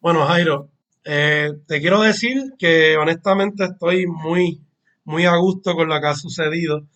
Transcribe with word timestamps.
Bueno, 0.00 0.24
Jairo, 0.26 0.70
eh, 1.04 1.50
te 1.66 1.82
quiero 1.82 2.00
decir 2.00 2.54
que 2.58 2.96
honestamente 2.96 3.64
estoy 3.64 4.06
muy, 4.06 4.62
muy 5.04 5.26
a 5.26 5.36
gusto 5.36 5.74
con 5.74 5.90
lo 5.90 6.00
que 6.00 6.06
ha 6.06 6.14
sucedido. 6.14 6.86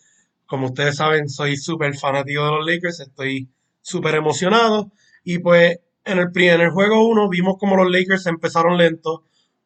Como 0.46 0.68
ustedes 0.68 0.96
saben, 0.96 1.28
soy 1.28 1.58
súper 1.58 1.94
fanático 1.94 2.46
de 2.46 2.50
los 2.50 2.66
Lakers, 2.66 3.00
estoy 3.00 3.50
súper 3.82 4.14
emocionado. 4.14 4.90
Y 5.22 5.40
pues 5.40 5.80
en 6.06 6.18
el, 6.18 6.30
en 6.34 6.60
el 6.62 6.70
juego 6.70 7.06
1 7.06 7.28
vimos 7.28 7.56
como 7.58 7.76
los 7.76 7.90
Lakers 7.90 8.24
empezaron 8.24 8.78
lentos, 8.78 9.20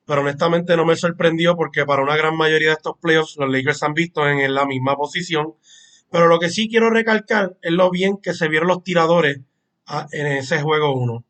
pero 0.06 0.20
honestamente 0.22 0.76
no 0.76 0.86
me 0.86 0.96
sorprendió 0.96 1.56
porque 1.56 1.84
para 1.84 2.02
una 2.02 2.16
gran 2.16 2.36
mayoría 2.36 2.68
de 2.68 2.74
estos 2.74 2.96
playoffs 2.98 3.36
los 3.38 3.50
Lakers 3.50 3.82
han 3.82 3.92
visto 3.92 4.26
en, 4.28 4.54
la 4.54 4.64
misma 4.64 4.96
posición. 4.96 5.54
Pero 6.10 6.28
lo 6.28 6.38
que 6.38 6.48
sí 6.48 6.68
quiero 6.68 6.90
recalcar 6.90 7.56
es 7.60 7.72
lo 7.72 7.90
bien 7.90 8.18
que 8.18 8.32
se 8.32 8.48
vieron 8.48 8.68
los 8.68 8.84
tiradores 8.84 9.40
ah, 9.86 10.06
en 10.12 10.28
ese 10.28 10.62
juego 10.62 10.94
1. 10.94 11.24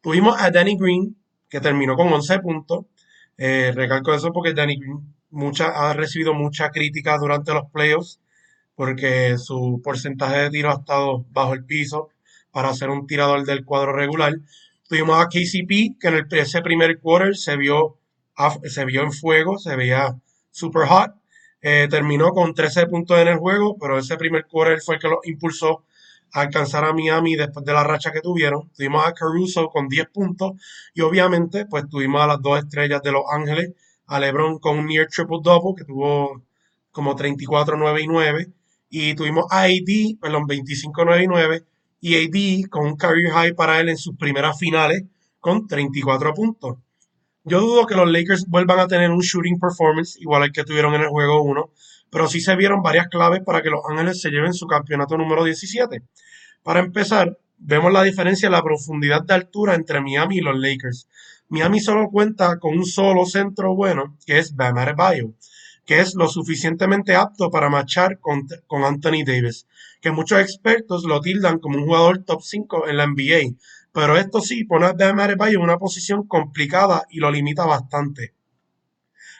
Tuvimos 0.00 0.40
a 0.40 0.50
Danny 0.50 0.76
Green, 0.78 1.16
que 1.48 1.60
terminó 1.60 1.94
con 1.94 2.10
11 2.10 2.38
puntos. 2.40 2.86
Eh, 3.36 3.72
recalco 3.74 4.14
eso 4.14 4.32
porque 4.32 4.54
Danny 4.54 4.76
Green 4.80 5.14
ha 5.60 5.92
recibido 5.92 6.34
mucha 6.34 6.70
crítica 6.70 7.18
durante 7.18 7.52
los 7.52 7.70
playoffs 7.70 8.20
porque 8.74 9.36
su 9.38 9.80
porcentaje 9.84 10.38
de 10.38 10.50
tiro 10.50 10.70
ha 10.70 10.74
estado 10.74 11.24
bajo 11.30 11.52
el 11.52 11.64
piso 11.64 12.08
para 12.50 12.72
ser 12.74 12.90
un 12.90 13.06
tirador 13.06 13.44
del 13.44 13.64
cuadro 13.64 13.92
regular. 13.92 14.34
Tuvimos 14.88 15.18
a 15.18 15.28
KCP, 15.28 15.98
que 16.00 16.08
en 16.08 16.26
ese 16.30 16.62
primer 16.62 16.98
quarter 16.98 17.36
se 17.36 17.56
vio 17.56 17.98
se 18.64 18.84
vio 18.84 19.02
en 19.02 19.12
fuego, 19.12 19.58
se 19.58 19.76
veía 19.76 20.16
super 20.50 20.86
hot. 20.86 21.12
Eh, 21.60 21.86
terminó 21.88 22.30
con 22.30 22.54
13 22.54 22.86
puntos 22.86 23.18
en 23.18 23.28
el 23.28 23.38
juego, 23.38 23.76
pero 23.78 23.98
ese 23.98 24.16
primer 24.16 24.46
quarter 24.46 24.80
fue 24.80 24.96
el 24.96 25.00
que 25.00 25.08
lo 25.08 25.20
impulsó 25.24 25.84
a 26.32 26.40
alcanzar 26.40 26.84
a 26.84 26.92
Miami 26.92 27.36
después 27.36 27.64
de 27.64 27.72
la 27.72 27.84
racha 27.84 28.10
que 28.10 28.20
tuvieron. 28.20 28.70
Tuvimos 28.74 29.06
a 29.06 29.12
Caruso 29.12 29.68
con 29.68 29.88
10 29.88 30.08
puntos 30.10 30.52
y 30.94 31.02
obviamente 31.02 31.66
pues 31.66 31.88
tuvimos 31.88 32.22
a 32.22 32.26
las 32.26 32.42
dos 32.42 32.58
estrellas 32.58 33.02
de 33.02 33.12
Los 33.12 33.24
Ángeles, 33.30 33.72
a 34.06 34.18
LeBron 34.18 34.58
con 34.58 34.78
un 34.78 34.86
near 34.86 35.06
triple 35.06 35.38
double 35.42 35.74
que 35.76 35.84
tuvo 35.84 36.42
como 36.90 37.14
34, 37.14 37.76
9 37.76 38.02
y 38.02 38.06
9 38.08 38.52
y 38.90 39.14
tuvimos 39.14 39.46
a 39.50 39.62
AD, 39.62 40.18
perdón, 40.20 40.46
25, 40.46 41.04
9 41.04 41.24
y 41.24 41.26
9 41.26 41.64
y 42.00 42.16
AD 42.16 42.68
con 42.68 42.86
un 42.86 42.96
career 42.96 43.30
high 43.30 43.54
para 43.54 43.80
él 43.80 43.88
en 43.88 43.96
sus 43.96 44.16
primeras 44.16 44.58
finales 44.58 45.04
con 45.40 45.66
34 45.66 46.34
puntos. 46.34 46.78
Yo 47.44 47.60
dudo 47.60 47.86
que 47.86 47.96
los 47.96 48.08
Lakers 48.08 48.46
vuelvan 48.46 48.78
a 48.78 48.86
tener 48.86 49.10
un 49.10 49.20
shooting 49.20 49.58
performance 49.58 50.16
igual 50.20 50.44
al 50.44 50.52
que 50.52 50.62
tuvieron 50.62 50.94
en 50.94 51.00
el 51.00 51.08
juego 51.08 51.42
1, 51.42 51.72
pero 52.08 52.28
sí 52.28 52.40
se 52.40 52.54
vieron 52.54 52.82
varias 52.82 53.08
claves 53.08 53.40
para 53.44 53.62
que 53.62 53.70
los 53.70 53.80
Ángeles 53.88 54.20
se 54.20 54.30
lleven 54.30 54.54
su 54.54 54.68
campeonato 54.68 55.18
número 55.18 55.42
17. 55.42 56.02
Para 56.62 56.78
empezar, 56.78 57.36
vemos 57.58 57.92
la 57.92 58.04
diferencia 58.04 58.46
en 58.46 58.52
la 58.52 58.62
profundidad 58.62 59.22
de 59.22 59.34
altura 59.34 59.74
entre 59.74 60.00
Miami 60.00 60.36
y 60.36 60.40
los 60.40 60.56
Lakers. 60.56 61.08
Miami 61.48 61.80
solo 61.80 62.10
cuenta 62.10 62.60
con 62.60 62.78
un 62.78 62.86
solo 62.86 63.26
centro 63.26 63.74
bueno, 63.74 64.16
que 64.24 64.38
es 64.38 64.54
Bam 64.54 64.78
Adebayo, 64.78 65.32
que 65.84 65.98
es 65.98 66.14
lo 66.14 66.28
suficientemente 66.28 67.16
apto 67.16 67.50
para 67.50 67.68
marchar 67.68 68.20
con, 68.20 68.46
con 68.68 68.84
Anthony 68.84 69.24
Davis, 69.26 69.66
que 70.00 70.12
muchos 70.12 70.38
expertos 70.38 71.02
lo 71.02 71.20
tildan 71.20 71.58
como 71.58 71.78
un 71.78 71.86
jugador 71.86 72.22
top 72.24 72.40
5 72.40 72.88
en 72.88 72.96
la 72.98 73.06
NBA, 73.06 73.56
pero 73.92 74.16
esto 74.16 74.40
sí 74.40 74.64
pone 74.64 74.86
a 74.86 74.92
Bam 74.94 75.20
Adebayo 75.20 75.58
en 75.58 75.64
una 75.64 75.78
posición 75.78 76.26
complicada 76.26 77.04
y 77.10 77.18
lo 77.18 77.30
limita 77.30 77.66
bastante. 77.66 78.34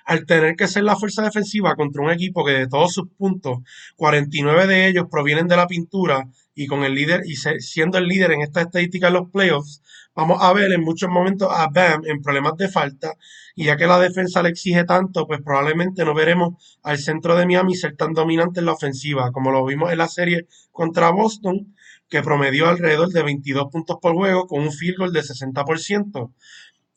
Al 0.04 0.26
tener 0.26 0.56
que 0.56 0.68
ser 0.68 0.82
la 0.82 0.96
fuerza 0.96 1.22
defensiva 1.22 1.76
contra 1.76 2.02
un 2.02 2.10
equipo 2.10 2.44
que 2.44 2.52
de 2.52 2.66
todos 2.66 2.92
sus 2.92 3.08
puntos, 3.16 3.58
49 3.96 4.66
de 4.66 4.88
ellos 4.88 5.06
provienen 5.10 5.48
de 5.48 5.56
la 5.56 5.68
pintura 5.68 6.28
y 6.54 6.66
con 6.66 6.84
el 6.84 6.94
líder 6.94 7.22
y 7.24 7.36
siendo 7.36 7.98
el 7.98 8.08
líder 8.08 8.32
en 8.32 8.42
esta 8.42 8.60
estadística 8.60 9.08
en 9.08 9.14
los 9.14 9.30
playoffs, 9.30 9.80
vamos 10.14 10.38
a 10.42 10.52
ver 10.52 10.72
en 10.72 10.82
muchos 10.82 11.08
momentos 11.08 11.48
a 11.50 11.68
Bam 11.68 12.02
en 12.04 12.20
problemas 12.20 12.56
de 12.58 12.68
falta 12.68 13.14
y 13.54 13.66
ya 13.66 13.76
que 13.76 13.86
la 13.86 13.98
defensa 13.98 14.42
le 14.42 14.50
exige 14.50 14.84
tanto, 14.84 15.26
pues 15.26 15.40
probablemente 15.42 16.04
no 16.04 16.14
veremos 16.14 16.78
al 16.82 16.98
centro 16.98 17.36
de 17.36 17.46
Miami 17.46 17.74
ser 17.74 17.96
tan 17.96 18.12
dominante 18.12 18.60
en 18.60 18.66
la 18.66 18.72
ofensiva 18.72 19.30
como 19.30 19.50
lo 19.50 19.64
vimos 19.64 19.92
en 19.92 19.98
la 19.98 20.08
serie 20.08 20.46
contra 20.72 21.10
Boston 21.10 21.74
que 22.12 22.22
promedió 22.22 22.68
alrededor 22.68 23.08
de 23.08 23.22
22 23.22 23.70
puntos 23.72 23.96
por 23.98 24.12
juego 24.12 24.46
con 24.46 24.60
un 24.60 24.70
field 24.70 24.98
goal 24.98 25.12
de 25.14 25.22
60%. 25.22 26.30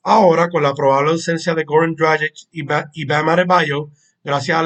Ahora, 0.04 0.50
con 0.50 0.62
la 0.62 0.74
probable 0.74 1.12
ausencia 1.12 1.56
de 1.56 1.64
Goran 1.64 1.96
Dragic 1.96 2.34
y, 2.52 2.64
Bam 3.06 3.30
Adebayo, 3.30 3.92
gracias 4.26 4.58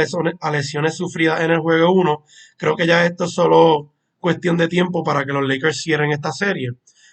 a 0.41 0.51
lesiones, 0.51 0.95
sufridas 0.95 1.41
en 1.41 1.51
el 1.51 1.59
juego 1.59 1.91
1, 1.91 2.25
creo 2.57 2.75
que 2.75 2.88
ya 2.88 3.05
esto 3.05 3.25
es 3.25 3.31
solo 3.31 3.93
cuestión 4.17 4.57
de 4.57 4.67
tiempo 4.67 5.03
para 5.03 5.23
que 5.23 5.33
los 5.33 5.47
Lakers 5.47 5.83
cierren 5.83 6.11
esta 6.11 6.31
serie. 6.31 6.69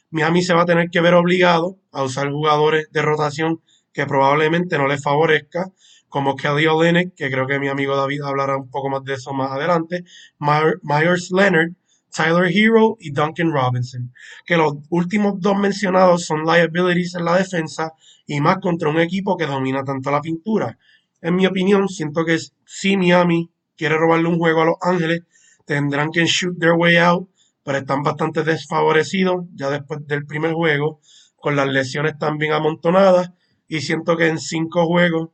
Miami 0.08 0.43
se 0.43 0.55
va 0.55 0.62
a 0.62 0.66
tener 0.66 0.88
que 0.88 1.02
ver 1.02 1.12
obligado 1.12 1.76
a 1.93 2.05
usar 2.05 2.31
jugadores 2.31 2.90
de 2.90 3.02
rotación 3.02 3.61
que 3.93 4.06
probablemente 4.06 4.78
no 4.78 4.87
les 4.87 5.02
favorezca, 5.02 5.70
como 6.08 6.37
Kelly 6.37 6.69
Olynyk, 6.69 7.14
que 7.14 7.31
creo 7.31 7.46
que 7.46 7.58
mi 7.58 7.69
amigo 7.69 7.96
David 7.96 8.22
hablará 8.22 8.56
un 8.56 8.70
poco 8.70 8.88
más 8.88 9.05
de 9.05 9.12
eso 9.12 9.34
más 9.34 9.52
adelante, 9.52 10.05
Myers 10.38 11.31
Leonard, 11.32 11.72
Tyler 12.14 12.50
Hero 12.50 12.97
y 13.00 13.11
Duncan 13.11 13.53
Robinson, 13.53 14.12
que 14.44 14.56
los 14.56 14.75
últimos 14.91 15.41
dos 15.41 15.56
mencionados 15.58 16.25
son 16.25 16.44
liabilities 16.44 17.14
en 17.14 17.25
la 17.25 17.37
defensa 17.37 17.93
y 18.26 18.41
más 18.41 18.58
contra 18.58 18.88
un 18.88 18.99
equipo 18.99 19.37
que 19.37 19.47
domina 19.47 19.85
tanto 19.85 20.11
la 20.11 20.20
pintura. 20.20 20.79
En 21.20 21.37
mi 21.37 21.47
opinión, 21.47 21.88
siento 21.88 22.25
que 22.25 22.38
si 22.64 22.97
Miami 22.97 23.50
quiere 23.76 23.97
robarle 23.99 24.29
un 24.29 24.38
juego 24.38 24.62
a 24.62 24.67
Los 24.67 24.76
Ángeles, 24.81 25.20
tendrán 25.64 26.11
que 26.11 26.25
shoot 26.25 26.58
their 26.58 26.73
way 26.73 26.97
out, 26.97 27.29
pero 27.62 27.79
están 27.79 28.03
bastante 28.03 28.43
desfavorecidos 28.43 29.44
ya 29.55 29.70
después 29.70 30.06
del 30.06 30.25
primer 30.25 30.52
juego, 30.52 31.00
con 31.37 31.56
las 31.56 31.69
lesiones 31.69 32.19
también 32.19 32.52
amontonadas, 32.52 33.31
y 33.69 33.81
siento 33.81 34.17
que 34.17 34.29
en 34.29 34.38
cinco 34.38 34.87
juegos, 34.87 35.31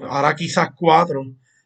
ahora 0.00 0.34
quizás 0.34 0.70
cuatro, 0.76 1.22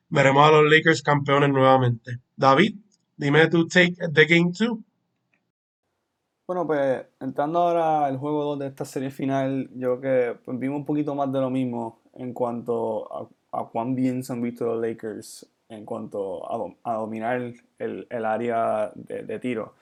veremos 0.09 0.47
a 0.47 0.53
los 0.53 0.71
Lakers 0.71 1.03
campeones 1.03 1.51
nuevamente. 1.51 2.19
David. 2.37 2.77
Dime 3.19 3.49
tu 3.51 3.67
take 3.67 3.97
the 4.13 4.27
game 4.27 4.53
too. 4.53 4.83
Bueno, 6.47 6.67
pues 6.67 7.05
entrando 7.21 7.59
ahora 7.59 8.07
al 8.07 8.17
juego 8.17 8.45
2 8.45 8.59
de 8.61 8.67
esta 8.69 8.85
serie 8.85 9.11
final, 9.11 9.69
yo 9.75 10.01
creo 10.01 10.35
que 10.35 10.41
pues, 10.45 10.59
vimos 10.59 10.79
un 10.79 10.87
poquito 10.87 11.15
más 11.15 11.31
de 11.31 11.41
lo 11.41 11.51
mismo 11.51 12.01
en 12.15 12.33
cuanto 12.33 13.13
a, 13.13 13.29
a 13.61 13.65
cuán 13.67 13.95
bien 13.95 14.23
se 14.23 14.33
han 14.33 14.41
visto 14.41 14.65
los 14.65 14.81
Lakers 14.81 15.47
en 15.69 15.85
cuanto 15.85 16.51
a, 16.51 16.75
a 16.91 16.95
dominar 16.95 17.53
el, 17.79 18.07
el 18.09 18.25
área 18.25 18.93
de, 18.95 19.25
de, 19.25 19.39
tiro. 19.39 19.75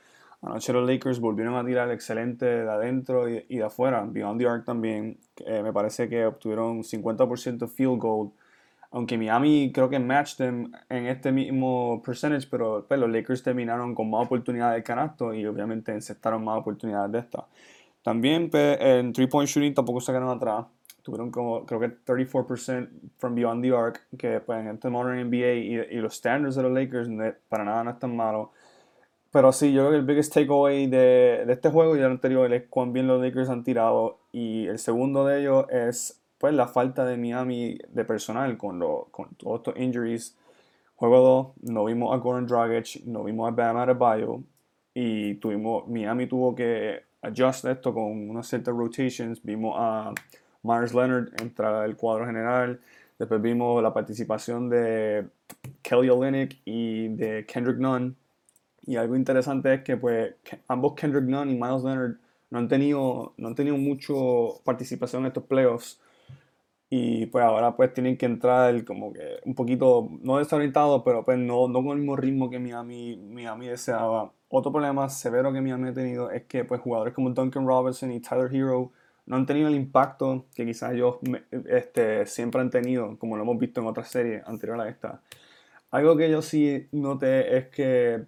Anoche 0.42 0.72
los 0.72 0.88
Lakers 0.88 1.20
volvieron 1.20 1.54
a 1.54 1.64
tirar 1.64 1.90
excelente 1.92 2.46
de 2.46 2.70
adentro 2.70 3.28
y 3.28 3.44
de 3.48 3.64
afuera, 3.64 4.04
beyond 4.04 4.40
the 4.40 4.48
arc 4.48 4.64
también. 4.64 5.18
Eh, 5.44 5.62
me 5.62 5.72
parece 5.72 6.08
que 6.08 6.26
obtuvieron 6.26 6.82
50% 6.82 7.68
field 7.68 7.98
goal 8.00 8.32
aunque 8.90 9.18
Miami 9.18 9.72
creo 9.72 9.88
que 9.88 9.98
matched 9.98 10.36
them 10.36 10.72
en 10.88 11.06
este 11.06 11.32
mismo 11.32 12.02
percentage, 12.04 12.46
pero 12.50 12.84
pues, 12.86 12.98
los 12.98 13.10
Lakers 13.10 13.42
terminaron 13.42 13.94
con 13.94 14.10
más 14.10 14.26
oportunidades 14.26 14.76
de 14.76 14.82
canasto 14.82 15.34
y 15.34 15.46
obviamente 15.46 15.92
encestaron 15.92 16.44
más 16.44 16.58
oportunidades 16.58 17.12
de 17.12 17.18
estas. 17.18 17.44
También 18.02 18.50
pues, 18.50 18.78
en 18.80 19.12
three 19.12 19.26
point 19.26 19.48
shooting 19.48 19.74
tampoco 19.74 20.00
se 20.00 20.12
quedaron 20.12 20.30
atrás. 20.30 20.66
Tuvieron 21.02 21.30
como, 21.30 21.64
creo 21.66 21.78
que 21.80 22.04
34% 22.04 22.88
from 23.18 23.34
beyond 23.34 23.62
the 23.62 23.72
arc, 23.72 24.06
que 24.16 24.40
pues, 24.40 24.60
en 24.60 24.68
este 24.68 24.88
modern 24.88 25.28
NBA 25.28 25.54
y, 25.54 25.74
y, 25.74 25.96
los 25.96 26.14
standards 26.14 26.56
de 26.56 26.62
los 26.62 26.72
Lakers 26.72 27.08
para 27.48 27.64
nada 27.64 27.84
no 27.84 27.90
están 27.90 28.16
malos. 28.16 28.48
Pero 29.30 29.52
sí, 29.52 29.72
yo 29.72 29.82
creo 29.82 29.90
que 29.90 29.96
el 29.98 30.04
biggest 30.04 30.32
takeaway 30.32 30.86
de, 30.86 31.44
de 31.46 31.52
este 31.52 31.68
juego 31.68 31.96
y 31.96 31.98
el 31.98 32.06
anterior 32.06 32.52
es 32.52 32.64
cuán 32.70 32.92
bien 32.92 33.06
los 33.06 33.20
Lakers 33.20 33.50
han 33.50 33.64
tirado. 33.64 34.18
Y 34.32 34.66
el 34.66 34.78
segundo 34.78 35.26
de 35.26 35.40
ellos 35.40 35.66
es 35.70 36.22
pues 36.38 36.54
la 36.54 36.68
falta 36.68 37.04
de 37.04 37.16
Miami 37.16 37.78
de 37.88 38.04
personal 38.04 38.56
con, 38.58 38.78
lo, 38.78 39.08
con 39.10 39.34
todos 39.36 39.60
estos 39.60 39.76
injuries. 39.78 40.36
Juego 40.96 41.54
2, 41.62 41.72
no 41.72 41.84
vimos 41.84 42.14
a 42.14 42.18
Goran 42.18 42.46
Dragic, 42.46 43.04
no 43.04 43.24
vimos 43.24 43.48
a 43.48 43.54
Bam 43.54 43.76
Adebayo 43.76 44.40
y 44.94 45.34
tuvimos, 45.34 45.86
Miami 45.88 46.26
tuvo 46.26 46.54
que 46.54 47.02
adjust 47.20 47.66
esto 47.66 47.92
con 47.92 48.30
unas 48.30 48.46
ciertas 48.46 48.74
rotations. 48.74 49.42
Vimos 49.42 49.74
a 49.78 50.12
Myers 50.62 50.94
Leonard 50.94 51.28
entrar 51.40 51.74
al 51.74 51.96
cuadro 51.96 52.26
general. 52.26 52.80
Después 53.18 53.40
vimos 53.40 53.82
la 53.82 53.92
participación 53.92 54.68
de 54.68 55.26
Kelly 55.82 56.08
Olynyk 56.10 56.60
y 56.64 57.08
de 57.08 57.46
Kendrick 57.46 57.78
Nunn. 57.78 58.16
Y 58.86 58.96
algo 58.96 59.16
interesante 59.16 59.74
es 59.74 59.82
que 59.82 59.96
pues 59.96 60.34
ambos 60.68 60.94
Kendrick 60.94 61.24
Nunn 61.24 61.50
y 61.50 61.54
Miles 61.54 61.82
Leonard 61.82 62.16
no 62.50 62.58
han 62.58 62.68
tenido, 62.68 63.34
no 63.36 63.48
han 63.48 63.54
tenido 63.54 63.76
mucho 63.76 64.60
participación 64.64 65.22
en 65.22 65.28
estos 65.28 65.44
playoffs. 65.44 66.00
Y 66.88 67.26
pues 67.26 67.44
ahora 67.44 67.74
pues 67.76 67.92
tienen 67.92 68.16
que 68.16 68.26
entrar 68.26 68.84
como 68.84 69.12
que 69.12 69.40
un 69.44 69.54
poquito, 69.54 70.08
no 70.22 70.38
desorientado, 70.38 71.02
pero 71.02 71.24
pues 71.24 71.38
no, 71.38 71.68
no 71.68 71.82
con 71.82 71.92
el 71.92 71.98
mismo 71.98 72.16
ritmo 72.16 72.48
que 72.48 72.58
Miami, 72.60 73.16
Miami 73.16 73.66
deseaba. 73.68 74.32
Otro 74.48 74.70
problema 74.72 75.08
severo 75.08 75.52
que 75.52 75.60
Miami 75.60 75.88
ha 75.88 75.94
tenido 75.94 76.30
es 76.30 76.44
que 76.44 76.64
pues 76.64 76.80
jugadores 76.80 77.14
como 77.14 77.30
Duncan 77.30 77.66
Robinson 77.66 78.12
y 78.12 78.20
Tyler 78.20 78.54
Hero 78.54 78.92
no 79.26 79.36
han 79.36 79.46
tenido 79.46 79.68
el 79.68 79.74
impacto 79.74 80.46
que 80.54 80.64
quizás 80.64 80.92
ellos 80.94 81.16
este, 81.68 82.26
siempre 82.26 82.60
han 82.60 82.70
tenido, 82.70 83.18
como 83.18 83.36
lo 83.36 83.42
hemos 83.42 83.58
visto 83.58 83.80
en 83.80 83.88
otras 83.88 84.08
series 84.08 84.46
anteriores 84.46 84.86
a 84.86 84.88
esta. 84.88 85.22
Algo 85.90 86.16
que 86.16 86.30
yo 86.30 86.42
sí 86.42 86.88
noté 86.92 87.56
es 87.56 87.66
que 87.68 88.24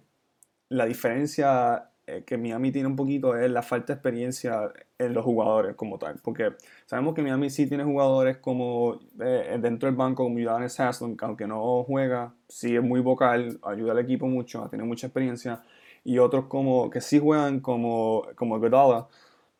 la 0.69 0.85
diferencia 0.85 1.91
eh, 2.07 2.23
que 2.25 2.37
Miami 2.37 2.71
tiene 2.71 2.87
un 2.87 2.95
poquito 2.95 3.35
es 3.37 3.49
la 3.49 3.61
falta 3.61 3.93
de 3.93 3.97
experiencia 3.97 4.71
en 4.99 5.13
los 5.13 5.23
jugadores 5.25 5.75
como 5.75 5.97
tal. 5.97 6.19
Porque 6.21 6.53
sabemos 6.85 7.15
que 7.15 7.21
Miami 7.21 7.49
sí 7.49 7.67
tiene 7.67 7.83
jugadores 7.85 8.37
como 8.37 8.99
eh, 9.19 9.57
dentro 9.61 9.87
del 9.87 9.95
banco, 9.95 10.23
como 10.23 10.35
Udonis 10.35 10.79
Haslem, 10.79 11.15
que 11.17 11.25
aunque 11.25 11.47
no 11.47 11.83
juega, 11.85 12.33
sí 12.47 12.75
es 12.75 12.83
muy 12.83 12.99
vocal, 12.99 13.59
ayuda 13.63 13.93
al 13.93 13.99
equipo 13.99 14.27
mucho, 14.27 14.67
tiene 14.69 14.83
mucha 14.83 15.07
experiencia. 15.07 15.63
Y 16.03 16.17
otros 16.19 16.45
como 16.45 16.89
que 16.89 17.01
sí 17.01 17.19
juegan 17.19 17.61
como, 17.61 18.27
como 18.35 18.59
Godala. 18.59 19.07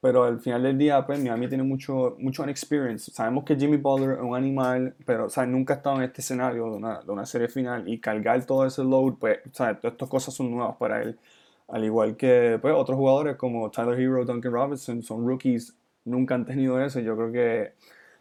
Pero 0.01 0.23
al 0.23 0.39
final 0.39 0.63
del 0.63 0.77
día, 0.77 1.05
pues 1.05 1.19
Miami 1.21 1.49
tiene 1.49 1.63
mucho, 1.63 2.15
mucho 2.19 2.43
inexperience. 2.43 3.11
Sabemos 3.11 3.43
que 3.43 3.55
Jimmy 3.57 3.75
Butler 3.77 4.11
es 4.11 4.21
un 4.21 4.35
animal, 4.35 4.95
pero 5.05 5.27
nunca 5.47 5.73
ha 5.73 5.77
estado 5.77 5.97
en 5.97 6.03
este 6.03 6.21
escenario 6.21 6.65
de 6.71 6.77
una, 6.77 7.01
de 7.01 7.11
una 7.11 7.25
serie 7.25 7.49
final. 7.49 7.87
Y 7.87 7.99
cargar 7.99 8.45
todo 8.45 8.65
ese 8.65 8.83
load, 8.83 9.15
pues, 9.19 9.39
¿sabes? 9.51 9.79
todas 9.81 9.93
estas 9.93 10.09
cosas 10.09 10.33
son 10.33 10.51
nuevas 10.51 10.77
para 10.77 11.01
él. 11.01 11.19
Al 11.69 11.83
igual 11.85 12.17
que 12.17 12.57
pues, 12.61 12.73
otros 12.75 12.97
jugadores 12.97 13.35
como 13.35 13.69
Tyler 13.69 13.99
Hero, 13.99 14.25
Duncan 14.25 14.51
Robinson, 14.51 15.03
son 15.03 15.27
rookies, 15.27 15.75
nunca 16.05 16.35
han 16.35 16.45
tenido 16.45 16.83
eso. 16.83 16.99
Yo 16.99 17.15
creo 17.15 17.31
que 17.31 17.73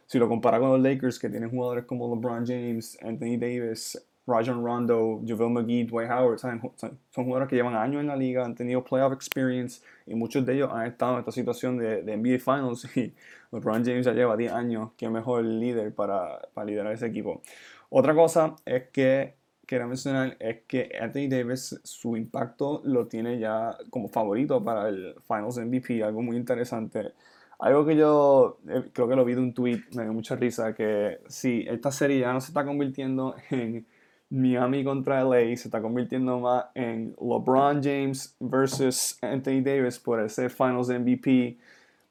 si 0.06 0.18
lo 0.18 0.28
compara 0.28 0.58
con 0.58 0.70
los 0.70 0.80
Lakers, 0.80 1.18
que 1.18 1.28
tienen 1.28 1.50
jugadores 1.50 1.84
como 1.84 2.14
LeBron 2.14 2.46
James, 2.46 2.98
Anthony 3.02 3.38
Davis, 3.38 3.98
Rajon 4.26 4.62
Rondo, 4.62 5.22
JaVale 5.24 5.50
McGee, 5.50 5.84
Dwight 5.84 6.10
Howard, 6.10 6.38
son, 6.38 6.60
jugadores 7.14 7.48
que 7.48 7.56
llevan 7.56 7.74
años 7.74 8.02
en 8.02 8.08
la 8.08 8.16
liga, 8.16 8.44
han 8.44 8.54
tenido 8.54 8.84
playoff 8.84 9.14
experience 9.14 9.82
y 10.06 10.14
muchos 10.14 10.44
de 10.44 10.54
ellos 10.54 10.70
han 10.70 10.86
estado 10.86 11.14
en 11.14 11.20
esta 11.20 11.32
situación 11.32 11.78
de, 11.78 12.02
de 12.02 12.16
NBA 12.16 12.38
Finals 12.38 12.84
y 12.96 13.14
LeBron 13.50 13.84
James 13.84 14.04
ya 14.04 14.12
lleva 14.12 14.36
10 14.36 14.52
años, 14.52 14.90
que 14.96 15.08
mejor 15.08 15.44
líder 15.44 15.94
para, 15.94 16.40
para 16.52 16.66
liderar 16.66 16.92
ese 16.92 17.06
equipo. 17.06 17.40
Otra 17.88 18.14
cosa 18.14 18.54
es 18.66 18.88
que 18.90 19.37
quería 19.68 19.86
mencionar 19.86 20.36
es 20.40 20.62
que 20.66 20.90
Anthony 21.00 21.28
Davis, 21.28 21.78
su 21.84 22.16
impacto 22.16 22.80
lo 22.84 23.06
tiene 23.06 23.38
ya 23.38 23.76
como 23.90 24.08
favorito 24.08 24.64
para 24.64 24.88
el 24.88 25.14
Finals 25.28 25.58
MVP, 25.58 26.02
algo 26.02 26.22
muy 26.22 26.36
interesante. 26.36 27.12
Algo 27.58 27.84
que 27.84 27.96
yo 27.96 28.60
eh, 28.68 28.90
creo 28.92 29.08
que 29.08 29.16
lo 29.16 29.24
vi 29.24 29.34
de 29.34 29.40
un 29.40 29.52
tweet, 29.52 29.82
me 29.94 30.04
dio 30.04 30.12
mucha 30.14 30.36
risa, 30.36 30.74
que 30.74 31.20
si 31.28 31.66
esta 31.68 31.92
serie 31.92 32.20
ya 32.20 32.32
no 32.32 32.40
se 32.40 32.48
está 32.48 32.64
convirtiendo 32.64 33.34
en 33.50 33.86
Miami 34.30 34.84
contra 34.84 35.22
LA, 35.22 35.56
se 35.56 35.68
está 35.68 35.82
convirtiendo 35.82 36.40
más 36.40 36.66
en 36.74 37.14
LeBron 37.20 37.82
James 37.82 38.36
versus 38.40 39.18
Anthony 39.22 39.62
Davis 39.62 39.98
por 39.98 40.20
ese 40.20 40.48
Finals 40.48 40.88
MVP. 40.88 41.58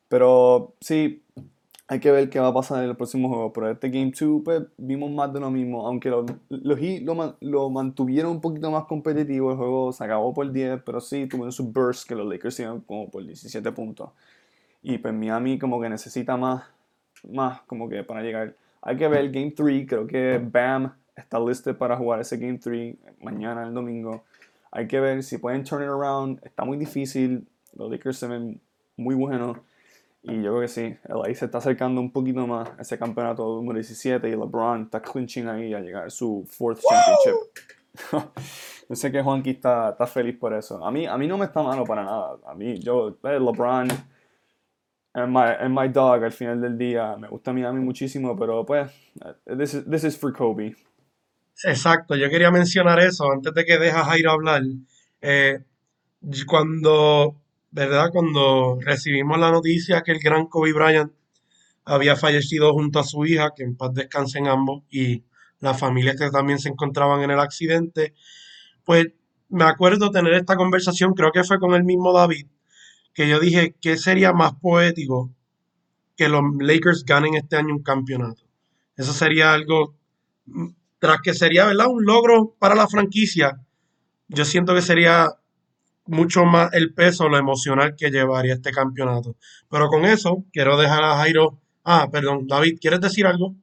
Pero 0.10 0.76
sí, 0.80 1.24
hay 1.90 2.00
que 2.02 2.12
ver 2.12 2.30
qué 2.30 2.40
va 2.40 2.48
a 2.50 2.54
pasar 2.54 2.84
en 2.84 2.90
el 2.90 2.98
próximo 2.98 3.30
juego. 3.30 3.54
Pero 3.54 3.72
este 3.72 3.90
Game 3.90 4.12
2, 4.20 4.42
pues 4.44 4.64
vimos 4.78 5.10
más 5.10 5.32
de 5.32 5.40
lo 5.40 5.50
mismo. 5.50 5.88
Aunque 5.88 6.10
los 6.10 6.26
lo, 6.50 6.76
lo, 6.76 7.38
lo, 7.40 7.70
mantuvieron 7.70 8.32
un 8.32 8.42
poquito 8.42 8.70
más 8.70 8.86
competitivo, 8.86 9.52
el 9.52 9.58
juego 9.58 9.94
se 9.94 10.04
acabó 10.04 10.34
por 10.34 10.52
10, 10.52 10.82
pero 10.86 11.00
sí 11.00 11.28
tuvieron 11.28 11.52
su 11.52 11.72
burst 11.72 12.08
que 12.08 12.16
los 12.16 12.28
Lakers 12.28 12.60
iban 12.60 12.82
como 12.82 13.10
por 13.10 13.26
17 13.26 13.72
puntos. 13.72 14.10
Y 14.84 14.98
pues 14.98 15.14
Miami 15.14 15.58
como 15.58 15.80
que 15.80 15.90
necesita 15.90 16.36
más, 16.36 16.64
más 17.30 17.62
como 17.62 17.88
que 17.88 18.04
para 18.04 18.22
llegar. 18.22 18.56
Hay 18.82 18.98
que 18.98 19.08
ver 19.08 19.22
el 19.22 19.32
Game 19.32 19.52
3, 19.52 19.88
creo 19.88 20.08
que 20.08 20.40
Bam 20.44 20.94
está 21.16 21.40
listo 21.40 21.76
para 21.78 21.98
jugar 21.98 22.20
ese 22.20 22.38
Game 22.38 22.60
3 22.60 22.96
mañana, 23.22 23.64
el 23.64 23.74
domingo. 23.74 24.24
Hay 24.72 24.88
que 24.88 25.00
ver 25.00 25.24
si 25.24 25.38
pueden 25.38 25.64
turn 25.64 25.84
it 25.84 25.90
around. 25.90 26.40
Está 26.44 26.66
muy 26.66 26.78
difícil. 26.78 27.48
Los 27.76 27.90
Lakers 27.90 28.18
se 28.18 28.28
ven 28.28 28.60
muy 28.98 29.16
buenos. 29.16 29.58
Y 30.24 30.42
yo 30.42 30.52
creo 30.52 30.62
que 30.62 30.68
sí, 30.68 30.98
LA 31.08 31.34
se 31.36 31.46
está 31.46 31.60
acercando 31.60 32.02
un 32.02 32.12
poquito 32.12 32.46
más 32.46 32.70
a 32.78 32.82
ese 32.82 32.98
campeonato 32.98 33.44
número 33.56 33.76
17 33.76 34.28
y 34.28 34.32
LeBron 34.32 34.84
está 34.84 35.02
clinching 35.02 35.48
ahí 35.48 35.74
a 35.74 35.80
llegar 35.80 36.08
a 36.08 36.10
su 36.10 36.46
fourth 36.50 36.82
championship. 36.82 38.34
yo 38.90 38.96
sé 38.96 39.12
que 39.12 39.22
Juanqui 39.22 39.52
está, 39.52 39.90
está 39.92 40.06
feliz 40.06 40.38
por 40.38 40.54
eso. 40.54 40.84
A 40.84 40.92
mí, 40.92 41.06
a 41.06 41.18
mí 41.18 41.28
no 41.28 41.38
me 41.38 41.46
está 41.46 41.64
malo 41.64 41.86
para 41.86 42.04
nada. 42.04 42.38
A 42.46 42.54
mí, 42.56 42.80
yo, 42.80 43.18
eh, 43.24 43.40
LeBron 43.40 43.90
es 43.92 45.28
my, 45.28 45.70
my 45.70 45.88
dog 45.88 46.24
al 46.24 46.32
final 46.32 46.62
del 46.62 46.78
día. 46.78 47.16
Me 47.18 47.28
gusta 47.28 47.54
Miami 47.54 47.80
muchísimo, 47.80 48.38
pero 48.38 48.66
pues, 48.66 48.92
eh, 49.24 49.56
this 49.58 49.76
is, 49.76 49.86
this 49.90 50.04
is 50.04 50.18
for 50.18 50.34
Kobe. 50.34 50.76
Exacto, 51.64 52.16
yo 52.16 52.30
quería 52.30 52.52
mencionar 52.52 53.00
eso 53.00 53.32
antes 53.32 53.54
de 53.54 53.66
que 53.66 53.80
dejas 53.80 54.08
a 54.08 54.18
ir 54.20 54.28
a 54.28 54.34
hablar. 54.34 54.62
Eh, 55.22 55.64
cuando 56.46 57.36
¿verdad? 57.78 58.10
Cuando 58.12 58.80
recibimos 58.82 59.38
la 59.38 59.52
noticia 59.52 60.02
que 60.02 60.12
el 60.12 60.18
gran 60.20 60.48
Kobe 60.48 60.74
Bryant 60.74 61.12
había 61.86 62.16
fallecido 62.16 62.74
junto 62.74 62.98
a 62.98 63.04
su 63.04 63.24
hija, 63.24 63.54
que 63.56 63.64
en 63.64 63.78
paz 63.78 63.94
descansen 63.94 64.48
ambos, 64.48 64.82
y 64.90 65.24
las 65.60 65.80
familias 65.80 66.16
que 66.18 66.32
también 66.32 66.58
se 66.58 66.70
encontraban 66.70 67.22
en 67.22 67.30
el 67.30 67.40
accidente, 67.40 68.16
pues 68.84 69.06
me 69.50 69.66
acuerdo 69.66 70.10
tener 70.10 70.34
esta 70.34 70.56
conversación, 70.56 71.14
creo 71.14 71.32
que 71.32 71.44
fue 71.44 71.60
con 71.60 71.76
el 71.76 71.84
mismo 71.84 72.12
David, 72.14 72.48
que 73.14 73.30
yo 73.30 73.40
dije, 73.40 73.76
¿qué 73.80 73.96
sería 73.96 74.34
más 74.34 74.54
poético 74.56 75.32
que 76.16 76.30
los 76.30 76.42
Lakers 76.60 77.06
ganen 77.06 77.36
este 77.36 77.58
año 77.58 77.76
un 77.76 77.84
campeonato? 77.84 78.42
Eso 78.96 79.14
sería 79.14 79.54
algo, 79.54 79.96
tras 80.98 81.22
que 81.22 81.36
sería, 81.36 81.68
¿verdad? 81.68 81.88
Un 81.90 82.06
logro 82.06 82.56
para 82.58 82.74
la 82.74 82.88
franquicia. 82.88 83.62
Yo 84.30 84.46
siento 84.46 84.74
que 84.74 84.82
sería 84.82 85.28
mucho 86.08 86.46
más 86.46 86.74
el 86.74 86.94
peso, 86.94 87.30
lo 87.30 87.38
emocional 87.38 87.96
que 87.96 88.10
llevaría 88.10 88.54
este 88.54 88.72
campeonato. 88.72 89.36
Pero 89.70 89.88
con 89.88 90.06
eso, 90.06 90.44
quiero 90.52 90.78
dejar 90.78 91.04
a 91.04 91.18
Jairo. 91.18 91.60
Ah, 91.84 92.10
perdón, 92.12 92.48
David, 92.48 92.78
¿quieres 92.82 93.02
decir 93.02 93.26
algo? 93.26 93.56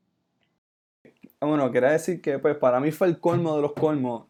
Ah, 1.40 1.46
bueno, 1.46 1.70
quería 1.70 1.90
decir 1.90 2.22
que 2.22 2.38
pues 2.38 2.56
para 2.56 2.80
mí 2.80 2.90
fue 2.90 3.08
el 3.08 3.18
colmo 3.20 3.56
de 3.56 3.62
los 3.62 3.72
colmos 3.72 4.26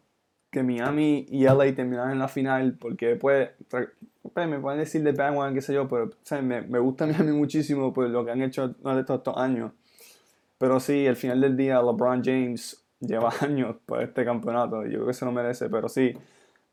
que 0.51 0.63
Miami 0.63 1.25
y 1.29 1.43
LA 1.43 1.75
terminaron 1.75 2.11
en 2.11 2.19
la 2.19 2.27
final, 2.27 2.77
porque 2.79 3.15
pues, 3.15 3.49
pues 3.69 3.89
me 4.47 4.59
pueden 4.59 4.79
decir 4.79 5.03
de 5.03 5.11
Bandwagon, 5.11 5.53
qué 5.53 5.61
sé 5.61 5.73
yo, 5.73 5.87
pero 5.87 6.09
me, 6.41 6.61
me, 6.61 6.79
gusta 6.79 7.05
Miami 7.07 7.31
muchísimo 7.31 7.93
por 7.93 8.09
lo 8.09 8.25
que 8.25 8.31
han 8.31 8.41
hecho 8.41 8.69
durante 8.69 9.13
estos 9.13 9.37
años. 9.37 9.71
Pero 10.57 10.79
sí, 10.79 11.07
al 11.07 11.15
final 11.17 11.41
del 11.41 11.57
día, 11.57 11.81
LeBron 11.81 12.23
James 12.23 12.85
lleva 12.99 13.33
años 13.41 13.75
por 13.85 14.01
este 14.01 14.25
campeonato, 14.25 14.83
yo 14.83 14.91
creo 14.91 15.07
que 15.07 15.13
se 15.13 15.25
lo 15.25 15.31
merece, 15.31 15.69
pero 15.69 15.89
sí, 15.89 16.13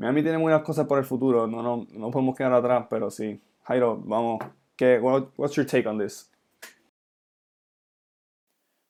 Miami 0.03 0.25
tiene 0.25 0.37
buenas 0.37 0.63
cosas 0.63 0.85
por 0.89 0.99
el 0.99 1.05
futuro, 1.05 1.47
no, 1.47 1.63
no, 1.63 1.87
no 1.93 2.11
podemos 2.11 2.37
quedar 2.37 2.53
atrás, 2.53 2.89
pero 2.91 3.09
sí, 3.09 3.41
Jairo, 3.63 3.97
vamos. 4.05 4.41
¿qué, 4.77 4.99
what, 4.99 5.29
what's 5.37 5.55
your 5.55 5.65
take 5.65 5.89
on 5.89 5.97
this? 5.97 6.29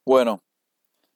Bueno, 0.06 0.40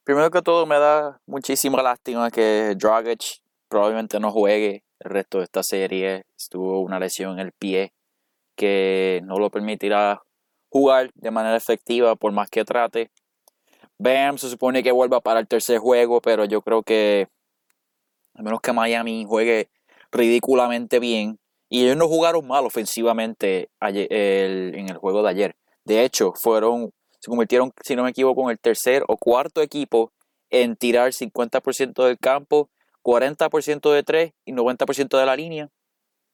primero 0.03 0.29
que 0.29 0.43
todo 0.43 0.67
me 0.67 0.77
da 0.77 1.19
muchísima 1.25 1.81
lástima 1.81 2.29
que 2.29 2.75
Dragic 2.77 3.41
probablemente 3.67 4.19
no 4.19 4.31
juegue 4.31 4.83
el 4.99 5.09
resto 5.09 5.39
de 5.39 5.45
esta 5.45 5.63
serie. 5.63 6.25
Estuvo 6.37 6.81
una 6.81 6.99
lesión 6.99 7.39
en 7.39 7.47
el 7.47 7.51
pie 7.51 7.91
que 8.55 9.21
no 9.23 9.39
lo 9.39 9.49
permitirá 9.49 10.21
jugar 10.69 11.09
de 11.15 11.31
manera 11.31 11.55
efectiva 11.55 12.15
por 12.15 12.31
más 12.31 12.51
que 12.51 12.63
trate. 12.63 13.09
Bam 13.97 14.37
se 14.37 14.47
supone 14.47 14.83
que 14.83 14.91
vuelva 14.91 15.21
para 15.21 15.39
el 15.39 15.47
tercer 15.47 15.79
juego, 15.79 16.21
pero 16.21 16.45
yo 16.45 16.61
creo 16.61 16.83
que 16.83 17.29
a 18.35 18.43
menos 18.43 18.61
que 18.61 18.71
Miami 18.71 19.25
juegue 19.27 19.71
ridículamente 20.11 20.99
bien, 20.99 21.39
y 21.69 21.83
ellos 21.83 21.97
no 21.97 22.07
jugaron 22.07 22.47
mal 22.47 22.65
ofensivamente 22.65 23.69
en 23.81 24.89
el 24.89 24.97
juego 24.97 25.23
de 25.23 25.29
ayer. 25.29 25.55
De 25.83 26.03
hecho, 26.03 26.33
fueron, 26.33 26.91
se 27.19 27.29
convirtieron, 27.29 27.71
si 27.83 27.95
no 27.95 28.03
me 28.03 28.09
equivoco, 28.09 28.43
en 28.43 28.51
el 28.51 28.59
tercer 28.59 29.03
o 29.07 29.17
cuarto 29.17 29.61
equipo 29.61 30.11
en 30.49 30.75
tirar 30.75 31.11
50% 31.11 32.05
del 32.05 32.17
campo, 32.17 32.69
40% 33.03 33.91
de 33.91 34.03
tres 34.03 34.33
y 34.45 34.53
90% 34.53 35.17
de 35.17 35.25
la 35.25 35.35
línea. 35.35 35.69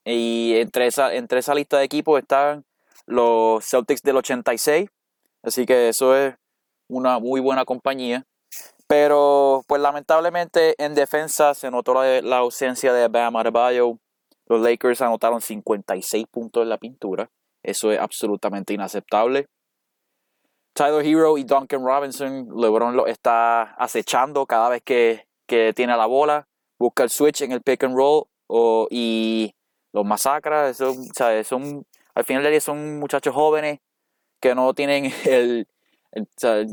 Y 0.05 0.55
entre 0.55 0.87
esa, 0.87 1.13
entre 1.13 1.39
esa 1.39 1.55
lista 1.55 1.77
de 1.77 1.85
equipos 1.85 2.19
están 2.19 2.65
los 3.05 3.65
Celtics 3.65 4.01
del 4.01 4.17
86. 4.17 4.89
Así 5.41 5.65
que 5.65 5.89
eso 5.89 6.15
es 6.15 6.35
una 6.87 7.19
muy 7.19 7.41
buena 7.41 7.65
compañía. 7.65 8.25
Pero, 8.93 9.63
pues 9.65 9.81
lamentablemente 9.81 10.75
en 10.77 10.93
defensa 10.93 11.55
se 11.55 11.71
notó 11.71 11.95
la, 11.95 12.37
ausencia 12.37 12.93
de 12.93 13.07
Bam 13.07 13.35
Adebayo. 13.35 13.97
Los 14.45 14.61
Lakers 14.61 15.01
anotaron 15.01 15.41
56 15.41 16.27
puntos 16.29 16.61
en 16.61 16.69
la 16.69 16.77
pintura. 16.77 17.31
Eso 17.63 17.91
es 17.91 17.99
absolutamente 17.99 18.71
inaceptable. 18.71 19.47
Tyler 20.73 21.03
Hero 21.03 21.39
y 21.39 21.43
Duncan 21.43 21.83
Robinson, 21.83 22.47
LeBron 22.55 22.95
lo 22.95 23.07
está 23.07 23.63
acechando 23.79 24.45
cada 24.45 24.69
vez 24.69 24.83
que, 24.83 25.25
tiene 25.47 25.97
la 25.97 26.05
bola. 26.05 26.47
Busca 26.77 27.01
el 27.01 27.09
switch 27.09 27.41
en 27.41 27.51
el 27.51 27.63
pick 27.63 27.85
and 27.85 27.95
roll 27.95 28.25
y 28.91 29.55
los 29.91 30.05
masacra. 30.05 30.71
Son, 30.75 31.03
son, 31.43 31.83
al 32.13 32.23
final 32.23 32.43
del 32.43 32.51
día 32.51 32.61
son 32.61 32.99
muchachos 32.99 33.33
jóvenes 33.33 33.79
que 34.39 34.53
no 34.53 34.75
tienen 34.75 35.11
el, 35.25 35.67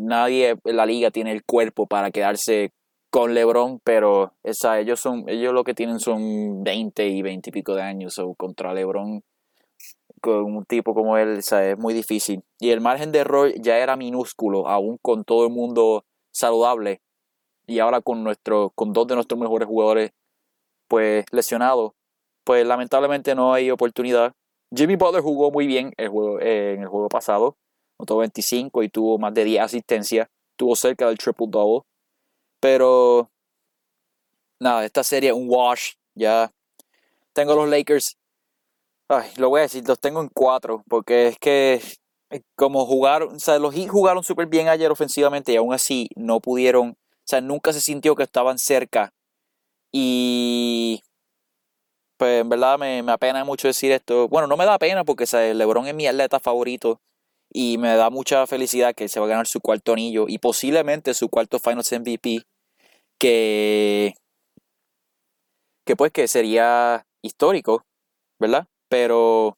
nadie 0.00 0.56
en 0.64 0.76
la 0.76 0.86
liga 0.86 1.10
tiene 1.10 1.32
el 1.32 1.44
cuerpo 1.44 1.86
para 1.86 2.10
quedarse 2.10 2.72
con 3.10 3.34
LeBron, 3.34 3.80
pero 3.82 4.32
ellos 4.44 5.00
son 5.00 5.24
ellos 5.28 5.52
lo 5.52 5.64
que 5.64 5.74
tienen 5.74 5.98
son 5.98 6.62
20 6.62 7.08
y 7.08 7.22
20 7.22 7.50
y 7.50 7.52
pico 7.52 7.74
de 7.74 7.82
años 7.82 8.18
o 8.18 8.34
contra 8.34 8.72
LeBron 8.72 9.22
con 10.20 10.44
un 10.56 10.64
tipo 10.64 10.94
como 10.94 11.16
él 11.16 11.38
es 11.38 11.78
muy 11.78 11.94
difícil. 11.94 12.42
Y 12.58 12.70
el 12.70 12.80
margen 12.80 13.10
de 13.12 13.20
error 13.20 13.52
ya 13.60 13.78
era 13.78 13.96
minúsculo, 13.96 14.68
aún 14.68 14.98
con 15.00 15.24
todo 15.24 15.46
el 15.46 15.52
mundo 15.52 16.04
saludable. 16.30 17.00
Y 17.66 17.78
ahora 17.78 18.00
con 18.00 18.22
nuestro 18.24 18.70
con 18.74 18.92
dos 18.92 19.06
de 19.06 19.14
nuestros 19.14 19.40
mejores 19.40 19.66
jugadores 19.66 20.12
pues 20.88 21.24
lesionados, 21.30 21.92
pues 22.44 22.66
lamentablemente 22.66 23.34
no 23.34 23.54
hay 23.54 23.70
oportunidad. 23.70 24.32
Jimmy 24.74 24.96
Butler 24.96 25.22
jugó 25.22 25.50
muy 25.50 25.66
bien 25.66 25.92
el 25.96 26.08
juego, 26.08 26.40
eh, 26.40 26.74
en 26.74 26.82
el 26.82 26.88
juego 26.88 27.08
pasado, 27.08 27.56
notó 28.00 28.16
25 28.18 28.82
y 28.82 28.88
tuvo 28.88 29.18
más 29.18 29.34
de 29.34 29.44
10 29.44 29.62
asistencias, 29.62 30.28
tuvo 30.56 30.74
cerca 30.74 31.06
del 31.08 31.18
triple 31.18 31.46
double. 31.48 31.82
Pero 32.60 33.30
nada, 34.60 34.84
esta 34.84 35.04
serie 35.04 35.32
un 35.32 35.46
wash, 35.48 35.92
ya 36.14 36.50
tengo 37.32 37.54
los 37.54 37.68
Lakers. 37.68 38.16
Ay, 39.08 39.30
lo 39.36 39.50
voy 39.50 39.60
a 39.60 39.62
decir, 39.62 39.86
los 39.86 39.98
tengo 39.98 40.20
en 40.20 40.28
cuatro, 40.28 40.84
porque 40.88 41.28
es 41.28 41.38
que 41.38 41.82
eh, 42.30 42.42
como 42.56 42.86
jugaron, 42.86 43.34
o 43.36 43.38
sea, 43.38 43.58
los 43.58 43.74
Heat 43.74 43.88
jugaron 43.88 44.22
súper 44.22 44.46
bien 44.46 44.68
ayer 44.68 44.90
ofensivamente 44.90 45.52
y 45.52 45.56
aún 45.56 45.74
así 45.74 46.08
no 46.16 46.40
pudieron, 46.40 46.90
o 46.90 46.96
sea, 47.24 47.40
nunca 47.40 47.72
se 47.72 47.80
sintió 47.80 48.14
que 48.14 48.22
estaban 48.22 48.58
cerca. 48.58 49.12
Y 49.92 51.02
pues 52.16 52.42
en 52.42 52.48
verdad 52.48 52.78
me, 52.78 53.02
me 53.02 53.12
apena 53.12 53.44
mucho 53.44 53.66
decir 53.68 53.90
esto. 53.92 54.28
Bueno, 54.28 54.46
no 54.46 54.56
me 54.56 54.66
da 54.66 54.78
pena 54.78 55.04
porque 55.04 55.24
o 55.24 55.54
LeBron 55.54 55.86
es 55.88 55.94
mi 55.94 56.06
atleta 56.06 56.38
favorito 56.38 57.00
y 57.52 57.78
me 57.78 57.94
da 57.96 58.10
mucha 58.10 58.46
felicidad 58.46 58.94
que 58.94 59.08
se 59.08 59.20
va 59.20 59.26
a 59.26 59.30
ganar 59.30 59.46
su 59.46 59.60
cuarto 59.60 59.92
anillo 59.92 60.26
y 60.28 60.38
posiblemente 60.38 61.14
su 61.14 61.28
cuarto 61.28 61.58
Finals 61.58 61.92
MVP 61.92 62.42
que 63.18 64.14
que 65.84 65.96
pues 65.96 66.12
que 66.12 66.28
sería 66.28 67.04
histórico, 67.22 67.84
¿verdad? 68.38 68.66
Pero 68.88 69.56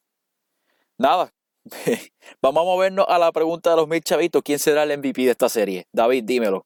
nada. 0.99 1.31
Vamos 2.43 2.63
a 2.63 2.65
movernos 2.65 3.07
a 3.09 3.19
la 3.19 3.31
pregunta 3.33 3.71
de 3.71 3.77
los 3.77 3.89
mil 3.89 4.01
chavitos, 4.01 4.43
¿quién 4.43 4.59
será 4.59 4.83
el 4.83 4.99
MVP 4.99 5.23
de 5.23 5.31
esta 5.31 5.49
serie? 5.49 5.87
David, 5.93 6.25
dímelo. 6.25 6.65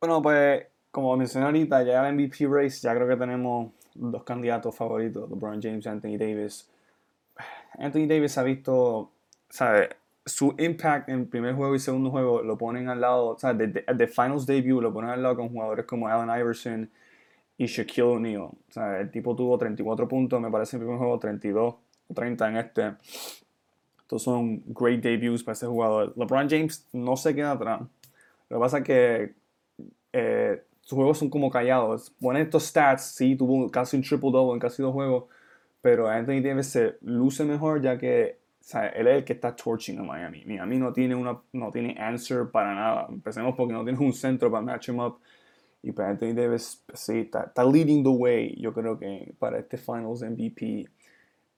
Bueno, 0.00 0.20
pues 0.22 0.66
como 0.90 1.16
mencioné 1.16 1.46
ahorita, 1.46 1.82
ya 1.84 2.08
el 2.08 2.14
MVP 2.14 2.46
race, 2.48 2.80
ya 2.80 2.94
creo 2.94 3.06
que 3.06 3.16
tenemos 3.16 3.72
dos 3.94 4.24
candidatos 4.24 4.74
favoritos, 4.74 5.28
LeBron 5.30 5.60
James 5.62 5.84
y 5.84 5.88
Anthony 5.88 6.18
Davis. 6.18 6.68
Anthony 7.78 8.06
Davis 8.06 8.38
ha 8.38 8.42
visto, 8.42 9.10
¿sabes? 9.48 9.90
Su 10.24 10.54
impact 10.58 11.08
en 11.08 11.28
primer 11.28 11.54
juego 11.54 11.74
y 11.74 11.80
segundo 11.80 12.10
juego 12.10 12.42
lo 12.42 12.56
ponen 12.56 12.88
al 12.88 13.00
lado, 13.00 13.36
¿sabes? 13.38 13.72
De, 13.72 13.84
de, 13.94 14.06
Finals 14.06 14.46
debut 14.46 14.80
lo 14.82 14.92
ponen 14.92 15.10
al 15.10 15.22
lado 15.22 15.36
con 15.36 15.48
jugadores 15.48 15.84
como 15.86 16.06
Allen 16.06 16.28
Iverson 16.40 16.90
y 17.58 17.66
Shaquille 17.66 18.02
O'Neal. 18.02 18.50
El 19.00 19.10
tipo 19.10 19.34
tuvo 19.34 19.58
34 19.58 20.08
puntos, 20.08 20.40
me 20.40 20.50
parece, 20.50 20.76
en 20.76 20.82
el 20.82 20.86
primer 20.86 20.98
juego, 20.98 21.18
32 21.18 21.74
o 22.08 22.14
30 22.14 22.48
en 22.48 22.56
este. 22.56 22.92
Estos 24.00 24.22
son 24.22 24.62
great 24.66 25.00
debuts 25.00 25.42
para 25.42 25.54
ese 25.54 25.66
jugador. 25.66 26.12
LeBron 26.16 26.48
James 26.48 26.86
no 26.92 27.16
se 27.16 27.34
queda 27.34 27.52
atrás. 27.52 27.80
Lo 28.48 28.58
que 28.58 28.60
pasa 28.60 28.78
es 28.78 28.84
que 28.84 29.34
eh, 30.12 30.62
sus 30.82 30.96
juegos 30.96 31.18
son 31.18 31.30
como 31.30 31.50
callados. 31.50 32.10
Ponen 32.20 32.42
estos 32.42 32.64
stats, 32.64 33.14
sí, 33.14 33.36
tuvo 33.36 33.70
casi 33.70 33.96
un 33.96 34.02
triple 34.02 34.30
double 34.30 34.54
en 34.54 34.60
casi 34.60 34.82
dos 34.82 34.92
juegos, 34.92 35.24
pero 35.82 36.08
Anthony 36.08 36.40
Davis 36.40 36.68
se 36.68 36.96
luce 37.02 37.44
mejor 37.44 37.82
ya 37.82 37.98
que 37.98 38.40
él 38.94 39.06
es 39.08 39.16
el 39.16 39.24
que 39.24 39.32
está 39.34 39.54
torching 39.54 39.98
a 39.98 40.02
Miami. 40.02 40.44
Miami 40.46 40.78
no 40.78 40.92
tiene, 40.92 41.14
una, 41.14 41.38
no 41.52 41.72
tiene 41.72 41.96
answer 41.98 42.48
para 42.50 42.74
nada. 42.74 43.06
Empecemos 43.10 43.54
porque 43.56 43.72
no 43.72 43.84
tiene 43.84 43.98
un 43.98 44.12
centro 44.12 44.50
para 44.50 44.62
match 44.62 44.88
him 44.88 45.00
up. 45.00 45.18
Y 45.82 45.90
para 45.92 46.16
pues, 46.16 46.30
Anthony 46.30 46.40
Davis, 46.40 46.84
sí, 46.94 47.28
está, 47.32 47.52
leading 47.64 48.04
the 48.04 48.08
way, 48.08 48.54
yo 48.56 48.72
creo 48.72 48.96
que 48.98 49.34
para 49.38 49.58
este 49.58 49.76
Finals 49.76 50.22
MVP. 50.22 50.88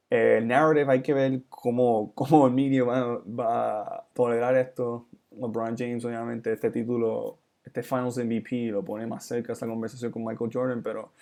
El 0.09 0.49
narrative 0.49 0.91
hay 0.91 1.03
que 1.03 1.13
ver 1.13 1.43
cómo, 1.49 2.13
cómo 2.15 2.47
el 2.47 2.55
media 2.55 2.85
va, 2.85 3.19
va 3.19 3.83
a 3.83 4.07
tolerar 4.15 4.57
esto. 4.57 5.07
LeBron 5.31 5.77
James, 5.77 6.05
obviamente, 6.05 6.53
este 6.53 6.71
título 6.71 7.39
este 7.65 7.83
Finals 7.83 8.19
MVP 8.19 8.69
lo 8.71 8.85
pone 8.85 9.07
más 9.07 9.25
cerca 9.25 9.53
esta 9.53 9.67
conversación 9.67 10.13
con 10.13 10.25
Michael 10.25 10.51
Jordan, 10.53 10.83
pero 10.83 11.13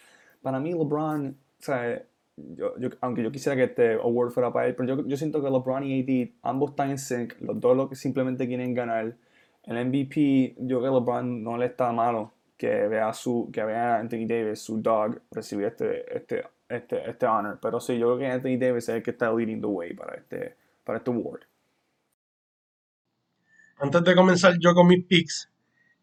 para 0.43 0.59
mí 0.59 0.73
LeBron, 0.73 1.29
o 1.29 1.63
sea, 1.63 2.03
yo, 2.57 2.75
aunque 3.01 3.23
yo 3.23 3.33
quisiera 3.33 3.57
que 3.57 3.65
este 3.65 3.95
award 3.95 4.31
fuera 4.31 4.53
para 4.53 4.67
él, 4.67 4.75
pero 4.75 4.97
yo, 4.97 5.07
yo, 5.07 5.17
siento 5.17 5.43
que 5.43 5.51
LeBron 5.51 5.85
y 5.85 6.01
AD 6.01 6.31
ambos 6.43 6.71
están 6.71 6.91
en 6.91 6.99
sync, 6.99 7.35
los 7.41 7.61
dos 7.61 7.77
lo 7.77 7.89
que 7.89 7.97
simplemente 7.97 8.47
quieren 8.47 8.75
ganar. 8.75 9.17
El 9.65 9.87
MVP, 9.87 10.57
yo 10.59 10.81
creo 10.81 10.93
que 10.93 11.01
LeBron 11.01 11.43
no 11.43 11.57
le 11.57 11.67
está 11.67 11.93
malo 11.93 12.33
que 12.63 12.87
vea 12.87 13.13
su 13.13 13.51
que 13.53 13.65
vea 13.65 13.97
a 13.97 13.99
Anthony 13.99 14.25
Davis, 14.27 14.61
su 14.61 14.81
dog, 14.81 15.21
recibir 15.33 15.67
este, 15.67 16.17
este, 16.17 16.45
este, 16.69 17.11
este 17.11 17.27
honor. 17.27 17.59
Pero 17.61 17.81
sí, 17.81 17.99
yo 17.99 18.07
creo 18.07 18.19
que 18.19 18.27
Anthony 18.27 18.57
Davis 18.57 18.89
es 18.89 18.97
el 18.97 19.03
que 19.03 19.11
está 19.11 19.33
leading 19.33 19.61
the 19.61 19.67
way 19.67 19.95
para 19.95 20.15
este, 20.15 20.55
para 20.85 20.99
este 20.99 21.11
award. 21.11 21.41
Antes 23.79 24.05
de 24.05 24.15
comenzar 24.15 24.55
yo 24.61 24.75
con 24.75 24.87
mis 24.87 25.05
picks, 25.05 25.51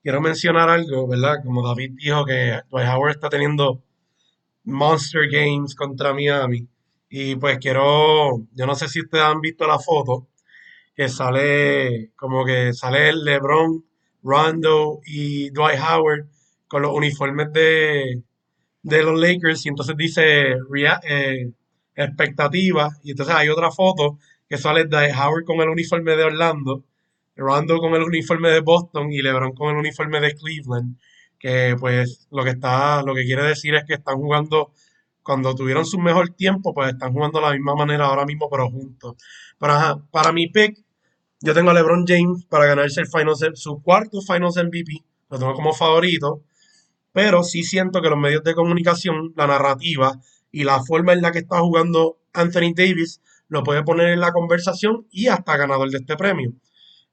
quiero 0.03 0.19
mencionar 0.19 0.69
algo, 0.69 1.07
¿verdad? 1.07 1.35
Como 1.45 1.65
David 1.65 1.93
dijo 1.95 2.25
que 2.25 2.59
Dwight 2.69 2.89
Howard 2.89 3.11
está 3.11 3.29
teniendo 3.29 3.81
Monster 4.63 5.29
Games 5.29 5.75
contra 5.75 6.13
Miami. 6.13 6.67
Y 7.09 7.35
pues 7.35 7.57
quiero, 7.59 8.45
yo 8.53 8.65
no 8.65 8.75
sé 8.75 8.87
si 8.87 9.01
ustedes 9.01 9.23
han 9.23 9.41
visto 9.41 9.67
la 9.67 9.79
foto, 9.79 10.27
que 10.95 11.09
sale 11.09 12.11
como 12.15 12.45
que 12.45 12.73
sale 12.73 13.13
LeBron, 13.13 13.85
Rondo 14.23 14.99
y 15.05 15.49
Dwight 15.51 15.79
Howard 15.79 16.27
con 16.67 16.81
los 16.83 16.93
uniformes 16.93 17.51
de, 17.53 18.21
de 18.83 19.03
los 19.03 19.19
Lakers. 19.19 19.65
Y 19.65 19.69
entonces 19.69 19.95
dice 19.97 20.53
eh, 21.03 21.51
expectativa 21.95 22.89
y 23.03 23.11
entonces 23.11 23.35
hay 23.35 23.49
otra 23.49 23.71
foto 23.71 24.19
que 24.47 24.57
sale 24.57 24.85
Dwight 24.85 25.15
Howard 25.15 25.45
con 25.45 25.61
el 25.61 25.69
uniforme 25.69 26.15
de 26.15 26.23
Orlando 26.23 26.83
Rondo 27.39 27.79
con 27.79 27.95
el 27.95 28.03
uniforme 28.03 28.49
de 28.49 28.59
Boston 28.59 29.11
y 29.11 29.21
LeBron 29.21 29.53
con 29.53 29.69
el 29.69 29.77
uniforme 29.77 30.19
de 30.19 30.35
Cleveland, 30.35 30.97
que 31.39 31.75
pues 31.79 32.27
lo 32.31 32.43
que 32.43 32.51
está, 32.51 33.01
lo 33.03 33.15
que 33.15 33.23
quiere 33.23 33.43
decir 33.43 33.73
es 33.75 33.85
que 33.85 33.95
están 33.95 34.17
jugando 34.17 34.71
cuando 35.23 35.55
tuvieron 35.55 35.85
su 35.85 35.99
mejor 35.99 36.29
tiempo, 36.29 36.73
pues 36.73 36.91
están 36.91 37.13
jugando 37.13 37.39
de 37.39 37.45
la 37.45 37.53
misma 37.53 37.75
manera 37.75 38.05
ahora 38.05 38.25
mismo, 38.25 38.49
pero 38.49 38.69
juntos. 38.69 39.15
Para, 39.57 39.97
para 40.11 40.31
mi 40.31 40.47
pick, 40.47 40.83
yo 41.41 41.53
tengo 41.53 41.71
a 41.71 41.73
LeBron 41.73 42.05
James 42.07 42.45
para 42.45 42.65
ganarse 42.65 43.01
el 43.01 43.07
Finals, 43.07 43.45
su 43.55 43.81
cuarto 43.81 44.21
Finals 44.21 44.57
MVP, 44.57 45.03
lo 45.29 45.39
tengo 45.39 45.53
como 45.53 45.73
favorito, 45.73 46.43
pero 47.13 47.43
sí 47.43 47.63
siento 47.63 48.01
que 48.01 48.09
los 48.09 48.17
medios 48.17 48.43
de 48.43 48.55
comunicación, 48.55 49.33
la 49.35 49.47
narrativa 49.47 50.19
y 50.51 50.63
la 50.63 50.83
forma 50.83 51.13
en 51.13 51.21
la 51.21 51.31
que 51.31 51.39
está 51.39 51.59
jugando 51.59 52.17
Anthony 52.33 52.73
Davis 52.75 53.21
lo 53.47 53.63
puede 53.63 53.83
poner 53.83 54.09
en 54.09 54.19
la 54.19 54.31
conversación 54.31 55.07
y 55.11 55.27
hasta 55.27 55.57
ganador 55.57 55.89
de 55.89 55.97
este 55.97 56.15
premio. 56.15 56.53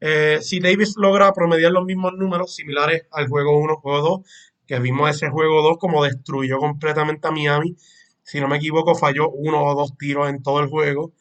Eh, 0.01 0.39
si 0.43 0.61
Davis 0.61 0.95
logra 0.97 1.33
promediar 1.33 1.73
los 1.73 1.85
mismos 1.85 2.13
números 2.15 2.55
similares 2.55 3.07
al 3.11 3.29
juego 3.29 3.59
1, 3.59 3.77
juego 3.77 4.21
2, 4.21 4.21
que 4.67 4.79
vimos 4.81 5.11
ese 5.11 5.29
juego 5.31 5.63
2 5.63 5.79
como 5.79 6.05
destruyó 6.05 6.59
completamente 6.59 7.29
a 7.29 7.31
Miami, 7.31 7.77
si 8.23 8.41
no 8.41 8.49
me 8.49 8.57
equivoco, 8.57 8.95
falló 8.95 9.31
uno 9.31 9.65
o 9.65 9.75
dos 9.75 9.97
tiros 9.97 10.29
en 10.29 10.43
todo 10.43 10.61
el 10.61 10.69
juego. 10.69 11.13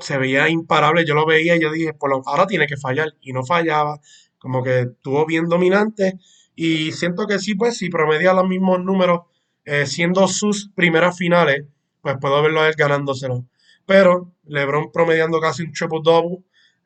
Se 0.00 0.18
veía 0.18 0.48
imparable, 0.48 1.04
yo 1.04 1.14
lo 1.14 1.26
veía 1.26 1.56
y 1.56 1.60
yo 1.60 1.70
dije, 1.70 1.92
lo, 2.08 2.22
ahora 2.26 2.46
tiene 2.46 2.66
que 2.66 2.76
fallar, 2.76 3.14
y 3.20 3.32
no 3.32 3.44
fallaba, 3.44 4.00
como 4.38 4.62
que 4.62 4.80
estuvo 4.80 5.26
bien 5.26 5.48
dominante, 5.48 6.18
y 6.54 6.92
siento 6.92 7.26
que 7.26 7.38
sí, 7.38 7.54
pues 7.54 7.76
si 7.78 7.90
promedia 7.90 8.32
los 8.32 8.48
mismos 8.48 8.82
números, 8.82 9.20
eh, 9.64 9.86
siendo 9.86 10.26
sus 10.28 10.70
primeras 10.74 11.16
finales, 11.16 11.66
pues 12.00 12.16
puedo 12.20 12.42
verlo 12.42 12.62
a 12.62 12.68
él 12.68 12.74
ganándoselo. 12.76 13.44
Pero 13.86 14.32
LeBron 14.44 14.90
promediando 14.92 15.40
casi 15.40 15.62
un 15.64 15.72
triple-double, 15.72 16.38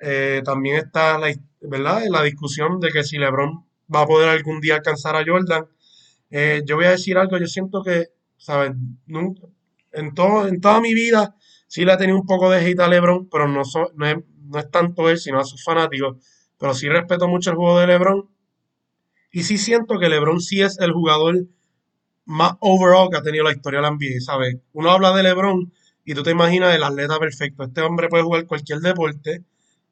eh, 0.07 0.43
también 0.45 0.77
está 0.77 1.19
la, 1.19 1.35
¿verdad? 1.63 2.03
la 2.11 2.23
discusión 2.23 2.79
de 2.79 2.91
que 2.91 3.05
si 3.05 3.17
LeBron 3.17 3.65
va 3.93 4.03
a 4.03 4.07
poder 4.07 4.29
algún 4.29 4.61
día 4.61 4.77
alcanzar 4.77 5.17
a 5.17 5.25
Jordan. 5.25 5.67
Eh, 6.31 6.63
yo 6.67 6.77
voy 6.77 6.85
a 6.85 6.91
decir 6.91 7.17
algo, 7.17 7.39
yo 7.39 7.47
siento 7.47 7.83
que, 7.83 8.09
¿saben? 8.37 8.99
en, 9.93 10.15
todo, 10.15 10.47
en 10.47 10.61
toda 10.61 10.81
mi 10.83 10.93
vida 10.93 11.35
sí 11.69 11.87
le 11.87 11.93
ha 11.93 11.97
tenido 11.97 12.19
un 12.19 12.27
poco 12.27 12.51
de 12.51 12.59
hate 12.59 12.81
a 12.81 12.89
LeBron, 12.89 13.31
pero 13.31 13.49
no, 13.49 13.63
no, 13.95 14.07
es, 14.07 14.17
no 14.43 14.59
es 14.59 14.71
tanto 14.71 15.09
él, 15.09 15.17
sino 15.19 15.41
a 15.41 15.45
sus 15.45 15.65
fanáticos. 15.65 16.19
Pero 16.59 16.75
sí 16.75 16.89
respeto 16.89 17.27
mucho 17.27 17.51
el 17.51 17.57
juego 17.57 17.81
de 17.81 17.87
LeBron. 17.87 18.29
Y 19.33 19.43
sí 19.45 19.57
siento 19.57 19.99
que 19.99 20.11
LeBron 20.11 20.41
sí 20.41 20.61
es 20.61 20.79
el 20.81 20.93
jugador 20.93 21.47
más 22.27 22.55
overall 22.61 23.09
que 23.11 23.17
ha 23.17 23.23
tenido 23.23 23.45
la 23.45 23.53
historia 23.53 23.81
de 23.81 23.83
la 23.83 23.91
NBA, 23.91 24.21
¿sabes? 24.21 24.59
Uno 24.73 24.91
habla 24.91 25.15
de 25.17 25.23
LeBron 25.23 25.73
y 26.05 26.15
tú 26.15 26.23
te 26.23 26.31
imaginas 26.31 26.75
el 26.75 26.83
atleta 26.83 27.19
perfecto. 27.19 27.65
Este 27.65 27.81
hombre 27.81 28.09
puede 28.09 28.23
jugar 28.23 28.47
cualquier 28.47 28.81
deporte 28.81 29.45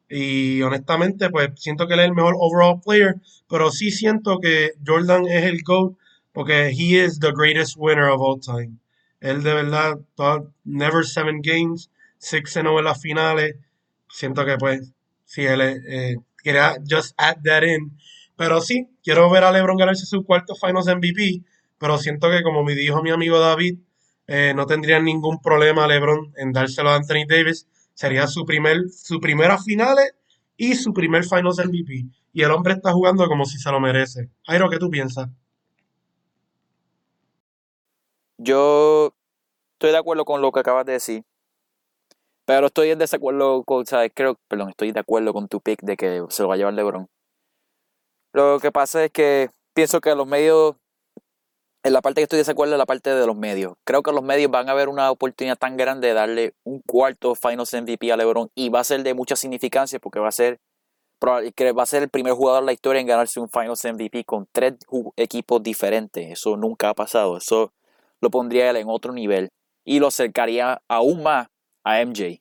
y 0.08 0.62
honestamente 0.62 1.30
pues 1.30 1.50
siento 1.56 1.86
que 1.86 1.94
él 1.94 2.00
es 2.00 2.06
el 2.06 2.14
mejor 2.14 2.36
overall 2.38 2.80
player, 2.84 3.16
pero 3.48 3.70
sí 3.70 3.90
siento 3.90 4.38
que 4.40 4.72
Jordan 4.86 5.26
es 5.26 5.44
el 5.44 5.62
GOAT 5.62 5.96
porque 6.32 6.68
he 6.68 7.04
is 7.04 7.20
the 7.20 7.32
greatest 7.32 7.76
winner 7.76 8.08
of 8.08 8.20
all 8.20 8.40
time. 8.40 8.78
Él 9.20 9.42
de 9.42 9.54
verdad, 9.54 9.98
never 10.64 11.04
seven 11.04 11.40
games, 11.42 11.90
six 12.18 12.56
and 12.56 12.68
en 12.68 12.84
las 12.84 13.00
finales. 13.00 13.56
Siento 14.08 14.44
que 14.44 14.56
pues, 14.56 14.92
si 15.24 15.42
él 15.42 15.60
eh, 15.60 16.16
quería 16.42 16.76
just 16.88 17.14
add 17.16 17.36
that 17.44 17.62
in. 17.62 17.96
Pero 18.36 18.60
sí, 18.60 18.88
quiero 19.02 19.30
ver 19.30 19.44
a 19.44 19.52
LeBron 19.52 19.76
ganarse 19.76 20.06
su 20.06 20.24
cuarto 20.24 20.54
Finals 20.54 20.86
MVP 20.86 21.42
pero 21.82 21.98
siento 21.98 22.30
que 22.30 22.44
como 22.44 22.62
me 22.62 22.76
dijo 22.76 23.02
mi 23.02 23.10
amigo 23.10 23.40
David, 23.40 23.76
eh, 24.28 24.52
no 24.54 24.66
tendría 24.66 25.00
ningún 25.00 25.42
problema 25.42 25.88
LeBron 25.88 26.32
en 26.36 26.52
dárselo 26.52 26.90
a 26.90 26.94
Anthony 26.94 27.26
Davis. 27.26 27.66
Sería 28.02 28.26
su, 28.26 28.44
primer, 28.44 28.90
su 28.90 29.20
primera 29.20 29.58
finales 29.58 30.12
y 30.56 30.74
su 30.74 30.92
primer 30.92 31.22
Finals 31.22 31.64
MVP. 31.64 32.06
Y 32.32 32.42
el 32.42 32.50
hombre 32.50 32.72
está 32.72 32.92
jugando 32.92 33.28
como 33.28 33.44
si 33.44 33.58
se 33.58 33.70
lo 33.70 33.78
merece. 33.78 34.28
Jairo, 34.44 34.68
¿qué 34.68 34.78
tú 34.78 34.90
piensas? 34.90 35.28
Yo 38.38 39.14
estoy 39.74 39.92
de 39.92 39.98
acuerdo 39.98 40.24
con 40.24 40.42
lo 40.42 40.50
que 40.50 40.58
acabas 40.58 40.84
de 40.84 40.94
decir. 40.94 41.22
Pero 42.44 42.66
estoy 42.66 42.90
en 42.90 42.98
desacuerdo 42.98 43.62
con, 43.62 43.86
¿sabes? 43.86 44.10
Creo, 44.12 44.36
perdón, 44.48 44.70
estoy 44.70 44.90
de 44.90 44.98
acuerdo 44.98 45.32
con 45.32 45.46
tu 45.46 45.60
pick 45.60 45.80
de 45.82 45.96
que 45.96 46.24
se 46.28 46.42
lo 46.42 46.48
va 46.48 46.54
a 46.54 46.56
llevar 46.56 46.74
LeBron. 46.74 47.06
Lo 48.32 48.58
que 48.58 48.72
pasa 48.72 49.04
es 49.04 49.12
que 49.12 49.50
pienso 49.74 50.00
que 50.00 50.12
los 50.16 50.26
medios 50.26 50.74
en 51.84 51.92
la 51.92 52.00
parte 52.00 52.20
que 52.20 52.22
estoy 52.24 52.42
de 52.42 52.50
acuerdo 52.50 52.74
es 52.74 52.78
la 52.78 52.86
parte 52.86 53.10
de 53.10 53.26
los 53.26 53.36
medios. 53.36 53.74
Creo 53.84 54.02
que 54.02 54.12
los 54.12 54.22
medios 54.22 54.50
van 54.50 54.68
a 54.68 54.74
ver 54.74 54.88
una 54.88 55.10
oportunidad 55.10 55.56
tan 55.56 55.76
grande 55.76 56.08
de 56.08 56.14
darle 56.14 56.54
un 56.64 56.80
cuarto 56.80 57.34
Finals 57.34 57.72
MVP 57.72 58.12
a 58.12 58.16
LeBron 58.16 58.50
y 58.54 58.68
va 58.68 58.80
a 58.80 58.84
ser 58.84 59.02
de 59.02 59.14
mucha 59.14 59.36
significancia 59.36 59.98
porque 59.98 60.20
va 60.20 60.28
a 60.28 60.32
ser 60.32 60.60
que 61.54 61.70
va 61.70 61.84
a 61.84 61.86
ser 61.86 62.02
el 62.02 62.08
primer 62.08 62.32
jugador 62.32 62.62
de 62.62 62.66
la 62.66 62.72
historia 62.72 63.00
en 63.00 63.06
ganarse 63.06 63.38
un 63.38 63.48
Finals 63.48 63.84
MVP 63.84 64.24
con 64.24 64.48
tres 64.50 64.74
equipos 65.16 65.62
diferentes. 65.62 66.30
Eso 66.32 66.56
nunca 66.56 66.88
ha 66.88 66.94
pasado. 66.94 67.36
Eso 67.36 67.72
lo 68.20 68.30
pondría 68.30 68.70
él 68.70 68.76
en 68.76 68.88
otro 68.88 69.12
nivel 69.12 69.50
y 69.84 70.00
lo 70.00 70.08
acercaría 70.08 70.82
aún 70.88 71.22
más 71.22 71.48
a 71.84 72.04
MJ. 72.04 72.40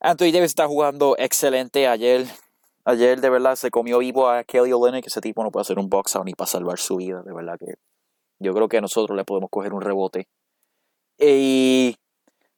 Anthony 0.00 0.32
Davis 0.32 0.50
está 0.50 0.66
jugando 0.66 1.16
excelente 1.18 1.86
ayer. 1.86 2.26
Ayer 2.88 3.20
de 3.20 3.28
verdad 3.28 3.54
se 3.54 3.70
comió 3.70 3.98
vivo 3.98 4.30
a 4.30 4.44
Kelly 4.44 4.72
Olynyk. 4.72 5.06
Ese 5.06 5.20
tipo 5.20 5.44
no 5.44 5.50
puede 5.50 5.60
hacer 5.60 5.78
un 5.78 5.90
box 5.90 6.16
out 6.16 6.24
ni 6.24 6.32
para 6.32 6.48
salvar 6.48 6.78
su 6.78 6.96
vida. 6.96 7.22
De 7.22 7.34
verdad 7.34 7.58
que 7.58 7.74
yo 8.38 8.54
creo 8.54 8.66
que 8.66 8.80
nosotros 8.80 9.14
le 9.14 9.26
podemos 9.26 9.50
coger 9.50 9.74
un 9.74 9.82
rebote. 9.82 10.26
Y, 11.18 11.96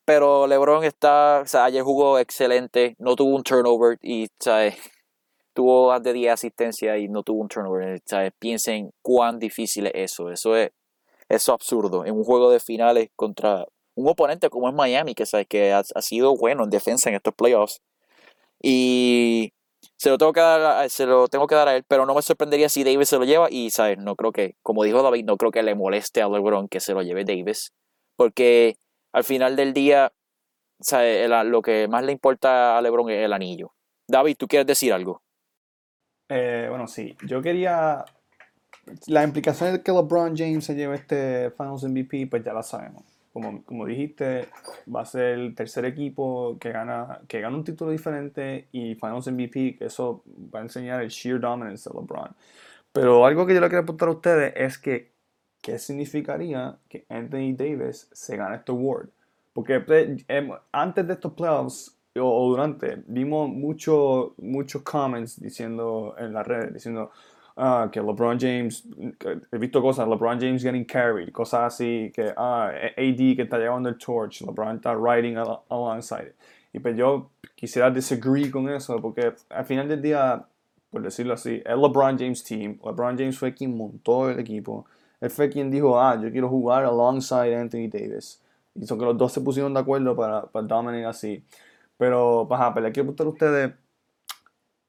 pero 0.05 0.47
LeBron 0.47 0.85
está, 0.85 1.41
o 1.43 1.47
sea, 1.47 1.65
ayer 1.65 1.83
jugó 1.83 2.21
excelente, 2.21 2.95
no 3.01 3.17
tuvo 3.17 3.35
un 3.35 3.43
turnover 3.43 3.99
y, 4.03 4.29
¿sabes? 4.39 4.77
Tuvo 5.53 5.89
más 5.89 6.01
de 6.05 6.13
10 6.13 6.33
asistencias 6.33 6.97
y 7.01 7.09
no 7.09 7.25
tuvo 7.25 7.41
un 7.41 7.49
turnover. 7.49 8.01
¿sabes? 8.07 8.33
Piensen 8.39 8.93
cuán 9.03 9.41
difícil 9.41 9.87
es 9.89 10.13
eso. 10.13 10.31
Eso 10.31 10.55
es, 10.55 10.71
eso 11.29 11.53
absurdo. 11.53 12.05
En 12.05 12.15
un 12.15 12.23
juego 12.23 12.53
de 12.53 12.61
finales 12.61 13.11
contra 13.17 13.67
un 13.97 14.09
oponente 14.09 14.49
como 14.49 14.69
es 14.69 14.75
Miami, 14.77 15.17
que, 15.17 15.27
¿sabes? 15.27 15.49
que 15.49 15.73
ha, 15.73 15.83
ha 15.93 16.03
sido 16.03 16.37
bueno 16.37 16.63
en 16.63 16.71
defensa 16.71 17.11
en 17.11 17.17
estos 17.17 17.35
playoffs. 17.35 17.83
Y 18.63 19.53
se 20.01 20.09
lo 20.09 20.17
tengo 20.17 20.33
que 20.33 20.41
dar, 20.41 20.89
se 20.89 21.05
lo 21.05 21.29
tengo 21.29 21.47
que 21.47 21.55
dar 21.55 21.69
a 21.69 21.77
él, 21.77 21.85
pero 21.87 22.07
no 22.07 22.15
me 22.15 22.23
sorprendería 22.23 22.71
si 22.71 22.85
Davis 22.85 23.11
se 23.11 23.19
lo 23.19 23.25
lleva 23.25 23.49
y, 23.51 23.69
¿sabes? 23.69 23.99
No 23.99 24.17
creo 24.17 24.33
que, 24.33 24.57
como 24.63 24.83
dijo 24.83 25.03
David, 25.03 25.27
no 25.27 25.37
creo 25.37 25.51
que 25.51 25.63
le 25.63 25.75
moleste 25.75 26.23
a 26.23 26.29
LeBron 26.31 26.69
que 26.69 26.81
se 26.81 26.95
lo 26.95 27.03
lleve 27.03 27.27
Davis, 27.27 27.75
porque 28.17 28.77
al 29.13 29.25
final 29.25 29.57
del 29.57 29.75
día, 29.75 30.11
¿sabes? 30.81 31.29
lo 31.45 31.61
que 31.61 31.87
más 31.87 32.03
le 32.03 32.13
importa 32.13 32.79
a 32.79 32.81
LeBron 32.81 33.11
es 33.11 33.27
el 33.27 33.35
anillo. 33.35 33.75
David, 34.09 34.37
¿tú 34.39 34.49
quieres 34.49 34.67
decir 34.67 34.91
algo? 34.95 35.21
Eh, 36.31 36.69
bueno, 36.71 36.87
sí, 36.87 37.15
yo 37.27 37.43
quería... 37.43 38.03
La 39.07 39.23
implicación 39.23 39.75
de 39.75 39.83
que 39.83 39.93
LeBron 39.93 40.35
James 40.35 40.65
se 40.65 40.77
lleve 40.77 40.97
este 40.97 41.51
Finals 41.51 41.85
MVP, 41.85 42.27
pues 42.29 42.43
ya 42.43 42.55
la 42.55 42.63
sabemos 42.63 43.20
como, 43.33 43.65
como 43.65 43.87
dijiste, 43.87 44.49
va 44.93 45.03
a 45.03 45.05
ser 45.05 45.39
el 45.39 45.55
tercer 45.55 45.85
equipo 45.85 46.59
que 46.59 46.71
gana, 46.73 47.21
que 47.29 47.41
gana 47.41 47.57
un 47.57 47.65
título 47.65 47.91
diferente 47.91 48.69
y 48.73 48.95
Finals 48.95 49.29
MVP, 49.29 49.77
que 49.79 49.85
eso 49.87 50.25
va 50.27 50.61
a 50.61 50.63
enseñar 50.63 51.03
el 51.03 51.09
sheer 51.09 51.41
dominance 51.41 51.89
de 51.89 51.95
LeBron. 51.99 52.35
Pero 52.93 53.25
algo 53.25 53.47
que 53.47 53.55
yo 53.55 53.61
le 53.61 53.69
quiero 53.69 53.85
preguntar 53.85 54.09
a 54.09 54.13
ustedes 54.13 54.53
es 54.57 54.79
que, 54.79 55.13
¿qué 55.63 55.79
significaría 55.79 56.77
que 56.89 57.07
Anthony 57.09 57.55
Davis 57.55 58.09
se 58.13 58.37
gane 58.37 58.57
este 58.57 58.73
award? 58.73 59.11
Porque 59.53 59.81
pues, 59.81 60.25
em, 60.27 60.51
antes 60.73 61.07
de 61.07 61.13
estos 61.13 61.33
playoffs, 61.35 61.97
o, 62.19 62.49
durante, 62.49 63.03
vimos 63.07 63.49
muchos 63.49 64.33
muchos 64.39 64.83
comments 64.83 65.41
diciendo 65.41 66.15
en 66.19 66.33
las 66.33 66.47
redes, 66.47 66.75
diciendo, 66.75 67.13
ah, 67.61 67.89
que 67.93 68.01
LeBron 68.01 68.39
James, 68.39 68.85
he 69.53 69.59
visto 69.59 69.83
cosas, 69.83 70.09
LeBron 70.09 70.41
James 70.41 70.63
getting 70.63 70.85
carried, 70.85 71.31
cosas 71.31 71.75
así, 71.75 72.11
que 72.15 72.33
ah, 72.37 72.71
AD 72.97 73.37
que 73.37 73.43
está 73.43 73.59
llevando 73.59 73.89
el 73.89 73.99
torch, 73.99 74.41
LeBron 74.43 74.77
está 74.77 74.95
riding 74.95 75.37
alongside 75.37 76.35
Y 76.73 76.79
pues 76.81 76.97
yo 76.97 77.31
quisiera 77.55 77.91
disagree 77.91 78.51
con 78.51 78.69
eso, 78.69 79.01
porque 79.01 79.35
al 79.51 79.65
final 79.67 79.87
del 79.89 80.01
día, 80.01 80.45
por 80.91 81.03
decirlo 81.03 81.35
así, 81.35 81.63
es 81.65 81.77
LeBron 81.77 82.19
James 82.19 82.43
team, 82.43 82.79
LeBron 82.85 83.19
James 83.19 83.39
fue 83.39 83.53
quien 83.53 83.77
montó 83.77 84.31
el 84.31 84.41
equipo, 84.41 84.87
él 85.21 85.31
fue 85.31 85.51
quien 85.51 85.71
dijo, 85.71 86.01
ah, 86.01 86.19
yo 86.21 86.31
quiero 86.33 86.49
jugar 86.49 86.85
alongside 86.85 87.55
Anthony 87.55 87.89
Davis. 87.93 88.41
Y 88.75 88.87
son 88.87 88.99
que 88.99 89.05
los 89.05 89.19
dos 89.19 89.33
se 89.33 89.41
pusieron 89.41 89.75
de 89.75 89.81
acuerdo 89.81 90.17
para, 90.17 90.47
para 90.47 90.67
dominar 90.67 91.07
así. 91.07 91.45
Pero, 91.99 92.47
pues, 92.49 92.61
pero 92.73 92.87
le 92.87 92.93
quiero 92.93 93.15
preguntar 93.15 93.27
a 93.27 93.31
ustedes, 93.31 93.73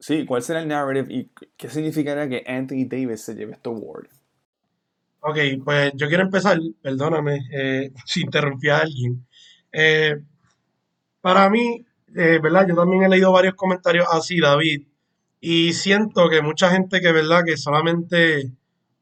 Sí, 0.02 0.26
¿cuál 0.26 0.42
será 0.42 0.62
el 0.62 0.68
narrative 0.68 1.14
y 1.14 1.32
qué 1.56 1.70
significaría 1.70 2.28
que 2.28 2.44
Anthony 2.52 2.88
Davis 2.90 3.22
se 3.22 3.36
lleve 3.36 3.54
este 3.54 3.70
award? 3.70 4.08
Ok, 5.22 5.38
pues 5.64 5.92
yo 5.96 6.08
quiero 6.08 6.24
empezar, 6.24 6.60
perdóname 6.82 7.40
eh, 7.54 7.92
si 8.06 8.22
interrumpí 8.22 8.70
a 8.70 8.80
alguien. 8.80 9.26
Eh, 9.72 10.16
para 11.22 11.50
mí, 11.50 11.86
eh, 12.16 12.40
¿verdad? 12.42 12.68
Yo 12.68 12.76
también 12.76 13.04
he 13.04 13.10
leído 13.10 13.32
varios 13.32 13.56
comentarios 13.56 14.08
así, 14.12 14.40
David, 14.40 14.84
y 15.40 15.74
siento 15.74 16.30
que 16.30 16.42
mucha 16.42 16.72
gente 16.72 17.00
que, 17.02 17.12
¿verdad? 17.12 17.44
Que 17.46 17.58
solamente, 17.58 18.52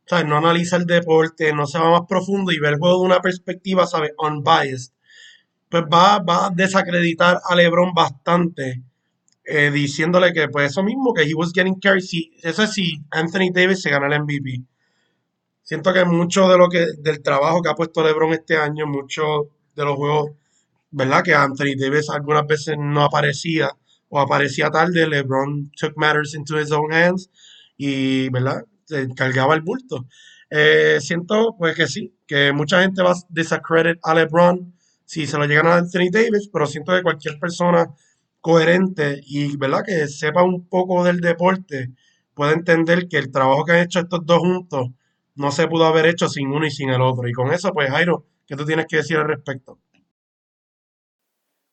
¿sabes? 0.06 0.26
No 0.26 0.38
analiza 0.38 0.78
el 0.78 0.86
deporte, 0.86 1.54
no 1.54 1.66
se 1.68 1.80
va 1.80 1.92
más 1.92 2.08
profundo 2.08 2.52
y 2.52 2.60
ve 2.60 2.70
el 2.70 2.78
juego 2.78 3.00
de 3.00 3.06
una 3.06 3.22
perspectiva, 3.22 3.88
¿sabes? 3.88 4.12
Unbiased, 4.18 4.92
pues 5.70 5.84
va, 5.86 6.20
va 6.20 6.48
a 6.48 6.52
desacreditar 6.52 7.40
a 7.50 7.56
LeBron 7.56 7.94
bastante 7.94 8.84
eh, 9.52 9.72
diciéndole 9.72 10.32
que 10.32 10.48
pues 10.48 10.72
eso 10.72 10.84
mismo, 10.84 11.12
que 11.12 11.24
he 11.24 11.34
was 11.34 11.52
getting 11.52 11.80
carried, 11.80 12.04
si, 12.04 12.32
eso 12.44 12.64
es 12.64 12.74
si 12.74 13.02
Anthony 13.10 13.52
Davis 13.52 13.82
se 13.82 13.90
gana 13.90 14.06
el 14.08 14.22
MVP. 14.22 14.62
Siento 15.64 15.92
que 15.92 16.06
mucho 16.06 16.48
de 16.48 16.58
lo 16.58 16.70
que, 16.70 16.86
del 17.00 17.24
trabajo 17.24 17.62
que 17.62 17.70
ha 17.70 17.74
puesto 17.74 18.04
LeBron 18.04 18.34
este 18.34 18.58
año, 18.58 18.86
muchos 18.86 19.48
de 19.76 19.86
los 19.86 19.96
juegos, 19.96 20.32
¿verdad? 20.92 21.24
Que 21.24 21.34
Anthony 21.34 21.76
Davis 21.80 22.10
algunas 22.12 22.46
veces 22.46 22.76
no 22.80 23.04
aparecía 23.04 23.72
o 24.10 24.20
aparecía 24.20 24.70
tarde, 24.70 25.08
LeBron 25.08 25.72
took 25.80 25.94
matters 25.98 26.36
into 26.36 26.60
his 26.60 26.72
own 26.72 26.94
hands 26.94 27.30
y, 27.76 28.30
¿verdad? 28.30 28.64
Se 28.86 29.08
cargaba 29.16 29.56
el 29.56 29.62
bulto. 29.62 30.06
Eh, 30.52 31.00
siento 31.02 31.56
pues 31.58 31.76
que 31.76 31.88
sí, 31.88 32.14
que 32.28 32.52
mucha 32.54 32.82
gente 32.82 33.02
va 33.02 33.12
a 33.14 33.16
desacredit 33.30 33.98
a 34.04 34.14
LeBron 34.14 34.74
si 35.06 35.26
se 35.26 35.40
lo 35.40 35.46
llegan 35.46 35.66
a 35.66 35.78
Anthony 35.78 36.12
Davis, 36.12 36.50
pero 36.54 36.68
siento 36.68 36.96
que 36.96 37.02
cualquier 37.02 37.40
persona 37.40 37.88
coherente 38.42 39.20
y 39.24 39.58
¿verdad? 39.58 39.84
que 39.86 40.08
sepa 40.08 40.44
un 40.44 40.68
poco 40.68 41.04
del 41.04 41.20
deporte 41.20 41.92
puede 42.34 42.54
entender 42.54 43.08
que 43.10 43.18
el 43.18 43.32
trabajo 43.32 43.66
que 43.66 43.74
han 43.74 43.80
hecho 43.80 44.00
estos 44.00 44.26
dos 44.26 44.40
juntos 44.40 44.88
no 45.36 45.52
se 45.52 45.68
pudo 45.68 45.86
haber 45.86 46.06
hecho 46.06 46.30
sin 46.30 46.50
uno 46.50 46.66
y 46.66 46.72
sin 46.72 46.90
el 46.90 47.02
otro. 47.02 47.28
Y 47.28 47.34
con 47.34 47.52
eso, 47.52 47.72
pues 47.74 47.90
Jairo, 47.90 48.26
¿qué 48.48 48.56
tú 48.56 48.66
tienes 48.66 48.86
que 48.88 48.98
decir 48.98 49.18
al 49.18 49.28
respecto? 49.28 49.78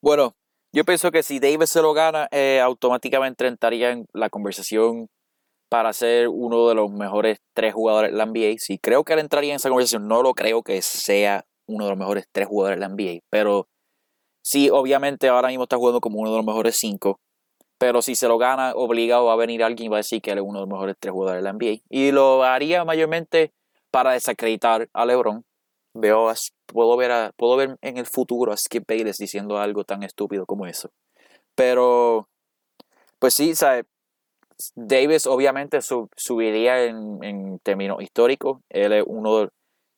Bueno, 0.03 0.37
yo 0.73 0.85
pienso 0.85 1.11
que 1.11 1.23
si 1.23 1.41
Davis 1.41 1.71
se 1.71 1.83
lo 1.83 1.93
gana, 1.93 2.29
eh, 2.31 2.61
automáticamente 2.61 3.47
entraría 3.47 3.91
en 3.91 4.07
la 4.13 4.29
conversación 4.29 5.09
para 5.69 5.93
ser 5.93 6.29
uno 6.29 6.69
de 6.69 6.75
los 6.75 6.91
mejores 6.91 7.39
tres 7.55 7.75
jugadores 7.75 8.13
de 8.13 8.19
la 8.19 8.27
NBA. 8.27 8.57
Sí, 8.59 8.79
creo 8.79 9.05
que 9.05 9.15
él 9.15 9.21
entraría 9.21 9.51
en 9.51 9.57
esa 9.57 9.69
conversación. 9.69 10.07
No 10.07 10.23
lo 10.23 10.35
creo 10.35 10.63
que 10.63 10.83
sea 10.83 11.45
uno 11.67 11.85
de 11.85 11.91
los 11.91 11.99
mejores 11.99 12.29
tres 12.31 12.47
jugadores 12.47 12.79
de 12.79 12.89
la 12.89 12.95
NBA, 12.95 13.21
pero 13.31 13.69
sí, 14.47 14.71
obviamente 14.71 15.29
ahora 15.29 15.49
mismo 15.49 15.65
está 15.65 15.77
jugando 15.77 16.01
como 16.01 16.21
uno 16.21 16.31
de 16.31 16.37
los 16.37 16.47
mejores 16.47 16.77
cinco. 16.77 17.19
Pero 17.79 18.01
si 18.01 18.15
se 18.15 18.29
lo 18.29 18.39
gana, 18.39 18.73
obligado 18.75 19.31
a 19.31 19.37
venir 19.37 19.63
alguien 19.65 19.91
va 19.91 19.97
a 19.97 19.99
decir 19.99 20.23
que 20.23 20.31
él 20.31 20.39
es 20.39 20.45
uno 20.45 20.61
de 20.61 20.67
los 20.67 20.69
mejores 20.69 20.97
tres 20.99 21.13
jugadores 21.13 21.43
de 21.43 21.51
la 21.51 21.53
NBA. 21.53 21.83
Y 21.91 22.13
lo 22.13 22.45
haría 22.45 22.85
mayormente 22.85 23.53
para 23.91 24.13
desacreditar 24.13 24.89
a 24.93 25.05
LeBron. 25.05 25.45
Veo, 25.95 26.33
puedo 26.67 26.97
ver, 26.97 27.11
a, 27.11 27.33
puedo 27.37 27.57
ver 27.57 27.77
en 27.83 27.97
el 27.97 28.07
futuro 28.07 28.53
a 28.53 28.57
Skip 28.57 28.85
Bayless 28.87 29.19
diciendo 29.19 29.59
algo 29.59 29.85
tan 29.85 30.05
estúpido 30.05 30.47
como 30.47 30.67
eso. 30.67 30.91
Pero, 31.55 32.29
pues 33.19 33.35
sí, 33.35 33.55
¿sabes? 33.55 33.85
Davis 34.75 35.27
obviamente 35.27 35.81
subiría 35.83 36.85
en, 36.85 37.23
en, 37.23 37.59
términos 37.59 38.01
históricos. 38.01 38.61
Él 38.71 38.93
es 38.93 39.05
uno 39.07 39.41
de, 39.41 39.49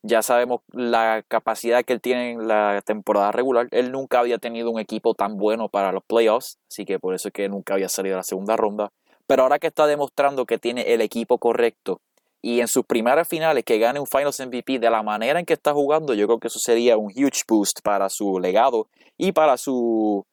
ya 0.09 0.23
sabemos 0.23 0.63
la 0.73 1.23
capacidad 1.29 1.85
que 1.85 1.93
él 1.93 2.01
tiene 2.01 2.33
en 2.33 2.49
la 2.49 2.81
temporada 2.85 3.31
regular. 3.31 3.69
Él 3.71 3.93
nunca 3.93 4.21
había 4.21 4.39
tenido 4.39 4.71
un 4.71 4.81
equipo 4.81 5.15
tan 5.15 5.37
bueno 5.37 5.69
para 5.69 5.93
los 5.93 6.03
playoffs, 6.03 6.59
así 6.71 6.85
que 6.85 6.99
por 6.99 7.15
eso 7.15 7.29
es 7.29 7.35
que 7.35 7.49
nunca 7.49 7.75
había 7.75 7.89
salido 7.89 8.17
a 8.17 8.19
la 8.19 8.23
segunda 8.23 8.57
ronda. 8.57 8.91
Pero 9.27 9.43
ahora 9.43 9.59
que 9.59 9.67
está 9.67 9.87
demostrando 9.87 10.47
que 10.47 10.59
tiene 10.59 10.95
el 10.95 11.03
equipo 11.03 11.39
correcto 11.39 12.01
y 12.41 12.61
en 12.61 12.69
sus 12.69 12.85
primeras 12.87 13.29
finales 13.29 13.65
que 13.65 13.79
gane 13.79 14.01
un 14.01 14.07
Finals 14.07 14.41
MVP 14.41 14.79
de 14.79 14.91
la 14.91 15.03
manera 15.03 15.39
en 15.39 15.45
que 15.45 15.53
está 15.53 15.75
jugando, 15.75 16.15
yo 16.15 16.27
creo 16.27 16.39
que 16.39 16.49
eso 16.49 16.59
sería 16.59 16.97
un 16.97 17.11
huge 17.11 17.43
boost 17.47 17.81
para 17.83 18.09
su 18.09 18.39
legado 18.39 18.89
y 19.19 19.33
para 19.33 19.59
su 19.59 20.25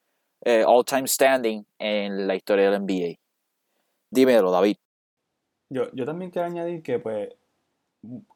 eh, 0.45 0.63
all-time 0.65 1.07
standing 1.07 1.65
en 1.79 2.27
la 2.27 2.35
historia 2.35 2.71
del 2.71 2.83
NBA. 2.83 3.15
Dímelo, 4.09 4.51
David. 4.51 4.77
Yo, 5.69 5.91
yo 5.93 6.05
también 6.05 6.31
quiero 6.31 6.47
añadir 6.47 6.81
que, 6.83 6.99
pues, 6.99 7.29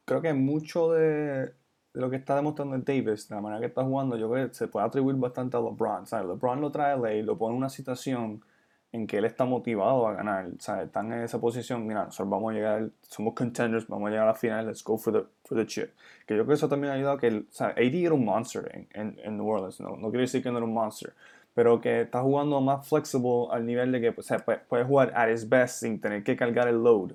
creo 0.10 0.22
que 0.22 0.34
mucho 0.34 0.92
de, 0.92 1.54
lo 1.94 2.10
que 2.10 2.16
está 2.16 2.36
demostrando 2.36 2.78
Davis, 2.80 3.28
de 3.30 3.36
la 3.36 3.42
manera 3.42 3.60
que 3.60 3.68
está 3.68 3.84
jugando, 3.84 4.18
yo 4.18 4.30
creo 4.30 4.48
que 4.48 4.54
se 4.54 4.68
puede 4.68 4.86
atribuir 4.86 5.16
bastante 5.18 5.58
a 5.58 5.60
LeBron. 5.60 6.08
¿sabes? 6.08 6.28
LeBron 6.28 6.62
lo 6.62 6.72
trae 6.72 6.94
a 6.94 6.98
ley, 6.98 7.22
lo 7.22 7.38
pone 7.38 7.54
en 7.54 7.58
una 7.58 7.70
situación 7.70 8.44
en 8.92 9.06
que 9.06 9.18
él 9.18 9.26
está 9.26 9.46
motivado 9.46 10.08
a 10.08 10.14
ganar. 10.14 10.50
¿sabes? 10.60 10.88
Están 10.88 11.12
en 11.14 11.22
esa 11.22 11.40
posición, 11.40 11.86
mira, 11.86 12.06
nosotros 12.06 12.30
vamos 12.30 12.52
a 12.52 12.56
llegar, 12.56 12.90
somos 13.02 13.34
contenders, 13.34 13.88
vamos 13.88 14.08
a 14.08 14.12
llegar 14.12 14.26
a 14.26 14.32
la 14.32 14.36
final, 14.36 14.68
let's 14.68 14.84
go 14.84 14.98
for 14.98 15.14
the, 15.14 15.24
for 15.44 15.58
the 15.58 15.66
chip. 15.66 15.92
Que 16.26 16.36
yo 16.36 16.44
creo 16.44 16.48
que 16.48 16.54
eso 16.54 16.70
también 16.70 16.92
ha 16.92 16.96
ayudado 16.96 17.18
a 17.18 17.20
que 17.20 17.28
el, 17.28 17.48
AD 17.60 17.96
era 17.96 18.14
un 18.14 18.26
monster 18.26 18.88
en, 18.94 19.20
en, 19.24 19.38
New 19.38 19.48
Orleans, 19.48 19.80
no, 19.80 19.96
no 19.96 20.10
quiere 20.10 20.22
decir 20.22 20.44
que 20.44 20.52
no 20.52 20.58
era 20.58 20.66
un 20.66 20.74
monster 20.74 21.14
pero 21.56 21.82
que 21.82 22.02
está 22.02 22.22
jugando 22.22 22.62
más 22.62 22.88
flexible 22.88 23.48
al 23.52 23.66
nivel 23.66 23.92
de 23.92 24.00
que 24.00 24.10
o 24.18 24.22
sea, 24.22 24.40
puede, 24.40 24.86
jugar 24.86 25.12
at 25.14 25.30
his 25.30 25.50
best 25.50 25.82
sin 25.82 26.00
tener 26.00 26.24
que 26.24 26.38
cargar 26.38 26.70
el 26.70 26.82
load. 26.82 27.12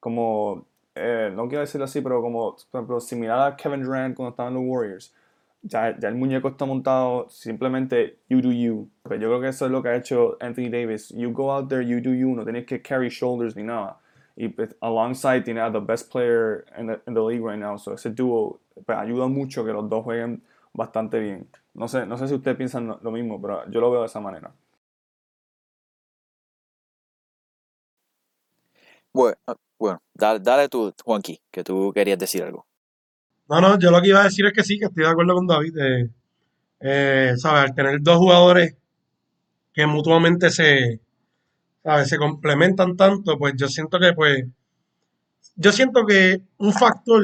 Como, 0.00 0.66
eh, 0.94 1.30
no 1.34 1.48
quiero 1.48 1.60
decirlo 1.62 1.84
así, 1.84 2.00
pero 2.00 2.22
como 2.22 2.56
por 2.70 2.80
ejemplo, 2.80 3.00
similar 3.00 3.52
a 3.52 3.56
Kevin 3.56 3.82
Durant 3.82 4.16
cuando 4.16 4.30
estaba 4.30 4.48
en 4.48 4.54
los 4.54 4.64
Warriors. 4.66 5.14
Ya, 5.62 5.98
ya, 5.98 6.08
el 6.08 6.14
muñeco 6.16 6.48
está 6.48 6.66
montado 6.66 7.28
simplemente 7.30 8.18
you 8.28 8.40
do 8.42 8.52
you. 8.52 8.88
Pues 9.02 9.18
yo 9.20 9.28
creo 9.28 9.40
que 9.40 9.48
eso 9.48 9.64
es 9.66 9.72
lo 9.72 9.82
que 9.82 9.88
ha 9.88 9.96
hecho 9.96 10.36
Anthony 10.40 10.68
Davis. 10.70 11.08
You 11.10 11.32
go 11.32 11.50
out 11.52 11.68
there, 11.68 11.82
you 11.86 12.00
do 12.00 12.12
you. 12.14 12.34
No 12.36 12.44
tienes 12.44 12.66
que 12.66 12.82
carry 12.82 13.08
shoulders 13.08 13.56
ni 13.56 13.62
nada. 13.64 13.98
Y 14.36 14.48
pues, 14.48 14.76
alongside 14.80 15.42
tiene 15.42 15.60
a 15.60 15.70
the 15.72 15.80
best 15.80 16.10
player 16.12 16.64
in 16.78 16.88
the, 16.88 17.00
in 17.06 17.14
the 17.14 17.20
league 17.22 17.42
right 17.42 17.58
now. 17.58 17.76
So 17.78 17.94
ese 17.94 18.10
dúo 18.14 18.60
pues, 18.84 18.98
ayuda 18.98 19.26
mucho 19.28 19.64
que 19.64 19.72
los 19.72 19.88
dos 19.88 20.04
jueguen 20.04 20.42
bastante 20.74 21.18
bien. 21.18 21.48
No 21.74 21.88
sé, 21.88 22.04
no 22.06 22.18
sé 22.18 22.28
si 22.28 22.34
ustedes 22.34 22.56
piensan 22.56 22.88
lo 23.00 23.10
mismo, 23.10 23.40
pero 23.40 23.68
yo 23.70 23.80
lo 23.80 23.90
veo 23.90 24.00
de 24.02 24.06
esa 24.06 24.20
manera. 24.20 24.52
Bueno, 29.12 29.36
bueno 29.78 30.02
dale, 30.14 30.40
dale 30.40 30.68
tú, 30.68 30.92
Juanqui, 31.04 31.40
que 31.50 31.64
tú 31.64 31.92
querías 31.94 32.18
decir 32.18 32.42
algo. 32.42 32.66
No, 33.48 33.60
no, 33.60 33.78
yo 33.78 33.90
lo 33.90 34.00
que 34.00 34.08
iba 34.08 34.20
a 34.20 34.24
decir 34.24 34.46
es 34.46 34.52
que 34.52 34.64
sí, 34.64 34.78
que 34.78 34.86
estoy 34.86 35.04
de 35.04 35.10
acuerdo 35.10 35.34
con 35.34 35.46
David. 35.46 35.76
Eh, 35.78 36.10
eh, 36.80 37.34
¿sabes? 37.36 37.70
Al 37.70 37.74
tener 37.74 38.00
dos 38.00 38.18
jugadores 38.18 38.76
que 39.72 39.86
mutuamente 39.86 40.50
se, 40.50 41.00
se 42.04 42.18
complementan 42.18 42.96
tanto, 42.96 43.38
pues 43.38 43.54
yo 43.56 43.68
siento 43.68 43.98
que, 43.98 44.12
pues, 44.12 44.44
yo 45.56 45.72
siento 45.72 46.06
que 46.06 46.42
un 46.58 46.72
factor 46.72 47.22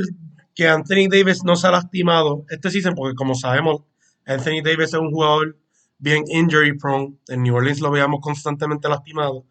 que 0.55 0.69
Anthony 0.69 1.09
Davis 1.11 1.45
no 1.45 1.57
se 1.57 1.67
ha 1.69 1.71
lastimado 1.71 2.45
este 2.51 2.71
season, 2.71 2.95
porque 2.95 3.15
como 3.15 3.35
sabemos, 3.35 3.83
Anthony 4.27 4.63
Davis 4.63 4.89
es 4.89 4.95
un 4.95 5.11
jugador 5.11 5.57
bien 5.99 6.25
injury 6.29 6.77
prone. 6.79 7.17
En 7.29 7.43
New 7.43 7.55
Orleans 7.55 7.81
lo 7.81 7.91
veíamos 7.91 8.21
constantemente 8.21 8.89
lastimado. 8.89 9.45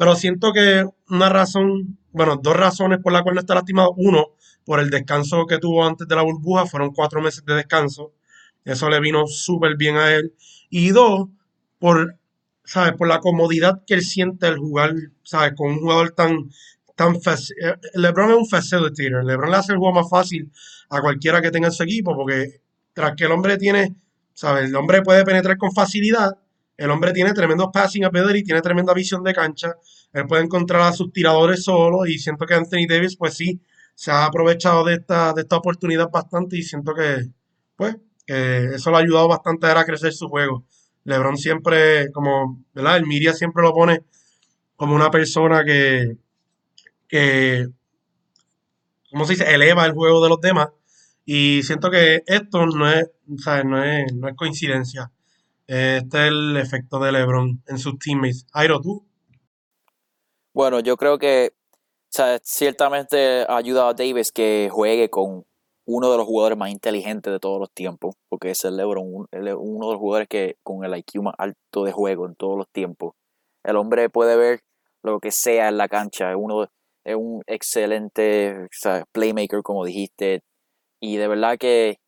Pero 0.00 0.16
siento 0.16 0.54
que 0.54 0.86
una 1.10 1.28
razón, 1.28 1.98
bueno, 2.10 2.40
dos 2.42 2.56
razones 2.56 3.00
por 3.02 3.12
las 3.12 3.20
cuales 3.20 3.34
no 3.34 3.40
está 3.42 3.54
lastimado. 3.54 3.92
Uno, 3.98 4.28
por 4.64 4.80
el 4.80 4.88
descanso 4.88 5.44
que 5.44 5.58
tuvo 5.58 5.84
antes 5.84 6.08
de 6.08 6.16
la 6.16 6.22
burbuja, 6.22 6.64
fueron 6.64 6.94
cuatro 6.94 7.20
meses 7.20 7.44
de 7.44 7.54
descanso. 7.54 8.14
Eso 8.64 8.88
le 8.88 8.98
vino 8.98 9.26
súper 9.26 9.76
bien 9.76 9.98
a 9.98 10.10
él. 10.14 10.32
Y 10.70 10.88
dos, 10.88 11.28
por, 11.78 12.16
¿sabes? 12.64 12.94
Por 12.94 13.08
la 13.08 13.18
comodidad 13.18 13.82
que 13.86 13.92
él 13.92 14.00
siente 14.00 14.46
al 14.46 14.56
jugar, 14.56 14.94
¿sabes? 15.22 15.52
Con 15.54 15.72
un 15.72 15.80
jugador 15.80 16.12
tan 16.12 16.48
eh, 16.98 17.74
LeBron 17.92 18.30
es 18.30 18.36
un 18.38 18.48
facilitator. 18.48 19.22
LeBron 19.22 19.50
le 19.50 19.56
hace 19.58 19.72
el 19.72 19.78
juego 19.78 19.92
más 19.92 20.08
fácil 20.08 20.50
a 20.88 21.02
cualquiera 21.02 21.42
que 21.42 21.50
tenga 21.50 21.68
en 21.68 21.74
su 21.74 21.82
equipo 21.82 22.16
porque 22.16 22.62
tras 22.94 23.14
que 23.16 23.24
el 23.24 23.32
hombre 23.32 23.58
tiene, 23.58 23.94
¿sabes? 24.32 24.70
El 24.70 24.76
hombre 24.76 25.02
puede 25.02 25.24
penetrar 25.24 25.58
con 25.58 25.72
facilidad. 25.72 26.38
El 26.80 26.90
hombre 26.90 27.12
tiene 27.12 27.34
tremendo 27.34 27.70
passing 27.70 28.06
ability, 28.06 28.42
tiene 28.42 28.62
tremenda 28.62 28.94
visión 28.94 29.22
de 29.22 29.34
cancha. 29.34 29.74
Él 30.14 30.26
puede 30.26 30.44
encontrar 30.44 30.80
a 30.80 30.92
sus 30.94 31.12
tiradores 31.12 31.62
solo 31.62 32.06
y 32.06 32.18
siento 32.18 32.46
que 32.46 32.54
Anthony 32.54 32.86
Davis, 32.88 33.18
pues 33.18 33.34
sí, 33.34 33.60
se 33.94 34.10
ha 34.10 34.24
aprovechado 34.24 34.82
de 34.84 34.94
esta, 34.94 35.34
de 35.34 35.42
esta 35.42 35.58
oportunidad 35.58 36.08
bastante 36.10 36.56
y 36.56 36.62
siento 36.62 36.94
que, 36.94 37.26
pues, 37.76 37.96
eso 38.26 38.90
le 38.90 38.96
ha 38.96 39.00
ayudado 39.00 39.28
bastante 39.28 39.66
a, 39.66 39.78
a 39.78 39.84
crecer 39.84 40.14
su 40.14 40.28
juego. 40.28 40.64
LeBron 41.04 41.36
siempre, 41.36 42.10
como, 42.12 42.64
¿verdad? 42.72 42.96
El 42.96 43.06
Miria 43.06 43.34
siempre 43.34 43.62
lo 43.62 43.74
pone 43.74 44.00
como 44.74 44.94
una 44.94 45.10
persona 45.10 45.62
que, 45.62 46.16
que, 47.06 47.68
¿cómo 49.10 49.26
se 49.26 49.34
dice? 49.34 49.54
Eleva 49.54 49.84
el 49.84 49.92
juego 49.92 50.22
de 50.22 50.30
los 50.30 50.40
demás. 50.40 50.68
Y 51.26 51.62
siento 51.62 51.90
que 51.90 52.22
esto 52.26 52.64
no 52.64 52.90
es, 52.90 53.10
No, 53.66 53.84
es, 53.84 54.14
no 54.14 54.28
es 54.28 54.34
coincidencia. 54.34 55.12
Este 55.72 56.18
es 56.18 56.32
el 56.32 56.56
efecto 56.56 56.98
de 56.98 57.12
LeBron 57.12 57.62
en 57.68 57.78
sus 57.78 57.96
teammates. 58.00 58.44
Airo, 58.52 58.80
¿tú? 58.80 59.06
Bueno, 60.52 60.80
yo 60.80 60.96
creo 60.96 61.16
que 61.16 61.52
ciertamente 62.42 63.44
ha 63.48 63.56
ayudado 63.56 63.86
a 63.90 63.94
Davis 63.94 64.32
que 64.32 64.68
juegue 64.68 65.10
con 65.10 65.44
uno 65.86 66.10
de 66.10 66.16
los 66.16 66.26
jugadores 66.26 66.58
más 66.58 66.72
inteligentes 66.72 67.32
de 67.32 67.38
todos 67.38 67.60
los 67.60 67.70
tiempos, 67.70 68.16
porque 68.28 68.50
es 68.50 68.64
el 68.64 68.78
LeBron, 68.78 69.06
uno 69.06 69.28
de 69.30 69.92
los 69.92 70.00
jugadores 70.00 70.26
que 70.26 70.56
con 70.64 70.84
el 70.84 70.92
IQ 70.96 71.22
más 71.22 71.34
alto 71.38 71.84
de 71.84 71.92
juego 71.92 72.26
en 72.26 72.34
todos 72.34 72.58
los 72.58 72.68
tiempos. 72.72 73.12
El 73.62 73.76
hombre 73.76 74.10
puede 74.10 74.36
ver 74.36 74.62
lo 75.04 75.20
que 75.20 75.30
sea 75.30 75.68
en 75.68 75.76
la 75.76 75.86
cancha, 75.86 76.36
uno 76.36 76.64
es 77.04 77.14
un 77.14 77.42
excelente 77.46 78.66
playmaker, 79.12 79.62
como 79.62 79.84
dijiste. 79.84 80.42
Y 81.00 81.16
de 81.18 81.28
verdad 81.28 81.58
que 81.58 81.99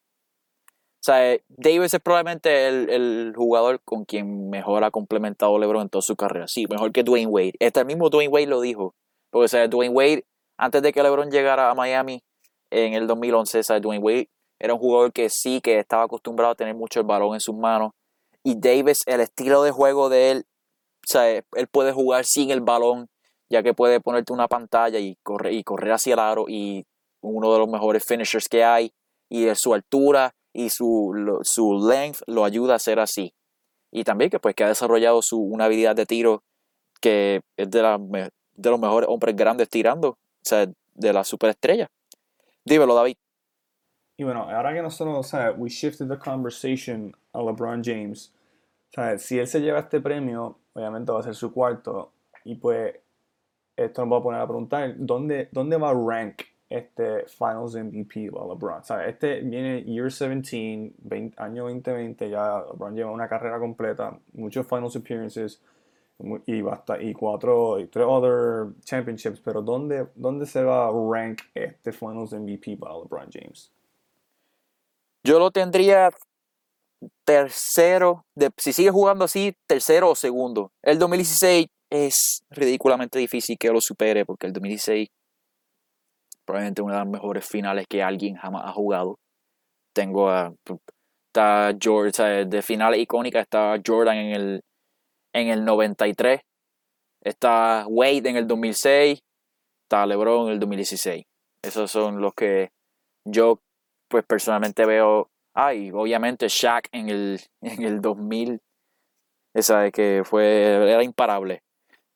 o 1.02 1.04
sea, 1.04 1.36
Davis 1.48 1.94
es 1.94 2.00
probablemente 2.00 2.68
el, 2.68 3.32
jugador 3.34 3.80
con 3.84 4.04
quien 4.04 4.50
mejor 4.50 4.84
ha 4.84 4.92
complementado 4.92 5.58
LeBron 5.58 5.82
en 5.82 5.88
toda 5.88 6.02
su 6.02 6.14
carrera. 6.14 6.46
Sí, 6.46 6.66
mejor 6.70 6.92
que 6.92 7.02
Dwayne 7.02 7.26
Wade. 7.26 7.54
Este 7.58 7.80
el 7.80 7.86
mismo 7.86 8.08
Dwayne 8.08 8.32
Wade 8.32 8.46
lo 8.46 8.60
dijo. 8.60 8.94
Porque, 9.30 9.46
o 9.46 9.48
sea, 9.48 9.66
Dwayne 9.66 9.92
Wade, 9.92 10.24
antes 10.56 10.80
de 10.80 10.92
que 10.92 11.02
LeBron 11.02 11.28
llegara 11.32 11.70
a 11.70 11.74
Miami 11.74 12.22
en 12.70 12.94
el 12.94 13.08
2011, 13.08 13.58
o 13.58 13.62
sea, 13.64 13.80
Dwayne 13.80 14.04
Wade 14.04 14.28
era 14.60 14.74
un 14.74 14.78
jugador 14.78 15.12
que 15.12 15.28
sí, 15.28 15.60
que 15.60 15.80
estaba 15.80 16.04
acostumbrado 16.04 16.52
a 16.52 16.54
tener 16.54 16.76
mucho 16.76 17.00
el 17.00 17.06
balón 17.06 17.34
en 17.34 17.40
sus 17.40 17.56
manos. 17.56 17.90
Y 18.44 18.54
Davis, 18.60 19.02
el 19.06 19.20
estilo 19.20 19.64
de 19.64 19.72
juego 19.72 20.08
de 20.08 20.30
él, 20.30 20.44
o 21.04 21.08
sea, 21.08 21.28
él 21.28 21.66
puede 21.68 21.90
jugar 21.92 22.24
sin 22.24 22.52
el 22.52 22.60
balón 22.60 23.08
ya 23.52 23.62
que 23.62 23.74
puede 23.74 24.00
ponerte 24.00 24.32
una 24.32 24.48
pantalla 24.48 24.98
y, 24.98 25.16
correr 25.22 25.52
y 25.52 25.62
correr 25.62 25.92
hacia 25.92 26.14
el 26.14 26.20
aro 26.20 26.46
y 26.48 26.86
uno 27.20 27.52
de 27.52 27.58
los 27.58 27.68
mejores 27.68 28.02
finishers 28.02 28.48
que 28.48 28.64
hay 28.64 28.92
y 29.28 29.44
de 29.44 29.54
su 29.54 29.74
altura 29.74 30.34
y 30.52 30.70
su, 30.70 31.40
su 31.42 31.88
length 31.88 32.20
lo 32.26 32.44
ayuda 32.44 32.74
a 32.74 32.78
ser 32.78 33.00
así. 33.00 33.34
Y 33.90 34.04
también 34.04 34.30
que 34.30 34.38
pues 34.38 34.54
que 34.54 34.64
ha 34.64 34.68
desarrollado 34.68 35.22
su, 35.22 35.38
una 35.38 35.66
habilidad 35.66 35.96
de 35.96 36.06
tiro 36.06 36.42
que 37.00 37.40
es 37.56 37.70
de, 37.70 37.82
la, 37.82 37.98
de 37.98 38.70
los 38.70 38.80
mejores 38.80 39.08
hombres 39.08 39.34
grandes 39.34 39.68
tirando, 39.68 40.10
o 40.10 40.16
sea, 40.42 40.66
de 40.94 41.12
la 41.12 41.24
superestrella. 41.24 41.88
Dímelo, 42.64 42.94
David. 42.94 43.16
Y 44.16 44.24
bueno, 44.24 44.48
ahora 44.48 44.72
que 44.72 44.82
nosotros, 44.82 45.16
o 45.18 45.22
sea, 45.22 45.52
we 45.52 45.68
shifted 45.68 46.08
the 46.08 46.18
conversation 46.18 47.14
a 47.32 47.42
LeBron 47.42 47.82
James. 47.82 48.32
O 48.90 48.92
sea, 48.94 49.18
si 49.18 49.38
él 49.38 49.46
se 49.46 49.60
lleva 49.60 49.80
este 49.80 50.00
premio, 50.00 50.58
obviamente 50.74 51.10
va 51.10 51.20
a 51.20 51.22
ser 51.22 51.34
su 51.34 51.52
cuarto. 51.52 52.12
Y 52.44 52.54
pues, 52.54 52.94
esto 53.76 54.04
nos 54.04 54.12
va 54.12 54.18
a 54.18 54.22
poner 54.22 54.40
a 54.40 54.46
preguntar, 54.46 54.94
¿dónde, 54.96 55.48
dónde 55.50 55.76
va 55.76 55.92
rank 55.92 56.42
este 56.76 57.26
Finals 57.26 57.74
MVP 57.74 58.30
para 58.30 58.46
LeBron? 58.46 58.84
Sea, 58.84 59.06
este 59.06 59.40
viene 59.40 59.82
Year 59.84 60.10
17, 60.10 60.94
20, 60.98 61.42
año 61.42 61.64
2020, 61.64 62.30
ya 62.30 62.64
LeBron 62.72 62.94
lleva 62.94 63.10
una 63.10 63.28
carrera 63.28 63.58
completa, 63.58 64.18
muchos 64.32 64.66
Finals 64.66 64.96
appearances 64.96 65.60
y 66.46 66.62
basta 66.62 66.98
cuatro 67.18 67.80
y 67.80 67.86
tres 67.86 68.06
other 68.08 68.74
championships, 68.84 69.40
pero 69.40 69.60
¿dónde, 69.60 70.06
dónde 70.14 70.46
se 70.46 70.62
va 70.62 70.86
a 70.86 70.90
rank 70.90 71.40
este 71.54 71.92
Finals 71.92 72.32
MVP 72.32 72.76
para 72.76 72.94
LeBron 72.94 73.28
James? 73.32 73.72
Yo 75.24 75.38
lo 75.38 75.50
tendría 75.50 76.10
tercero, 77.24 78.24
si 78.56 78.72
sigue 78.72 78.90
jugando 78.90 79.24
así, 79.24 79.54
tercero 79.66 80.10
o 80.10 80.14
segundo. 80.14 80.72
El 80.82 80.98
2016 80.98 81.66
es 81.90 82.44
ridículamente 82.50 83.18
difícil 83.18 83.58
que 83.58 83.70
lo 83.70 83.80
supere 83.80 84.24
porque 84.24 84.46
el 84.46 84.52
2016 84.52 85.08
probablemente 86.46 86.82
una 86.82 86.94
de 86.94 86.98
las 87.00 87.08
mejores 87.08 87.46
finales 87.46 87.86
que 87.88 88.02
alguien 88.02 88.36
jamás 88.36 88.62
ha 88.66 88.72
jugado. 88.72 89.18
Tengo 89.94 90.30
a 90.30 90.52
está 91.28 91.72
George, 91.80 92.44
de 92.44 92.62
finales 92.62 93.00
icónicas 93.00 93.42
está 93.42 93.76
Jordan 93.84 94.16
en 94.16 94.34
el 94.34 94.60
en 95.34 95.48
el 95.48 95.64
93, 95.64 96.40
está 97.24 97.86
Wade 97.88 98.28
en 98.28 98.36
el 98.36 98.46
2006, 98.46 99.18
está 99.84 100.06
LeBron 100.06 100.48
en 100.48 100.52
el 100.52 100.60
2016. 100.60 101.24
Esos 101.64 101.90
son 101.90 102.20
los 102.20 102.34
que 102.34 102.70
yo 103.26 103.60
pues 104.10 104.24
personalmente 104.26 104.84
veo, 104.84 105.30
ay, 105.54 105.90
obviamente 105.90 106.48
Shaq 106.48 106.88
en 106.92 107.08
el, 107.08 107.40
en 107.62 107.82
el 107.82 108.00
2000, 108.00 108.60
esa 109.54 109.90
que 109.90 110.22
fue, 110.24 110.92
era 110.92 111.02
imparable. 111.02 111.62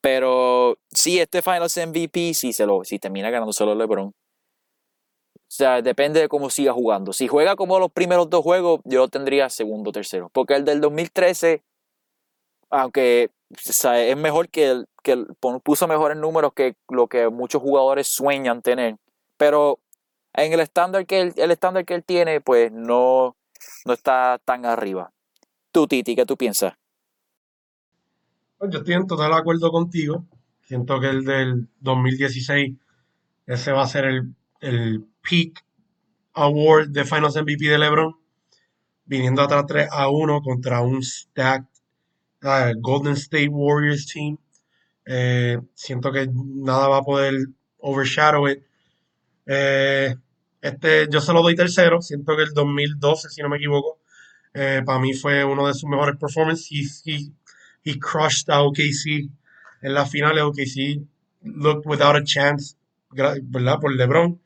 Pero 0.07 0.79
si 0.89 1.19
este 1.19 1.43
Finals 1.43 1.77
MVP, 1.77 2.33
si, 2.33 2.53
se 2.53 2.65
lo, 2.65 2.85
si 2.85 3.01
termina 3.01 3.29
ganando 3.29 3.53
solo 3.53 3.75
LeBron. 3.75 4.07
O 4.07 4.15
sea, 5.49 5.83
depende 5.83 6.21
de 6.21 6.29
cómo 6.29 6.49
siga 6.49 6.73
jugando. 6.73 7.13
Si 7.13 7.27
juega 7.27 7.57
como 7.57 7.81
los 7.81 7.91
primeros 7.91 8.31
dos 8.31 8.45
juegos, 8.45 8.83
yo 8.85 9.01
lo 9.01 9.09
tendría 9.09 9.51
segundo 9.51 9.91
o 9.91 9.93
tercero. 9.93 10.31
Porque 10.33 10.55
el 10.55 10.65
del 10.65 10.81
2013, 10.81 11.65
aunque 12.71 13.31
es 13.51 14.17
mejor 14.17 14.49
que, 14.49 14.71
el, 14.71 14.87
que 15.03 15.27
puso 15.65 15.89
mejores 15.89 16.17
números 16.17 16.53
que 16.55 16.77
lo 16.89 17.09
que 17.09 17.29
muchos 17.29 17.61
jugadores 17.61 18.07
sueñan 18.07 18.63
tener. 18.63 18.99
Pero 19.37 19.81
en 20.35 20.53
el 20.53 20.61
estándar 20.61 21.05
que 21.07 21.21
él, 21.21 21.33
el 21.35 21.51
estándar 21.51 21.85
que 21.85 21.95
él 21.95 22.05
tiene, 22.05 22.41
pues 22.41 22.71
no, 22.71 23.35
no 23.85 23.93
está 23.93 24.41
tan 24.45 24.67
arriba. 24.67 25.11
Tú, 25.73 25.89
Titi, 25.89 26.15
¿qué 26.15 26.25
tú 26.25 26.37
piensas? 26.37 26.75
Pues 28.59 28.71
yo 28.73 28.79
estoy 28.79 28.95
en 28.95 29.07
total 29.07 29.35
acuerdo 29.35 29.71
contigo. 29.71 30.25
Siento 30.63 30.99
que 31.01 31.09
el 31.09 31.25
del 31.25 31.69
2016, 31.81 32.75
ese 33.47 33.73
va 33.73 33.83
a 33.83 33.87
ser 33.87 34.07
el, 34.07 34.35
el 34.61 35.05
peak 35.23 35.65
award 36.33 36.89
de 36.89 37.05
Finals 37.05 37.37
MVP 37.37 37.69
de 37.69 37.79
LeBron, 37.79 38.17
viniendo 39.05 39.43
atrás 39.43 39.65
3 39.67 39.89
a 39.91 40.09
1 40.09 40.41
contra 40.43 40.81
un 40.81 41.03
stacked 41.03 41.69
uh, 42.45 42.73
Golden 42.81 43.15
State 43.15 43.49
Warriors 43.49 44.07
team. 44.07 44.39
Eh, 45.05 45.59
siento 45.75 46.11
que 46.11 46.27
nada 46.33 46.89
va 46.89 46.99
a 46.99 47.03
poder 47.03 47.35
overshadow 47.79 48.49
it. 48.49 48.63
Eh, 49.47 50.17
este, 50.61 51.09
yo 51.11 51.21
se 51.21 51.33
lo 51.33 51.43
doy 51.43 51.55
tercero. 51.55 52.01
Siento 52.03 52.37
que 52.37 52.43
el 52.43 52.53
2012, 52.55 53.29
si 53.29 53.43
no 53.43 53.49
me 53.49 53.59
equivoco, 53.59 54.01
eh, 54.55 54.83
para 54.85 54.99
mí 54.99 55.13
fue 55.15 55.45
uno 55.45 55.67
de 55.67 55.75
sus 55.75 55.89
mejores 55.89 56.17
performances. 56.17 57.03
He, 57.05 57.31
he, 57.87 57.99
crushed 57.99 58.51
a 58.51 58.63
OKC 58.63 59.31
en 59.83 59.95
las 59.95 60.11
finales. 60.11 60.43
OKC 60.43 61.01
looked 61.43 61.87
without 61.87 62.17
a 62.17 62.25
chance, 62.25 62.77
¿verdad? 63.11 63.79
Por 63.81 63.95
LeBron. 63.95 64.41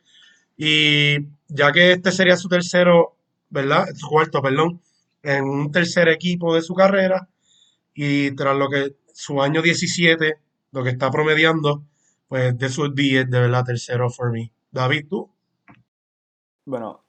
Y 0.57 1.27
ya 1.49 1.73
que 1.73 1.93
este 1.93 2.13
sería 2.13 2.37
su 2.37 2.49
tercero, 2.49 3.17
¿verdad? 3.49 3.87
Su 3.95 4.09
cuarto, 4.09 4.43
perdón, 4.43 4.81
en 5.23 5.45
un 5.45 5.73
tercer 5.73 6.09
equipo 6.09 6.55
de 6.55 6.63
su 6.63 6.75
carrera. 6.75 7.29
Y 7.95 8.33
tras 8.33 8.57
lo 8.57 8.69
que 8.69 8.97
su 9.13 9.43
año 9.43 9.63
17, 9.63 10.37
lo 10.73 10.85
que 10.85 10.91
está 10.91 11.11
promediando, 11.11 11.83
pues 12.29 12.57
de 12.57 12.69
su 12.69 12.93
día 12.93 13.25
de 13.25 13.41
verdad 13.41 13.65
tercero 13.65 14.11
for 14.11 14.31
me. 14.31 14.53
David, 14.71 15.07
¿tú? 15.09 15.31
Bueno, 16.65 17.03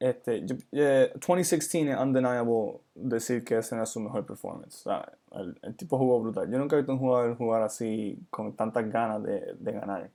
este, 0.00 0.42
2016 0.42 1.88
es 1.88 1.98
undeniable 1.98 2.80
decir 2.94 3.44
que 3.44 3.58
ese 3.58 3.74
no 3.74 3.82
es 3.82 3.88
su 3.88 4.00
mejor 4.00 4.24
performance. 4.24 4.84
el, 5.32 5.76
tipo 5.76 5.98
jugó 5.98 6.20
brutal. 6.20 6.50
Yo 6.50 6.58
nunca 6.58 6.76
he 6.76 6.80
visto 6.80 6.92
un 6.92 6.98
jugador 6.98 7.36
jugar 7.36 7.62
así 7.62 8.18
con 8.30 8.54
tantas 8.54 8.90
ganas 8.90 9.22
de, 9.22 9.54
de 9.58 9.72
ganar. 9.72 10.10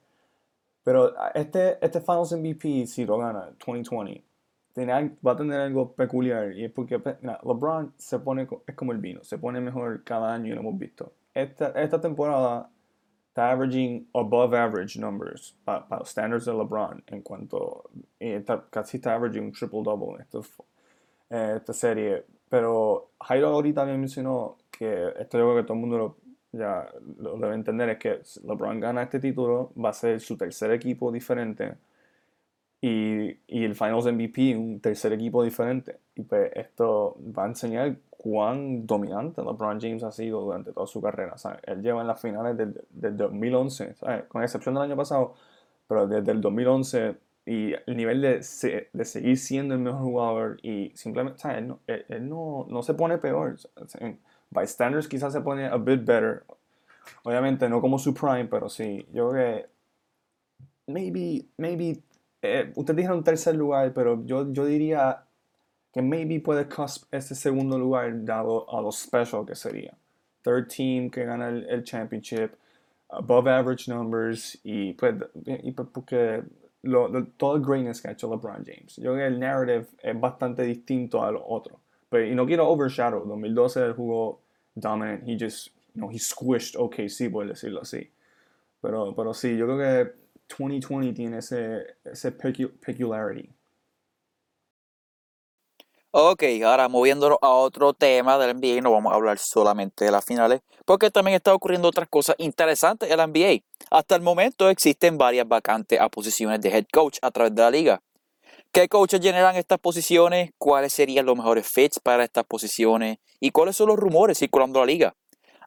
Pero 0.84 1.14
este, 1.34 1.78
este 1.86 2.02
Finals 2.02 2.34
MVP, 2.34 2.88
si 2.88 3.06
lo 3.06 3.18
gana, 3.18 3.52
2020, 3.66 4.24
va 5.26 5.32
a 5.32 5.36
tener 5.36 5.62
algo 5.62 5.94
peculiar. 5.94 6.54
Y 6.54 6.66
es 6.66 6.72
porque 6.72 7.02
LeBron 7.44 7.94
se 7.98 8.20
pone, 8.20 8.48
es 8.68 8.76
como 8.76 8.92
el 8.92 8.98
vino, 9.00 9.24
se 9.24 9.38
pone 9.38 9.62
mejor 9.62 10.04
cada 10.04 10.34
año 10.34 10.48
y 10.48 10.56
lo 10.56 10.62
hemos 10.62 10.78
visto. 10.78 11.14
Esta, 11.34 11.70
esta 11.82 12.00
temporada 12.00 12.70
está 13.34 13.50
averaging 13.50 14.06
above 14.14 14.54
average 14.54 15.00
numbers 15.00 15.56
para 15.66 15.98
los 15.98 16.10
standards 16.10 16.46
de 16.46 16.54
LeBron 16.54 17.04
en 17.08 17.22
cuanto 17.24 17.90
está, 18.20 18.64
casi 18.70 18.98
está 18.98 19.16
averaging 19.16 19.46
un 19.46 19.52
triple 19.52 19.82
double 19.82 20.18
en 20.18 20.42
eh, 21.32 21.54
esta, 21.58 21.74
serie. 21.74 22.26
Pero 22.48 23.10
Jairo 23.20 23.48
ahorita 23.48 23.82
también 23.82 24.00
mencionó 24.00 24.58
que 24.70 25.14
esto 25.20 25.40
yo 25.40 25.46
creo 25.46 25.56
que 25.56 25.64
todo 25.64 25.74
el 25.74 25.80
mundo 25.80 25.98
lo, 25.98 26.18
ya 26.52 26.88
lo 27.18 27.38
debe 27.40 27.56
entender 27.56 27.90
es 27.90 27.98
que 27.98 28.22
LeBron 28.48 28.80
gana 28.80 29.02
este 29.02 29.20
título, 29.20 29.72
va 29.84 29.90
a 29.90 29.94
ser 29.94 30.20
su 30.20 30.38
tercer 30.38 30.70
equipo 30.70 31.12
diferente 31.12 31.74
y, 32.82 33.32
y 33.48 33.64
el 33.64 33.74
Finals 33.74 34.06
MVP 34.06 34.56
un 34.56 34.80
tercer 34.80 35.12
equipo 35.12 35.44
diferente. 35.44 35.98
Y 36.14 36.22
pues 36.22 36.52
esto 36.54 37.18
va 37.36 37.46
a 37.46 37.48
enseñar 37.48 37.96
cuán 38.24 38.88
dominante 38.88 39.42
LeBron 39.44 39.82
James 39.82 40.02
ha 40.02 40.12
sido 40.12 40.40
durante 40.40 40.72
toda 40.72 40.88
su 40.88 41.02
carrera. 41.02 41.36
Él 41.64 41.82
lleva 41.82 42.00
en 42.00 42.08
las 42.08 42.22
finales 42.22 42.56
desde, 42.90 43.18
2011, 43.18 43.96
con 44.30 44.42
excepción 44.42 44.76
del 44.76 44.84
año 44.84 44.96
pasado, 44.96 45.34
pero 45.90 46.08
desde 46.08 46.32
el 46.32 46.40
2011 46.40 47.18
y 47.46 47.74
el 47.74 47.98
nivel 47.98 48.22
de, 48.22 48.88
de 48.94 49.06
seguir 49.06 49.38
siendo 49.38 49.74
el 49.74 49.82
mejor 49.82 50.02
jugador 50.02 50.58
y 50.64 50.94
simplemente, 50.96 51.42
Él, 51.50 51.68
no, 51.68 51.80
él, 51.86 52.30
no, 52.30 52.66
no, 52.70 52.82
se 52.82 52.94
pone 52.94 53.18
peor. 53.18 53.58
En 54.00 54.18
bystanders 54.50 55.10
quizás 55.10 55.34
se 55.34 55.42
pone 55.42 55.66
a 55.66 55.76
bit 55.76 56.06
better. 56.06 56.46
Obviamente 57.24 57.68
no 57.68 57.82
como 57.82 58.00
su 58.00 58.14
prime, 58.14 58.46
pero 58.46 58.70
sí, 58.70 59.06
yo 59.12 59.32
creo 59.32 59.58
que 59.58 59.70
maybe, 60.88 61.46
maybe, 61.58 62.02
eh, 62.42 62.72
usted 62.74 62.96
dijeron 62.96 63.22
tercer 63.22 63.56
lugar, 63.56 63.92
pero 63.94 64.26
yo, 64.26 64.50
yo 64.54 64.66
diría 64.66 65.26
que 65.94 66.02
maybe 66.02 66.40
puede 66.40 66.68
cusp 66.68 67.06
ese 67.12 67.36
segundo 67.36 67.78
lugar 67.78 68.26
dado 68.26 68.66
a 68.70 68.82
lo 68.82 68.92
special 68.92 69.46
que 69.46 69.56
sería. 69.56 69.96
Third 70.42 70.68
team 70.68 71.10
que 71.10 71.24
gana 71.24 71.50
el, 71.50 71.84
championship, 71.84 72.56
above 73.10 73.48
average 73.48 73.88
numbers 73.88 74.60
y, 74.64 74.94
pues, 74.94 75.16
y 75.46 75.72
pues 75.72 75.88
porque 75.94 76.44
todo 77.38 77.56
el 77.56 77.62
greatness 77.62 78.02
que 78.02 78.10
ha 78.10 78.12
hecho 78.12 78.28
LeBron 78.28 78.66
James. 78.66 78.98
Yo 78.98 79.14
creo 79.14 79.16
que 79.16 79.28
el 79.28 79.40
narrative 79.40 79.86
es 80.02 80.20
bastante 80.20 80.64
distinto 80.64 81.24
a 81.24 81.32
lo 81.32 81.46
otro. 81.48 81.80
Pero, 82.10 82.26
y 82.26 82.36
no 82.36 82.46
quiero 82.46 82.68
overshadow. 82.68 83.26
2012 83.26 83.86
él 83.86 83.94
jugó 83.94 84.42
dominant. 84.76 85.24
He 85.28 85.38
just, 85.40 85.70
you 85.94 86.02
know, 86.02 86.10
he 86.10 86.20
squished 86.20 86.76
OKC, 86.76 87.32
por 87.32 87.48
decirlo 87.48 87.82
así. 87.82 88.10
Pero, 88.82 89.16
pero 89.16 89.34
sí, 89.34 89.56
yo 89.56 89.66
creo 89.66 89.78
que 89.78 90.14
2020 90.50 91.14
tiene 91.14 91.38
ese, 91.38 91.96
ese 92.04 92.32
peculiarity. 92.32 93.50
Ok, 96.16 96.44
ahora 96.64 96.90
moviéndonos 96.90 97.40
a 97.42 97.50
otro 97.50 97.92
tema 97.92 98.38
del 98.38 98.56
NBA, 98.56 98.82
no 98.82 98.92
vamos 98.92 99.12
a 99.12 99.16
hablar 99.16 99.40
solamente 99.40 100.06
de 100.06 100.12
las 100.12 100.24
finales, 100.24 100.62
porque 100.86 101.10
también 101.10 101.34
está 101.34 101.56
ocurriendo 101.56 101.88
otras 101.88 102.08
cosas 102.08 102.36
interesantes 102.38 103.10
en 103.10 103.18
la 103.18 103.26
NBA. 103.26 103.64
Hasta 103.90 104.16
el 104.16 104.22
momento 104.22 104.70
existen 104.70 105.18
varias 105.18 105.48
vacantes 105.48 106.00
a 106.00 106.10
posiciones 106.10 106.62
de 106.62 106.70
head 106.70 106.86
coach 106.94 107.18
a 107.24 107.32
través 107.32 107.56
de 107.56 107.64
la 107.64 107.72
liga. 107.72 108.04
¿Qué 108.72 108.88
coaches 108.88 109.22
generan 109.22 109.56
estas 109.56 109.80
posiciones? 109.80 110.52
¿Cuáles 110.60 110.94
serían 110.94 111.26
los 111.26 111.36
mejores 111.36 111.68
fits 111.68 112.00
para 112.00 112.24
estas 112.24 112.44
posiciones? 112.44 113.18
¿Y 113.40 113.50
cuáles 113.50 113.76
son 113.76 113.88
los 113.88 113.98
rumores 113.98 114.38
circulando 114.38 114.82
la 114.82 114.86
liga? 114.86 115.16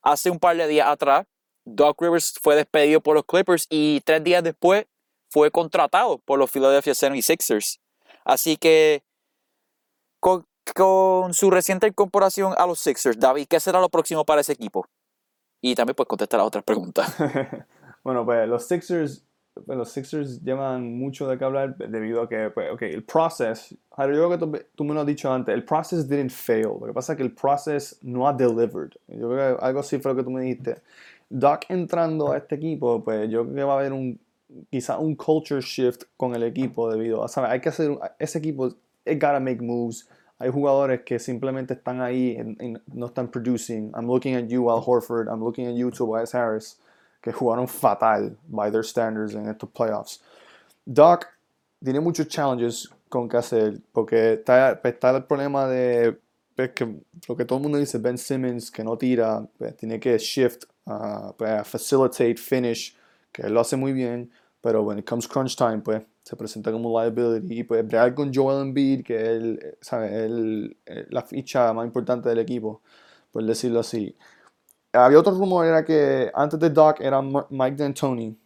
Hace 0.01 0.31
un 0.31 0.39
par 0.39 0.57
de 0.57 0.69
días 0.69 0.87
atrás, 0.87 1.27
Doc 1.65 2.01
Rivers 2.01 2.35
fue 2.41 2.55
despedido 2.55 3.01
por 3.01 3.17
los 3.17 3.25
Clippers 3.25 3.67
y 3.69 4.01
tres 4.03 4.23
días 4.23 4.45
después 4.45 4.87
fue 5.29 5.51
contratado 5.51 6.19
por 6.19 6.39
los 6.39 6.53
Philadelphia 6.53 6.93
76ers. 6.93 7.81
Así 8.25 8.57
que 8.57 9.03
con, 10.21 11.35
su 11.35 11.51
reciente 11.51 11.87
incorporación 11.87 12.55
a 12.57 12.67
los 12.67 12.81
Sixers, 12.81 13.19
David, 13.19 13.47
¿qué 13.49 13.61
será 13.61 13.81
lo 13.81 13.89
próximo 13.89 14.25
para 14.25 14.41
ese 14.41 14.53
equipo? 14.53 14.87
Y 15.63 15.75
también 15.75 15.95
puedes 15.95 16.09
contestar 16.09 16.41
a 16.41 16.45
otras 16.45 16.65
preguntas. 16.65 17.15
bueno, 18.05 18.25
pues 18.25 18.49
los 18.49 18.67
Sixers 18.67 19.27
pues, 19.65 19.79
los 19.79 19.91
Sixers 19.91 20.43
llevan 20.43 20.99
mucho 20.99 21.27
de 21.29 21.39
qué 21.39 21.45
hablar 21.45 21.77
debido 21.77 22.23
a 22.23 22.29
que, 22.29 22.51
pues, 22.51 22.71
ok, 22.73 22.83
el 22.83 23.05
process, 23.05 23.71
yo 23.71 24.05
creo 24.05 24.31
que 24.31 24.39
tú, 24.39 24.53
tú, 24.75 24.85
me 24.85 24.93
lo 24.93 25.01
has 25.01 25.07
dicho 25.07 25.33
antes, 25.33 25.55
el 25.55 25.65
process 25.65 26.07
didn't 26.07 26.31
fail. 26.31 26.75
Lo 26.81 26.87
que 26.87 26.93
pasa 26.93 27.13
es 27.13 27.17
que 27.17 27.23
el 27.23 27.33
process 27.33 27.99
no 28.03 28.29
ha 28.29 28.33
delivered. 28.33 28.91
Yo 29.09 29.31
creo 29.31 29.57
que 29.57 29.65
algo 29.65 29.81
así 29.81 29.99
fue 29.99 30.13
lo 30.13 30.19
que 30.19 30.25
tú 30.25 30.31
me 30.31 30.43
dijiste. 30.43 30.83
Doc 31.31 31.65
entrando 31.69 32.33
a 32.33 32.37
este 32.37 32.57
equipo, 32.57 33.03
pues 33.03 33.31
yo 33.31 33.45
creo 33.45 33.55
que 33.55 33.63
va 33.65 33.75
a 33.75 33.79
haber 33.79 33.93
un 33.93 34.21
quizá 34.71 34.99
un 34.99 35.17
culture 35.17 35.61
shift 35.61 36.05
con 36.17 36.35
el 36.35 36.43
equipo 36.45 36.91
debido 36.91 37.25
a, 37.25 37.29
¿sabes? 37.29 37.51
Hay 37.51 37.61
que 37.61 37.69
hacer, 37.69 37.99
ese 38.19 38.39
equipo, 38.39 38.69
it 39.07 39.19
gotta 39.19 39.41
make 39.41 39.61
moves. 39.61 40.09
Hay 40.39 40.51
jugadores 40.51 41.01
que 41.05 41.19
simplemente 41.19 41.75
están 41.75 42.01
ahí 42.03 42.37
y 42.61 42.75
no 42.93 43.07
están 43.07 43.31
producing. 43.31 43.93
I'm 43.95 44.07
looking 44.07 44.35
at 44.35 44.49
you, 44.49 44.69
Al 44.69 44.83
Horford. 44.83 45.29
I'm 45.29 45.43
looking 45.43 45.67
at 45.67 45.75
you, 45.75 45.91
Tobias 45.91 46.35
Harris, 46.35 46.79
que 47.23 47.33
jugaron 47.33 47.67
fatal 47.67 48.37
by 48.49 48.71
their 48.71 48.85
standards 48.85 49.35
en 49.35 49.49
estos 49.49 49.71
playoffs. 49.71 50.21
Doc 50.85 51.27
tiene 51.83 52.01
muchos 52.01 52.29
challenges 52.29 52.89
con 53.09 53.29
que 53.29 53.37
hacer, 53.39 53.81
porque 53.93 54.35
está, 54.35 54.79
está 54.85 55.17
el 55.17 55.25
problema 55.25 55.67
de 55.67 56.19
pues, 56.55 56.71
que, 56.73 56.87
lo 57.29 57.37
que 57.37 57.45
todo 57.45 57.59
el 57.59 57.63
mundo 57.63 57.79
dice, 57.79 57.99
Ben 57.99 58.19
Simmons, 58.19 58.71
que 58.71 58.85
no 58.85 58.97
tira, 58.97 59.47
pues, 59.59 59.77
tiene 59.77 59.99
que 59.99 60.19
shift, 60.19 60.65
uh, 60.87 61.33
facilitate, 61.65 62.37
finish 62.37 62.97
que 63.33 63.43
él 63.43 63.53
lo 63.53 63.61
hace 63.61 63.77
muy 63.77 63.93
bien, 63.93 64.31
pero 64.67 64.83
when 64.83 64.99
it 64.99 65.07
comes 65.07 65.29
crunch 65.29 65.55
time, 65.55 65.79
pues 65.79 66.03
se 66.25 66.35
presenta 66.35 66.73
como 66.73 67.01
liability. 67.01 67.61
Y 67.61 67.63
pues 67.63 67.87
bregar 67.87 68.13
con 68.17 68.35
Joel 68.35 68.63
Embiid, 68.63 69.05
que 69.05 69.15
es 69.15 69.29
el, 69.29 69.77
¿sabe? 69.81 70.25
El, 70.25 70.77
la 71.11 71.23
ficha 71.23 71.73
más 71.73 71.87
importante 71.87 72.29
del 72.29 72.41
equipo, 72.41 72.81
por 73.31 73.45
decirlo 73.45 73.79
así. 73.79 74.13
Había 74.93 75.21
otro 75.21 75.31
rumor, 75.39 75.67
era 75.67 75.85
que 75.85 76.33
antes 76.35 76.59
de 76.59 76.69
Doc 76.71 77.01
era 77.01 77.23
Mike 77.23 77.77
D'Antoni, 77.77 78.37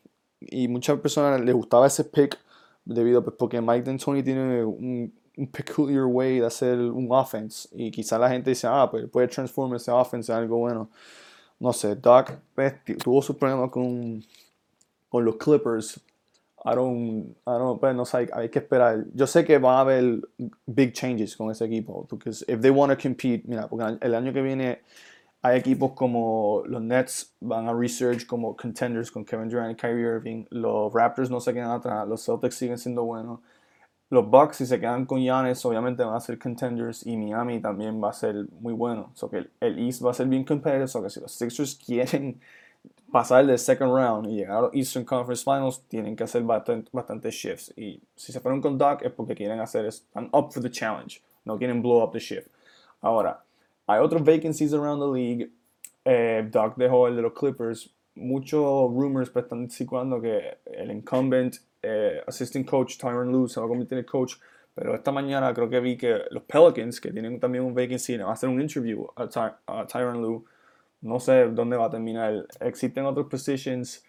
y 0.41 0.69
muchas 0.69 1.01
personas 1.01 1.41
les 1.41 1.55
gustaba 1.55 1.87
ese 1.87 2.05
pick, 2.05 2.39
debido 2.85 3.25
pues, 3.25 3.37
porque 3.39 3.59
Mike 3.63 3.85
D'Antoni 3.85 4.23
tiene 4.23 4.63
un, 4.63 5.15
un, 5.39 5.47
peculiar 5.47 6.05
way 6.05 6.41
de 6.41 6.47
hacer 6.47 6.79
un 6.79 7.09
offense, 7.11 7.67
y 7.73 7.91
quizá 7.91 8.19
la 8.19 8.29
gente 8.29 8.51
dice, 8.51 8.67
ah, 8.67 8.89
pues 8.91 9.09
puede 9.09 9.29
transformar 9.29 9.77
ese 9.79 9.91
offense 9.91 10.31
en 10.31 10.37
algo 10.37 10.59
bueno. 10.59 10.91
No 11.59 11.73
sé, 11.73 11.97
Doc 11.97 12.33
pues, 12.55 12.75
tuvo 13.03 13.23
sus 13.23 13.37
problemas 13.37 13.71
con 13.71 14.23
con 15.11 15.25
los 15.25 15.37
Clippers, 15.37 16.01
I 16.65 16.75
don't, 16.75 17.37
I 17.47 17.59
don't, 17.59 17.81
pues 17.81 17.95
no 17.95 18.05
sé, 18.05 18.29
hay 18.33 18.49
que 18.51 18.59
esperar. 18.59 19.07
Yo 19.15 19.27
sé 19.27 19.45
que 19.45 19.59
va 19.59 19.79
a 19.79 19.81
haber 19.81 20.21
big 20.67 20.93
changes 20.93 21.37
con 21.37 21.51
ese 21.51 21.65
equipo, 21.65 22.07
porque 22.09 22.31
if 22.31 22.61
they 22.61 22.71
want 22.71 22.93
to 22.93 22.99
compete, 23.03 23.45
mira, 23.47 23.67
porque 23.69 23.99
el 24.01 24.15
año 24.15 24.33
que 24.33 24.43
viene 24.43 24.81
hay 25.43 25.59
equipos 25.59 25.93
como 25.93 26.63
los 26.67 26.83
Nets 26.83 27.35
van 27.41 27.67
a 27.69 27.73
research 27.73 28.27
como 28.27 28.55
contenders 28.55 29.11
con 29.11 29.25
Kevin 29.25 29.49
Durant 29.49 29.73
y 29.73 29.75
Kyrie 29.75 30.05
Irving, 30.05 30.45
los 30.51 30.93
Raptors 30.93 31.31
no 31.31 31.41
se 31.41 31.55
quedan 31.55 31.71
atrás, 31.71 32.07
los 32.07 32.25
Celtics 32.25 32.57
siguen 32.57 32.79
siendo 32.79 33.05
buenos. 33.05 33.41
Los 34.11 34.29
Bucks, 34.29 34.57
si 34.57 34.67
se 34.67 34.81
quedan 34.81 35.07
con 35.07 35.21
Giannis, 35.21 35.65
obviamente 35.65 36.03
van 36.03 36.17
a 36.17 36.21
ser 36.21 36.37
contenders 36.39 37.07
y 37.07 37.17
Miami 37.17 37.61
también 37.61 38.03
va 38.03 38.11
a 38.11 38.13
ser 38.13 38.47
muy 38.61 38.75
bueno. 38.75 39.13
So 39.15 39.31
que 39.31 39.49
el 39.61 39.79
East 39.79 40.05
va 40.05 40.11
a 40.11 40.15
ser 40.15 40.27
bien 40.27 40.45
competitive. 40.45 40.89
So 40.89 41.01
que 41.01 41.11
si 41.11 41.21
los 41.21 41.31
Sixers 41.31 41.77
quieren 41.87 42.41
pasar 43.11 43.47
del 43.47 43.59
second 43.59 43.93
round 43.93 44.27
y 44.27 44.37
llegar 44.37 44.59
a 44.59 44.61
los 44.63 44.75
Eastern 44.75 45.05
Conference 45.05 45.45
Finals, 45.45 45.83
tienen 45.89 46.17
que 46.17 46.25
hacer 46.25 46.43
bastante, 46.43 47.31
shifts. 47.31 47.73
Y 47.77 48.01
si 48.15 48.33
se 48.33 48.41
fueron 48.41 48.61
con 48.61 48.79
Doc 48.79 49.03
es 49.03 49.13
porque 49.13 49.35
quieren 49.35 49.61
hacer, 49.61 49.85
están 49.87 50.29
up 50.33 50.53
for 50.53 50.63
the 50.63 50.71
challenge, 50.71 51.21
no 51.45 51.59
quieren 51.59 51.83
blow 51.83 52.03
up 52.03 52.13
the 52.13 52.19
shift. 52.19 52.49
Ahora, 53.01 53.43
hay 53.87 54.01
otros 54.01 54.23
vacancies 54.23 54.73
around 54.73 55.01
the 55.01 55.09
league. 55.09 55.51
Eh, 56.05 56.49
Doc 56.51 56.77
dejó 56.77 57.09
el 57.09 57.17
de 57.17 57.23
los 57.23 57.33
Clippers. 57.33 57.93
Muchos 58.15 58.63
rumors 58.93 59.31
pues, 59.31 59.45
están 59.45 59.71
circulando 59.71 60.21
que 60.21 60.59
el 60.65 60.91
incumbent 60.91 61.57
eh, 61.83 62.23
assistant 62.27 62.69
coach 62.69 62.99
Tyron 62.99 63.33
Lue 63.33 63.49
se 63.49 63.61
va 63.61 63.67
a 63.67 63.69
convertir 63.69 63.99
en 63.99 64.05
coach. 64.05 64.35
Pero 64.75 64.95
esta 64.95 65.11
mañana 65.11 65.53
creo 65.53 65.69
que 65.69 65.81
vi 65.81 65.97
que 65.97 66.21
los 66.31 66.45
Pelicans, 66.45 67.01
que 67.01 67.11
tienen 67.11 67.41
también 67.41 67.65
un 67.65 67.75
vacancy, 67.75 68.17
van 68.17 68.29
a 68.29 68.33
hacer 68.33 68.49
un 68.49 68.61
interview 68.61 69.07
a, 69.17 69.57
a 69.67 69.87
Tyron 69.87 70.23
Lue 70.23 70.45
no 71.03 71.21
sé 71.21 71.47
dónde 71.49 71.77
va 71.77 71.87
a 71.87 71.91
terminar. 71.91 72.47
Existen 72.61 73.07
otros 73.07 73.27
positions, 73.27 74.05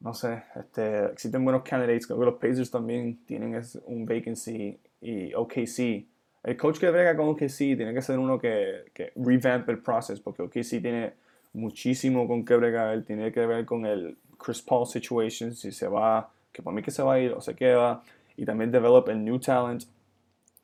no 0.00 0.14
sé, 0.14 0.42
este, 0.56 1.06
existen 1.06 1.44
buenos 1.44 1.62
candidates. 1.62 2.06
Creo 2.06 2.18
que 2.18 2.24
los 2.26 2.34
Pacers 2.34 2.70
también 2.70 3.24
tienen 3.26 3.60
un 3.86 4.06
vacancy 4.06 4.78
y 5.00 5.34
OKC. 5.34 6.06
El 6.44 6.56
coach 6.56 6.78
que 6.78 6.90
brega 6.90 7.16
con 7.16 7.28
OKC 7.28 7.76
tiene 7.76 7.94
que 7.94 8.02
ser 8.02 8.18
uno 8.18 8.38
que, 8.38 8.84
que 8.92 9.12
revamp 9.16 9.68
el 9.68 9.78
process 9.78 10.20
porque 10.20 10.42
OKC 10.42 10.80
tiene 10.80 11.12
muchísimo 11.52 12.26
con 12.26 12.44
que 12.44 12.56
bregar. 12.56 13.02
Tiene 13.02 13.30
que 13.32 13.46
ver 13.46 13.64
con 13.64 13.86
el 13.86 14.16
Chris 14.38 14.62
Paul 14.62 14.86
situation, 14.86 15.54
si 15.54 15.70
se 15.70 15.86
va, 15.86 16.30
que 16.52 16.62
para 16.62 16.74
mí 16.74 16.82
que 16.82 16.90
se 16.90 17.02
va 17.02 17.14
a 17.14 17.20
ir 17.20 17.32
o 17.32 17.40
se 17.40 17.54
queda. 17.54 18.02
Y 18.36 18.44
también 18.44 18.72
develop 18.72 19.08
el 19.08 19.24
new 19.24 19.38
talent 19.38 19.84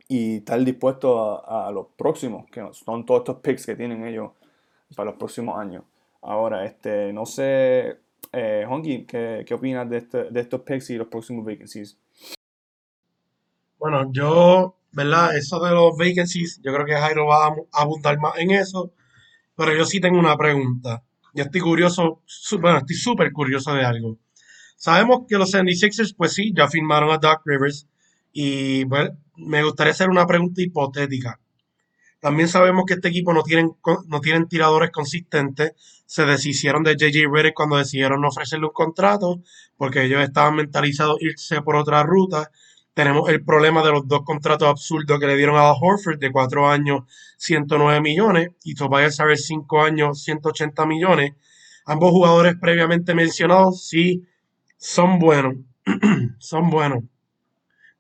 y 0.09 0.38
estar 0.38 0.59
dispuesto 0.64 1.47
a, 1.47 1.68
a 1.68 1.71
los 1.71 1.87
próximos, 1.97 2.51
que 2.51 2.66
son 2.73 3.05
todos 3.05 3.21
estos 3.21 3.37
picks 3.37 3.66
que 3.66 3.77
tienen 3.77 4.05
ellos 4.07 4.31
para 4.94 5.11
los 5.11 5.18
próximos 5.18 5.59
años. 5.59 5.85
Ahora, 6.22 6.64
este, 6.64 7.12
no 7.12 7.27
sé, 7.27 8.01
eh, 8.33 8.64
Honky, 8.68 9.05
¿qué, 9.05 9.44
¿qué, 9.46 9.55
opinas 9.55 9.88
de, 9.88 9.98
este, 9.98 10.24
de 10.31 10.40
estos 10.40 10.61
picks 10.62 10.90
y 10.90 10.96
los 10.96 11.09
próximos 11.09 11.44
vacancies? 11.44 11.98
Bueno, 13.79 14.11
yo, 14.12 14.77
¿verdad? 14.92 15.37
Eso 15.37 15.61
de 15.61 15.70
los 15.70 15.96
vacancies, 15.96 16.61
yo 16.62 16.72
creo 16.72 16.85
que 16.85 16.94
Jairo 16.94 17.27
va 17.27 17.46
a 17.46 17.55
abundar 17.72 18.18
más 18.18 18.37
en 18.38 18.51
eso, 18.51 18.92
pero 19.55 19.74
yo 19.74 19.85
sí 19.85 20.01
tengo 20.01 20.18
una 20.18 20.37
pregunta. 20.37 21.05
Yo 21.35 21.44
estoy 21.44 21.61
curioso, 21.61 22.22
bueno, 22.61 22.79
estoy 22.79 22.96
súper 22.96 23.33
curioso 23.33 23.72
de 23.74 23.85
algo. 23.85 24.18
Sabemos 24.77 25.27
que 25.29 25.37
los 25.37 25.53
76ers, 25.53 26.14
pues 26.16 26.33
sí, 26.33 26.53
ya 26.57 26.68
firmaron 26.68 27.11
a 27.11 27.18
Doc 27.18 27.42
Rivers 27.44 27.88
y 28.33 28.85
bueno, 28.85 29.16
me 29.37 29.62
gustaría 29.62 29.92
hacer 29.92 30.09
una 30.09 30.27
pregunta 30.27 30.62
hipotética. 30.62 31.40
También 32.20 32.48
sabemos 32.48 32.85
que 32.87 32.94
este 32.94 33.09
equipo 33.09 33.33
no 33.33 33.42
tienen, 33.42 33.70
no 34.07 34.20
tienen 34.20 34.48
tiradores 34.48 34.90
consistentes. 34.90 35.72
Se 36.07 36.24
deshicieron 36.24 36.83
de 36.83 36.96
JJ 36.96 37.26
Redick 37.33 37.54
cuando 37.54 37.76
decidieron 37.76 38.20
no 38.20 38.28
ofrecerle 38.28 38.66
un 38.66 38.72
contrato 38.72 39.40
porque 39.76 40.02
ellos 40.04 40.22
estaban 40.22 40.57
mentalizados 40.57 41.20
irse 41.20 41.62
por 41.62 41.76
otra 41.76 42.02
ruta. 42.02 42.50
Tenemos 42.92 43.28
el 43.28 43.44
problema 43.44 43.85
de 43.85 43.92
los 43.92 44.09
dos 44.09 44.22
contratos 44.24 44.68
absurdos 44.68 45.20
que 45.20 45.26
le 45.28 45.37
dieron 45.37 45.57
a 45.57 45.70
Horford 45.70 46.18
de 46.18 46.33
cuatro 46.33 46.68
años, 46.68 47.04
109 47.37 48.00
millones, 48.00 48.48
y 48.64 48.74
Tobias 48.74 49.20
Harris 49.20 49.46
cinco 49.46 49.83
años, 49.83 50.24
180 50.24 50.85
millones. 50.87 51.35
Ambos 51.87 52.11
jugadores 52.11 52.57
previamente 52.61 53.14
mencionados 53.14 53.87
sí 53.87 54.26
son 54.76 55.20
buenos, 55.20 55.54
son 56.38 56.70
buenos. 56.70 57.04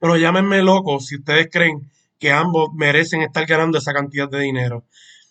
Pero 0.00 0.16
llámenme 0.16 0.62
loco 0.62 0.98
si 0.98 1.16
ustedes 1.16 1.48
creen 1.50 1.88
que 2.18 2.32
ambos 2.32 2.70
merecen 2.74 3.22
estar 3.22 3.46
ganando 3.46 3.78
esa 3.78 3.92
cantidad 3.92 4.28
de 4.28 4.40
dinero. 4.40 4.84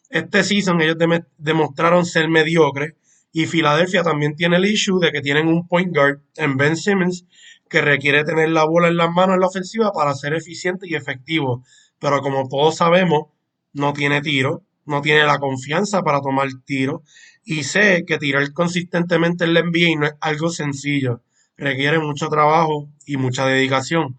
Este 0.09 0.43
season 0.43 0.81
ellos 0.81 0.97
demostraron 1.37 2.05
ser 2.05 2.29
mediocres 2.29 2.93
y 3.33 3.45
Filadelfia 3.45 4.03
también 4.03 4.35
tiene 4.35 4.55
el 4.55 4.65
issue 4.65 4.99
de 4.99 5.11
que 5.11 5.21
tienen 5.21 5.47
un 5.47 5.67
point 5.67 5.93
guard 5.93 6.21
en 6.37 6.55
Ben 6.55 6.77
Simmons 6.77 7.25
que 7.69 7.81
requiere 7.81 8.23
tener 8.23 8.49
la 8.49 8.65
bola 8.65 8.87
en 8.87 8.97
las 8.97 9.11
manos 9.11 9.35
en 9.35 9.41
la 9.41 9.47
ofensiva 9.47 9.91
para 9.91 10.15
ser 10.15 10.33
eficiente 10.33 10.87
y 10.87 10.95
efectivo. 10.95 11.63
Pero 11.99 12.21
como 12.21 12.47
todos 12.47 12.77
sabemos, 12.77 13.27
no 13.73 13.91
tiene 13.91 14.21
tiro, 14.21 14.63
no 14.85 15.01
tiene 15.01 15.25
la 15.25 15.39
confianza 15.39 16.01
para 16.03 16.21
tomar 16.21 16.47
tiro 16.65 17.03
y 17.43 17.63
sé 17.63 18.05
que 18.07 18.17
tirar 18.17 18.53
consistentemente 18.53 19.43
en 19.43 19.53
la 19.53 19.61
NBA 19.61 19.99
no 19.99 20.05
es 20.07 20.13
algo 20.21 20.49
sencillo, 20.49 21.21
requiere 21.57 21.99
mucho 21.99 22.29
trabajo 22.29 22.89
y 23.05 23.17
mucha 23.17 23.45
dedicación 23.45 24.17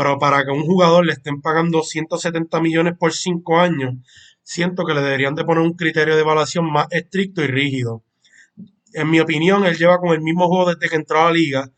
pero 0.00 0.18
para 0.18 0.46
que 0.46 0.50
un 0.50 0.62
jugador 0.62 1.04
le 1.04 1.12
estén 1.12 1.42
pagando 1.42 1.82
170 1.82 2.58
millones 2.62 2.94
por 2.98 3.12
5 3.12 3.60
años, 3.60 3.96
siento 4.42 4.86
que 4.86 4.94
le 4.94 5.02
deberían 5.02 5.34
de 5.34 5.44
poner 5.44 5.62
un 5.62 5.74
criterio 5.74 6.14
de 6.14 6.22
evaluación 6.22 6.72
más 6.72 6.86
estricto 6.90 7.44
y 7.44 7.48
rígido. 7.48 8.02
En 8.94 9.10
mi 9.10 9.20
opinión, 9.20 9.66
él 9.66 9.76
lleva 9.76 9.98
con 9.98 10.14
el 10.14 10.22
mismo 10.22 10.48
juego 10.48 10.70
desde 10.70 10.88
que 10.88 10.96
entró 10.96 11.20
a 11.20 11.24
la 11.26 11.32
liga, 11.32 11.70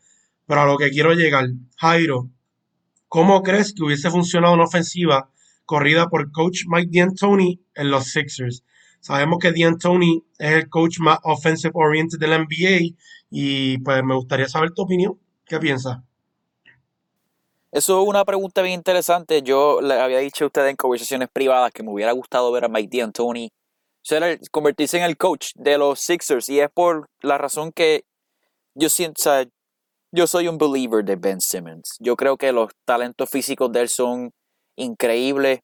pero 0.47 0.61
a 0.61 0.65
lo 0.65 0.77
que 0.77 0.89
quiero 0.89 1.13
llegar, 1.13 1.49
Jairo, 1.75 2.29
¿cómo 3.09 3.43
crees 3.43 3.73
que 3.73 3.83
hubiese 3.83 4.09
funcionado 4.09 4.53
una 4.53 4.63
ofensiva 4.63 5.29
corrida 5.65 6.07
por 6.07 6.31
coach 6.31 6.61
Mike 6.67 6.97
D'Antoni 6.97 7.61
en 7.75 7.91
los 7.91 8.05
Sixers? 8.05 8.63
Sabemos 9.01 9.39
que 9.39 9.51
D'Antoni 9.51 10.23
es 10.39 10.51
el 10.53 10.69
coach 10.69 10.99
más 10.99 11.19
offensive 11.23 11.73
oriented 11.75 12.19
de 12.19 12.27
la 12.27 12.37
NBA 12.37 12.95
y 13.29 13.79
pues 13.79 14.01
me 14.01 14.15
gustaría 14.15 14.47
saber 14.47 14.71
tu 14.71 14.83
opinión. 14.83 15.19
¿Qué 15.45 15.59
piensas? 15.59 15.97
Eso 17.73 17.99
es 17.99 18.07
una 18.07 18.23
pregunta 18.23 18.61
bien 18.61 18.75
interesante. 18.75 19.41
Yo 19.41 19.81
le 19.81 19.95
había 19.95 20.19
dicho 20.19 20.43
a 20.43 20.47
ustedes 20.47 20.69
en 20.69 20.75
conversaciones 20.75 21.27
privadas 21.33 21.71
que 21.71 21.81
me 21.81 21.91
hubiera 21.91 22.11
gustado 22.11 22.51
ver 22.51 22.65
a 22.65 22.67
Mike 22.67 22.99
D'Antoni 22.99 23.49
convertirse 24.51 24.97
en 24.97 25.03
el 25.03 25.17
coach 25.17 25.53
de 25.55 25.79
los 25.79 25.99
Sixers 25.99 26.49
y 26.49 26.59
es 26.59 26.69
por 26.69 27.09
la 27.21 27.39
razón 27.39 27.71
que 27.71 28.03
yo 28.75 28.89
siento, 28.89 29.23
yo 30.11 30.27
soy 30.27 30.47
un 30.49 30.59
believer 30.59 31.03
de 31.03 31.15
Ben 31.15 31.41
Simmons. 31.41 31.97
Yo 31.99 32.15
creo 32.15 32.37
que 32.37 32.51
los 32.51 32.69
talentos 32.85 33.27
físicos 33.31 33.71
de 33.71 33.81
él 33.81 33.89
son 33.89 34.29
increíbles. 34.75 35.61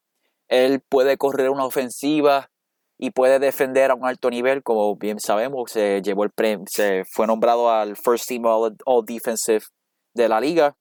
Él 0.48 0.82
puede 0.90 1.16
correr 1.16 1.52
una 1.52 1.66
ofensiva 1.66 2.50
y 2.98 3.12
puede 3.12 3.38
defender 3.38 3.92
a 3.92 3.96
un 3.96 4.06
alto 4.06 4.32
nivel, 4.32 4.64
como 4.64 4.96
bien 4.96 5.20
sabemos, 5.20 5.72
se 5.72 6.02
llevó 6.02 6.24
el 6.24 6.32
se 6.68 7.04
fue 7.06 7.28
nombrado 7.28 7.70
al 7.70 7.96
First 7.96 8.28
Team 8.28 8.46
All 8.46 9.06
Defensive 9.06 9.66
de 10.16 10.28
la 10.28 10.42
liga. 10.42 10.76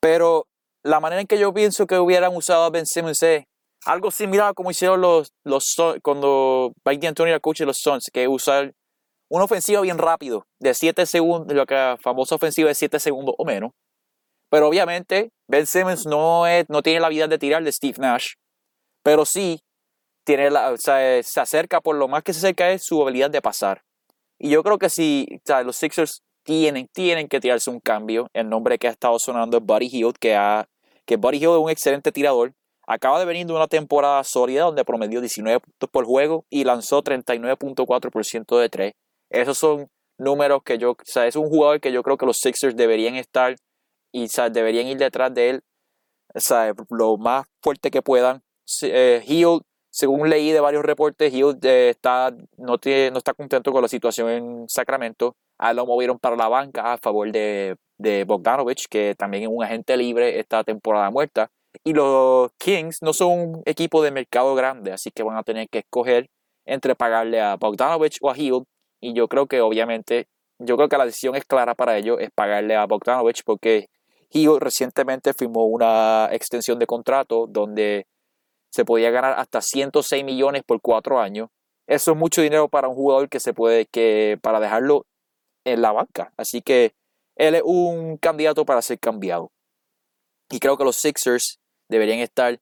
Pero 0.00 0.46
la 0.82 1.00
manera 1.00 1.20
en 1.20 1.26
que 1.26 1.38
yo 1.38 1.52
pienso 1.52 1.86
que 1.86 1.98
hubieran 1.98 2.34
usado 2.34 2.64
a 2.64 2.70
Ben 2.70 2.86
Simmons 2.86 3.22
es 3.22 3.44
algo 3.84 4.10
similar 4.10 4.54
como 4.54 4.70
hicieron 4.70 5.00
los, 5.00 5.32
los 5.44 5.76
cuando 6.02 6.72
Mike 6.84 7.06
D'Antoni 7.06 7.30
era 7.30 7.40
coach 7.40 7.60
de 7.60 7.66
los 7.66 7.78
Suns, 7.78 8.10
que 8.12 8.28
usar 8.28 8.74
una 9.30 9.44
ofensiva 9.44 9.80
bien 9.80 9.98
rápido, 9.98 10.46
de 10.58 10.74
7 10.74 11.04
segundos, 11.06 11.54
lo 11.54 11.66
que 11.66 11.96
famosa 12.00 12.34
ofensiva 12.34 12.68
de 12.68 12.74
7 12.74 12.98
segundos 12.98 13.34
o 13.38 13.44
menos. 13.44 13.72
Pero 14.50 14.68
obviamente 14.68 15.30
Ben 15.46 15.66
Simmons 15.66 16.06
no, 16.06 16.46
es, 16.46 16.66
no 16.68 16.82
tiene 16.82 17.00
la 17.00 17.08
vida 17.08 17.28
de 17.28 17.38
tirar 17.38 17.62
de 17.62 17.72
Steve 17.72 17.96
Nash, 17.98 18.34
pero 19.02 19.24
sí 19.24 19.60
tiene 20.24 20.50
la, 20.50 20.76
se 20.76 21.40
acerca, 21.40 21.80
por 21.80 21.96
lo 21.96 22.08
más 22.08 22.22
que 22.22 22.32
se 22.32 22.38
acerca 22.38 22.70
es 22.70 22.82
su 22.82 23.02
habilidad 23.02 23.30
de 23.30 23.42
pasar. 23.42 23.82
Y 24.38 24.50
yo 24.50 24.62
creo 24.62 24.78
que 24.78 24.88
si 24.88 25.26
los 25.64 25.76
Sixers 25.76 26.22
tienen, 26.48 26.88
tienen 26.88 27.28
que 27.28 27.40
tirarse 27.40 27.68
un 27.68 27.78
cambio. 27.78 28.28
El 28.32 28.48
nombre 28.48 28.78
que 28.78 28.88
ha 28.88 28.90
estado 28.90 29.18
sonando 29.18 29.58
es 29.58 29.62
Buddy 29.62 29.88
Hield, 29.88 30.16
que, 30.18 30.34
ha, 30.34 30.66
que 31.04 31.16
Buddy 31.16 31.38
Hield 31.40 31.52
es 31.52 31.60
un 31.60 31.70
excelente 31.70 32.10
tirador. 32.10 32.54
Acaba 32.86 33.18
de 33.18 33.26
venir 33.26 33.46
de 33.46 33.52
una 33.52 33.68
temporada 33.68 34.24
sólida 34.24 34.64
donde 34.64 34.82
promedió 34.84 35.20
19 35.20 35.60
puntos 35.60 35.90
por 35.90 36.06
juego 36.06 36.46
y 36.48 36.64
lanzó 36.64 37.02
39.4% 37.02 38.58
de 38.58 38.68
3. 38.70 38.92
Esos 39.28 39.58
son 39.58 39.88
números 40.16 40.62
que 40.64 40.78
yo, 40.78 40.92
o 40.92 40.96
sea, 41.04 41.26
es 41.26 41.36
un 41.36 41.50
jugador 41.50 41.80
que 41.80 41.92
yo 41.92 42.02
creo 42.02 42.16
que 42.16 42.24
los 42.24 42.38
Sixers 42.38 42.74
deberían 42.74 43.14
estar 43.14 43.54
y 44.10 44.26
deberían 44.50 44.86
ir 44.86 44.96
detrás 44.96 45.34
de 45.34 45.50
él 45.50 45.62
o 46.34 46.40
sea, 46.40 46.72
lo 46.90 47.16
más 47.16 47.46
fuerte 47.62 47.90
que 47.90 48.02
puedan. 48.02 48.42
Eh, 48.82 49.22
Hield, 49.26 49.62
según 49.90 50.28
leí 50.28 50.52
de 50.52 50.60
varios 50.60 50.84
reportes, 50.84 51.32
Hield 51.32 51.64
eh, 51.64 51.90
está, 51.90 52.34
no, 52.56 52.78
tiene, 52.78 53.10
no 53.10 53.18
está 53.18 53.34
contento 53.34 53.72
con 53.72 53.82
la 53.82 53.88
situación 53.88 54.28
en 54.28 54.68
Sacramento. 54.68 55.36
A 55.58 55.72
lo 55.72 55.86
movieron 55.86 56.18
para 56.18 56.36
la 56.36 56.48
banca 56.48 56.92
a 56.92 56.98
favor 56.98 57.30
de, 57.32 57.76
de 57.98 58.24
Bogdanovich, 58.24 58.86
que 58.88 59.14
también 59.16 59.44
es 59.44 59.48
un 59.50 59.62
agente 59.62 59.96
libre 59.96 60.38
esta 60.38 60.62
temporada 60.64 61.10
muerta. 61.10 61.50
Y 61.84 61.92
los 61.94 62.50
Kings 62.58 63.02
no 63.02 63.12
son 63.12 63.30
un 63.30 63.62
equipo 63.64 64.02
de 64.02 64.10
mercado 64.10 64.54
grande, 64.54 64.92
así 64.92 65.10
que 65.10 65.22
van 65.22 65.36
a 65.36 65.42
tener 65.42 65.68
que 65.68 65.78
escoger 65.78 66.28
entre 66.64 66.94
pagarle 66.94 67.40
a 67.40 67.56
Bogdanovich 67.56 68.18
o 68.20 68.30
a 68.30 68.38
Hill. 68.38 68.64
Y 69.00 69.14
yo 69.14 69.28
creo 69.28 69.46
que 69.46 69.60
obviamente, 69.60 70.28
yo 70.58 70.76
creo 70.76 70.88
que 70.88 70.98
la 70.98 71.06
decisión 71.06 71.34
es 71.34 71.44
clara 71.44 71.74
para 71.74 71.96
ellos, 71.96 72.18
es 72.20 72.30
pagarle 72.30 72.76
a 72.76 72.86
Bogdanovich 72.86 73.42
porque 73.44 73.88
Hill 74.30 74.60
recientemente 74.60 75.34
firmó 75.34 75.66
una 75.66 76.28
extensión 76.32 76.78
de 76.78 76.86
contrato 76.86 77.46
donde 77.48 78.06
se 78.70 78.84
podía 78.84 79.10
ganar 79.10 79.34
hasta 79.38 79.60
106 79.60 80.24
millones 80.24 80.62
por 80.64 80.80
cuatro 80.80 81.20
años. 81.20 81.48
Eso 81.86 82.12
es 82.12 82.16
mucho 82.18 82.42
dinero 82.42 82.68
para 82.68 82.88
un 82.88 82.94
jugador 82.94 83.28
que 83.28 83.40
se 83.40 83.54
puede, 83.54 83.86
que 83.86 84.38
para 84.42 84.60
dejarlo 84.60 85.06
en 85.64 85.82
la 85.82 85.92
banca. 85.92 86.32
Así 86.36 86.60
que 86.60 86.92
él 87.36 87.54
es 87.54 87.62
un 87.64 88.18
candidato 88.18 88.64
para 88.64 88.82
ser 88.82 88.98
cambiado. 88.98 89.50
Y 90.50 90.60
creo 90.60 90.76
que 90.76 90.84
los 90.84 90.96
Sixers 90.96 91.58
deberían 91.88 92.18
estar 92.18 92.58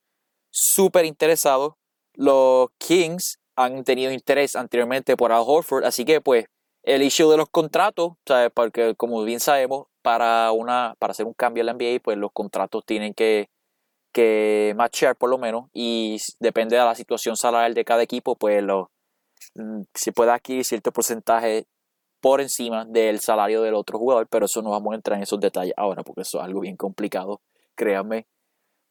súper 0.50 1.04
interesados. 1.04 1.74
Los 2.14 2.68
Kings 2.78 3.38
han 3.57 3.84
tenido 3.84 4.12
interés 4.12 4.54
anteriormente 4.54 5.16
por 5.16 5.32
Al 5.32 5.44
Horford, 5.46 5.84
así 5.84 6.04
que 6.04 6.20
pues 6.20 6.46
el 6.82 7.02
issue 7.02 7.30
de 7.30 7.36
los 7.36 7.48
contratos, 7.48 8.12
¿sabes? 8.26 8.50
porque 8.54 8.94
como 8.94 9.22
bien 9.24 9.40
sabemos, 9.40 9.86
para, 10.02 10.52
una, 10.52 10.94
para 11.00 11.11
hacer 11.11 11.26
un 11.26 11.34
cambio 11.34 11.62
en 11.62 11.66
la 11.66 11.74
NBA, 11.74 12.00
pues 12.00 12.16
los 12.16 12.30
contratos 12.32 12.84
tienen 12.86 13.12
que, 13.12 13.48
que 14.17 14.73
matchar 14.77 15.17
por 15.17 15.29
lo 15.29 15.37
menos 15.37 15.67
y 15.75 16.17
depende 16.41 16.77
de 16.77 16.83
la 16.83 16.95
situación 16.95 17.37
salarial 17.37 17.75
de 17.75 17.85
cada 17.85 18.03
equipo, 18.03 18.35
pues 18.37 18.62
lo, 18.62 18.91
mm, 19.55 19.83
se 19.95 20.12
puede 20.12 20.31
adquirir 20.33 20.64
cierto 20.64 20.91
porcentaje 20.93 21.67
por 22.21 22.41
encima 22.41 22.87
del 22.87 23.21
salario 23.21 23.61
del 23.62 23.75
otro 23.75 23.99
jugador, 23.99 24.27
pero 24.29 24.47
eso 24.47 24.62
no 24.62 24.71
vamos 24.71 24.93
a 24.93 24.97
entrar 24.97 25.19
en 25.19 25.25
esos 25.25 25.39
detalles 25.41 25.75
ahora 25.77 26.03
porque 26.03 26.23
eso 26.23 26.39
es 26.39 26.45
algo 26.45 26.61
bien 26.61 26.77
complicado 26.77 27.43
créanme. 27.77 28.27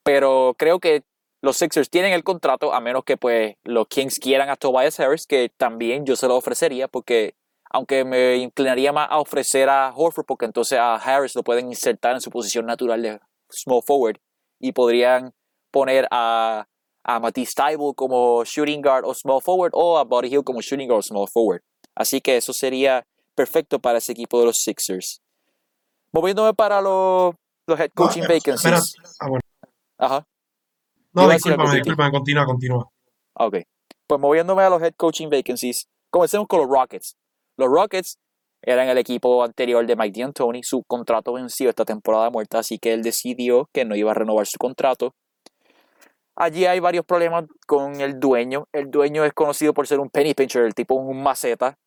Pero 0.04 0.56
creo 0.58 0.80
que 0.80 1.04
los 1.42 1.58
Sixers 1.58 1.90
tienen 1.90 2.14
el 2.14 2.24
contrato, 2.24 2.74
a 2.74 2.80
menos 2.80 3.04
que 3.04 3.18
pues 3.18 3.56
los 3.64 3.88
Kings 3.88 4.20
quieran 4.20 4.50
a 4.50 4.56
Tobias 4.56 5.00
Harris, 5.00 5.28
que 5.28 5.50
también 5.58 6.06
yo 6.06 6.16
se 6.16 6.28
lo 6.28 6.38
ofrecería, 6.38 6.88
porque 6.88 7.36
aunque 7.72 8.06
me 8.06 8.38
inclinaría 8.38 8.94
más 8.94 9.08
a 9.10 9.20
ofrecer 9.20 9.70
a 9.70 9.92
Horford, 9.96 10.26
porque 10.26 10.46
entonces 10.46 10.80
a 10.80 10.96
Harris 10.96 11.36
lo 11.36 11.44
pueden 11.44 11.68
insertar 11.68 12.14
en 12.14 12.22
su 12.22 12.30
posición 12.30 12.66
natural 12.66 13.02
de 13.02 13.20
small 13.50 13.82
forward 13.86 14.18
y 14.66 14.72
podrían 14.72 15.32
poner 15.72 16.08
a, 16.10 16.66
a 17.04 17.20
Matisse 17.20 17.54
como 17.96 18.44
shooting 18.44 18.82
guard 18.82 19.06
o 19.06 19.14
small 19.14 19.40
forward 19.40 19.72
o 19.74 19.98
a 20.00 20.04
Buddy 20.04 20.30
Hill 20.30 20.44
como 20.44 20.60
shooting 20.62 20.88
guard 20.88 21.00
o 21.00 21.04
small 21.04 21.28
forward. 21.28 21.62
Así 21.96 22.20
que 22.20 22.38
eso 22.38 22.52
sería 22.52 23.06
perfecto 23.36 23.80
para 23.80 24.00
ese 24.00 24.14
equipo 24.14 24.40
de 24.40 24.48
los 24.48 24.58
Sixers. 24.58 25.22
Moviéndome 26.12 26.54
para 26.56 26.82
los 26.82 27.36
los 27.68 27.80
head 27.80 27.92
coaching 27.94 28.24
vacancies. 28.24 28.96
Ah, 29.20 29.30
bueno. 29.30 29.42
Ajá. 30.00 30.28
No, 31.14 31.30
discúlpame, 31.30 31.76
discúlpame, 31.76 32.12
continúa, 32.12 32.46
continúa. 32.46 32.90
Ok. 33.36 33.58
Pues 34.08 34.20
moviéndome 34.20 34.64
a 34.64 34.70
los 34.70 34.82
head 34.82 34.94
coaching 34.98 35.30
vacancies, 35.30 35.88
comencemos 36.10 36.48
con 36.48 36.60
los 36.60 36.70
Rockets. 36.70 37.18
Los 37.58 37.70
Rockets 37.70 38.18
eran 38.66 38.90
el 38.90 38.98
equipo 38.98 39.44
anterior 39.44 39.86
de 39.86 39.96
Mike 39.96 40.22
D'Antoni. 40.22 40.64
Su 40.64 40.84
contrato 40.84 41.34
venció 41.34 41.70
esta 41.70 41.86
temporada 41.86 42.32
muerta, 42.32 42.60
así 42.60 42.80
que 42.80 42.94
él 42.94 43.04
decidió 43.04 43.70
que 43.72 43.86
no 43.86 43.96
iba 43.96 44.12
a 44.12 44.16
renovar 44.16 44.48
su 44.48 44.58
contrato. 44.58 45.14
Allí 46.36 46.66
hay 46.66 46.80
varios 46.80 47.06
problemas 47.06 47.46
con 47.68 48.02
el 48.02 48.20
dueño. 48.20 48.68
El 48.74 48.90
dueño 48.90 49.24
es 49.24 49.34
conocido 49.34 49.74
por 49.74 49.88
ser 49.88 50.00
un 50.00 50.10
penny 50.10 50.34
pincher, 50.34 50.64
el 50.64 50.74
tipo 50.74 50.96
un 50.96 51.22
maceta. 51.22 51.78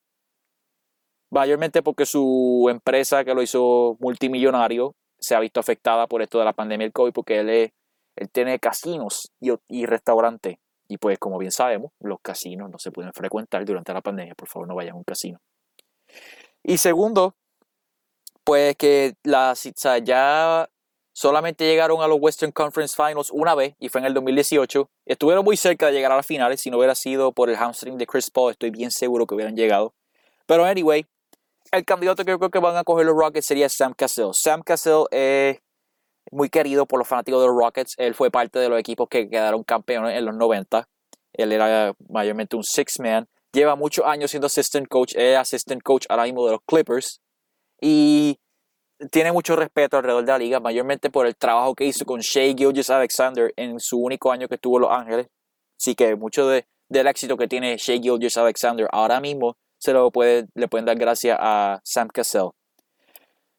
Mayormente 1.31 1.83
porque 1.83 2.07
su 2.07 2.69
empresa 2.71 3.25
que 3.25 3.35
lo 3.35 3.43
hizo 3.43 3.97
multimillonario 4.01 4.95
se 5.19 5.35
ha 5.35 5.41
visto 5.41 5.61
afectada 5.61 6.07
por 6.07 6.23
esto 6.23 6.39
de 6.39 6.45
la 6.45 6.55
pandemia 6.55 6.87
del 6.87 6.93
COVID 6.93 7.13
porque 7.13 7.41
él, 7.41 7.51
él 7.51 8.31
tiene 8.31 8.59
casinos 8.61 9.33
y, 9.41 9.51
y 9.69 9.85
restaurantes. 9.85 10.57
Y 10.89 10.97
pues 10.97 11.19
como 11.19 11.37
bien 11.39 11.51
sabemos, 11.51 11.91
los 12.01 12.19
casinos 12.23 12.71
no 12.71 12.79
se 12.79 12.93
pueden 12.93 13.13
frecuentar 13.13 13.65
durante 13.65 13.93
la 13.93 14.01
pandemia. 14.01 14.35
Por 14.35 14.49
favor, 14.49 14.69
no 14.69 14.77
vayan 14.77 14.95
a 14.95 14.99
un 14.99 15.05
casino. 15.05 15.41
Y 16.63 16.79
segundo, 16.79 17.35
pues 18.45 18.77
que 18.77 19.15
la, 19.25 19.55
ya 20.05 20.69
solamente 21.13 21.67
llegaron 21.67 22.01
a 22.01 22.07
los 22.07 22.19
Western 22.21 22.53
Conference 22.53 22.95
Finals 22.95 23.31
una 23.33 23.55
vez 23.55 23.75
y 23.79 23.89
fue 23.89 24.01
en 24.01 24.07
el 24.07 24.15
2018. 24.15 24.89
Estuvieron 25.05 25.45
muy 25.45 25.57
cerca 25.57 25.87
de 25.87 25.93
llegar 25.93 26.13
a 26.13 26.17
las 26.17 26.27
finales. 26.27 26.61
Si 26.61 26.71
no 26.71 26.79
hubiera 26.79 26.95
sido 26.95 27.33
por 27.33 27.51
el 27.51 27.57
hamstring 27.57 27.99
de 27.99 28.07
Chris 28.07 28.31
Paul, 28.31 28.53
estoy 28.53 28.71
bien 28.71 28.91
seguro 28.91 29.27
que 29.27 29.35
hubieran 29.35 29.57
llegado. 29.57 29.95
Pero 30.47 30.65
anyway, 30.65 31.05
el 31.73 31.85
candidato 31.85 32.25
que 32.25 32.31
yo 32.31 32.39
creo 32.39 32.51
que 32.51 32.59
van 32.59 32.77
a 32.77 32.85
coger 32.85 33.07
los 33.07 33.17
Rockets 33.17 33.47
sería 33.47 33.69
Sam 33.69 33.95
Cassell. 33.95 34.31
Sam 34.33 34.63
Cassell 34.63 35.05
es 35.11 35.59
muy 36.31 36.49
querido 36.49 36.87
por 36.87 36.99
los 36.99 37.09
fanáticos 37.09 37.41
de 37.41 37.49
los 37.49 37.57
Rockets. 37.57 37.95
Él 37.99 38.15
fue 38.15 38.31
parte 38.31 38.59
de 38.59 38.69
los 38.69 38.79
equipos 38.79 39.09
que 39.09 39.29
quedaron 39.29 39.63
campeones 39.65 40.17
en 40.17 40.25
los 40.25 40.35
90. 40.35 40.89
Él 41.33 41.53
era 41.53 41.95
mayormente 42.09 42.57
un 42.57 42.65
six-man. 42.65 43.29
Lleva 43.59 43.75
muchos 43.75 44.07
años 44.07 44.31
siendo 44.31 44.47
assistant 44.47 44.87
coach. 44.87 45.17
Es 45.17 45.37
assistant 45.37 45.83
coach 45.83 46.07
ahora 46.09 46.23
mismo 46.23 46.47
de 46.47 46.53
los 46.53 46.61
Clippers. 46.65 47.21
Y 47.81 48.39
tiene 49.11 49.33
mucho 49.33 49.57
respeto 49.57 49.97
alrededor 49.97 50.25
de 50.25 50.31
la 50.31 50.39
liga, 50.39 50.61
mayormente 50.61 51.11
por 51.11 51.27
el 51.27 51.35
trabajo 51.35 51.75
que 51.75 51.85
hizo 51.85 52.05
con 52.05 52.21
Shea 52.21 52.55
Gilgis 52.55 52.89
Alexander 52.89 53.53
en 53.57 53.81
su 53.81 53.99
único 53.99 54.31
año 54.31 54.47
que 54.47 54.55
estuvo 54.55 54.79
Los 54.79 54.93
Ángeles. 54.93 55.27
Así 55.77 55.97
que 55.97 56.15
mucho 56.15 56.47
de, 56.47 56.69
del 56.89 57.09
éxito 57.09 57.37
que 57.37 57.49
tiene 57.49 57.77
Shea 57.79 57.99
Gilgis 58.01 58.37
Alexander 58.37 58.87
ahora 58.93 59.21
mismo 59.21 59.57
se 59.81 59.93
lo 59.93 60.09
puede, 60.13 60.47
le 60.55 60.69
pueden 60.69 60.85
dar 60.85 60.97
gracias 60.97 61.37
a 61.41 61.81
Sam 61.83 62.11
Cassell. 62.15 62.51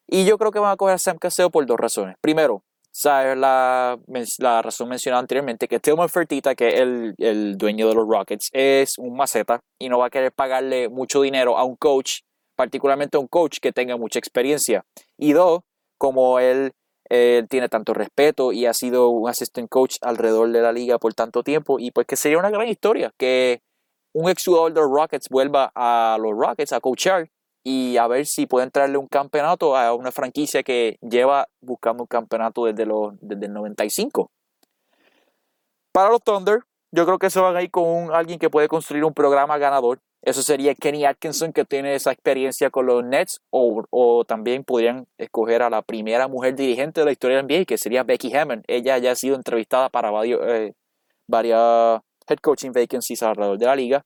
Y 0.07 0.23
yo 0.23 0.37
creo 0.37 0.53
que 0.53 0.59
van 0.59 0.71
a 0.71 0.77
coger 0.77 0.95
a 0.95 0.97
Sam 0.97 1.17
Cassell 1.17 1.51
por 1.51 1.65
dos 1.65 1.77
razones. 1.77 2.15
Primero, 2.21 2.63
sabes 2.91 3.37
la, 3.37 3.97
la 4.39 4.61
razón 4.61 4.89
mencionada 4.89 5.21
anteriormente, 5.21 5.67
que 5.67 5.79
Tillman 5.79 6.09
Fertita, 6.09 6.55
que 6.55 6.69
es 6.69 6.79
el, 6.81 7.15
el, 7.17 7.57
dueño 7.57 7.87
de 7.87 7.95
los 7.95 8.07
Rockets, 8.07 8.49
es 8.53 8.97
un 8.97 9.15
maceta 9.15 9.61
y 9.79 9.89
no 9.89 9.99
va 9.99 10.07
a 10.07 10.09
querer 10.09 10.31
pagarle 10.31 10.89
mucho 10.89 11.21
dinero 11.21 11.57
a 11.57 11.63
un 11.63 11.75
coach, 11.75 12.21
particularmente 12.55 13.17
a 13.17 13.19
un 13.19 13.27
coach 13.27 13.59
que 13.61 13.71
tenga 13.71 13.97
mucha 13.97 14.19
experiencia. 14.19 14.83
Y 15.17 15.33
dos, 15.33 15.61
como 15.97 16.39
él, 16.39 16.73
él 17.09 17.47
tiene 17.47 17.69
tanto 17.69 17.93
respeto 17.93 18.51
y 18.51 18.65
ha 18.65 18.73
sido 18.73 19.09
un 19.09 19.29
assistant 19.29 19.69
coach 19.69 19.95
alrededor 20.01 20.51
de 20.51 20.61
la 20.61 20.71
liga 20.71 20.97
por 20.97 21.13
tanto 21.13 21.43
tiempo, 21.43 21.79
y 21.79 21.91
pues 21.91 22.07
que 22.07 22.15
sería 22.15 22.37
una 22.37 22.49
gran 22.49 22.67
historia 22.67 23.13
que 23.17 23.61
un 24.13 24.29
ex 24.29 24.43
jugador 24.45 24.73
de 24.73 24.81
los 24.81 24.89
Rockets 24.91 25.29
vuelva 25.29 25.71
a 25.75 26.17
los 26.19 26.31
Rockets 26.35 26.73
a 26.73 26.79
coachar 26.79 27.29
y 27.63 27.97
a 27.97 28.07
ver 28.07 28.25
si 28.25 28.45
pueden 28.45 28.71
traerle 28.71 28.97
un 28.97 29.07
campeonato 29.07 29.75
a 29.75 29.93
una 29.93 30.11
franquicia 30.11 30.63
que 30.63 30.97
lleva 31.01 31.47
buscando 31.61 32.03
un 32.03 32.07
campeonato 32.07 32.65
desde, 32.65 32.85
los, 32.85 33.13
desde 33.21 33.45
el 33.45 33.53
95. 33.53 34.31
Para 35.91 36.09
los 36.09 36.23
Thunder, 36.23 36.61
yo 36.91 37.05
creo 37.05 37.19
que 37.19 37.29
se 37.29 37.39
van 37.39 37.55
a 37.55 37.61
ir 37.61 37.71
con 37.71 38.13
alguien 38.13 38.39
que 38.39 38.49
puede 38.49 38.67
construir 38.67 39.03
un 39.03 39.13
programa 39.13 39.57
ganador. 39.57 39.99
Eso 40.21 40.41
sería 40.41 40.75
Kenny 40.75 41.05
Atkinson, 41.05 41.53
que 41.53 41.63
tiene 41.63 41.95
esa 41.95 42.11
experiencia 42.11 42.69
con 42.69 42.85
los 42.85 43.03
Nets, 43.03 43.41
o, 43.51 43.83
o 43.89 44.25
también 44.25 44.63
podrían 44.63 45.07
escoger 45.17 45.61
a 45.61 45.69
la 45.69 45.81
primera 45.81 46.27
mujer 46.27 46.55
dirigente 46.55 47.01
de 47.01 47.05
la 47.05 47.11
historia 47.11 47.37
del 47.37 47.45
NBA, 47.45 47.65
que 47.65 47.77
sería 47.77 48.03
Becky 48.03 48.35
Hammond. 48.35 48.63
Ella 48.67 48.97
ya 48.97 49.11
ha 49.11 49.15
sido 49.15 49.35
entrevistada 49.35 49.89
para 49.89 50.11
varios, 50.11 50.41
eh, 50.43 50.73
varias 51.27 52.01
head 52.27 52.37
coaching 52.41 52.71
vacancies 52.71 53.23
alrededor 53.23 53.57
de 53.57 53.65
la 53.65 53.75
liga. 53.75 54.05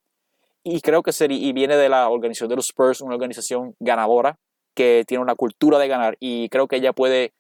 Y 0.64 0.82
creo 0.82 1.04
que 1.04 1.12
sería, 1.12 1.38
y 1.38 1.54
viene 1.54 1.76
de 1.76 1.90
la 1.90 2.10
organización 2.10 2.50
de 2.50 2.56
los 2.56 2.68
Spurs, 2.68 3.02
una 3.02 3.16
organización 3.16 3.76
ganadora. 3.80 4.38
que 4.76 5.04
tiene 5.08 5.22
una 5.22 5.36
cultura 5.36 5.78
de 5.78 5.88
ganar 5.88 6.18
y 6.20 6.50
creo 6.50 6.68
que 6.68 6.78
ella 6.78 6.94
puede 6.94 7.32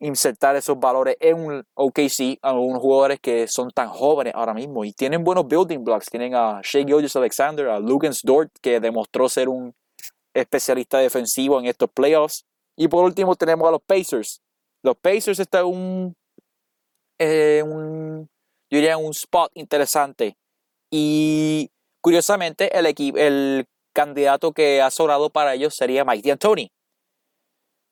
insertar 0.00 0.54
esos 0.56 0.78
valores 0.78 1.16
en 1.18 1.38
un 1.38 1.64
OKC 1.74 2.38
a 2.42 2.52
unos 2.52 2.80
jugadores 2.80 3.18
que 3.20 3.48
son 3.48 3.70
tan 3.70 3.88
jóvenes 3.88 4.32
ahora 4.36 4.54
mismo 4.54 4.84
y 4.84 4.92
tienen 4.92 5.24
buenos 5.24 5.48
building 5.48 5.82
blocks. 5.82 6.10
Tienen 6.10 6.34
a 6.34 6.60
Shea 6.62 6.84
Gilgis 6.84 7.16
Alexander, 7.16 7.68
a 7.68 7.80
Lugans 7.80 8.20
Dort, 8.22 8.50
que 8.60 8.80
demostró 8.80 9.28
ser 9.28 9.48
un 9.48 9.74
especialista 10.34 10.98
defensivo 10.98 11.58
en 11.58 11.66
estos 11.66 11.90
playoffs. 11.90 12.44
Y 12.76 12.88
por 12.88 13.04
último 13.04 13.34
tenemos 13.34 13.66
a 13.68 13.72
los 13.72 13.82
Pacers. 13.82 14.42
Los 14.82 14.96
Pacers 14.96 15.38
están 15.38 15.64
un, 15.64 16.14
eh, 17.18 17.62
un 17.64 18.28
yo 18.70 18.78
diría 18.78 18.96
un 18.96 19.12
spot 19.12 19.52
interesante. 19.54 20.36
Y 20.90 21.70
curiosamente 22.04 22.76
el, 22.78 22.94
el 23.16 23.66
candidato 23.94 24.52
que 24.52 24.82
ha 24.82 24.90
sobrado 24.90 25.30
para 25.30 25.54
ellos 25.54 25.74
sería 25.74 26.04
Mike 26.04 26.28
D'Antoni. 26.28 26.70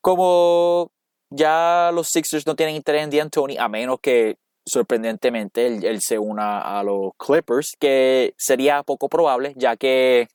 Como 0.03 0.93
ya 1.31 1.91
los 1.95 2.09
Sixers 2.09 2.47
no 2.47 2.55
tienen 2.55 2.77
interés 2.77 3.05
en 3.05 3.11
D'Antoni, 3.11 3.57
a 3.57 3.69
menos 3.69 4.01
que 4.03 4.37
sorprendentemente 4.67 5.67
él, 5.67 6.03
se 6.03 6.19
una 6.19 6.79
a 6.79 6.83
los 6.83 7.13
Clippers, 7.17 7.75
que 7.81 8.35
sería 8.37 8.83
poco 8.83 9.09
probable, 9.09 9.55
ya 9.57 9.77
que, 9.77 10.29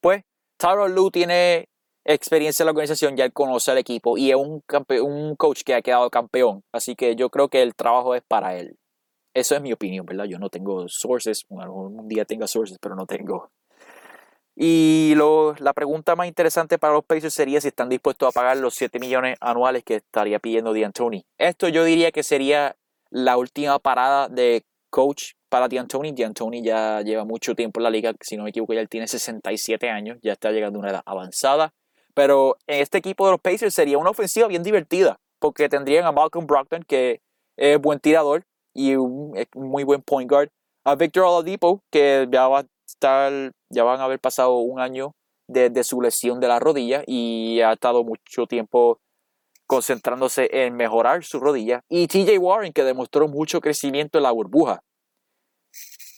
pues, 0.00 0.22
Tyron 0.56 0.94
Lue 0.94 1.10
tiene 1.10 1.68
experiencia 2.04 2.62
en 2.62 2.66
la 2.66 2.70
organización, 2.70 3.16
ya 3.16 3.24
él 3.24 3.32
conoce 3.32 3.72
al 3.72 3.78
equipo 3.78 4.16
y 4.16 4.30
es 4.30 4.36
un 4.36 5.34
coach 5.36 5.62
que 5.64 5.74
ha 5.74 5.82
quedado 5.82 6.08
campeón, 6.08 6.62
así 6.72 6.94
que 6.94 7.16
yo 7.16 7.30
creo 7.30 7.48
que 7.48 7.62
el 7.62 7.74
trabajo 7.74 8.14
es 8.14 8.22
para 8.22 8.56
él. 8.56 8.79
Eso 9.34 9.54
es 9.54 9.62
mi 9.62 9.72
opinión, 9.72 10.06
¿verdad? 10.06 10.24
Yo 10.24 10.38
no 10.38 10.48
tengo 10.48 10.88
sources, 10.88 11.44
un 11.48 12.08
día 12.08 12.24
tenga 12.24 12.46
sources, 12.46 12.78
pero 12.80 12.96
no 12.96 13.06
tengo 13.06 13.50
y 14.62 15.14
la 15.58 15.72
pregunta 15.72 16.16
más 16.16 16.26
interesante 16.26 16.78
para 16.78 16.92
los 16.92 17.04
Pacers 17.06 17.32
sería 17.32 17.62
si 17.62 17.68
están 17.68 17.88
dispuestos 17.88 18.28
a 18.28 18.32
pagar 18.32 18.58
los 18.58 18.74
7 18.74 18.98
millones 18.98 19.38
anuales 19.40 19.82
que 19.84 19.96
estaría 19.96 20.38
pidiendo 20.38 20.74
D'Antoni. 20.74 21.24
Esto 21.38 21.68
yo 21.68 21.82
diría 21.82 22.12
que 22.12 22.22
sería 22.22 22.76
la 23.08 23.38
última 23.38 23.78
parada 23.78 24.28
de 24.28 24.64
coach 24.90 25.32
para 25.48 25.66
D'Antoni. 25.66 26.12
D'Antoni 26.12 26.62
ya 26.62 27.00
lleva 27.00 27.24
mucho 27.24 27.54
tiempo 27.54 27.80
en 27.80 27.84
la 27.84 27.90
liga, 27.90 28.12
si 28.20 28.36
no 28.36 28.44
me 28.44 28.50
equivoco 28.50 28.74
ya 28.74 28.80
él 28.80 28.88
tiene 28.90 29.08
67 29.08 29.88
años, 29.88 30.18
ya 30.22 30.32
está 30.32 30.50
llegando 30.50 30.78
a 30.78 30.80
una 30.80 30.90
edad 30.90 31.02
avanzada. 31.06 31.72
Pero 32.12 32.58
en 32.66 32.82
este 32.82 32.98
equipo 32.98 33.24
de 33.24 33.32
los 33.32 33.40
Pacers 33.40 33.72
sería 33.72 33.96
una 33.96 34.10
ofensiva 34.10 34.46
bien 34.46 34.62
divertida, 34.62 35.20
porque 35.38 35.70
tendrían 35.70 36.04
a 36.04 36.12
Malcolm 36.12 36.46
Brogdon, 36.46 36.82
que 36.82 37.22
es 37.56 37.80
buen 37.80 37.98
tirador 37.98 38.44
y 38.74 38.94
un, 38.96 39.34
muy 39.54 39.84
buen 39.84 40.02
point 40.02 40.30
guard, 40.30 40.48
a 40.84 40.94
Victor 40.94 41.24
Oladipo, 41.24 41.82
que 41.90 42.28
ya 42.30 42.48
va 42.48 42.64
ya 43.70 43.84
van 43.84 44.00
a 44.00 44.04
haber 44.04 44.18
pasado 44.18 44.58
un 44.58 44.80
año 44.80 45.12
desde 45.48 45.84
su 45.84 46.00
lesión 46.00 46.40
de 46.40 46.48
la 46.48 46.58
rodilla 46.58 47.02
y 47.06 47.60
ha 47.60 47.72
estado 47.72 48.04
mucho 48.04 48.46
tiempo 48.46 48.98
concentrándose 49.66 50.48
en 50.52 50.74
mejorar 50.76 51.24
su 51.24 51.38
rodilla. 51.38 51.82
Y 51.88 52.08
TJ 52.08 52.38
Warren, 52.38 52.72
que 52.72 52.84
demostró 52.84 53.28
mucho 53.28 53.60
crecimiento 53.60 54.18
en 54.18 54.24
la 54.24 54.32
burbuja. 54.32 54.82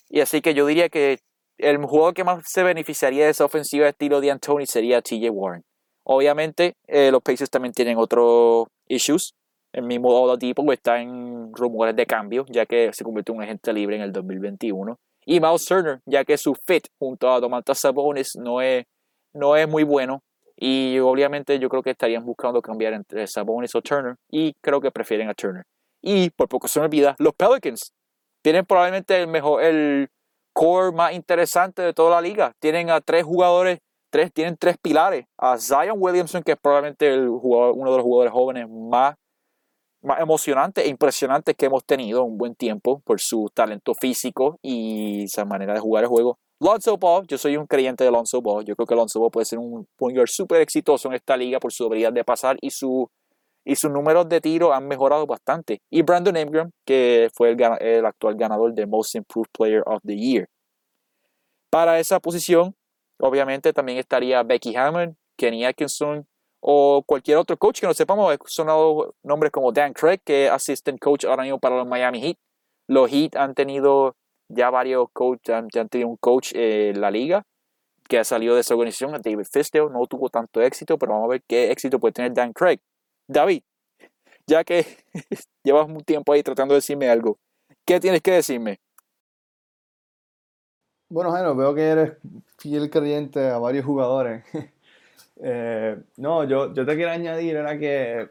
Y 0.08 0.20
así 0.20 0.40
que 0.40 0.54
yo 0.54 0.66
diría 0.66 0.88
que 0.88 1.20
el 1.58 1.78
jugador 1.84 2.14
que 2.14 2.24
más 2.24 2.42
se 2.46 2.62
beneficiaría 2.62 3.24
de 3.24 3.30
esa 3.30 3.44
ofensiva 3.44 3.84
de 3.84 3.90
estilo 3.90 4.20
de 4.20 4.30
Anthony 4.30 4.66
sería 4.66 5.02
TJ 5.02 5.30
Warren. 5.30 5.64
Obviamente, 6.04 6.74
eh, 6.88 7.10
los 7.10 7.22
Pacers 7.22 7.50
también 7.50 7.72
tienen 7.72 7.98
otros 7.98 8.66
issues. 8.88 9.34
El 9.72 9.84
mismo 9.84 10.08
Oladipo 10.08 10.70
está 10.72 11.00
en 11.00 11.52
rumores 11.54 11.96
de 11.96 12.06
cambio, 12.06 12.44
ya 12.48 12.66
que 12.66 12.92
se 12.92 13.04
convirtió 13.04 13.32
en 13.32 13.38
un 13.38 13.44
agente 13.44 13.72
libre 13.72 13.96
en 13.96 14.02
el 14.02 14.12
2021 14.12 14.98
y 15.24 15.40
Miles 15.40 15.64
Turner, 15.64 16.00
ya 16.06 16.24
que 16.24 16.36
su 16.36 16.54
fit 16.54 16.86
junto 16.98 17.30
a 17.30 17.40
Domantas 17.40 17.78
Sabonis 17.78 18.36
no 18.36 18.60
es, 18.60 18.84
no 19.32 19.56
es 19.56 19.68
muy 19.68 19.84
bueno. 19.84 20.22
Y 20.56 20.98
obviamente 20.98 21.58
yo 21.58 21.68
creo 21.68 21.82
que 21.82 21.90
estarían 21.90 22.24
buscando 22.24 22.60
cambiar 22.60 22.92
entre 22.92 23.26
Sabonis 23.26 23.74
o 23.74 23.82
Turner. 23.82 24.16
Y 24.30 24.54
creo 24.60 24.80
que 24.80 24.90
prefieren 24.90 25.28
a 25.28 25.34
Turner. 25.34 25.64
Y 26.00 26.30
por 26.30 26.48
poco 26.48 26.68
se 26.68 26.80
me 26.80 26.86
olvida, 26.86 27.14
los 27.18 27.34
Pelicans 27.34 27.92
tienen 28.42 28.66
probablemente 28.66 29.20
el 29.20 29.28
mejor, 29.28 29.62
el 29.62 30.08
core 30.52 30.92
más 30.92 31.12
interesante 31.12 31.82
de 31.82 31.94
toda 31.94 32.10
la 32.10 32.20
liga. 32.20 32.52
Tienen 32.58 32.90
a 32.90 33.00
tres 33.00 33.24
jugadores, 33.24 33.78
tres, 34.10 34.32
tienen 34.32 34.56
tres 34.56 34.76
pilares. 34.82 35.24
A 35.38 35.56
Zion 35.58 35.96
Williamson, 35.96 36.42
que 36.42 36.52
es 36.52 36.58
probablemente 36.60 37.12
el 37.12 37.28
jugador, 37.28 37.74
uno 37.76 37.90
de 37.92 37.96
los 37.98 38.04
jugadores 38.04 38.32
jóvenes 38.32 38.68
más 38.68 39.14
más 40.02 40.20
emocionantes 40.20 40.84
e 40.84 40.88
impresionantes 40.88 41.54
que 41.56 41.66
hemos 41.66 41.84
tenido 41.84 42.24
un 42.24 42.36
buen 42.36 42.54
tiempo 42.54 43.00
por 43.04 43.20
su 43.20 43.50
talento 43.54 43.94
físico 43.94 44.58
y 44.62 45.24
esa 45.24 45.44
manera 45.44 45.74
de 45.74 45.80
jugar 45.80 46.04
el 46.04 46.08
juego. 46.08 46.38
Lonzo 46.60 46.96
Ball, 46.96 47.26
yo 47.26 47.38
soy 47.38 47.56
un 47.56 47.66
creyente 47.66 48.04
de 48.04 48.10
Lonzo 48.10 48.40
Ball. 48.40 48.64
Yo 48.64 48.76
creo 48.76 48.86
que 48.86 48.94
Lonzo 48.94 49.18
Ball 49.18 49.30
puede 49.30 49.46
ser 49.46 49.58
un 49.58 49.86
point 49.96 50.16
guard 50.16 50.28
súper 50.28 50.60
exitoso 50.60 51.08
en 51.08 51.14
esta 51.14 51.36
liga 51.36 51.58
por 51.58 51.72
su 51.72 51.84
habilidad 51.86 52.12
de 52.12 52.22
pasar 52.24 52.56
y, 52.60 52.70
su, 52.70 53.10
y 53.64 53.74
sus 53.74 53.90
números 53.90 54.28
de 54.28 54.40
tiro 54.40 54.72
han 54.72 54.86
mejorado 54.86 55.26
bastante. 55.26 55.80
Y 55.90 56.02
Brandon 56.02 56.36
Ingram, 56.36 56.70
que 56.86 57.30
fue 57.34 57.50
el, 57.50 57.60
el 57.80 58.06
actual 58.06 58.36
ganador 58.36 58.74
de 58.74 58.86
Most 58.86 59.16
Improved 59.16 59.50
Player 59.52 59.82
of 59.86 60.00
the 60.04 60.16
Year. 60.16 60.46
Para 61.68 61.98
esa 61.98 62.20
posición, 62.20 62.76
obviamente 63.18 63.72
también 63.72 63.98
estaría 63.98 64.42
Becky 64.44 64.76
Hammond, 64.76 65.16
Kenny 65.36 65.64
Atkinson, 65.64 66.26
o 66.64 67.02
cualquier 67.04 67.38
otro 67.38 67.56
coach 67.56 67.80
que 67.80 67.86
no 67.86 67.94
sepamos. 67.94 68.36
Sonado 68.46 69.14
nombres 69.22 69.52
como 69.52 69.72
Dan 69.72 69.92
Craig, 69.92 70.20
que 70.24 70.46
es 70.46 70.50
assistant 70.50 70.98
coach 71.00 71.24
ahora 71.24 71.42
mismo 71.42 71.58
para 71.58 71.76
los 71.76 71.86
Miami 71.86 72.20
Heat. 72.20 72.38
Los 72.86 73.10
Heat 73.10 73.36
han 73.36 73.54
tenido 73.54 74.16
ya 74.48 74.70
varios 74.70 75.08
coaches, 75.12 75.54
han, 75.54 75.68
tenido 75.88 76.08
un 76.08 76.16
coach 76.16 76.52
en 76.54 77.00
la 77.00 77.10
liga 77.10 77.44
que 78.08 78.18
ha 78.18 78.24
salido 78.24 78.54
de 78.54 78.60
esa 78.60 78.74
organización, 78.74 79.12
David 79.22 79.46
Fisdale, 79.50 79.90
no 79.90 80.06
tuvo 80.06 80.28
tanto 80.28 80.60
éxito, 80.60 80.98
pero 80.98 81.12
vamos 81.12 81.26
a 81.26 81.30
ver 81.30 81.42
qué 81.46 81.70
éxito 81.70 81.98
puede 81.98 82.12
tener 82.12 82.32
Dan 82.32 82.52
Craig. 82.52 82.78
David, 83.26 83.62
ya 84.46 84.64
que 84.64 84.84
llevas 85.64 85.88
un 85.88 86.02
tiempo 86.04 86.32
ahí 86.32 86.42
tratando 86.42 86.74
de 86.74 86.78
decirme 86.78 87.08
algo, 87.08 87.38
¿qué 87.86 88.00
tienes 88.00 88.20
que 88.20 88.32
decirme? 88.32 88.80
Bueno, 91.08 91.30
Jairo, 91.32 91.54
veo 91.56 91.74
que 91.74 91.82
eres 91.82 92.12
fiel 92.58 92.90
creyente 92.90 93.48
a 93.48 93.58
varios 93.58 93.84
jugadores. 93.84 94.44
Eh, 95.42 96.00
no, 96.18 96.44
yo, 96.44 96.72
yo 96.72 96.86
te 96.86 96.94
quiero 96.94 97.10
añadir, 97.10 97.56
era 97.56 97.78
que 97.78 98.30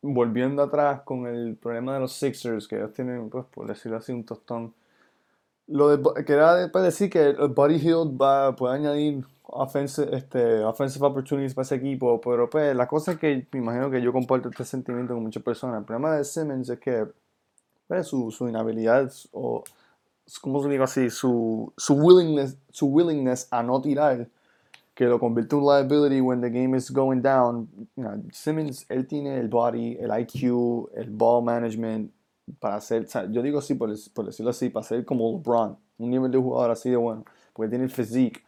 volviendo 0.00 0.62
atrás 0.62 1.02
con 1.02 1.26
el 1.26 1.56
problema 1.56 1.94
de 1.94 2.00
los 2.00 2.12
Sixers, 2.14 2.66
que 2.66 2.76
ellos 2.76 2.92
tienen, 2.92 3.28
pues, 3.28 3.44
por 3.46 3.66
decirlo 3.66 3.98
así, 3.98 4.12
un 4.12 4.24
tostón. 4.24 4.74
Lo 5.66 5.94
de, 5.96 6.24
quería 6.24 6.54
después 6.54 6.84
decir 6.84 7.10
que 7.10 7.20
el 7.30 7.48
Buddy 7.48 7.76
Hill 7.76 8.20
va, 8.20 8.54
puede 8.56 8.76
añadir 8.76 9.24
offensive, 9.42 10.16
este, 10.16 10.64
offensive 10.64 11.06
opportunities 11.06 11.54
para 11.54 11.64
ese 11.64 11.76
equipo, 11.76 12.20
pero 12.20 12.48
pues 12.48 12.74
la 12.74 12.86
cosa 12.86 13.12
es 13.12 13.18
que 13.18 13.46
me 13.52 13.58
imagino 13.58 13.90
que 13.90 14.00
yo 14.00 14.12
comparto 14.12 14.48
este 14.48 14.64
sentimiento 14.64 15.14
con 15.14 15.24
muchas 15.24 15.42
personas. 15.42 15.80
El 15.80 15.84
problema 15.84 16.16
de 16.16 16.24
Simmons 16.24 16.68
es 16.68 16.78
que 16.78 17.06
pues, 17.86 18.06
su, 18.06 18.30
su 18.30 18.48
inhabilidad 18.48 19.12
o, 19.32 19.64
¿cómo 20.40 20.62
se 20.62 20.68
digo 20.68 20.84
así? 20.84 21.10
Su, 21.10 21.72
su, 21.76 21.94
willingness, 21.94 22.56
su 22.70 22.86
willingness 22.86 23.48
a 23.50 23.62
no 23.62 23.80
tirar 23.80 24.28
que 24.96 25.04
lo 25.04 25.20
convierte 25.20 25.54
en 25.54 25.62
liability 25.62 26.22
when 26.22 26.40
the 26.40 26.48
game 26.48 26.74
is 26.74 26.90
going 26.90 27.20
down. 27.20 27.68
Simmons, 28.32 28.86
él 28.88 29.06
tiene 29.06 29.38
el 29.38 29.46
body, 29.46 29.98
el 30.00 30.10
IQ, 30.10 30.88
el 30.96 31.10
ball 31.10 31.44
management 31.44 32.10
para 32.58 32.76
hacer, 32.76 33.06
yo 33.30 33.42
digo 33.42 33.58
así 33.58 33.74
por, 33.74 33.90
decirlo 33.90 34.50
así, 34.50 34.70
para 34.70 34.86
ser 34.86 35.04
como 35.04 35.32
LeBron, 35.32 35.76
un 35.98 36.10
nivel 36.10 36.30
de 36.30 36.38
jugador 36.38 36.70
así 36.70 36.88
de 36.88 36.96
bueno, 36.96 37.24
porque 37.52 37.68
tiene 37.68 37.84
el 37.84 37.90
physique, 37.90 38.40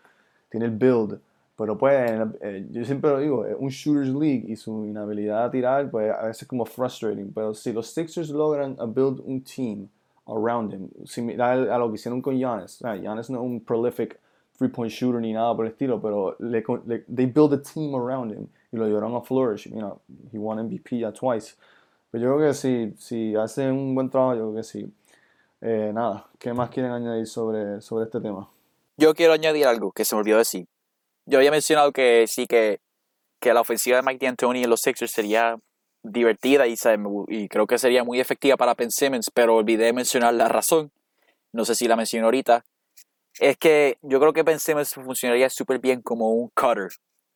tiene 0.49 0.67
el 0.67 0.73
build, 0.73 1.21
pero 1.55 1.77
pues, 1.77 2.11
eh, 2.41 2.67
yo 2.71 2.83
siempre 2.85 3.11
lo 3.11 3.19
digo, 3.19 3.45
es 3.45 3.57
un 3.59 3.69
shooter's 3.69 4.09
league 4.09 4.45
y 4.49 4.57
su 4.57 4.87
inhabilidad 4.87 5.45
a 5.45 5.51
tirar, 5.51 5.91
pues 5.91 6.11
a 6.15 6.27
veces 6.27 6.49
como 6.49 6.65
frustrating, 6.65 7.31
pero 7.35 7.53
si 7.53 7.75
los 7.75 7.89
Sixers 7.89 8.31
logran 8.31 8.75
build 8.95 9.21
un 9.21 9.43
team 9.43 9.89
around 10.27 10.73
him, 10.73 10.89
similar 11.05 11.69
a 11.69 11.77
lo 11.77 11.89
que 11.89 11.97
hicieron 11.97 12.23
con 12.23 12.39
Giannis, 12.39 12.79
Giannis 12.79 13.29
no 13.29 13.39
es 13.39 13.45
un 13.45 13.61
prolific 13.61 14.19
three 14.59 14.69
point 14.69 14.91
shooter 14.91 15.21
ni 15.21 15.33
nada 15.33 15.55
por 15.55 15.65
el 15.65 15.73
estilo, 15.73 16.01
pero 16.01 16.37
le, 16.41 16.65
le, 16.87 17.05
they 17.09 17.27
build 17.27 17.53
a 17.55 17.63
team 17.63 17.95
around 17.95 18.33
him 18.33 18.49
y 18.73 18.77
lo 18.77 18.87
llevaron 18.87 19.15
a 19.15 19.21
flourish. 19.21 19.67
You 19.67 19.77
know, 19.77 20.01
he 20.33 20.39
won 20.39 20.59
MVP 20.59 20.99
ya 20.99 21.13
twice. 21.13 21.55
Pero 22.11 22.25
yo 22.25 22.37
creo 22.37 22.49
que 22.49 22.55
si, 22.55 22.95
si 22.99 23.37
hace 23.37 23.71
un 23.71 23.95
buen 23.95 24.11
trabajo, 24.11 24.35
yo 24.35 24.43
creo 24.51 24.57
que 24.57 24.63
sí. 24.65 24.93
Eh, 25.61 25.93
nada, 25.95 26.27
¿qué 26.39 26.53
más 26.53 26.71
quieren 26.71 26.93
añadir 26.93 27.27
sobre, 27.27 27.81
sobre 27.81 28.07
este 28.07 28.21
tema? 28.21 28.49
Yo 28.97 29.15
quiero 29.15 29.33
añadir 29.33 29.67
algo 29.67 29.93
que 29.93 30.05
se 30.05 30.15
me 30.15 30.21
olvidó 30.21 30.39
decir. 30.39 30.67
Yo 31.27 31.39
había 31.39 31.51
mencionado 31.51 31.93
que 31.93 32.27
sí, 32.27 32.47
que, 32.47 32.81
que 33.41 33.53
la 33.53 33.61
ofensiva 33.61 33.97
de 33.97 34.03
Mike 34.03 34.25
D'Antoni 34.25 34.65
en 34.65 34.71
los 34.71 34.81
Sixers 34.81 35.13
sería 35.13 35.57
divertida 36.03 36.67
y, 36.67 36.75
y 37.29 37.49
creo 37.49 37.67
que 37.67 37.79
sería 37.79 38.03
muy 38.03 38.19
efectiva 38.19 38.57
para 38.57 38.75
Ben 38.75 38.91
Simmons, 38.91 39.31
pero 39.33 39.57
olvidé 39.57 39.93
mencionar 39.93 40.35
la 40.35 40.49
razón. 40.49 40.91
No 41.53 41.65
sé 41.65 41.75
si 41.75 41.87
la 41.87 41.97
mencioné 41.97 42.25
ahorita 42.25 42.65
es 43.41 43.57
que 43.57 43.99
yo 44.03 44.21
creo 44.21 44.33
que 44.33 44.45
pensemos 44.45 44.93
que 44.93 45.03
funcionaría 45.03 45.51
súper 45.51 45.79
bien 45.79 46.03
como 46.03 46.31
un 46.31 46.49
cutter. 46.49 46.89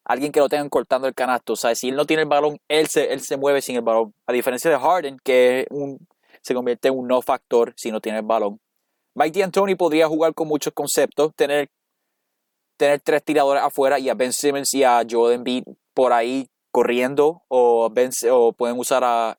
Alguien 0.05 0.33
que 0.33 0.41
lo 0.41 0.49
tengan 0.49 0.69
cortando 0.69 1.07
el 1.07 1.15
canasto. 1.15 1.53
O 1.53 1.57
sea, 1.57 1.75
si 1.75 1.91
él 1.91 1.97
no 1.97 2.07
tiene 2.07 2.23
el 2.23 2.29
balón, 2.29 2.59
él 2.69 2.89
se, 2.89 3.13
él 3.13 3.21
se 3.21 3.37
mueve 3.37 3.63
sin 3.63 3.77
el 3.77 3.83
balón. 3.83 4.13
A 4.27 4.33
diferencia 4.33 4.71
de 4.71 4.79
Harden, 4.79 5.19
que 5.23 5.67
un, 5.71 6.07
se 6.43 6.55
convierte 6.55 6.89
en 6.89 6.99
un 6.99 7.07
no 7.07 7.23
factor 7.23 7.73
si 7.77 7.91
no 7.91 8.01
tiene 8.01 8.19
el 8.19 8.25
balón. 8.25 8.61
Mike 9.15 9.41
D'Antoni 9.41 9.75
podría 9.75 10.09
jugar 10.09 10.35
con 10.35 10.49
muchos 10.49 10.73
conceptos, 10.73 11.35
tener, 11.35 11.69
tener 12.77 13.01
tres 13.01 13.23
tiradores 13.23 13.63
afuera 13.63 13.99
y 13.99 14.09
a 14.09 14.15
Ben 14.15 14.33
Simmons 14.33 14.73
y 14.75 14.85
a 14.85 15.03
Joel 15.09 15.37
Embiid 15.37 15.65
por 15.95 16.13
ahí 16.13 16.49
corriendo 16.71 17.43
o, 17.49 17.91
vence, 17.91 18.31
o 18.31 18.53
pueden 18.53 18.79
usar 18.79 19.05
a 19.05 19.39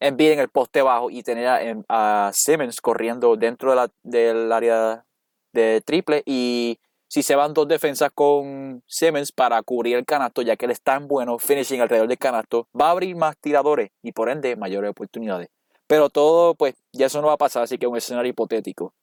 Embiid 0.00 0.32
en 0.32 0.38
el 0.40 0.48
poste 0.48 0.80
bajo 0.80 1.10
y 1.10 1.22
tener 1.22 1.46
a, 1.46 2.26
a 2.28 2.32
Simmons 2.32 2.80
corriendo 2.80 3.36
dentro 3.36 3.70
de 3.70 3.76
la, 3.76 3.90
del 4.02 4.50
área 4.50 5.04
de 5.52 5.82
triple 5.84 6.22
y 6.26 6.78
si 7.08 7.24
se 7.24 7.34
van 7.34 7.54
dos 7.54 7.66
defensas 7.66 8.10
con 8.14 8.84
Simmons 8.86 9.32
para 9.32 9.60
cubrir 9.62 9.96
el 9.96 10.04
canasto, 10.04 10.42
ya 10.42 10.56
que 10.56 10.66
él 10.66 10.70
es 10.70 10.80
tan 10.80 11.08
bueno 11.08 11.40
finishing 11.40 11.80
alrededor 11.80 12.06
del 12.06 12.18
canasto, 12.18 12.68
va 12.78 12.86
a 12.86 12.90
abrir 12.92 13.16
más 13.16 13.36
tiradores 13.36 13.90
y 14.00 14.12
por 14.12 14.30
ende 14.30 14.54
mayores 14.54 14.90
oportunidades. 14.90 15.48
Pero 15.88 16.08
todo, 16.08 16.54
pues, 16.54 16.76
ya 16.92 17.06
eso 17.06 17.20
no 17.20 17.26
va 17.26 17.32
a 17.32 17.36
pasar, 17.36 17.64
así 17.64 17.78
que 17.78 17.86
es 17.86 17.90
un 17.90 17.96
escenario 17.96 18.30
hipotético. 18.30 18.94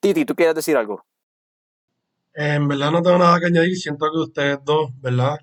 Titi, 0.00 0.24
¿tú 0.24 0.34
quieres 0.34 0.54
decir 0.54 0.74
algo? 0.78 1.04
En 2.32 2.66
verdad 2.66 2.92
no 2.92 3.02
tengo 3.02 3.18
nada 3.18 3.38
que 3.40 3.46
añadir. 3.46 3.76
Siento 3.76 4.06
que 4.10 4.18
ustedes 4.18 4.58
dos, 4.64 4.90
¿verdad? 5.00 5.38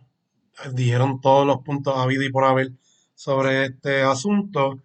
Dijeron 0.74 1.22
todos 1.22 1.46
los 1.46 1.58
puntos 1.60 1.96
habido 1.96 2.24
y 2.24 2.32
por 2.32 2.46
haber 2.46 2.72
sobre 3.14 3.66
este 3.66 4.02
asunto. 4.02 4.80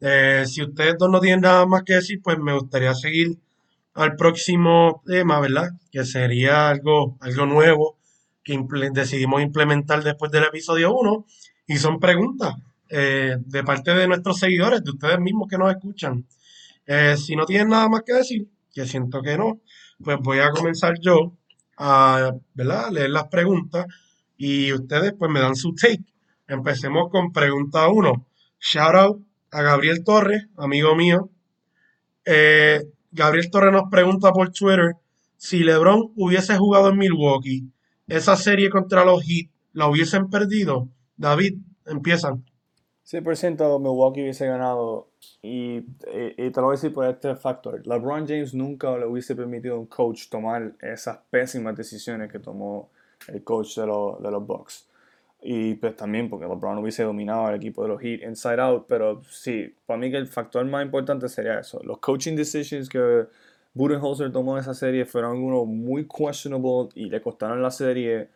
Eh, 0.00 0.44
si 0.46 0.62
ustedes 0.62 0.98
dos 0.98 1.08
no 1.08 1.20
tienen 1.20 1.40
nada 1.40 1.64
más 1.64 1.82
que 1.84 1.94
decir, 1.94 2.20
pues 2.22 2.36
me 2.38 2.52
gustaría 2.52 2.92
seguir 2.92 3.38
al 3.94 4.16
próximo 4.16 5.02
tema, 5.06 5.40
¿verdad? 5.40 5.70
Que 5.90 6.04
sería 6.04 6.68
algo, 6.68 7.16
algo 7.20 7.46
nuevo 7.46 7.98
que 8.42 8.58
decidimos 8.92 9.42
implementar 9.42 10.02
después 10.02 10.30
del 10.32 10.44
episodio 10.44 10.94
1 10.94 11.26
y 11.66 11.76
son 11.76 12.00
preguntas 12.00 12.54
eh, 12.88 13.36
de 13.38 13.64
parte 13.64 13.94
de 13.94 14.08
nuestros 14.08 14.38
seguidores, 14.38 14.82
de 14.82 14.90
ustedes 14.90 15.18
mismos 15.20 15.48
que 15.48 15.58
nos 15.58 15.70
escuchan. 15.70 16.26
Eh, 16.86 17.16
si 17.16 17.36
no 17.36 17.46
tienen 17.46 17.68
nada 17.68 17.88
más 17.88 18.02
que 18.02 18.14
decir, 18.14 18.48
que 18.74 18.86
siento 18.86 19.22
que 19.22 19.36
no, 19.36 19.60
pues 20.02 20.18
voy 20.20 20.40
a 20.40 20.50
comenzar 20.50 20.94
yo 21.00 21.36
a 21.76 22.32
¿verdad? 22.54 22.90
leer 22.90 23.10
las 23.10 23.28
preguntas 23.28 23.86
y 24.36 24.72
ustedes 24.72 25.14
pues 25.18 25.30
me 25.30 25.40
dan 25.40 25.56
su 25.56 25.74
take. 25.74 26.04
Empecemos 26.48 27.10
con 27.10 27.32
pregunta 27.32 27.88
1. 27.88 28.26
Shout 28.60 28.94
out 28.94 29.22
a 29.52 29.62
Gabriel 29.62 30.02
Torres, 30.04 30.46
amigo 30.56 30.94
mío. 30.96 31.30
Eh, 32.24 32.82
Gabriel 33.12 33.50
Torres 33.50 33.72
nos 33.72 33.90
pregunta 33.90 34.32
por 34.32 34.50
Twitter 34.50 34.96
si 35.36 35.64
LeBron 35.64 36.12
hubiese 36.16 36.56
jugado 36.56 36.88
en 36.88 36.96
Milwaukee, 36.96 37.70
esa 38.06 38.36
serie 38.36 38.70
contra 38.70 39.04
los 39.04 39.22
Heat, 39.22 39.50
¿la 39.72 39.86
hubiesen 39.88 40.30
perdido? 40.30 40.88
David, 41.16 41.58
empiezan. 41.84 42.44
100% 43.04 43.78
Milwaukee 43.80 44.22
hubiese 44.22 44.46
ganado 44.46 45.10
y, 45.42 45.82
te 45.82 46.52
lo 46.56 46.62
voy 46.62 46.72
a 46.74 46.76
decir 46.76 46.92
por 46.92 47.06
este 47.06 47.34
factor. 47.36 47.86
LeBron 47.86 48.26
James 48.26 48.54
nunca 48.54 48.96
le 48.96 49.06
hubiese 49.06 49.36
permitido 49.36 49.74
a 49.74 49.78
un 49.80 49.86
coach 49.86 50.28
tomar 50.30 50.74
esas 50.80 51.18
pésimas 51.28 51.76
decisiones 51.76 52.32
que 52.32 52.38
tomó 52.38 52.90
el 53.28 53.44
coach 53.44 53.76
de 53.76 53.86
los 53.86 54.46
Bucks. 54.46 54.88
Y 55.42 55.74
pues 55.74 55.96
también 55.96 56.30
porque 56.30 56.46
LeBron 56.46 56.78
hubiese 56.78 57.02
dominado 57.02 57.46
al 57.46 57.56
equipo 57.56 57.82
de 57.82 57.88
los 57.88 58.00
Heat 58.00 58.22
inside 58.22 58.60
out. 58.60 58.86
Pero 58.88 59.22
sí, 59.24 59.74
para 59.86 59.98
mí 59.98 60.10
que 60.10 60.16
el 60.16 60.28
factor 60.28 60.64
más 60.64 60.84
importante 60.84 61.28
sería 61.28 61.58
eso. 61.58 61.80
Los 61.82 61.98
coaching 61.98 62.36
decisions 62.36 62.88
que 62.88 63.26
Budenholzer 63.74 64.30
tomó 64.30 64.56
en 64.56 64.60
esa 64.60 64.74
serie 64.74 65.04
fueron 65.04 65.32
algunos 65.32 65.66
muy 65.66 66.06
questionable 66.06 66.90
y 66.94 67.10
le 67.10 67.20
costaron 67.20 67.60
la 67.62 67.70
serie 67.70 68.28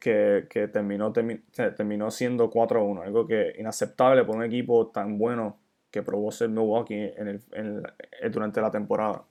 que, 0.00 0.46
que 0.48 0.68
terminó, 0.68 1.12
terminó 1.12 2.10
siendo 2.10 2.50
4-1. 2.50 3.02
Algo 3.02 3.26
que 3.26 3.54
inaceptable 3.58 4.24
por 4.24 4.36
un 4.36 4.44
equipo 4.44 4.88
tan 4.88 5.18
bueno 5.18 5.58
que 5.90 6.02
probó 6.02 6.30
ser 6.30 6.48
Milwaukee 6.48 7.12
en 7.16 7.28
el, 7.28 7.42
en 7.52 7.82
durante 8.32 8.60
la 8.60 8.70
temporada. 8.70 9.24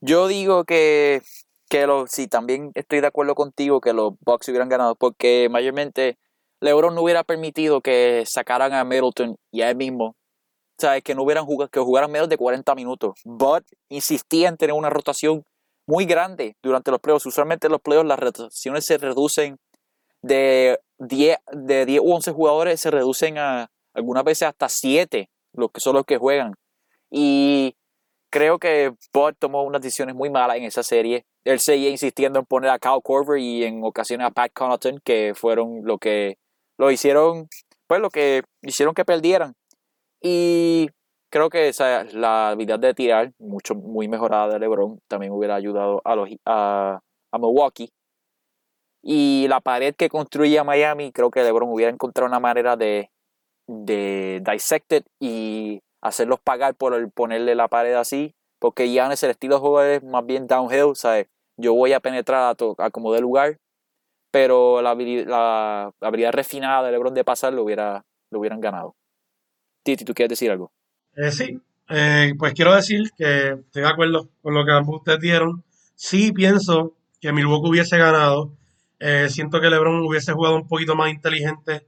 Yo 0.00 0.26
digo 0.26 0.64
que 0.64 1.22
que 1.72 1.86
los, 1.86 2.10
sí, 2.10 2.28
también 2.28 2.70
estoy 2.74 3.00
de 3.00 3.06
acuerdo 3.06 3.34
contigo 3.34 3.80
que 3.80 3.94
los 3.94 4.12
Bucks 4.20 4.46
hubieran 4.50 4.68
ganado, 4.68 4.94
porque 4.94 5.48
mayormente 5.50 6.18
LeBron 6.60 6.94
no 6.94 7.00
hubiera 7.00 7.24
permitido 7.24 7.80
que 7.80 8.24
sacaran 8.26 8.74
a 8.74 8.84
Middleton 8.84 9.36
y 9.50 9.62
a 9.62 9.70
él 9.70 9.76
mismo. 9.76 10.14
¿Sabes? 10.78 11.02
Que 11.02 11.14
no 11.14 11.22
hubieran 11.22 11.46
jugado, 11.46 11.70
que 11.70 11.80
jugaran 11.80 12.12
menos 12.12 12.28
de 12.28 12.36
40 12.36 12.74
minutos. 12.74 13.14
But 13.24 13.64
insistía 13.88 14.50
en 14.50 14.58
tener 14.58 14.74
una 14.74 14.90
rotación 14.90 15.44
muy 15.86 16.04
grande 16.04 16.56
durante 16.62 16.90
los 16.90 17.00
playoffs. 17.00 17.24
Usualmente 17.24 17.68
en 17.68 17.72
los 17.72 17.80
playoffs 17.80 18.06
las 18.06 18.18
rotaciones 18.18 18.84
se 18.84 18.98
reducen 18.98 19.58
de 20.20 20.78
10, 20.98 21.38
de 21.52 21.86
10 21.86 22.02
u 22.02 22.12
11 22.12 22.32
jugadores, 22.32 22.80
se 22.82 22.90
reducen 22.90 23.38
a 23.38 23.70
algunas 23.94 24.24
veces 24.24 24.42
hasta 24.46 24.68
7, 24.68 25.30
los 25.54 25.70
que 25.70 25.80
son 25.80 25.94
los 25.94 26.04
que 26.04 26.18
juegan. 26.18 26.52
Y 27.10 27.76
creo 28.32 28.58
que 28.58 28.92
Bud 29.12 29.34
tomó 29.38 29.62
unas 29.62 29.82
decisiones 29.82 30.16
muy 30.16 30.30
malas 30.30 30.56
en 30.56 30.64
esa 30.64 30.82
serie 30.82 31.24
él 31.44 31.60
seguía 31.60 31.90
insistiendo 31.90 32.38
en 32.38 32.46
poner 32.46 32.70
a 32.70 32.78
Kyle 32.78 33.02
Corver 33.02 33.38
y 33.38 33.64
en 33.64 33.82
ocasiones 33.84 34.26
a 34.26 34.30
Pat 34.30 34.52
Connaughton, 34.52 35.00
que 35.04 35.32
fueron 35.34 35.80
lo 35.84 35.98
que 35.98 36.38
lo 36.78 36.90
hicieron, 36.90 37.48
pues 37.86 38.00
lo 38.00 38.10
que 38.10 38.42
hicieron 38.62 38.94
que 38.94 39.04
perdieran. 39.04 39.54
Y 40.20 40.88
creo 41.30 41.50
que 41.50 41.68
esa, 41.68 42.04
la 42.04 42.50
habilidad 42.50 42.78
de 42.78 42.94
tirar, 42.94 43.32
mucho, 43.38 43.74
muy 43.74 44.08
mejorada 44.08 44.54
de 44.54 44.60
LeBron, 44.60 45.00
también 45.08 45.32
hubiera 45.32 45.56
ayudado 45.56 46.00
a, 46.04 46.14
los, 46.14 46.28
a, 46.46 47.00
a 47.32 47.38
Milwaukee. 47.38 47.90
Y 49.04 49.46
la 49.48 49.60
pared 49.60 49.94
que 49.96 50.08
construía 50.08 50.62
Miami, 50.62 51.10
creo 51.10 51.30
que 51.30 51.42
LeBron 51.42 51.70
hubiera 51.70 51.90
encontrado 51.90 52.28
una 52.28 52.38
manera 52.38 52.76
de, 52.76 53.10
de 53.66 54.40
dissect 54.48 55.04
y 55.18 55.80
hacerlos 56.02 56.40
pagar 56.40 56.74
por 56.74 57.10
ponerle 57.12 57.54
la 57.54 57.68
pared 57.68 57.94
así 57.94 58.34
porque 58.62 58.92
ya 58.92 59.12
es 59.12 59.20
el 59.24 59.30
estilo 59.30 59.56
de 59.56 59.60
juego 59.60 59.82
es 59.82 60.04
más 60.04 60.24
bien 60.24 60.46
downhill, 60.46 60.94
¿sabes? 60.94 61.26
Yo 61.56 61.74
voy 61.74 61.94
a 61.94 62.00
penetrar 62.00 62.54
a, 62.78 62.90
como 62.90 63.12
de 63.12 63.20
lugar, 63.20 63.58
pero 64.30 64.80
la, 64.80 64.94
la, 64.94 65.92
habilidad 66.00 66.32
refinada 66.32 66.84
de 66.84 66.92
LeBron 66.92 67.12
de 67.12 67.24
pasar 67.24 67.52
lo, 67.52 67.64
hubiera, 67.64 68.04
lo 68.30 68.38
hubieran 68.38 68.60
ganado. 68.60 68.94
Titi, 69.82 70.04
¿tú 70.04 70.14
quieres 70.14 70.30
decir 70.30 70.52
algo? 70.52 70.70
Eh, 71.16 71.32
sí, 71.32 71.60
eh, 71.88 72.34
pues 72.38 72.54
quiero 72.54 72.72
decir 72.72 73.10
que 73.16 73.48
estoy 73.48 73.82
de 73.82 73.88
acuerdo 73.88 74.28
con 74.40 74.54
lo 74.54 74.64
que 74.64 74.70
ambos 74.70 75.00
ustedes 75.00 75.18
dieron. 75.18 75.64
Sí 75.96 76.30
pienso 76.30 76.94
que 77.20 77.32
Milwaukee 77.32 77.68
hubiese 77.68 77.98
ganado. 77.98 78.52
Eh, 79.00 79.28
siento 79.28 79.60
que 79.60 79.70
LeBron 79.70 80.06
hubiese 80.06 80.34
jugado 80.34 80.54
un 80.54 80.68
poquito 80.68 80.94
más 80.94 81.10
inteligente, 81.10 81.84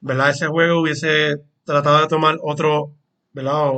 ¿verdad? 0.00 0.30
Ese 0.30 0.48
juego 0.48 0.80
hubiese 0.80 1.36
tratado 1.62 2.00
de 2.00 2.08
tomar 2.08 2.38
otro, 2.42 2.90
¿verdad? 3.38 3.70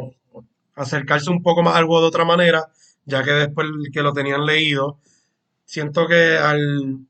acercarse 0.75 1.31
un 1.31 1.43
poco 1.43 1.63
más 1.63 1.77
al 1.77 1.85
juego 1.85 2.01
de 2.01 2.09
otra 2.09 2.25
manera, 2.25 2.71
ya 3.05 3.23
que 3.23 3.33
después 3.33 3.69
que 3.93 4.03
lo 4.03 4.15
tenían 4.15 4.47
leído, 4.47 4.99
siento 5.65 6.07
que 6.07 6.39
al... 6.39 7.01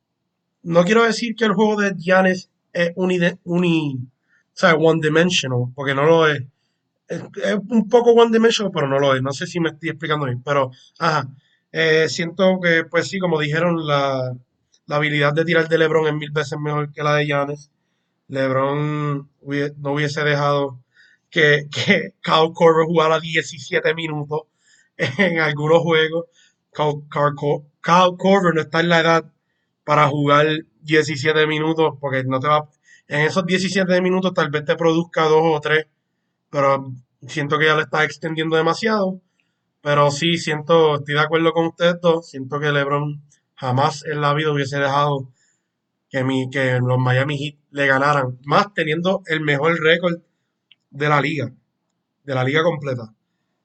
No 0.63 0.85
quiero 0.85 1.05
decir 1.05 1.37
que 1.37 1.45
el 1.45 1.55
juego 1.55 1.81
de 1.81 1.95
Giannis 1.97 2.51
es 2.73 2.93
uni, 2.97 3.19
uni 3.45 3.99
o 3.99 4.59
sea, 4.61 4.75
one 4.75 5.01
dimensional, 5.01 5.67
porque 5.75 5.95
no 5.95 6.05
lo 6.05 6.27
es. 6.27 6.43
es. 7.09 7.23
un 7.69 7.89
poco 7.89 8.11
one 8.11 8.33
dimensional, 8.33 8.73
pero 8.75 8.89
no 8.89 8.99
lo 8.99 9.15
es. 9.15 9.23
No 9.23 9.33
sé 9.33 9.47
si 9.47 9.61
me 9.61 9.71
estoy 9.71 9.91
explicando 9.91 10.27
bien, 10.27 10.43
pero 10.43 10.71
ajá. 10.99 11.29
Eh, 11.73 12.09
siento 12.09 12.59
que, 12.61 12.85
pues 12.85 13.09
sí, 13.09 13.19
como 13.21 13.39
dijeron, 13.41 13.87
la, 13.87 14.37
la, 14.87 14.97
habilidad 14.97 15.33
de 15.33 15.45
tirar 15.45 15.69
de 15.69 15.79
LeBron 15.79 16.09
es 16.09 16.15
mil 16.15 16.31
veces 16.33 16.59
mejor 16.59 16.93
que 16.93 17.03
la 17.03 17.15
de 17.15 17.27
Giannis. 17.27 17.71
LeBron 18.29 19.29
no 19.79 19.93
hubiese 19.93 20.23
dejado 20.25 20.79
que, 21.31 21.69
que 21.71 22.15
Kyle 22.23 22.53
Korver 22.55 22.87
jugara 22.87 23.21
17 23.21 23.95
minutos 23.95 24.43
en 24.97 25.41
algunos 25.41 25.81
juegos. 25.81 26.27
Kyle, 26.73 28.17
Korver 28.17 28.55
no 28.55 28.61
está 28.61 28.81
en 28.81 28.89
la 28.89 29.01
edad 29.01 29.33
para 29.85 30.09
jugar 30.09 30.47
17 30.83 31.47
minutos 31.47 31.95
porque 32.01 32.23
no 32.25 32.39
te 32.39 32.49
va 32.49 32.69
en 33.11 33.23
esos 33.23 33.45
17 33.45 34.01
minutos 34.03 34.33
tal 34.33 34.51
vez 34.51 34.65
te 34.65 34.77
produzca 34.77 35.25
dos 35.25 35.43
o 35.43 35.61
tres, 35.61 35.87
pero 36.49 36.93
siento 37.27 37.59
que 37.59 37.67
ya 37.67 37.75
le 37.75 37.83
está 37.83 38.05
extendiendo 38.05 38.57
demasiado. 38.57 39.21
Pero 39.83 40.13
sí, 40.13 40.39
siento, 40.39 40.95
estoy 40.97 41.15
de 41.15 41.21
acuerdo 41.21 41.53
con 41.53 41.67
ustedes 41.67 42.01
dos. 42.01 42.29
Siento 42.31 42.61
que 42.61 42.71
LeBron 42.71 43.21
jamás 43.57 44.05
en 44.05 44.21
la 44.21 44.33
vida 44.35 44.53
hubiese 44.53 44.79
dejado 44.79 45.33
que, 46.09 46.23
mi, 46.23 46.49
que 46.51 46.79
los 46.79 46.99
Miami 46.99 47.37
Heat 47.37 47.57
le 47.73 47.87
ganaran, 47.89 48.39
más 48.45 48.73
teniendo 48.75 49.23
el 49.27 49.41
mejor 49.41 49.81
récord 49.81 50.21
de 50.91 51.09
la 51.09 51.21
liga, 51.21 51.51
de 52.25 52.35
la 52.35 52.45
liga 52.45 52.63
completa. 52.63 53.13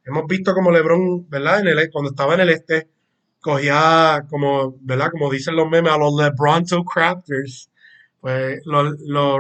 Hemos 0.06 0.28
visto 0.28 0.54
como 0.54 0.72
LeBron, 0.72 1.30
¿verdad? 1.30 1.62
En 1.62 1.68
el, 1.68 1.90
cuando 1.92 2.12
estaba 2.12 2.36
en 2.36 2.42
el 2.42 2.50
este, 2.50 2.88
cogía 3.40 4.26
como, 4.30 4.78
¿verdad? 4.82 5.10
Como 5.12 5.32
dicen 5.32 5.56
los 5.56 5.70
memes, 5.70 5.92
a 5.92 5.98
los 5.98 6.14
LeBronto 6.16 6.84
Raptors. 6.96 7.70
Pues 8.22 8.62
los, 8.66 8.96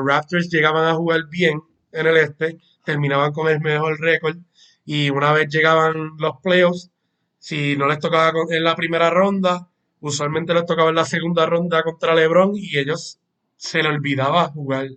Raptors 0.05 0.49
llegaban 0.49 0.87
a 0.87 0.95
jugar 0.95 1.21
bien 1.29 1.61
en 1.91 2.07
el 2.07 2.17
este, 2.17 2.57
terminaban 2.83 3.31
con 3.31 3.47
el 3.47 3.59
mejor 3.59 3.99
récord 3.99 4.37
y 4.85 5.09
una 5.09 5.31
vez 5.33 5.47
llegaban 5.49 6.11
los 6.19 6.37
playoffs, 6.43 6.91
si 7.39 7.75
no 7.77 7.87
les 7.87 7.99
tocaba 7.99 8.31
en 8.51 8.63
la 8.63 8.75
primera 8.75 9.09
ronda, 9.09 9.67
usualmente 10.01 10.53
les 10.53 10.65
tocaba 10.65 10.89
en 10.89 10.95
la 10.95 11.05
segunda 11.05 11.47
ronda 11.47 11.81
contra 11.81 12.13
LeBron 12.13 12.51
y 12.55 12.77
ellos 12.77 13.19
se 13.57 13.81
les 13.81 13.87
olvidaba 13.87 14.49
jugar, 14.49 14.87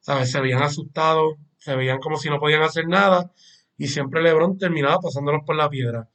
¿sabes? 0.00 0.32
Se 0.32 0.38
habían 0.38 0.62
asustado, 0.62 1.36
se 1.60 1.76
veían 1.76 2.00
como 2.00 2.16
si 2.16 2.28
no 2.28 2.40
podían 2.40 2.62
hacer 2.62 2.88
nada 2.88 3.30
y 3.76 3.86
siempre 3.86 4.22
LeBron 4.22 4.58
terminaba 4.58 4.98
pasándolos 4.98 5.42
por 5.46 5.56
la 5.56 5.68
piedra. 5.70 6.08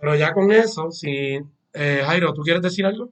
Pero 0.00 0.16
ya 0.16 0.32
con 0.32 0.50
eso, 0.50 0.90
si 0.90 1.38
eh, 1.72 2.02
Jairo, 2.04 2.32
¿tú 2.32 2.42
quieres 2.42 2.62
decir 2.62 2.86
algo? 2.86 3.10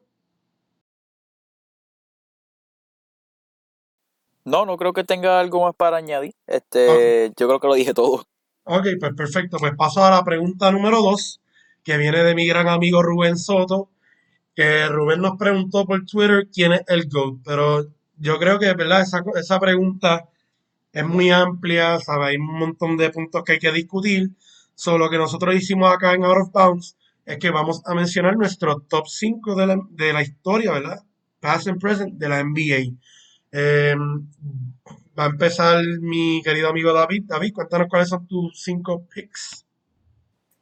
No, 4.45 4.64
no 4.64 4.77
creo 4.77 4.93
que 4.93 5.05
tenga 5.05 5.41
algo 5.41 5.64
más 5.64 5.74
para 5.74 5.97
añadir. 5.97 6.35
Este, 6.47 7.33
yo 7.37 7.49
creo 7.49 7.61
que 7.61 7.66
lo 7.66 7.74
dije 7.74 7.95
todo. 7.95 8.24
Ok, 8.64 8.87
pues 9.01 9.12
perfecto. 9.16 9.59
Pues 9.59 9.72
paso 9.77 10.05
a 10.05 10.11
la 10.11 10.24
pregunta 10.24 10.70
número 10.70 11.03
dos, 11.03 11.41
que 11.83 11.97
viene 11.97 12.22
de 12.22 12.35
mi 12.35 12.47
gran 12.47 12.68
amigo 12.68 13.03
Rubén 13.03 13.37
Soto, 13.37 13.91
que 14.55 14.87
Rubén 14.89 15.20
nos 15.20 15.37
preguntó 15.37 15.85
por 15.85 16.05
Twitter 16.05 16.49
quién 16.53 16.72
es 16.72 16.83
el 16.87 17.09
GOAT, 17.09 17.39
pero 17.45 17.87
yo 18.18 18.39
creo 18.39 18.59
que, 18.59 18.72
¿verdad? 18.74 19.03
Esa, 19.03 19.22
esa 19.35 19.61
pregunta 19.61 20.29
es 20.97 21.07
muy 21.07 21.28
amplia, 21.28 22.01
¿sabes? 22.01 22.28
Hay 22.28 22.36
un 22.38 22.59
montón 22.59 22.97
de 22.97 23.11
puntos 23.11 23.44
que 23.44 23.53
hay 23.53 23.59
que 23.59 23.70
discutir. 23.70 24.30
Solo 24.74 25.05
lo 25.05 25.11
que 25.11 25.18
nosotros 25.18 25.55
hicimos 25.55 25.92
acá 25.92 26.14
en 26.14 26.24
Out 26.24 26.38
of 26.38 26.53
Bounds 26.53 26.97
es 27.26 27.36
que 27.38 27.51
vamos 27.51 27.82
a 27.84 27.94
mencionar 27.94 28.34
nuestro 28.38 28.80
top 28.80 29.07
5 29.07 29.55
de 29.57 29.66
la, 29.66 29.78
de 29.90 30.14
la 30.14 30.22
historia, 30.22 30.72
¿verdad? 30.72 31.05
Past 31.38 31.68
and 31.68 31.78
present 31.78 32.14
de 32.14 32.28
la 32.30 32.42
NBA. 32.42 32.97
Em, 33.53 34.26
va 35.18 35.24
a 35.24 35.26
empezar 35.26 35.84
mi 36.01 36.40
querido 36.42 36.70
amigo 36.70 36.94
David. 36.94 37.24
David, 37.26 37.53
cuéntanos 37.53 37.88
cuáles 37.90 38.09
son 38.09 38.26
tus 38.26 38.59
5 38.62 39.07
picks. 39.14 39.66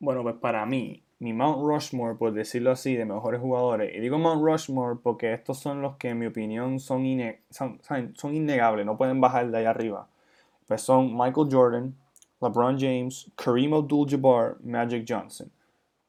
Bueno, 0.01 0.25
pues 0.25 0.35
para 0.41 0.67
mí, 0.67 1.05
mi 1.21 1.33
Mount 1.33 1.63
Rushmore, 1.63 2.17
por 2.17 2.33
decirlo 2.33 2.73
así, 2.73 2.97
de 2.97 3.05
mejores 3.05 3.41
jugadores. 3.41 3.95
Y 3.95 4.01
digo 4.01 4.19
Mount 4.19 4.43
Rushmore 4.43 4.99
porque 5.01 5.33
estos 5.33 5.61
son 5.61 5.81
los 5.81 5.95
que, 5.97 6.09
en 6.09 6.19
mi 6.19 6.27
opinión, 6.27 6.81
son, 6.81 7.05
son, 7.51 7.79
son 8.17 8.35
innegables, 8.35 8.85
no 8.85 8.99
pueden 8.99 9.21
bajar 9.21 9.49
de 9.49 9.59
ahí 9.59 9.65
arriba. 9.67 10.09
Pues 10.67 10.83
son 10.83 11.17
Michael 11.17 11.49
Jordan, 11.51 11.95
LeBron 12.41 12.79
James, 12.79 13.31
Kareem 13.37 13.75
Abdul-Jabbar, 13.75 14.57
Magic 14.63 15.05
Johnson. 15.09 15.51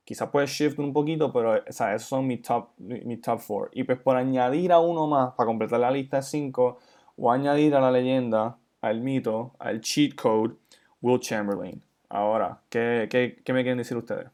Quizá 0.04 0.30
puede 0.30 0.48
shift 0.48 0.78
un 0.80 0.94
poquito, 0.94 1.32
pero 1.34 1.66
esos 1.66 2.04
son 2.04 2.28
mis 2.28 2.42
top, 2.42 2.70
mi 2.78 3.18
top 3.18 3.40
four. 3.40 3.70
Y 3.74 3.84
pues 3.84 4.00
por 4.00 4.16
añadir 4.16 4.72
a 4.72 4.80
uno 4.80 5.08
más, 5.08 5.34
para 5.34 5.48
completar 5.48 5.80
la 5.80 5.90
lista 5.92 6.18
de 6.18 6.24
cinco, 6.24 6.78
o 7.18 7.32
añadir 7.32 7.74
a 7.76 7.82
la 7.82 7.92
leyenda, 7.92 8.58
al 8.82 9.02
mito, 9.02 9.54
al 9.58 9.82
cheat 9.82 10.16
code, 10.16 10.56
Will 11.02 11.20
Chamberlain. 11.20 11.82
Ahora, 12.10 12.62
¿qué, 12.70 13.08
qué, 13.10 13.42
qué 13.44 13.54
me 13.54 13.64
quieren 13.64 13.80
decir 13.80 13.98
ustedes? 13.98 14.28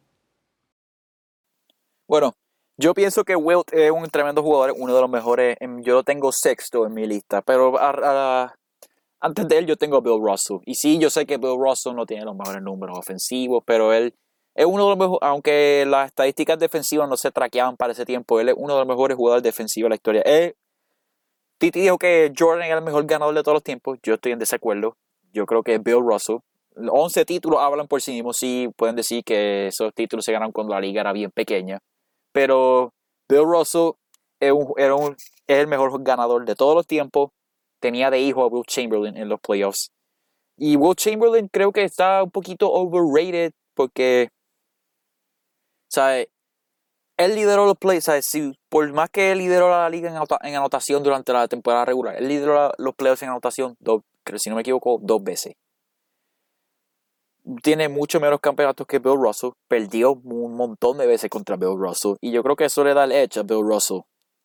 Bueno, 2.07 2.33
yo 2.77 2.93
pienso 2.93 3.23
que 3.23 3.35
Wilt 3.35 3.71
es 3.73 3.91
un 3.91 4.09
tremendo 4.09 4.43
jugador, 4.43 4.75
uno 4.77 4.93
de 4.93 5.01
los 5.01 5.09
mejores. 5.09 5.55
Yo 5.81 5.93
lo 5.93 6.03
tengo 6.03 6.31
sexto 6.31 6.85
en 6.85 6.93
mi 6.93 7.07
lista, 7.07 7.41
pero 7.41 7.79
antes 9.21 9.47
de 9.47 9.57
él 9.59 9.65
yo 9.67 9.77
tengo 9.77 9.97
a 9.97 10.01
Bill 10.01 10.19
Russell. 10.21 10.57
Y 10.65 10.75
sí, 10.75 10.97
yo 10.97 11.09
sé 11.09 11.25
que 11.25 11.37
Bill 11.37 11.57
Russell 11.57 11.95
no 11.95 12.05
tiene 12.05 12.25
los 12.25 12.35
mejores 12.35 12.61
números 12.61 12.97
ofensivos, 12.97 13.63
pero 13.65 13.93
él 13.93 14.13
es 14.55 14.65
uno 14.65 14.83
de 14.83 14.89
los 14.89 14.97
mejores, 14.97 15.19
aunque 15.21 15.85
las 15.87 16.07
estadísticas 16.07 16.59
defensivas 16.59 17.07
no 17.07 17.15
se 17.15 17.31
traqueaban 17.31 17.77
para 17.77 17.93
ese 17.93 18.05
tiempo, 18.05 18.39
él 18.39 18.49
es 18.49 18.55
uno 18.57 18.73
de 18.73 18.79
los 18.79 18.87
mejores 18.87 19.15
jugadores 19.15 19.43
defensivos 19.43 19.85
de 19.85 19.89
la 19.89 19.95
historia. 19.95 20.23
Titi 21.61 21.81
dijo 21.81 21.99
que 21.99 22.33
Jordan 22.35 22.65
era 22.65 22.79
el 22.79 22.83
mejor 22.83 23.05
ganador 23.05 23.35
de 23.35 23.43
todos 23.43 23.53
los 23.53 23.63
tiempos. 23.63 23.99
Yo 24.01 24.15
estoy 24.15 24.31
en 24.31 24.39
desacuerdo. 24.39 24.97
Yo 25.31 25.45
creo 25.45 25.61
que 25.61 25.77
Bill 25.77 25.99
Russell. 25.99 26.37
11 26.75 27.23
títulos 27.25 27.59
hablan 27.61 27.87
por 27.87 28.01
sí 28.01 28.13
mismos. 28.13 28.37
Sí, 28.37 28.67
pueden 28.75 28.95
decir 28.95 29.23
que 29.23 29.67
esos 29.67 29.93
títulos 29.93 30.25
se 30.25 30.31
ganaron 30.31 30.53
cuando 30.53 30.73
la 30.73 30.81
liga 30.81 31.01
era 31.01 31.13
bien 31.13 31.29
pequeña. 31.29 31.77
Pero 32.31 32.93
Bill 33.29 33.43
Russell 33.43 33.91
es, 34.39 34.51
el 35.45 35.67
mejor 35.67 36.01
ganador 36.01 36.45
de 36.45 36.55
todos 36.55 36.73
los 36.73 36.87
tiempos. 36.87 37.29
Tenía 37.81 38.09
de 38.09 38.19
hijo 38.19 38.43
a 38.43 38.47
Will 38.47 38.63
Chamberlain 38.65 39.17
en 39.17 39.27
los 39.27 39.41
playoffs. 39.41 39.91
Y 40.57 40.77
Will 40.77 40.95
Chamberlain 40.95 41.49
creo 41.51 41.73
que 41.73 41.83
está 41.83 42.23
un 42.23 42.31
poquito 42.31 42.71
overrated 42.71 43.51
porque, 43.73 44.29
¿sabes? 45.89 46.27
Él 47.17 47.35
lideró 47.35 47.65
los 47.65 47.77
playoffs, 47.77 48.05
¿sabes? 48.05 48.31
por 48.69 48.91
más 48.93 49.09
que 49.09 49.31
él 49.31 49.39
lideró 49.39 49.69
la 49.69 49.89
liga 49.89 50.09
en, 50.09 50.55
anotación 50.55 51.03
durante 51.03 51.33
la 51.33 51.47
temporada 51.47 51.85
regular, 51.85 52.15
él 52.15 52.27
lideró 52.29 52.71
los 52.77 52.95
playoffs 52.95 53.23
en 53.23 53.29
anotación, 53.29 53.75
dos, 53.79 54.01
si 54.37 54.49
no 54.49 54.55
me 54.55 54.61
equivoco, 54.61 54.97
dos 55.01 55.21
veces 55.21 55.53
tiene 57.61 57.89
mucho 57.89 58.19
menos 58.19 58.39
campeonatos 58.39 58.87
que 58.87 58.99
Bill 58.99 59.17
Russell. 59.17 59.51
Perdió 59.67 60.13
un 60.13 60.55
montón 60.55 60.97
de 60.97 61.07
veces 61.07 61.29
contra 61.29 61.55
Bill 61.55 61.77
Russell. 61.77 62.15
Y 62.21 62.31
yo 62.31 62.43
creo 62.43 62.55
que 62.55 62.65
eso 62.65 62.83
le 62.83 62.93
da 62.93 63.05
el 63.05 63.11
edge 63.11 63.39
a 63.39 63.43
Bill 63.43 63.63
Russell. 63.63 64.01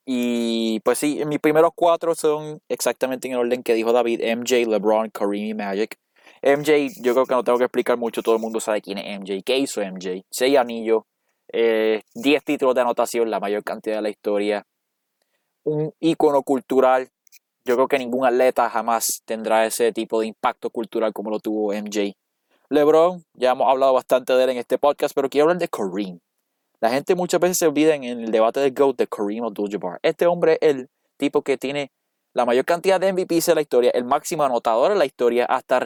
Y 0.09 0.79
pues 0.81 0.99
sí, 0.99 1.25
mis 1.27 1.41
primeros 1.41 1.73
cuatro 1.75 2.15
son 2.15 2.61
exactamente 2.69 3.27
en 3.27 3.35
el 3.35 3.41
orden 3.41 3.65
que 3.65 3.75
dijo 3.75 3.93
David: 3.93 4.21
MJ, 4.23 4.65
LeBron, 4.67 5.11
Kareem 5.11 5.47
y 5.47 5.55
Magic. 5.55 5.99
MJ, 6.43 7.03
yo 7.03 7.13
creo 7.13 7.27
que 7.27 7.35
no 7.35 7.43
tengo 7.43 7.59
que 7.59 7.65
explicar 7.65 7.97
mucho, 7.97 8.23
todo 8.23 8.37
el 8.37 8.41
mundo 8.41 8.61
sabe 8.61 8.81
quién 8.81 8.99
es 8.99 9.19
MJ. 9.19 9.43
¿Qué 9.45 9.59
hizo 9.59 9.83
MJ? 9.83 10.25
Seis 10.31 10.57
anillos, 10.57 11.03
eh, 11.53 12.03
diez 12.15 12.45
títulos 12.45 12.75
de 12.77 12.83
anotación, 12.83 13.31
la 13.31 13.41
mayor 13.41 13.65
cantidad 13.65 13.97
de 13.97 14.03
la 14.03 14.11
historia. 14.11 14.65
Un 15.65 15.93
ícono 15.99 16.43
cultural. 16.43 17.09
Yo 17.65 17.75
creo 17.75 17.89
que 17.89 17.99
ningún 17.99 18.25
atleta 18.25 18.71
jamás 18.71 19.23
tendrá 19.25 19.67
ese 19.67 19.93
tipo 19.93 20.21
de 20.21 20.29
impacto 20.29 20.71
cultural 20.71 21.13
como 21.13 21.31
lo 21.31 21.41
tuvo 21.41 21.73
MJ. 21.73 22.15
LeBron, 22.69 23.25
ya 23.35 23.53
hemos 23.53 23.69
hablado 23.69 23.93
bastante 23.93 24.33
de 24.35 24.45
él 24.45 24.51
en 24.51 24.59
este 24.59 24.79
podcast, 24.79 25.15
pero 25.17 25.29
quiero 25.29 25.45
hablar 25.45 25.59
de 25.59 25.69
Kareem. 25.69 26.21
La 26.81 26.91
gente 26.91 27.15
muchas 27.15 27.41
veces 27.41 27.59
se 27.59 27.67
olvida 27.67 27.95
en 27.95 28.05
el 28.05 28.31
debate 28.31 28.61
del 28.61 28.73
GOAT 28.73 28.97
de 28.99 29.07
Kareem 29.07 29.45
Abdul-Jabbar. 29.45 29.99
Este 30.03 30.27
hombre 30.27 30.59
es 30.61 30.75
el 30.75 30.89
tipo 31.17 31.43
que 31.43 31.57
tiene 31.57 31.91
la 32.35 32.45
mayor 32.45 32.67
cantidad 32.67 33.01
de 33.01 33.13
MVPs 33.13 33.49
en 33.49 33.55
la 33.55 33.63
historia, 33.63 33.91
el 33.95 34.05
máximo 34.05 34.45
anotador 34.45 34.93
en 34.93 34.99
la 34.99 35.07
historia, 35.07 35.47
hasta 35.47 35.81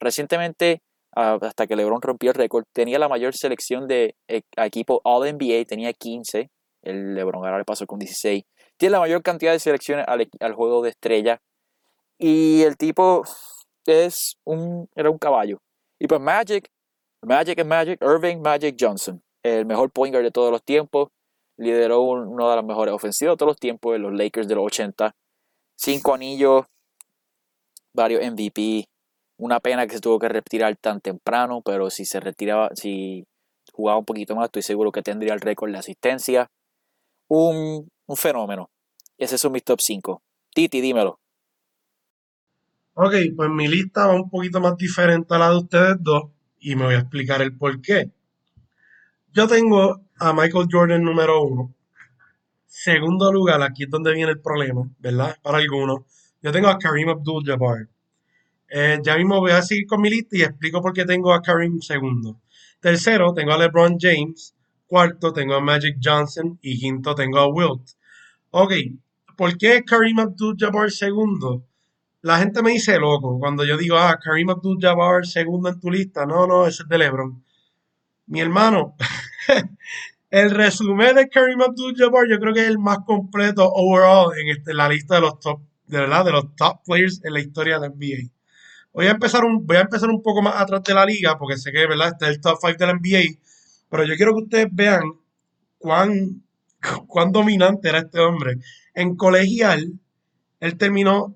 recientemente, 0.00 0.82
ah, 1.14 1.38
hasta 1.40 1.68
que 1.68 1.76
LeBron 1.76 2.02
rompió 2.02 2.30
el 2.30 2.34
récord, 2.34 2.64
tenía 2.72 2.98
la 2.98 3.08
mayor 3.08 3.36
selección 3.36 3.86
de 3.86 4.16
eh, 4.26 4.42
equipo 4.56 5.00
All-NBA, 5.04 5.64
tenía 5.64 5.92
15, 5.92 6.50
el 6.82 7.14
LeBron 7.14 7.44
ahora 7.44 7.58
le 7.58 7.64
pasó 7.64 7.86
con 7.86 8.00
16. 8.00 8.42
Tiene 8.76 8.90
la 8.90 8.98
mayor 8.98 9.22
cantidad 9.22 9.52
de 9.52 9.60
selecciones 9.60 10.04
al, 10.08 10.28
al 10.40 10.54
juego 10.54 10.82
de 10.82 10.90
estrella. 10.90 11.40
Y 12.18 12.62
el 12.62 12.76
tipo 12.76 13.22
es 13.86 14.36
un, 14.44 14.88
era 14.96 15.08
un 15.08 15.18
caballo. 15.18 15.58
Y 16.00 16.08
pues 16.08 16.20
Magic, 16.20 16.68
Magic 17.22 17.58
es 17.60 17.66
Magic, 17.66 18.02
Irving 18.02 18.38
Magic 18.38 18.76
Johnson, 18.78 19.22
el 19.42 19.66
mejor 19.66 19.90
point 19.90 20.14
guard 20.14 20.24
de 20.24 20.30
todos 20.30 20.50
los 20.50 20.62
tiempos, 20.62 21.08
lideró 21.56 22.02
una 22.02 22.50
de 22.50 22.56
las 22.56 22.64
mejores 22.64 22.94
ofensivas 22.94 23.34
de 23.34 23.36
todos 23.38 23.50
los 23.50 23.58
tiempos 23.58 23.94
en 23.94 24.02
los 24.02 24.12
Lakers 24.12 24.48
de 24.48 24.54
los 24.54 24.66
80. 24.66 25.14
Cinco 25.76 26.14
anillos, 26.14 26.64
varios 27.94 28.22
MVP. 28.24 28.86
Una 29.38 29.60
pena 29.60 29.86
que 29.86 29.94
se 29.94 30.00
tuvo 30.00 30.18
que 30.18 30.28
retirar 30.28 30.76
tan 30.76 31.00
temprano, 31.00 31.62
pero 31.64 31.90
si 31.90 32.04
se 32.04 32.20
retiraba, 32.20 32.70
si 32.74 33.24
jugaba 33.72 33.98
un 33.98 34.04
poquito 34.04 34.36
más, 34.36 34.46
estoy 34.46 34.62
seguro 34.62 34.92
que 34.92 35.02
tendría 35.02 35.34
el 35.34 35.40
récord 35.40 35.72
de 35.72 35.78
asistencia. 35.78 36.48
Un, 37.28 37.88
un 38.06 38.16
fenómeno. 38.16 38.70
Ese 39.18 39.38
son 39.38 39.52
mis 39.52 39.64
top 39.64 39.80
5. 39.80 40.22
Titi, 40.54 40.80
dímelo. 40.80 41.18
Ok, 42.94 43.14
pues 43.36 43.50
mi 43.50 43.68
lista 43.68 44.06
va 44.06 44.14
un 44.14 44.28
poquito 44.28 44.60
más 44.60 44.76
diferente 44.76 45.34
a 45.34 45.38
la 45.38 45.50
de 45.50 45.56
ustedes 45.56 45.96
dos 46.00 46.24
y 46.60 46.76
me 46.76 46.84
voy 46.84 46.94
a 46.94 46.98
explicar 46.98 47.40
el 47.40 47.56
por 47.56 47.80
qué. 47.80 48.10
Yo 49.32 49.48
tengo 49.48 50.02
a 50.18 50.32
Michael 50.34 50.68
Jordan 50.70 51.02
número 51.02 51.42
uno. 51.42 51.74
Segundo 52.66 53.32
lugar, 53.32 53.62
aquí 53.62 53.84
es 53.84 53.90
donde 53.90 54.12
viene 54.12 54.32
el 54.32 54.40
problema, 54.40 54.88
¿verdad? 54.98 55.36
Para 55.42 55.58
algunos. 55.58 56.00
Yo 56.42 56.52
tengo 56.52 56.68
a 56.68 56.78
Kareem 56.78 57.08
Abdul-Jabbar. 57.08 57.88
Eh, 58.68 58.98
ya 59.02 59.16
mismo 59.16 59.40
voy 59.40 59.52
a 59.52 59.62
seguir 59.62 59.86
con 59.86 60.02
mi 60.02 60.10
lista 60.10 60.36
y 60.36 60.42
explico 60.42 60.82
por 60.82 60.92
qué 60.92 61.06
tengo 61.06 61.32
a 61.32 61.40
Kareem 61.40 61.80
segundo. 61.80 62.40
Tercero, 62.80 63.32
tengo 63.32 63.52
a 63.52 63.58
LeBron 63.58 63.96
James. 63.98 64.54
Cuarto, 64.86 65.32
tengo 65.32 65.54
a 65.54 65.60
Magic 65.60 65.96
Johnson. 66.02 66.58
Y 66.60 66.78
quinto, 66.78 67.14
tengo 67.14 67.38
a 67.38 67.48
Wilt. 67.48 67.92
Ok, 68.50 68.72
¿por 69.36 69.56
qué 69.56 69.82
Kareem 69.82 70.18
Abdul-Jabbar 70.18 70.90
segundo? 70.90 71.64
la 72.22 72.38
gente 72.38 72.62
me 72.62 72.70
dice 72.70 72.98
loco 72.98 73.38
cuando 73.38 73.64
yo 73.64 73.76
digo, 73.76 73.96
ah, 73.96 74.16
Kareem 74.22 74.50
Abdul-Jabbar 74.50 75.26
segundo 75.26 75.68
en 75.68 75.80
tu 75.80 75.90
lista. 75.90 76.24
No, 76.24 76.46
no, 76.46 76.66
ese 76.66 76.84
es 76.84 76.88
de 76.88 76.98
LeBron. 76.98 77.42
Mi 78.26 78.40
hermano, 78.40 78.96
el 80.30 80.50
resumen 80.50 81.16
de 81.16 81.28
Kareem 81.28 81.60
Abdul-Jabbar 81.60 82.28
yo 82.28 82.38
creo 82.38 82.54
que 82.54 82.62
es 82.62 82.68
el 82.68 82.78
más 82.78 82.98
completo 83.06 83.70
overall 83.72 84.36
en 84.38 84.48
este, 84.48 84.74
la 84.74 84.88
lista 84.88 85.16
de 85.16 85.20
los 85.22 85.40
top, 85.40 85.60
de 85.86 86.06
los 86.06 86.56
top 86.56 86.80
players 86.84 87.20
en 87.24 87.34
la 87.34 87.40
historia 87.40 87.78
de 87.78 87.88
NBA. 87.90 88.30
Voy 88.92 89.06
a 89.06 89.10
empezar 89.10 89.44
un, 89.44 89.66
voy 89.66 89.76
a 89.76 89.82
empezar 89.82 90.10
un 90.10 90.22
poco 90.22 90.42
más 90.42 90.54
atrás 90.56 90.82
de 90.84 90.94
la 90.94 91.04
liga 91.04 91.38
porque 91.38 91.56
sé 91.56 91.72
que, 91.72 91.86
¿verdad? 91.86 92.08
Este 92.08 92.26
es 92.26 92.30
el 92.32 92.40
top 92.40 92.58
5 92.60 92.76
de 92.78 92.86
la 92.86 92.94
NBA. 92.94 93.38
Pero 93.90 94.04
yo 94.04 94.16
quiero 94.16 94.32
que 94.32 94.44
ustedes 94.44 94.68
vean 94.70 95.02
cuán, 95.78 96.42
cuán 97.06 97.32
dominante 97.32 97.88
era 97.88 97.98
este 97.98 98.20
hombre. 98.20 98.58
En 98.94 99.16
colegial, 99.16 99.92
él 100.60 100.78
terminó 100.78 101.34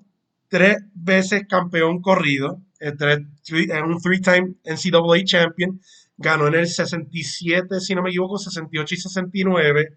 tres 0.48 0.78
veces 0.94 1.46
campeón 1.48 2.00
corrido, 2.00 2.62
es 2.78 2.92
un 2.92 4.00
three-time 4.00 4.54
NCAA 4.64 5.24
champion, 5.24 5.80
ganó 6.16 6.48
en 6.48 6.54
el 6.54 6.68
67, 6.68 7.80
si 7.80 7.94
no 7.94 8.02
me 8.02 8.10
equivoco, 8.10 8.38
68 8.38 8.94
y 8.94 8.98
69. 8.98 9.88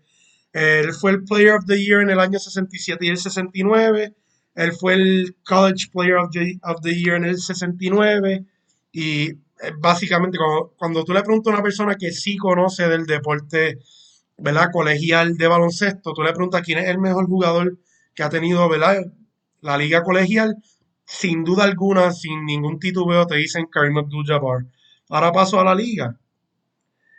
Él 0.51 0.93
fue 0.93 1.11
el 1.11 1.24
Player 1.24 1.53
of 1.53 1.65
the 1.65 1.82
Year 1.82 2.01
en 2.01 2.09
el 2.09 2.20
año 2.20 2.39
67 2.39 3.05
y 3.05 3.09
el 3.09 3.17
69. 3.17 4.15
Él 4.55 4.74
fue 4.74 4.93
el 4.95 5.36
College 5.45 5.89
Player 5.91 6.15
of 6.15 6.32
the, 6.82 6.95
Year 6.95 7.15
en 7.15 7.26
el 7.26 7.38
69. 7.38 8.45
Y 8.91 9.30
eh, 9.30 9.36
básicamente, 9.80 10.38
cuando, 10.78 11.03
tú 11.03 11.13
le 11.13 11.22
preguntas 11.22 11.51
a 11.51 11.55
una 11.55 11.63
persona 11.63 11.95
que 11.95 12.11
sí 12.11 12.36
conoce 12.38 12.88
del 12.88 13.05
deporte 13.05 13.80
¿verdad? 14.38 14.70
colegial 14.72 15.38
de 15.38 15.47
baloncesto, 15.47 16.13
tú 16.13 16.24
le 16.24 16.34
preguntas 16.34 16.61
quién 16.63 16.80
es 16.80 16.89
el 16.89 16.99
mejor 16.99 17.28
jugador 17.28 17.78
que 18.15 18.24
ha 18.24 18.30
tenido 18.30 18.67
¿verdad? 18.67 18.97
la 19.61 19.78
liga 19.78 20.03
colegial, 20.03 20.55
sin 21.05 21.43
duda 21.43 21.63
alguna, 21.65 22.11
sin 22.11 22.45
ningún 22.45 22.80
titubeo, 22.80 23.28
te 23.28 23.36
dicen 23.36 23.67
Karim 23.72 23.97
Abdul-Jabbar. 23.97 24.65
Ahora 25.10 25.32
paso 25.32 25.60
a 25.60 25.64
la 25.64 25.76
liga. 25.76 26.18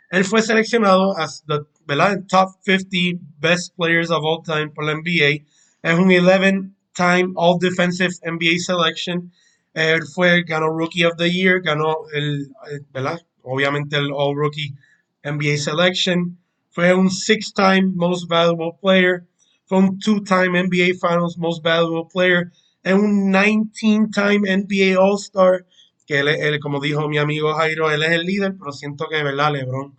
Él 0.09 0.25
fue 0.25 0.41
seleccionado 0.41 1.17
as 1.17 1.43
the 1.47 1.65
¿verdad? 1.85 2.23
top 2.27 2.49
50 2.63 3.19
best 3.39 3.75
players 3.75 4.09
of 4.09 4.23
all 4.23 4.41
time 4.43 4.69
por 4.69 4.85
la 4.85 4.93
NBA. 4.93 5.45
Es 5.83 5.99
un 5.99 6.09
11-time 6.09 7.33
All 7.35 7.57
Defensive 7.59 8.13
NBA 8.23 8.59
selection. 8.59 9.31
Él 9.73 10.01
fue, 10.13 10.43
ganó 10.43 10.67
Rookie 10.69 11.05
of 11.05 11.15
the 11.17 11.29
Year, 11.29 11.61
ganó 11.61 11.95
el, 12.13 12.51
¿verdad? 12.93 13.19
Obviamente 13.43 13.97
el 13.97 14.11
All 14.13 14.35
Rookie 14.35 14.75
NBA 15.23 15.57
selection. 15.57 16.37
Fue 16.69 16.93
un 16.93 17.09
six-time 17.09 17.93
Most 17.95 18.29
Valuable 18.29 18.77
Player. 18.81 19.25
Fue 19.65 19.79
un 19.79 19.99
two-time 19.99 20.63
NBA 20.63 20.99
Finals 20.99 21.37
Most 21.37 21.63
Valuable 21.63 22.09
Player. 22.11 22.51
Es 22.83 22.93
un 22.93 23.31
19-time 23.31 24.41
NBA 24.45 24.99
All-Star. 24.99 25.65
Que 26.05 26.19
él, 26.19 26.59
como 26.59 26.79
dijo 26.79 27.07
mi 27.07 27.17
amigo 27.17 27.53
Jairo, 27.53 27.91
él 27.91 28.03
es 28.03 28.11
el 28.11 28.23
líder, 28.23 28.55
pero 28.57 28.71
siento 28.71 29.07
que, 29.09 29.23
¿verdad? 29.23 29.53
LeBron 29.53 29.95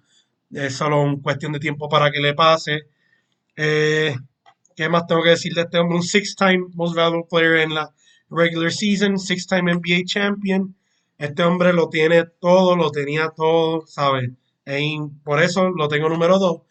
es 0.53 0.75
solo 0.75 1.01
una 1.03 1.23
cuestión 1.23 1.53
de 1.53 1.59
tiempo 1.61 1.89
para 1.89 2.11
que 2.11 2.21
le 2.21 2.35
pase. 2.35 2.87
Eh, 3.57 4.15
¿Qué 4.77 4.89
más 4.89 5.07
tengo 5.07 5.23
que 5.23 5.31
decir 5.31 5.55
de 5.55 5.63
este 5.63 5.79
hombre? 5.79 5.97
Un 5.97 6.03
six-time 6.03 6.67
Most 6.75 6.95
Valuable 6.95 7.27
Player 7.29 7.57
en 7.59 7.75
la 7.75 7.93
regular 8.31 8.73
season, 8.73 9.19
six-time 9.19 9.75
NBA 9.75 10.05
champion. 10.07 10.75
Este 11.19 11.43
hombre 11.43 11.73
lo 11.73 11.89
tiene 11.89 12.25
todo, 12.41 12.77
lo 12.77 12.91
tenía 12.91 13.31
todo, 13.31 13.87
¿sabes? 13.87 14.31
por 15.25 15.43
eso 15.43 15.71
lo 15.71 15.89
tengo 15.89 16.09
número 16.09 16.39
dos. 16.39 16.63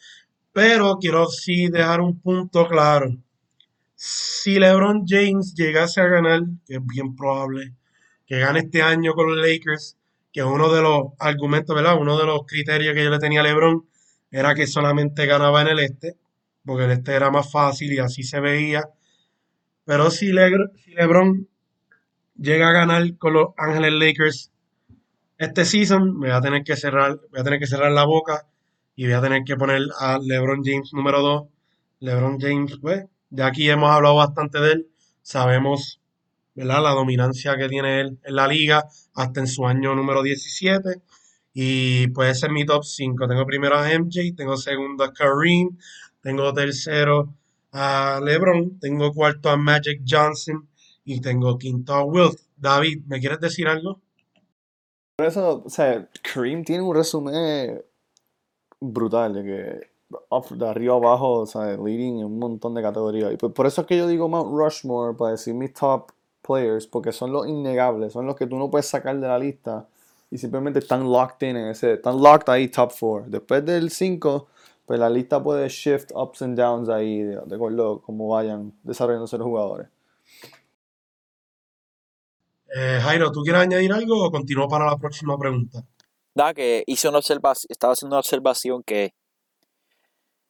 Pero 0.53 0.97
quiero 0.97 1.27
sí 1.27 1.67
dejar 1.67 2.01
un 2.01 2.19
punto 2.19 2.67
claro. 2.67 3.15
Si 3.95 4.59
LeBron 4.59 5.05
James 5.07 5.53
llegase 5.53 6.01
a 6.01 6.07
ganar, 6.07 6.41
que 6.65 6.75
es 6.75 6.85
bien 6.85 7.15
probable, 7.15 7.73
que 8.31 8.39
gane 8.39 8.59
este 8.59 8.81
año 8.81 9.13
con 9.13 9.27
los 9.27 9.45
Lakers, 9.45 9.97
que 10.31 10.41
uno 10.41 10.73
de 10.73 10.81
los 10.81 11.07
argumentos, 11.19 11.75
¿verdad? 11.75 11.97
Uno 11.99 12.17
de 12.17 12.25
los 12.25 12.45
criterios 12.47 12.95
que 12.95 13.03
yo 13.03 13.09
le 13.09 13.19
tenía 13.19 13.41
a 13.41 13.43
LeBron 13.43 13.85
era 14.31 14.55
que 14.55 14.67
solamente 14.67 15.25
ganaba 15.25 15.61
en 15.63 15.67
el 15.67 15.79
este, 15.79 16.15
porque 16.63 16.85
el 16.85 16.91
este 16.91 17.13
era 17.13 17.29
más 17.29 17.51
fácil 17.51 17.91
y 17.91 17.99
así 17.99 18.23
se 18.23 18.39
veía. 18.39 18.85
Pero 19.83 20.09
si, 20.11 20.31
LeBron 20.31 21.49
llega 22.37 22.69
a 22.69 22.71
ganar 22.71 23.17
con 23.17 23.33
los 23.33 23.47
Ángeles 23.57 23.91
Lakers 23.91 24.51
este 25.37 25.65
season, 25.65 26.17
me 26.17 26.29
voy 26.29 26.37
a 26.37 26.39
tener 26.39 26.63
que 26.63 26.77
cerrar, 26.77 27.19
voy 27.31 27.41
a 27.41 27.43
tener 27.43 27.59
que 27.59 27.67
cerrar 27.67 27.91
la 27.91 28.05
boca 28.05 28.47
y 28.95 29.07
voy 29.07 29.13
a 29.13 29.21
tener 29.21 29.43
que 29.43 29.57
poner 29.57 29.81
a 29.99 30.19
LeBron 30.19 30.63
James 30.63 30.93
número 30.93 31.21
2. 31.21 31.49
LeBron 31.99 32.39
James, 32.39 32.77
pues, 32.81 33.03
ya 33.29 33.47
aquí 33.47 33.69
hemos 33.69 33.91
hablado 33.91 34.15
bastante 34.15 34.61
de 34.61 34.71
él, 34.71 34.87
sabemos 35.21 36.00
¿verdad? 36.55 36.83
la 36.83 36.91
dominancia 36.91 37.57
que 37.57 37.67
tiene 37.67 38.01
él 38.01 38.19
en 38.23 38.35
la 38.35 38.47
liga 38.47 38.87
hasta 39.13 39.39
en 39.39 39.47
su 39.47 39.65
año 39.65 39.95
número 39.95 40.21
17. 40.21 41.01
Y 41.53 42.07
puede 42.07 42.33
ser 42.35 42.51
mi 42.51 42.65
top 42.65 42.83
5. 42.83 43.27
Tengo 43.27 43.45
primero 43.45 43.77
a 43.77 43.87
MJ, 43.87 44.35
tengo 44.35 44.55
segundo 44.57 45.03
a 45.03 45.13
Kareem, 45.13 45.77
tengo 46.21 46.53
tercero 46.53 47.33
a 47.73 48.19
LeBron, 48.23 48.79
tengo 48.79 49.13
cuarto 49.13 49.49
a 49.49 49.57
Magic 49.57 50.01
Johnson 50.07 50.67
y 51.03 51.19
tengo 51.19 51.57
quinto 51.57 51.93
a 51.93 52.03
Wilt. 52.03 52.39
David, 52.55 53.05
¿me 53.07 53.19
quieres 53.19 53.39
decir 53.39 53.67
algo? 53.67 54.01
Por 55.17 55.27
eso, 55.27 55.63
o 55.65 55.69
sea, 55.69 56.09
Kareem 56.21 56.63
tiene 56.63 56.83
un 56.83 56.95
resumen 56.95 57.81
brutal 58.79 59.33
de 59.33 59.43
que 59.43 59.91
de 60.55 60.67
arriba 60.67 60.95
abajo, 60.95 61.41
o 61.41 61.45
sea, 61.45 61.77
leading 61.77 62.19
en 62.19 62.25
un 62.25 62.39
montón 62.39 62.73
de 62.73 62.81
categorías. 62.81 63.31
Y 63.33 63.37
por, 63.37 63.65
eso 63.65 63.81
es 63.81 63.87
que 63.87 63.97
yo 63.97 64.07
digo 64.07 64.27
Mount 64.27 64.51
Rushmore 64.51 65.15
para 65.17 65.31
decir 65.31 65.53
mis 65.53 65.73
top 65.73 66.11
players, 66.41 66.87
porque 66.87 67.11
son 67.11 67.31
los 67.31 67.47
innegables, 67.47 68.13
son 68.13 68.25
los 68.25 68.35
que 68.35 68.47
tú 68.47 68.57
no 68.57 68.69
puedes 68.69 68.87
sacar 68.87 69.19
de 69.19 69.27
la 69.27 69.39
lista 69.39 69.87
y 70.29 70.37
simplemente 70.37 70.79
están 70.79 71.03
locked 71.03 71.47
in 71.47 71.57
en 71.57 71.67
ese, 71.67 71.93
están 71.93 72.21
locked 72.21 72.49
ahí 72.51 72.69
top 72.69 72.91
4. 72.97 73.29
Después 73.29 73.65
del 73.65 73.91
5, 73.91 74.47
pues 74.85 74.99
la 74.99 75.09
lista 75.09 75.41
puede 75.41 75.67
shift 75.69 76.11
ups 76.13 76.41
and 76.41 76.57
downs 76.57 76.89
ahí, 76.89 77.21
de, 77.21 77.55
acuerdo 77.55 78.01
cómo 78.01 78.29
vayan 78.29 78.73
desarrollándose 78.83 79.37
los 79.37 79.45
jugadores. 79.45 79.87
Eh, 82.73 82.99
Jairo, 83.01 83.31
¿tú 83.31 83.41
quieres 83.41 83.61
añadir 83.61 83.91
algo 83.91 84.25
o 84.25 84.31
continúo 84.31 84.67
para 84.69 84.85
la 84.85 84.97
próxima 84.97 85.37
pregunta? 85.37 85.83
Da, 86.33 86.53
que 86.53 86.83
hice 86.87 87.09
una 87.09 87.17
observación, 87.17 87.67
estaba 87.69 87.93
haciendo 87.93 88.15
una 88.15 88.19
observación 88.19 88.81
que 88.83 89.13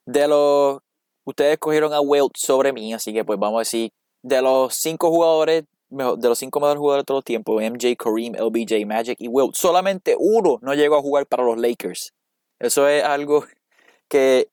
de 0.05 0.27
los 0.27 0.79
ustedes 1.23 1.57
cogieron 1.57 1.93
a 1.93 2.01
Wilt 2.01 2.33
sobre 2.35 2.73
mí, 2.73 2.93
así 2.93 3.13
que 3.13 3.25
pues 3.25 3.39
vamos 3.39 3.57
a 3.57 3.61
decir, 3.61 3.91
de 4.21 4.41
los 4.41 4.75
cinco 4.75 5.09
jugadores, 5.09 5.63
de 5.91 6.29
los 6.29 6.39
cinco 6.39 6.59
mejores 6.59 6.79
jugadores 6.79 7.01
de 7.01 7.05
todos 7.05 7.17
los 7.19 7.25
tiempos, 7.25 7.61
MJ, 7.61 7.95
Kareem, 7.97 8.33
LBJ, 8.35 8.85
Magic 8.85 9.17
y 9.19 9.27
Wilt, 9.27 9.55
solamente 9.55 10.15
uno 10.17 10.57
no 10.61 10.73
llegó 10.73 10.95
a 10.95 11.01
jugar 11.01 11.27
para 11.27 11.43
los 11.43 11.57
Lakers. 11.57 12.13
Eso 12.59 12.87
es 12.87 13.03
algo 13.03 13.45
que 14.07 14.49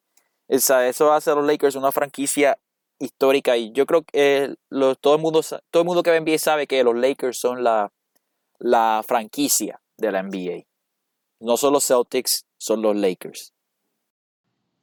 eso 0.49 1.13
hace 1.13 1.31
a 1.31 1.35
los 1.35 1.47
Lakers 1.47 1.77
una 1.77 1.93
franquicia 1.93 2.59
histórica 2.99 3.57
y 3.57 3.71
yo 3.73 3.87
creo 3.87 4.03
que 4.03 4.57
todo, 5.01 5.15
el 5.15 5.21
mundo, 5.21 5.43
todo 5.71 5.83
el 5.83 5.87
mundo 5.87 6.03
que 6.03 6.11
ve 6.11 6.21
NBA 6.21 6.39
sabe 6.39 6.67
que 6.67 6.83
los 6.83 6.97
Lakers 6.97 7.39
son 7.39 7.63
la, 7.63 7.93
la 8.59 9.05
franquicia 9.07 9.81
de 9.97 10.13
la 10.13 10.23
NBA. 10.23 10.65
No 11.41 11.57
son 11.57 11.73
los 11.73 11.87
Celtics, 11.87 12.47
son 12.59 12.83
los 12.83 12.97
Lakers. 12.97 13.53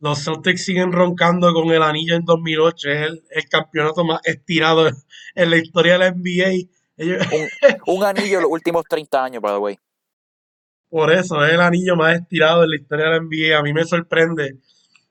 Los 0.06 0.24
Celtics 0.24 0.66
siguen 0.66 0.92
roncando 0.92 1.52
con 1.52 1.72
el 1.72 1.82
anillo 1.82 2.16
en 2.16 2.26
2008. 2.26 2.90
Es 2.92 3.24
el, 3.32 3.50
campeonato 3.50 4.06
más 4.06 4.20
estirado 4.24 4.88
en 5.34 5.50
la 5.50 5.58
historia 5.58 5.94
de 5.94 5.98
la 5.98 6.12
NBA. 6.12 6.70
un, 7.88 8.04
anillo 8.04 8.38
en 8.38 8.44
los 8.44 8.52
últimos 8.52 8.84
30 8.88 9.24
años, 9.24 9.42
by 9.42 9.54
the 9.54 9.58
way. 9.58 9.80
Por 10.92 11.12
eso, 11.12 11.44
es 11.44 11.54
el 11.54 11.60
anillo 11.60 11.96
más 11.96 12.18
estirado 12.18 12.64
en 12.64 12.70
la 12.70 12.76
historia 12.76 13.06
de 13.06 13.12
la 13.14 13.20
NBA. 13.20 13.58
A 13.58 13.64
mí 13.64 13.74
me 13.74 13.84
sorprende 13.84 14.60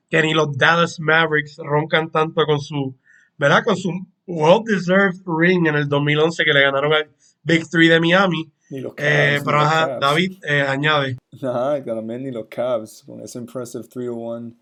que 0.09 0.21
ni 0.21 0.33
los 0.33 0.57
Dallas 0.57 0.97
Mavericks 1.01 1.57
roncan 1.57 2.09
tanto 2.09 2.45
con 2.45 2.61
su, 2.61 2.95
¿verdad? 3.37 3.65
Con 3.65 3.75
su 3.75 3.91
well-deserved 4.25 5.23
ring 5.25 5.67
en 5.67 5.75
el 5.75 5.89
2011 5.89 6.45
que 6.45 6.53
le 6.53 6.61
ganaron 6.61 6.93
al 6.93 7.09
Big 7.43 7.69
Three 7.69 7.89
de 7.89 7.99
Miami. 7.99 8.49
Ni 8.69 8.79
los 8.79 8.93
eh, 8.95 9.41
Cavs, 9.43 9.43
pero 9.43 9.99
David, 9.99 10.41
eh, 10.47 10.61
añade. 10.61 11.17
Nah, 11.41 11.83
también 11.83 12.23
ni 12.23 12.31
los 12.31 12.45
Cavs 12.45 13.03
con 13.05 13.19
ese 13.19 13.39
impressive 13.39 13.83
3-1 13.83 14.55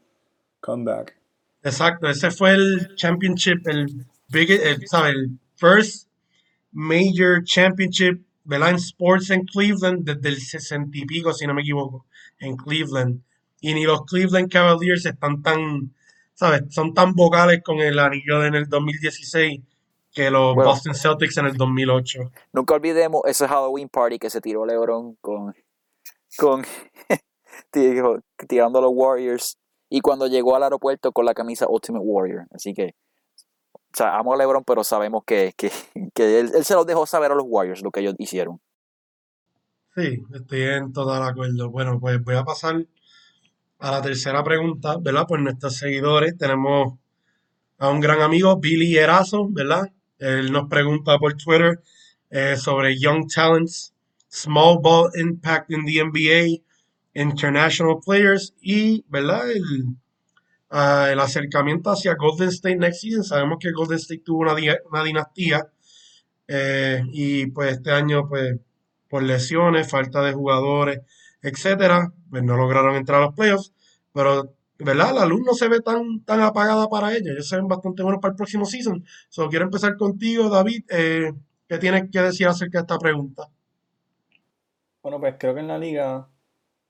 comeback. 0.63 1.15
Exacto, 1.61 2.09
ese 2.09 2.31
fue 2.31 2.51
el 2.51 2.95
championship, 2.95 3.67
el 3.67 4.05
big, 4.29 4.51
el, 4.51 4.81
el 4.81 5.39
first 5.55 6.07
major 6.71 7.43
championship, 7.43 8.21
¿verdad? 8.43 8.71
En 8.71 8.75
sports 8.75 9.29
en 9.29 9.45
Cleveland 9.45 10.03
desde 10.03 10.29
el 10.29 10.41
60 10.41 10.97
y 10.97 11.05
pico, 11.05 11.33
si 11.33 11.45
no 11.45 11.53
me 11.53 11.61
equivoco, 11.61 12.05
en 12.39 12.57
Cleveland. 12.57 13.21
Y 13.61 13.73
ni 13.73 13.83
los 13.83 14.03
Cleveland 14.05 14.51
Cavaliers 14.51 15.05
están 15.05 15.41
tan, 15.41 15.93
¿sabes? 16.33 16.63
Son 16.69 16.93
tan 16.93 17.13
vocales 17.13 17.61
con 17.63 17.79
el 17.79 17.99
anillo 17.99 18.43
en 18.43 18.55
el 18.55 18.67
2016 18.67 19.61
que 20.13 20.29
los 20.29 20.55
Boston 20.55 20.93
Celtics 20.93 21.37
en 21.37 21.45
el 21.45 21.55
2008. 21.55 22.31
Nunca 22.51 22.75
olvidemos 22.75 23.21
ese 23.25 23.47
Halloween 23.47 23.89
party 23.89 24.19
que 24.19 24.29
se 24.29 24.41
tiró 24.41 24.65
LeBron 24.65 25.15
con, 25.21 25.55
con 26.37 26.63
tirando 28.47 28.79
a 28.79 28.81
los 28.81 28.91
Warriors 28.93 29.57
y 29.93 30.01
cuando 30.01 30.25
llegó 30.25 30.55
al 30.55 30.63
aeropuerto 30.63 31.11
con 31.11 31.23
la 31.23 31.35
camisa 31.35 31.67
Ultimate 31.69 32.03
Warrior. 32.03 32.47
Así 32.49 32.73
que, 32.73 32.95
o 33.75 33.95
sea, 33.95 34.17
amo 34.17 34.33
a 34.33 34.37
LeBron, 34.37 34.63
pero 34.63 34.83
sabemos 34.83 35.23
que, 35.23 35.53
que, 35.55 35.69
él, 36.39 36.65
se 36.65 36.73
los 36.73 36.87
dejó 36.87 37.05
saber 37.05 37.31
a 37.31 37.35
los 37.35 37.45
Warriors 37.47 37.83
lo 37.83 37.91
que 37.91 37.99
ellos 37.99 38.15
hicieron. 38.17 38.59
Sí, 39.95 40.23
estoy 40.33 40.61
en 40.63 40.93
total 40.93 41.21
acuerdo. 41.21 41.69
Bueno, 41.69 41.99
pues 41.99 42.19
voy 42.23 42.33
a 42.33 42.43
pasar 42.43 42.83
a 43.77 43.91
la 43.91 44.01
tercera 44.01 44.43
pregunta, 44.43 44.97
¿verdad? 44.99 45.27
Por 45.27 45.39
nuestros 45.39 45.77
seguidores 45.77 46.35
tenemos 46.39 46.95
a 47.77 47.91
un 47.91 47.99
gran 47.99 48.19
amigo, 48.21 48.57
Billy 48.57 48.97
Erazo, 48.97 49.47
¿verdad? 49.51 49.91
Él 50.17 50.51
nos 50.51 50.67
pregunta 50.69 51.19
por 51.19 51.35
Twitter 51.35 51.83
eh, 52.31 52.57
sobre 52.57 52.97
Young 52.97 53.27
Talents, 53.31 53.93
Small 54.27 54.79
Ball 54.81 55.11
Impact 55.13 55.69
in 55.69 55.85
the 55.85 56.03
NBA, 56.03 56.63
international 57.13 57.97
players 58.03 58.53
y, 58.61 59.05
¿verdad? 59.07 59.49
El, 59.51 59.63
ah, 60.69 61.09
el 61.11 61.19
acercamiento 61.19 61.91
hacia 61.91 62.15
Golden 62.15 62.49
State 62.49 62.77
next 62.77 63.01
season. 63.01 63.23
Sabemos 63.23 63.57
que 63.59 63.71
Golden 63.71 63.97
State 63.97 64.23
tuvo 64.25 64.41
una, 64.41 65.03
dinastía 65.03 65.67
eh, 66.47 67.01
y 67.11 67.47
pues 67.47 67.73
este 67.73 67.91
año, 67.91 68.27
pues 68.27 68.59
por 69.09 69.23
lesiones, 69.23 69.89
falta 69.89 70.21
de 70.23 70.33
jugadores, 70.33 71.01
etcétera, 71.41 72.11
pues 72.29 72.43
no 72.43 72.57
lograron 72.57 72.95
entrar 72.95 73.21
a 73.21 73.25
los 73.25 73.35
playoffs, 73.35 73.71
pero 74.11 74.55
¿verdad? 74.79 75.13
La 75.13 75.25
luz 75.25 75.41
no 75.45 75.53
se 75.53 75.67
ve 75.67 75.79
tan, 75.81 76.21
tan 76.25 76.41
apagada 76.41 76.87
para 76.87 77.11
ellos. 77.11 77.29
Ellos 77.33 77.47
se 77.47 77.55
ven 77.55 77.67
bastante 77.67 78.03
buenos 78.03 78.21
para 78.21 78.31
el 78.31 78.35
próximo 78.35 78.65
season. 78.65 79.05
So, 79.29 79.49
quiero 79.49 79.65
empezar 79.65 79.95
contigo, 79.97 80.49
David. 80.49 80.83
Eh, 80.89 81.31
¿Qué 81.67 81.77
tienes 81.77 82.09
que 82.11 82.21
decir 82.21 82.47
acerca 82.47 82.79
de 82.79 82.81
esta 82.81 82.97
pregunta? 82.97 83.47
Bueno, 85.01 85.19
pues 85.19 85.35
creo 85.37 85.53
que 85.53 85.61
en 85.61 85.67
la 85.67 85.77
liga 85.77 86.27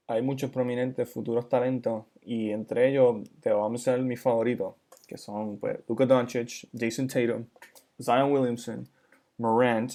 hay 0.07 0.21
muchos 0.21 0.49
prominentes 0.51 1.09
futuros 1.09 1.47
talentos 1.49 2.05
y 2.21 2.51
entre 2.51 2.89
ellos 2.89 3.27
te 3.41 3.51
vamos 3.51 3.67
a 3.67 3.69
mencionar 3.69 4.01
mis 4.01 4.21
favoritos, 4.21 4.75
que 5.07 5.17
son 5.17 5.57
pues, 5.57 5.79
Luka 5.87 6.05
Doncic, 6.05 6.67
Jason 6.77 7.07
Tatum, 7.07 7.45
Zion 8.01 8.31
Williamson, 8.31 8.87
Morant, 9.37 9.93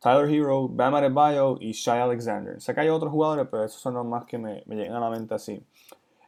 Tyler 0.00 0.28
Hero, 0.30 0.68
Bam 0.68 0.94
Adebayo 0.94 1.58
y 1.60 1.72
Shai 1.72 2.00
Alexander. 2.00 2.60
Sé 2.60 2.74
que 2.74 2.80
hay 2.80 2.88
otros 2.88 3.10
jugadores, 3.10 3.46
pero 3.50 3.64
esos 3.64 3.80
son 3.80 3.94
los 3.94 4.06
más 4.06 4.24
que 4.24 4.38
me, 4.38 4.62
me 4.66 4.76
llegan 4.76 4.96
a 4.96 5.00
la 5.00 5.10
mente 5.10 5.34
así. 5.34 5.62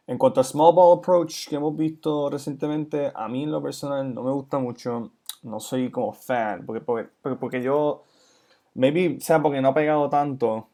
En 0.07 0.17
cuanto 0.17 0.41
a 0.41 0.43
Small 0.43 0.73
Ball 0.73 0.97
Approach 0.97 1.47
que 1.47 1.55
hemos 1.55 1.77
visto 1.77 2.29
recientemente, 2.29 3.11
a 3.13 3.27
mí 3.27 3.43
en 3.43 3.51
lo 3.51 3.61
personal 3.61 4.13
no 4.13 4.23
me 4.23 4.31
gusta 4.31 4.57
mucho. 4.57 5.11
No 5.43 5.59
soy 5.59 5.89
como 5.91 6.11
fan, 6.11 6.65
porque, 6.65 6.81
porque, 6.81 7.09
porque 7.39 7.61
yo, 7.61 8.03
maybe 8.73 9.19
sea 9.21 9.41
porque 9.41 9.61
no 9.61 9.69
ha 9.69 9.73
pegado 9.73 10.09
tanto 10.09 10.67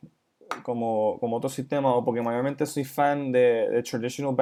como, 0.64 1.18
como 1.20 1.38
otro 1.38 1.50
sistema 1.50 1.94
o 1.94 2.04
porque 2.04 2.22
mayormente 2.22 2.66
soy 2.66 2.84
fan 2.84 3.32
de, 3.32 3.66
el, 3.66 3.78
estilo 3.78 4.34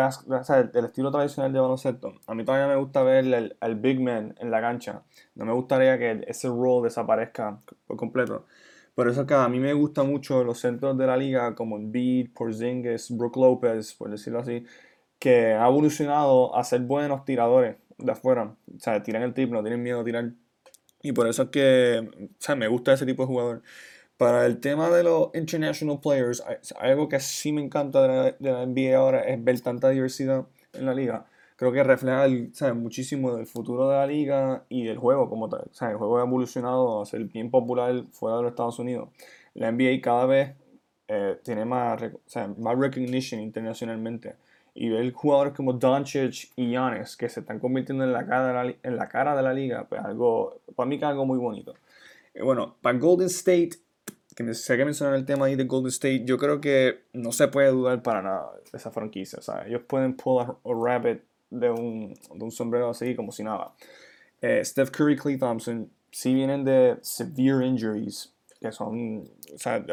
tradicional 1.11 1.53
de 1.53 1.59
baloncesto. 1.59 2.13
A 2.27 2.35
mí 2.35 2.45
todavía 2.45 2.67
me 2.67 2.75
gusta 2.75 3.03
ver 3.03 3.55
al 3.59 3.75
big 3.75 3.99
man 3.99 4.35
en 4.39 4.51
la 4.51 4.61
cancha. 4.61 5.03
No 5.35 5.45
me 5.45 5.53
gustaría 5.53 5.97
que 5.97 6.23
ese 6.27 6.47
role 6.47 6.83
desaparezca 6.83 7.59
por 7.87 7.97
completo. 7.97 8.45
Por 8.95 9.07
eso 9.09 9.25
que 9.25 9.33
a 9.33 9.47
mí 9.49 9.59
me 9.59 9.73
gusta 9.73 10.03
mucho 10.03 10.43
los 10.43 10.59
centros 10.59 10.97
de 10.97 11.07
la 11.07 11.17
liga 11.17 11.55
como 11.55 11.77
Embiid, 11.77 12.31
Porzingis, 12.33 13.15
Brook 13.15 13.37
Lopez, 13.37 13.93
por 13.95 14.09
decirlo 14.11 14.39
así, 14.39 14.65
que 15.17 15.53
ha 15.53 15.67
evolucionado 15.67 16.55
a 16.55 16.63
ser 16.63 16.81
buenos 16.81 17.25
tiradores 17.25 17.77
de 17.97 18.11
afuera. 18.11 18.55
O 18.75 18.79
sea, 18.79 19.01
tiran 19.01 19.23
el 19.23 19.33
triple, 19.33 19.57
no 19.57 19.63
tienen 19.63 19.81
miedo 19.81 20.01
a 20.01 20.03
tirar. 20.03 20.31
Y 21.01 21.11
por 21.11 21.27
eso 21.27 21.43
es 21.43 21.49
que 21.49 22.07
o 22.21 22.27
sea, 22.37 22.55
me 22.55 22.67
gusta 22.67 22.93
ese 22.93 23.05
tipo 23.05 23.23
de 23.23 23.27
jugador. 23.27 23.63
Para 24.23 24.45
el 24.45 24.61
tema 24.61 24.89
de 24.89 25.03
los 25.03 25.31
international 25.33 25.99
players, 25.99 26.41
algo 26.79 27.09
que 27.09 27.19
sí 27.19 27.51
me 27.51 27.61
encanta 27.61 28.01
de 28.01 28.35
la, 28.39 28.65
NBA 28.65 28.95
ahora 28.95 29.19
es 29.23 29.43
ver 29.43 29.59
tanta 29.59 29.89
diversidad 29.89 30.45
en 30.71 30.85
la 30.85 30.93
liga. 30.93 31.25
Creo 31.57 31.73
que 31.73 31.83
refleja 31.83 32.73
muchísimo 32.73 33.35
del 33.35 33.47
futuro 33.47 33.89
de 33.89 33.97
la 33.97 34.07
liga 34.07 34.63
y 34.69 34.85
del 34.85 34.97
juego 34.97 35.29
como 35.29 35.49
tal. 35.49 35.65
Sea, 35.73 35.91
el 35.91 35.97
juego 35.97 36.19
ha 36.19 36.23
evolucionado 36.23 37.01
a 37.01 37.05
ser 37.05 37.25
bien 37.25 37.51
popular 37.51 38.05
fuera 38.13 38.37
de 38.37 38.43
los 38.43 38.51
Estados 38.51 38.79
Unidos. 38.79 39.09
La 39.55 39.73
NBA 39.73 39.99
cada 40.01 40.25
vez 40.25 40.55
eh, 41.09 41.37
tiene 41.43 41.65
más, 41.65 42.01
sea, 42.25 42.47
más 42.47 42.79
recognition 42.79 43.41
internacionalmente. 43.41 44.37
Y 44.73 44.87
ver 44.87 45.11
jugadores 45.11 45.51
como 45.51 45.73
Doncic 45.73 46.49
y 46.55 46.67
Giannis 46.69 47.17
que 47.17 47.27
se 47.27 47.41
están 47.41 47.59
convirtiendo 47.59 48.05
en 48.05 48.13
la 48.13 48.25
cara 48.25 48.47
de 48.47 48.53
la, 48.53 48.75
en 48.83 48.95
la, 48.95 49.09
cara 49.09 49.35
de 49.35 49.43
la 49.43 49.53
liga, 49.53 49.85
pues 49.89 49.99
algo, 50.01 50.61
para 50.77 50.87
mí 50.87 50.97
que 50.97 51.03
es 51.03 51.09
algo 51.09 51.25
muy 51.25 51.39
bonito. 51.39 51.73
bueno, 52.41 52.77
para 52.81 52.97
Golden 52.97 53.27
State 53.27 53.82
que 54.35 54.53
sé 54.53 54.77
que 54.77 54.85
mencionar 54.85 55.15
el 55.15 55.25
tema 55.25 55.45
ahí 55.45 55.55
de 55.55 55.65
Golden 55.65 55.89
State, 55.89 56.23
yo 56.25 56.37
creo 56.37 56.59
que 56.61 57.03
no 57.13 57.31
se 57.31 57.47
puede 57.47 57.69
dudar 57.69 58.01
para 58.01 58.21
nada 58.21 58.51
de 58.71 58.77
esa 58.77 58.91
franquicia. 58.91 59.39
O 59.39 59.41
sea, 59.41 59.65
ellos 59.67 59.81
pueden 59.87 60.15
pull 60.15 60.41
a, 60.41 60.57
rabbit 60.63 61.21
de 61.49 61.69
un, 61.69 62.13
de 62.13 62.43
un, 62.43 62.51
sombrero 62.51 62.89
así 62.89 63.15
como 63.15 63.31
si 63.31 63.43
nada. 63.43 63.73
Eh, 64.41 64.63
Steph 64.63 64.91
Curry, 64.91 65.15
Clay 65.15 65.37
Thompson, 65.37 65.89
si 66.11 66.33
vienen 66.33 66.63
de 66.63 66.97
severe 67.01 67.65
injuries, 67.65 68.33
que 68.59 68.71
son, 68.71 69.29
o 69.53 69.57
sea, 69.57 69.83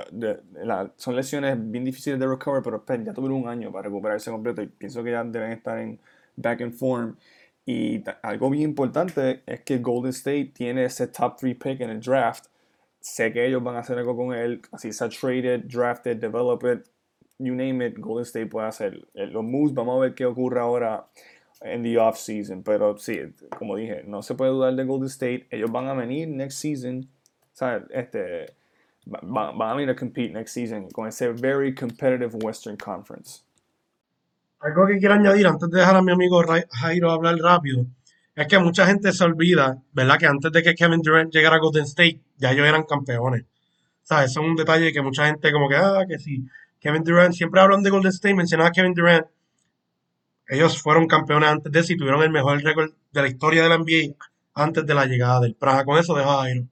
son 0.97 1.17
lesiones 1.17 1.57
bien 1.59 1.85
difíciles 1.85 2.19
de 2.19 2.27
recover, 2.27 2.63
pero 2.63 2.85
pues, 2.85 3.05
ya 3.05 3.13
tuvieron 3.13 3.43
un 3.43 3.49
año 3.49 3.73
para 3.73 3.89
recuperarse 3.89 4.31
completo 4.31 4.63
y 4.63 4.67
pienso 4.67 5.03
que 5.03 5.11
ya 5.11 5.25
deben 5.25 5.53
estar 5.53 5.79
en 5.79 5.99
back 6.37 6.61
in 6.61 6.73
form. 6.73 7.17
Y 7.67 8.03
algo 8.23 8.51
bien 8.51 8.71
importante 8.71 9.43
es 9.47 9.61
que 9.63 9.79
Golden 9.79 10.11
State 10.11 10.53
tiene 10.55 10.85
ese 10.85 11.09
top 11.09 11.37
3 11.37 11.57
pick 11.57 11.81
en 11.81 11.91
el 11.91 12.01
draft 12.01 12.47
Sé 13.01 13.33
que 13.33 13.47
ellos 13.47 13.63
van 13.63 13.77
a 13.77 13.81
hacer 13.81 13.99
algo 13.99 14.17
con 14.17 14.35
él, 14.35 14.61
así 14.73 14.93
sea 14.93 15.09
traded, 15.09 15.65
drafted, 15.65 16.19
developed, 16.19 16.85
you 17.39 17.55
name 17.55 17.85
it, 17.87 17.99
Golden 17.99 18.25
State 18.25 18.47
puede 18.47 18.69
hacer. 18.69 19.07
Eh, 19.15 19.27
los 19.27 19.43
moves, 19.43 19.73
vamos 19.75 19.97
a 19.97 20.01
ver 20.01 20.15
qué 20.15 20.27
ocurre 20.27 20.61
ahora 20.61 21.07
en 21.63 21.83
the 21.83 21.99
off 21.99 22.19
season, 22.19 22.63
pero 22.63 22.97
sí, 22.99 23.19
como 23.59 23.77
dije, 23.77 24.03
no 24.07 24.23
se 24.23 24.35
puede 24.35 24.51
dudar 24.51 24.75
de 24.75 24.85
Golden 24.85 25.09
State, 25.09 25.47
ellos 25.51 25.71
van 25.71 25.89
a 25.89 25.95
venir 25.95 26.29
next 26.29 26.59
season, 26.59 27.09
¿sabes? 27.53 27.85
Este, 27.91 28.55
van, 29.07 29.61
a 29.61 29.75
venir 29.75 29.91
a 29.91 29.97
compete 29.97 30.33
next 30.33 30.55
season 30.55 30.89
con 30.91 31.09
ese 31.09 31.33
very 31.33 31.75
competitive 31.75 32.35
Western 32.43 32.77
Conference. 32.77 33.43
Algo 34.61 34.87
que 34.87 34.99
quiero 34.99 35.15
añadir 35.15 35.47
antes 35.47 35.71
de 35.71 35.79
dejar 35.79 35.97
a 35.97 36.03
mi 36.03 36.13
amigo 36.13 36.43
Jairo 36.71 37.11
hablar 37.11 37.37
rápido 37.37 37.87
es 38.41 38.49
que 38.49 38.59
mucha 38.59 38.87
gente 38.87 39.13
se 39.13 39.23
olvida, 39.23 39.83
¿verdad? 39.93 40.19
Que 40.19 40.27
antes 40.27 40.51
de 40.51 40.63
que 40.63 40.75
Kevin 40.75 41.03
Durant 41.03 41.31
llegara 41.31 41.57
a 41.57 41.59
Golden 41.59 41.85
State, 41.85 42.23
ya 42.39 42.53
ellos 42.53 42.67
eran 42.67 42.85
campeones. 42.85 43.45
¿Sabes? 44.03 44.31
Eso 44.31 44.41
es 44.41 44.47
un 44.47 44.57
detalle 44.57 44.95
que 44.95 45.03
mucha 45.03 45.27
gente 45.27 45.53
como 45.53 45.69
que, 45.69 45.77
ah, 45.77 46.07
que 46.09 46.19
si 46.19 46.47
Kevin 46.81 47.05
Durant, 47.05 47.35
siempre 47.35 47.61
hablan 47.61 47.83
de 47.83 47.91
Golden 47.91 48.11
State, 48.11 48.35
mencionaba 48.35 48.71
a 48.71 48.73
Kevin 48.73 48.95
Durant. 48.95 49.27
Ellos 50.49 50.81
fueron 50.81 51.07
campeones 51.07 51.51
antes 51.51 51.71
de 51.71 51.93
y 51.93 51.99
tuvieron 51.99 52.23
el 52.23 52.31
mejor 52.31 52.63
récord 52.63 52.91
de 53.13 53.21
la 53.21 53.29
historia 53.29 53.63
de 53.63 53.69
la 53.69 53.77
NBA 53.77 54.15
antes 54.55 54.87
de 54.87 54.95
la 54.95 55.05
llegada 55.05 55.41
del 55.41 55.55
Praga. 55.55 55.85
Con 55.85 55.99
eso 55.99 56.15
dejo 56.15 56.31
a 56.31 56.45
Jairo. 56.45 56.65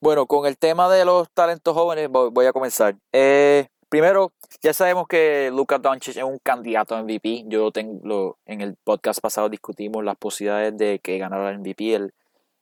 Bueno, 0.00 0.26
con 0.26 0.46
el 0.46 0.56
tema 0.58 0.88
de 0.88 1.04
los 1.04 1.28
talentos 1.32 1.74
jóvenes 1.74 2.08
voy 2.08 2.46
a 2.46 2.52
comenzar. 2.52 2.94
Eh, 3.12 3.66
Primero, 3.94 4.32
ya 4.60 4.74
sabemos 4.74 5.06
que 5.06 5.52
Luka 5.54 5.78
Doncic 5.78 6.16
es 6.16 6.24
un 6.24 6.40
candidato 6.42 6.96
a 6.96 7.02
MVP. 7.04 7.44
Yo 7.46 7.70
tengo 7.70 8.38
en 8.44 8.60
el 8.60 8.74
podcast 8.74 9.20
pasado 9.20 9.48
discutimos 9.48 10.02
las 10.02 10.16
posibilidades 10.16 10.76
de 10.76 10.98
que 10.98 11.16
ganara 11.16 11.50
el 11.50 11.60
MVP 11.60 12.10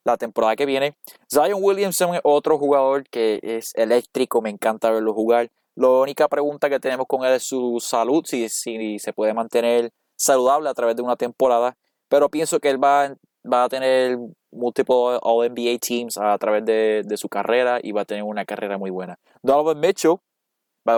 la 0.05 0.19
temporada 0.19 0.57
que 0.57 0.67
viene. 0.67 0.95
Zion 1.33 1.59
Williamson 1.63 2.17
es 2.17 2.21
otro 2.23 2.59
jugador 2.59 3.09
que 3.09 3.41
es 3.43 3.75
eléctrico, 3.77 4.43
me 4.43 4.51
encanta 4.51 4.91
verlo 4.91 5.15
jugar. 5.15 5.49
La 5.75 5.89
única 5.89 6.29
pregunta 6.29 6.69
que 6.69 6.79
tenemos 6.79 7.07
con 7.07 7.25
él 7.25 7.33
es 7.33 7.45
su 7.45 7.81
salud, 7.81 8.23
si, 8.27 8.51
si 8.51 8.99
se 8.99 9.15
puede 9.15 9.33
mantener 9.33 9.91
saludable 10.15 10.69
a 10.69 10.75
través 10.75 10.97
de 10.97 11.03
una 11.03 11.17
temporada. 11.17 11.79
Pero 12.11 12.29
pienso 12.29 12.61
que 12.61 12.69
él 12.69 12.85
va, 12.85 13.17
va 13.51 13.65
a 13.65 13.69
tener 13.71 14.19
múltiples 14.51 15.19
All-NBA 15.23 15.79
teams 15.79 16.19
a 16.19 16.37
través 16.37 16.63
de, 16.67 17.05
de, 17.07 17.17
su 17.17 17.31
carrera 17.31 17.81
y 17.83 17.93
va 17.93 18.03
a 18.03 18.05
tener 18.05 18.23
una 18.23 18.45
carrera 18.45 18.77
muy 18.77 18.91
buena. 18.91 19.19
Donovan 19.43 19.81
Mitchell 19.81 20.19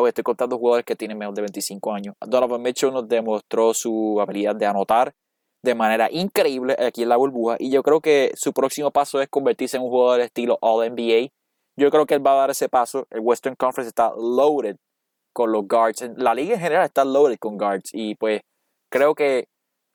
estoy 0.07 0.25
contando 0.25 0.59
jugadores 0.59 0.85
que 0.85 0.97
tienen 0.97 1.19
menos 1.19 1.35
de 1.35 1.43
25 1.43 1.93
años. 1.93 2.15
Donovan 2.21 2.63
Mitchell 2.63 2.93
nos 2.93 3.09
demostró 3.09 3.75
su 3.75 4.21
habilidad 4.21 4.57
de 4.57 4.67
anotar 4.67 5.13
de 5.63 5.75
manera 5.75 6.09
increíble 6.11 6.77
aquí 6.79 7.03
en 7.03 7.09
la 7.09 7.17
burbuja 7.17 7.57
y 7.59 7.71
yo 7.71 7.83
creo 7.83 8.01
que 8.01 8.33
su 8.35 8.53
próximo 8.53 8.91
paso 8.91 9.21
es 9.21 9.29
convertirse 9.29 9.79
en 9.79 9.83
un 9.83 9.89
jugador 9.89 10.19
de 10.19 10.27
estilo 10.27 10.59
All-NBA. 10.61 11.31
Yo 11.77 11.91
creo 11.91 12.07
que 12.07 12.15
él 12.15 12.27
va 12.27 12.33
a 12.33 12.37
dar 12.37 12.51
ese 12.51 12.69
paso. 12.69 13.07
El 13.11 13.21
Western 13.21 13.57
Conference 13.57 13.89
está 13.89 14.13
loaded 14.17 14.77
con 15.33 15.51
los 15.53 15.67
guards. 15.67 16.07
La 16.17 16.35
liga 16.35 16.55
en 16.55 16.61
general 16.61 16.85
está 16.85 17.05
loaded 17.05 17.39
con 17.39 17.57
guards 17.57 17.91
y 17.93 18.15
pues 18.15 18.43
creo 18.91 19.15
que 19.15 19.47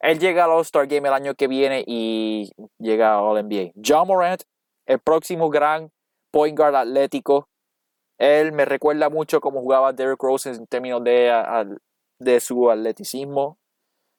él 0.01 0.19
llega 0.19 0.45
al 0.45 0.51
All-Star 0.51 0.87
Game 0.87 1.07
el 1.07 1.13
año 1.13 1.35
que 1.35 1.47
viene 1.47 1.83
y 1.85 2.51
llega 2.79 3.13
a 3.13 3.21
All-NBA. 3.21 3.71
John 3.85 4.07
Morant, 4.07 4.41
el 4.87 4.99
próximo 4.99 5.49
gran 5.49 5.89
point 6.31 6.57
guard 6.57 6.75
atlético 6.75 7.48
él 8.19 8.51
me 8.51 8.65
recuerda 8.65 9.09
mucho 9.09 9.39
cómo 9.39 9.61
jugaba 9.61 9.93
Derrick 9.93 10.21
Rose 10.21 10.49
en 10.49 10.67
términos 10.67 11.03
de, 11.03 11.77
de 12.19 12.39
su 12.39 12.69
atleticismo, 12.69 13.57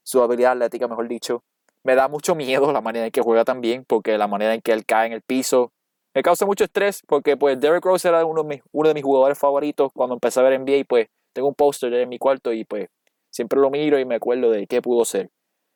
su 0.03 0.23
habilidad 0.23 0.53
atlética, 0.53 0.89
mejor 0.89 1.07
dicho. 1.07 1.45
Me 1.85 1.95
da 1.95 2.09
mucho 2.09 2.35
miedo 2.35 2.73
la 2.73 2.81
manera 2.81 3.07
en 3.07 3.13
que 3.13 3.21
juega 3.21 3.45
también, 3.45 3.85
porque 3.87 4.19
la 4.19 4.27
manera 4.27 4.55
en 4.55 4.63
que 4.63 4.73
él 4.73 4.85
cae 4.85 5.07
en 5.07 5.13
el 5.13 5.23
piso 5.23 5.73
me 6.15 6.23
causa 6.23 6.45
mucho 6.45 6.65
estrés, 6.65 7.03
porque 7.07 7.37
pues 7.37 7.61
Derrick 7.61 7.85
Rose 7.85 8.09
era 8.09 8.25
uno 8.25 8.43
de 8.43 8.61
mis, 8.95 9.03
jugadores 9.03 9.39
favoritos 9.39 9.93
cuando 9.93 10.15
empecé 10.15 10.41
a 10.41 10.43
ver 10.43 10.59
NBA, 10.61 10.77
y 10.79 10.85
pues 10.85 11.07
tengo 11.33 11.49
un 11.49 11.55
póster 11.55 11.93
en 11.95 12.09
mi 12.09 12.19
cuarto 12.19 12.53
y 12.53 12.65
pues 12.65 12.89
siempre 13.33 13.61
lo 13.61 13.71
miro 13.71 13.99
y 13.99 14.05
me 14.05 14.17
acuerdo 14.17 14.51
de 14.51 14.67
qué 14.67 14.83
pudo 14.83 15.05
ser. 15.05 15.31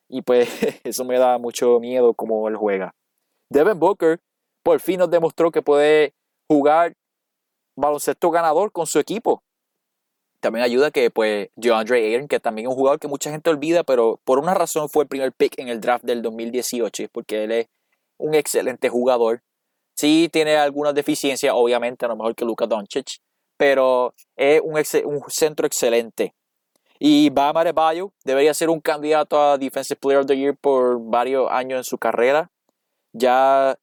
Y 0.09 0.23
pues 0.23 0.49
eso 0.85 1.05
me 1.05 1.19
da 1.19 1.39
mucho 1.39 1.79
miedo 1.79 2.15
como 2.15 2.49
él 2.49 2.57
juega. 2.57 2.95
Devin 3.51 3.79
Booker 3.79 4.19
por 4.65 4.81
fin 4.81 4.99
nos 4.99 5.11
demostró 5.11 5.51
que 5.51 5.63
puede 5.63 6.15
jugar 6.49 6.95
baloncesto 7.77 8.31
ganador 8.31 8.73
con 8.73 8.87
su 8.87 8.99
equipo. 8.99 9.43
También 10.41 10.65
ayuda 10.65 10.91
que 10.91 11.11
pues 11.11 11.49
DeAndre 11.57 12.07
Ayton, 12.07 12.29
que 12.29 12.39
también 12.39 12.67
es 12.67 12.71
un 12.71 12.77
jugador 12.77 13.01
que 13.01 13.09
mucha 13.09 13.31
gente 13.31 13.49
olvida, 13.49 13.83
pero 13.83 14.21
por 14.25 14.39
una 14.39 14.53
razón 14.53 14.91
fue 14.91 15.05
el 15.05 15.09
primer 15.09 15.33
pick 15.33 15.59
en 15.59 15.69
el 15.69 15.81
draft 15.81 16.05
del 16.05 16.21
2018, 16.21 17.05
porque 17.13 17.45
él 17.45 17.53
es 17.53 17.67
un 18.19 18.35
excelente 18.35 18.89
jugador. 18.89 19.43
Sí 19.95 20.29
tiene 20.33 20.57
algunas 20.57 20.95
deficiencias, 20.95 21.55
obviamente, 21.57 22.05
a 22.05 22.09
lo 22.09 22.17
mejor 22.17 22.35
que 22.35 22.45
Luka 22.45 22.67
Doncic, 22.67 23.21
pero 23.57 24.15
es 24.37 24.61
un, 24.61 24.75
un 25.07 25.23
centro 25.29 25.67
excelente. 25.67 26.35
Y 26.99 27.31
Bam 27.31 27.57
Adebayo 27.57 28.13
debería 28.25 28.55
ser 28.55 28.71
un 28.71 28.81
candidato 28.81 29.41
a 29.41 29.59
Defensive 29.59 29.99
Player 30.01 30.21
of 30.21 30.27
the 30.27 30.37
Year 30.37 30.57
por 30.57 31.01
varios 31.01 31.51
años 31.51 31.79
en 31.79 31.85
su 31.85 31.99
carrera. 31.99 32.51
Ya 33.13 33.79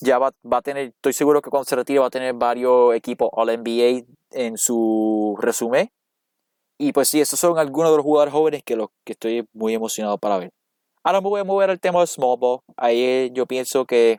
ya 0.00 0.18
va, 0.18 0.32
a 0.50 0.62
tener, 0.62 0.88
estoy 0.88 1.12
seguro 1.12 1.40
que 1.42 1.50
cuando 1.50 1.64
se 1.64 1.76
retire 1.76 1.98
va 1.98 2.06
a 2.06 2.10
tener 2.10 2.34
varios 2.34 2.94
equipos 2.94 3.28
All-NBA 3.32 4.04
en 4.32 4.58
su 4.58 5.36
resumen. 5.40 5.90
Y 6.78 6.92
pues 6.92 7.08
sí, 7.08 7.20
esos 7.20 7.40
son 7.40 7.58
algunos 7.58 7.90
de 7.90 7.96
los 7.96 8.04
jugadores 8.04 8.32
jóvenes 8.32 8.62
que, 8.64 8.76
los, 8.76 8.88
que 9.04 9.12
estoy 9.12 9.46
muy 9.54 9.74
emocionado 9.74 10.18
para 10.18 10.38
ver. 10.38 10.50
Ahora 11.02 11.20
me 11.20 11.28
voy 11.28 11.40
a 11.40 11.44
mover 11.44 11.70
al 11.70 11.80
tema 11.80 12.00
del 12.00 12.08
small 12.08 12.36
ball. 12.38 12.60
Ahí 12.76 13.30
yo 13.32 13.46
pienso 13.46 13.86
que 13.86 14.18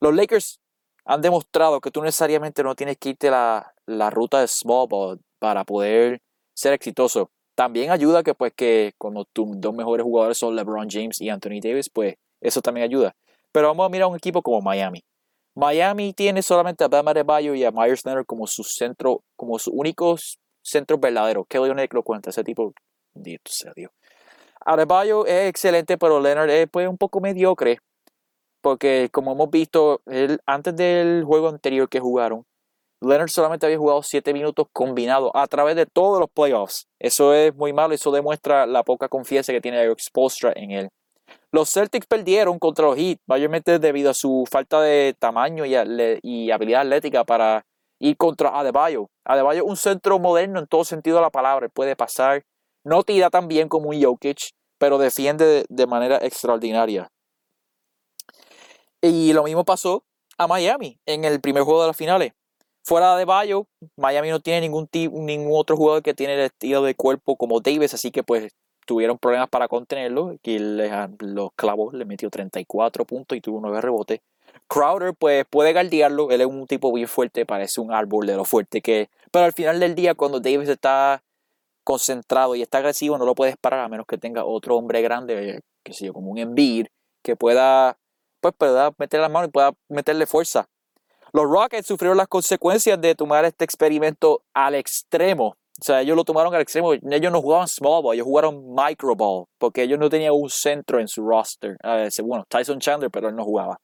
los 0.00 0.14
Lakers 0.14 0.58
han 1.04 1.20
demostrado 1.20 1.80
que 1.80 1.90
tú 1.90 2.02
necesariamente 2.02 2.62
no 2.62 2.74
tienes 2.74 2.96
que 2.96 3.10
irte 3.10 3.30
la, 3.30 3.74
la 3.86 4.10
ruta 4.10 4.40
de 4.40 4.48
small 4.48 4.86
ball 4.88 5.20
para 5.38 5.64
poder 5.64 6.20
ser 6.54 6.72
exitoso. 6.72 7.30
También 7.54 7.90
ayuda 7.90 8.22
que 8.22 8.34
pues 8.34 8.52
que 8.54 8.92
cuando 8.98 9.24
tus 9.24 9.60
dos 9.60 9.74
mejores 9.74 10.04
jugadores 10.04 10.38
son 10.38 10.56
LeBron 10.56 10.88
James 10.90 11.20
y 11.20 11.28
Anthony 11.28 11.60
Davis, 11.62 11.90
pues 11.90 12.16
eso 12.40 12.60
también 12.62 12.84
ayuda. 12.84 13.14
Pero 13.56 13.68
vamos 13.68 13.86
a 13.86 13.88
mirar 13.88 14.08
un 14.08 14.16
equipo 14.16 14.42
como 14.42 14.60
Miami. 14.60 15.02
Miami 15.54 16.12
tiene 16.12 16.42
solamente 16.42 16.84
a 16.84 16.88
Bam 16.88 17.08
Adebayo 17.08 17.54
y 17.54 17.64
a 17.64 17.70
Myers 17.70 18.04
Leonard 18.04 18.26
como 18.26 18.46
su 18.46 18.62
centro, 18.62 19.22
como 19.34 19.58
sus 19.58 19.72
únicos 19.74 20.38
centros 20.62 21.00
verdaderos. 21.00 21.46
Kelly 21.48 21.70
Olynyk 21.70 21.94
lo 21.94 22.02
cuenta, 22.02 22.28
ese 22.28 22.44
tipo, 22.44 22.74
Dios 23.14 23.40
sea 23.46 23.72
Dios. 23.74 23.90
Adebayo 24.60 25.24
es 25.24 25.48
excelente, 25.48 25.96
pero 25.96 26.20
Leonard 26.20 26.50
es 26.50 26.68
pues, 26.70 26.86
un 26.86 26.98
poco 26.98 27.22
mediocre. 27.22 27.78
Porque 28.60 29.08
como 29.10 29.32
hemos 29.32 29.48
visto, 29.48 30.02
él, 30.04 30.38
antes 30.44 30.76
del 30.76 31.24
juego 31.24 31.48
anterior 31.48 31.88
que 31.88 31.98
jugaron, 31.98 32.44
Leonard 33.00 33.30
solamente 33.30 33.64
había 33.64 33.78
jugado 33.78 34.02
7 34.02 34.34
minutos 34.34 34.66
combinados 34.70 35.30
a 35.32 35.46
través 35.46 35.76
de 35.76 35.86
todos 35.86 36.20
los 36.20 36.28
playoffs. 36.28 36.88
Eso 36.98 37.32
es 37.32 37.54
muy 37.54 37.72
malo, 37.72 37.94
eso 37.94 38.10
demuestra 38.10 38.66
la 38.66 38.82
poca 38.82 39.08
confianza 39.08 39.54
que 39.54 39.62
tiene 39.62 39.80
Eric 39.80 40.00
Spoelstra 40.00 40.52
en 40.54 40.72
él. 40.72 40.88
Los 41.52 41.70
Celtics 41.70 42.06
perdieron 42.06 42.58
contra 42.58 42.86
los 42.86 42.96
Heat, 42.96 43.18
mayormente 43.26 43.78
debido 43.78 44.10
a 44.10 44.14
su 44.14 44.44
falta 44.50 44.80
de 44.80 45.14
tamaño 45.18 45.64
y, 45.64 46.50
habilidad 46.50 46.82
atlética 46.82 47.24
para 47.24 47.64
ir 47.98 48.16
contra 48.16 48.50
Adebayo. 48.58 49.08
Adebayo 49.24 49.64
es 49.64 49.68
un 49.70 49.76
centro 49.76 50.18
moderno 50.18 50.58
en 50.58 50.66
todo 50.66 50.84
sentido 50.84 51.16
de 51.16 51.22
la 51.22 51.30
palabra, 51.30 51.68
puede 51.68 51.96
pasar, 51.96 52.42
no 52.84 53.02
tira 53.04 53.30
tan 53.30 53.48
bien 53.48 53.68
como 53.68 53.88
un 53.88 54.02
Jokic, 54.02 54.50
pero 54.78 54.98
defiende 54.98 55.64
de 55.68 55.86
manera 55.86 56.18
extraordinaria. 56.18 57.08
Y 59.00 59.32
lo 59.32 59.44
mismo 59.44 59.64
pasó 59.64 60.04
a 60.36 60.46
Miami 60.46 60.98
en 61.06 61.24
el 61.24 61.40
primer 61.40 61.62
juego 61.62 61.82
de 61.82 61.86
las 61.88 61.96
finales. 61.96 62.32
Fuera 62.84 63.16
de 63.16 63.24
Bayo, 63.24 63.66
Miami 63.96 64.30
no 64.30 64.40
tiene 64.40 64.60
ningún, 64.60 64.88
ningún 64.92 65.52
otro 65.54 65.76
jugador 65.76 66.02
que 66.02 66.14
tiene 66.14 66.34
el 66.34 66.40
estilo 66.40 66.82
de 66.82 66.94
cuerpo 66.94 67.36
como 67.36 67.60
Davis, 67.60 67.94
así 67.94 68.10
que 68.10 68.22
pues 68.22 68.52
tuvieron 68.86 69.18
problemas 69.18 69.48
para 69.50 69.68
contenerlo. 69.68 70.36
Y 70.42 70.58
los 70.58 71.50
clavos 71.54 71.92
le 71.92 72.06
metió 72.06 72.30
34 72.30 73.04
puntos 73.04 73.36
y 73.36 73.40
tuvo 73.42 73.60
9 73.60 73.80
rebotes. 73.82 74.20
Crowder 74.68 75.14
pues 75.14 75.44
puede 75.48 75.72
guardiarlo, 75.72 76.30
él 76.30 76.40
es 76.40 76.46
un 76.46 76.66
tipo 76.66 76.92
bien 76.92 77.08
fuerte, 77.08 77.46
parece 77.46 77.80
un 77.80 77.92
árbol 77.92 78.26
de 78.26 78.36
lo 78.36 78.44
fuerte 78.44 78.80
que. 78.80 79.10
Pero 79.30 79.44
al 79.44 79.52
final 79.52 79.78
del 79.80 79.94
día, 79.94 80.14
cuando 80.14 80.40
Davis 80.40 80.68
está 80.68 81.22
concentrado 81.84 82.54
y 82.56 82.62
está 82.62 82.78
agresivo, 82.78 83.18
no 83.18 83.26
lo 83.26 83.34
puedes 83.34 83.56
parar 83.56 83.80
a 83.80 83.88
menos 83.88 84.06
que 84.06 84.18
tenga 84.18 84.44
otro 84.44 84.76
hombre 84.76 85.02
grande, 85.02 85.60
que 85.84 85.92
sé 85.92 86.06
yo, 86.06 86.12
como 86.12 86.30
un 86.30 86.38
Embiid, 86.38 86.86
que 87.22 87.36
pueda, 87.36 87.98
pues, 88.40 88.54
pueda 88.56 88.92
meter 88.98 89.20
las 89.20 89.30
manos 89.30 89.48
y 89.48 89.52
pueda 89.52 89.72
meterle 89.88 90.26
fuerza. 90.26 90.68
Los 91.32 91.44
Rockets 91.44 91.86
sufrieron 91.86 92.16
las 92.16 92.28
consecuencias 92.28 93.00
de 93.00 93.14
tomar 93.14 93.44
este 93.44 93.64
experimento 93.64 94.42
al 94.54 94.74
extremo. 94.74 95.56
O 95.78 95.84
sea, 95.84 96.00
ellos 96.00 96.16
lo 96.16 96.24
tomaron 96.24 96.54
al 96.54 96.62
extremo. 96.62 96.94
Ellos 96.94 97.32
no 97.32 97.42
jugaban 97.42 97.68
small 97.68 98.02
ball, 98.02 98.14
ellos 98.14 98.26
jugaron 98.26 98.74
micro 98.74 99.14
ball, 99.14 99.44
porque 99.58 99.82
ellos 99.82 99.98
no 99.98 100.08
tenían 100.08 100.32
un 100.32 100.48
centro 100.48 101.00
en 101.00 101.08
su 101.08 101.26
roster. 101.26 101.76
bueno, 102.24 102.44
Tyson 102.48 102.80
Chandler, 102.80 103.10
pero 103.10 103.28
él 103.28 103.36
no 103.36 103.44
jugaba. 103.44 103.78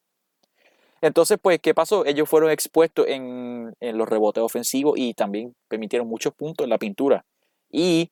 Entonces, 1.02 1.36
pues, 1.42 1.58
¿qué 1.60 1.74
pasó? 1.74 2.06
Ellos 2.06 2.28
fueron 2.28 2.50
expuestos 2.50 3.06
en, 3.08 3.74
los 3.80 4.08
rebotes 4.08 4.42
ofensivos 4.42 4.94
y 4.96 5.14
también 5.14 5.54
permitieron 5.68 6.08
muchos 6.08 6.32
puntos 6.32 6.64
en 6.64 6.70
la 6.70 6.78
pintura. 6.78 7.24
Y 7.70 8.10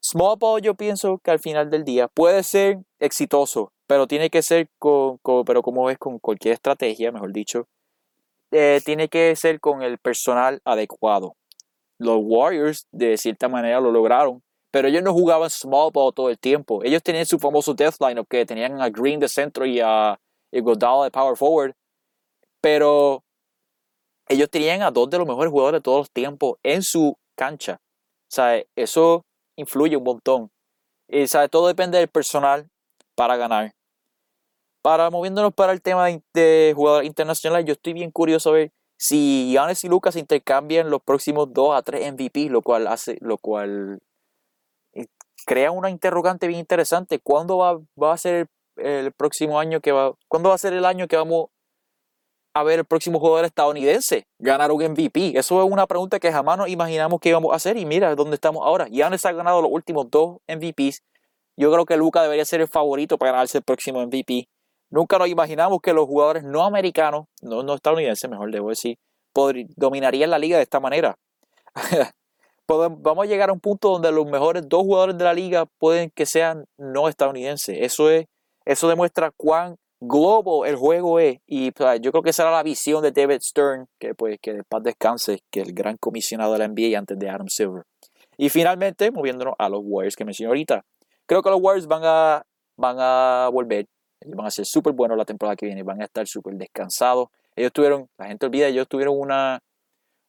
small 0.00 0.36
ball 0.38 0.62
yo 0.62 0.74
pienso 0.74 1.18
que 1.18 1.30
al 1.30 1.38
final 1.38 1.70
del 1.70 1.84
día 1.84 2.08
puede 2.08 2.42
ser 2.42 2.78
exitoso, 2.98 3.72
pero 3.86 4.06
tiene 4.06 4.30
que 4.30 4.42
ser 4.42 4.68
con, 4.78 5.18
pero 5.44 5.62
como 5.62 5.84
ves 5.84 5.98
con 5.98 6.18
cualquier 6.18 6.54
estrategia, 6.54 7.12
mejor 7.12 7.32
dicho, 7.32 7.68
eh, 8.50 8.80
tiene 8.84 9.08
que 9.08 9.36
ser 9.36 9.60
con 9.60 9.82
el 9.82 9.98
personal 9.98 10.60
adecuado. 10.64 11.36
Los 12.02 12.18
Warriors 12.20 12.86
de 12.90 13.16
cierta 13.16 13.48
manera 13.48 13.80
lo 13.80 13.90
lograron, 13.90 14.42
pero 14.70 14.88
ellos 14.88 15.02
no 15.02 15.12
jugaban 15.12 15.50
small 15.50 15.90
ball 15.92 16.12
todo 16.12 16.30
el 16.30 16.38
tiempo. 16.38 16.82
Ellos 16.82 17.02
tenían 17.02 17.26
su 17.26 17.38
famoso 17.38 17.74
death 17.74 17.94
lineup 18.00 18.26
que 18.28 18.44
tenían 18.44 18.80
a 18.80 18.90
Green 18.90 19.20
de 19.20 19.28
centro 19.28 19.64
y 19.66 19.80
a 19.80 20.18
Iguodala 20.50 21.04
de 21.04 21.10
power 21.10 21.36
forward, 21.36 21.74
pero 22.60 23.22
ellos 24.28 24.50
tenían 24.50 24.82
a 24.82 24.90
dos 24.90 25.08
de 25.10 25.18
los 25.18 25.26
mejores 25.26 25.50
jugadores 25.50 25.78
de 25.78 25.82
todos 25.82 25.98
los 25.98 26.10
tiempos 26.10 26.58
en 26.62 26.82
su 26.82 27.16
cancha. 27.36 27.80
O 28.30 28.34
sea, 28.34 28.62
eso 28.76 29.24
influye 29.56 29.96
un 29.96 30.04
montón. 30.04 30.50
Y 31.08 31.26
¿sabe? 31.26 31.48
todo 31.48 31.68
depende 31.68 31.98
del 31.98 32.08
personal 32.08 32.68
para 33.14 33.36
ganar. 33.36 33.74
Para 34.82 35.10
moviéndonos 35.10 35.52
para 35.54 35.72
el 35.72 35.82
tema 35.82 36.08
de, 36.34 36.72
jugador 36.74 37.04
internacional, 37.04 37.64
yo 37.64 37.74
estoy 37.74 37.92
bien 37.92 38.10
curioso 38.10 38.50
a 38.50 38.54
ver 38.54 38.72
si 39.02 39.50
Giannis 39.50 39.82
y 39.82 39.88
Lucas 39.88 40.14
intercambian 40.14 40.88
los 40.88 41.02
próximos 41.02 41.52
dos 41.52 41.76
a 41.76 41.82
tres 41.82 42.12
MVP, 42.12 42.48
lo 42.50 42.62
cual 42.62 42.86
hace, 42.86 43.18
lo 43.20 43.36
cual 43.36 43.98
eh, 44.92 45.06
crea 45.44 45.72
una 45.72 45.90
interrogante 45.90 46.46
bien 46.46 46.60
interesante. 46.60 47.18
¿Cuándo 47.18 47.58
va, 47.58 47.80
va 48.00 48.12
a 48.12 48.16
ser 48.16 48.46
el, 48.76 49.06
el, 49.06 49.12
próximo 49.12 49.58
año 49.58 49.80
que 49.80 49.90
va? 49.90 50.14
¿Cuándo 50.28 50.50
va 50.50 50.54
a 50.54 50.58
ser 50.58 50.72
el 50.72 50.84
año 50.84 51.08
que 51.08 51.16
vamos 51.16 51.46
a 52.54 52.62
ver 52.62 52.78
el 52.78 52.84
próximo 52.84 53.18
jugador 53.18 53.44
estadounidense 53.44 54.28
ganar 54.38 54.70
un 54.70 54.80
MVP? 54.80 55.36
Eso 55.36 55.60
es 55.64 55.68
una 55.68 55.88
pregunta 55.88 56.20
que 56.20 56.30
jamás 56.30 56.58
nos 56.58 56.68
imaginamos 56.68 57.18
que 57.18 57.30
íbamos 57.30 57.52
a 57.52 57.56
hacer 57.56 57.76
y 57.78 57.84
mira 57.84 58.14
dónde 58.14 58.36
estamos 58.36 58.64
ahora. 58.64 58.86
Giannis 58.86 59.26
ha 59.26 59.32
ganado 59.32 59.62
los 59.62 59.72
últimos 59.72 60.08
dos 60.12 60.36
MVPs. 60.46 61.02
Yo 61.56 61.72
creo 61.72 61.86
que 61.86 61.96
Luca 61.96 62.22
debería 62.22 62.44
ser 62.44 62.60
el 62.60 62.68
favorito 62.68 63.18
para 63.18 63.32
ganarse 63.32 63.58
el 63.58 63.64
próximo 63.64 64.00
MVP. 64.06 64.48
Nunca 64.92 65.18
nos 65.18 65.28
imaginamos 65.28 65.80
que 65.82 65.94
los 65.94 66.06
jugadores 66.06 66.44
no 66.44 66.64
americanos, 66.64 67.24
no, 67.40 67.74
estadounidenses, 67.74 68.28
mejor 68.28 68.52
debo 68.52 68.68
decir, 68.68 68.98
dominarían 69.74 70.28
la 70.28 70.38
liga 70.38 70.58
de 70.58 70.64
esta 70.64 70.80
manera. 70.80 71.16
Vamos 72.68 73.24
a 73.24 73.26
llegar 73.26 73.48
a 73.48 73.54
un 73.54 73.60
punto 73.60 73.88
donde 73.88 74.12
los 74.12 74.26
mejores 74.26 74.68
dos 74.68 74.82
jugadores 74.82 75.16
de 75.16 75.24
la 75.24 75.32
liga 75.32 75.64
pueden 75.78 76.10
que 76.14 76.26
sean 76.26 76.66
no 76.76 77.08
estadounidenses. 77.08 77.78
Eso, 77.80 78.10
es, 78.10 78.26
eso 78.66 78.86
demuestra 78.86 79.30
cuán 79.34 79.76
global 79.98 80.68
el 80.68 80.76
juego 80.76 81.18
es. 81.18 81.38
Y 81.46 81.72
yo 82.00 82.12
creo 82.12 82.22
que 82.22 82.30
esa 82.30 82.42
era 82.42 82.52
la 82.52 82.62
visión 82.62 83.02
de 83.02 83.12
David 83.12 83.40
Stern, 83.40 83.86
que 83.98 84.14
pues 84.14 84.38
que 84.42 84.52
de 84.52 84.62
paz 84.62 84.82
descanse, 84.82 85.40
que 85.50 85.62
el 85.62 85.72
gran 85.72 85.96
comisionado 85.96 86.52
de 86.52 86.58
la 86.58 86.68
NBA 86.68 86.98
antes 86.98 87.18
de 87.18 87.30
Adam 87.30 87.48
Silver. 87.48 87.84
Y 88.36 88.50
finalmente, 88.50 89.10
moviéndonos 89.10 89.54
a 89.58 89.70
los 89.70 89.80
Warriors 89.82 90.16
que 90.16 90.26
mencioné 90.26 90.48
ahorita. 90.48 90.84
Creo 91.26 91.42
que 91.42 91.50
los 91.50 91.60
Warriors 91.62 91.86
van 91.86 92.02
a, 92.04 92.42
van 92.76 92.96
a 92.98 93.48
volver. 93.50 93.86
Ellos 94.24 94.36
van 94.36 94.46
a 94.46 94.50
ser 94.50 94.66
súper 94.66 94.92
buenos 94.92 95.16
la 95.18 95.24
temporada 95.24 95.56
que 95.56 95.66
viene. 95.66 95.82
Van 95.82 96.00
a 96.00 96.04
estar 96.04 96.26
súper 96.26 96.54
descansados. 96.54 97.28
Ellos 97.56 97.72
tuvieron, 97.72 98.08
la 98.18 98.26
gente 98.26 98.46
olvida, 98.46 98.68
ellos 98.68 98.88
tuvieron 98.88 99.18
una, 99.18 99.60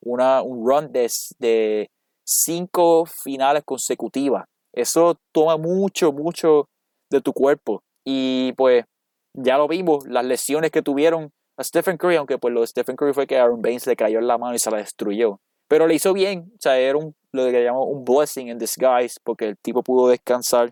una, 0.02 0.41
un 0.41 0.68
run 0.68 0.91
de, 0.91 1.10
de 1.39 1.89
cinco 2.26 3.06
finales 3.06 3.64
consecutivas. 3.64 4.46
Eso 4.74 5.18
toma 5.32 5.58
mucho, 5.58 6.12
mucho 6.12 6.68
de 7.10 7.22
tu 7.22 7.32
cuerpo. 7.32 7.84
Y 8.04 8.54
pues 8.54 8.86
ya 9.34 9.57
lo 9.57 9.68
vimos, 9.68 10.06
las 10.07 10.26
lesiones 10.26 10.72
que 10.72 10.82
tuvieron 10.82 11.32
a 11.57 11.64
Stephen 11.64 11.98
Curry, 11.98 12.15
aunque 12.15 12.38
pues 12.38 12.53
lo 12.53 12.61
de 12.61 12.68
Stephen 12.68 12.95
Curry 12.95 13.14
fue 13.14 13.28
que 13.28 13.38
Aaron 13.38 13.61
Baines 13.61 13.88
le 13.88 13.95
cayó 13.95 14.20
en 14.20 14.28
la 14.28 14.38
mano 14.38 14.56
y 14.56 14.60
se 14.60 14.72
la 14.72 14.78
destruyó. 14.78 15.40
Pero 15.68 15.88
le 15.88 15.95
hizo 15.95 16.14
bien, 16.14 16.52
o 16.56 16.57
sea, 16.60 16.78
era 16.78 16.98
un, 16.98 17.15
lo 17.32 17.45
que 17.45 17.64
llamamos 17.64 17.88
un 17.90 18.03
blessing 18.03 18.49
in 18.49 18.57
disguise, 18.57 19.20
porque 19.24 19.49
el 19.49 19.57
tipo 19.57 19.82
pudo 19.82 20.10
descansar. 20.10 20.72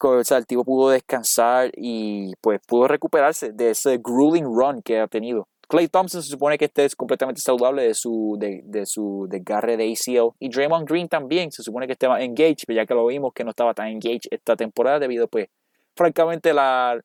O 0.00 0.24
sea, 0.24 0.38
el 0.38 0.46
tipo 0.46 0.64
pudo 0.64 0.90
descansar 0.90 1.70
y 1.76 2.32
pues 2.40 2.60
pudo 2.66 2.88
recuperarse 2.88 3.52
de 3.52 3.70
ese 3.70 3.98
grueling 3.98 4.44
run 4.44 4.82
que 4.82 4.98
ha 4.98 5.06
tenido. 5.06 5.48
Clay 5.68 5.88
Thompson 5.88 6.22
se 6.22 6.28
supone 6.28 6.58
que 6.58 6.66
esté 6.66 6.86
completamente 6.96 7.40
saludable 7.40 7.82
de 7.82 7.94
su, 7.94 8.36
de, 8.38 8.60
de 8.64 8.84
su 8.84 9.26
desgarre 9.30 9.76
de 9.76 9.90
ACL. 9.90 10.34
Y 10.38 10.50
Draymond 10.50 10.86
Green 10.86 11.08
también 11.08 11.50
se 11.50 11.62
supone 11.62 11.86
que 11.86 11.94
esté 11.94 12.06
engaged, 12.06 12.64
pero 12.66 12.76
ya 12.76 12.86
que 12.86 12.94
lo 12.94 13.06
vimos 13.06 13.32
que 13.32 13.42
no 13.42 13.50
estaba 13.50 13.72
tan 13.72 13.88
engaged 13.88 14.28
esta 14.30 14.54
temporada 14.54 14.98
debido 14.98 15.28
pues 15.28 15.48
francamente 15.96 16.52
la, 16.52 17.00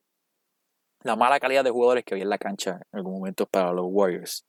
la 1.03 1.15
mala 1.15 1.39
calidad 1.39 1.63
de 1.63 1.71
jugadores 1.71 2.03
que 2.03 2.13
había 2.13 2.23
en 2.23 2.29
la 2.29 2.37
cancha 2.37 2.81
en 2.91 2.97
algún 2.97 3.13
momento 3.13 3.45
para 3.45 3.71
los 3.71 3.85
Warriors. 3.87 4.45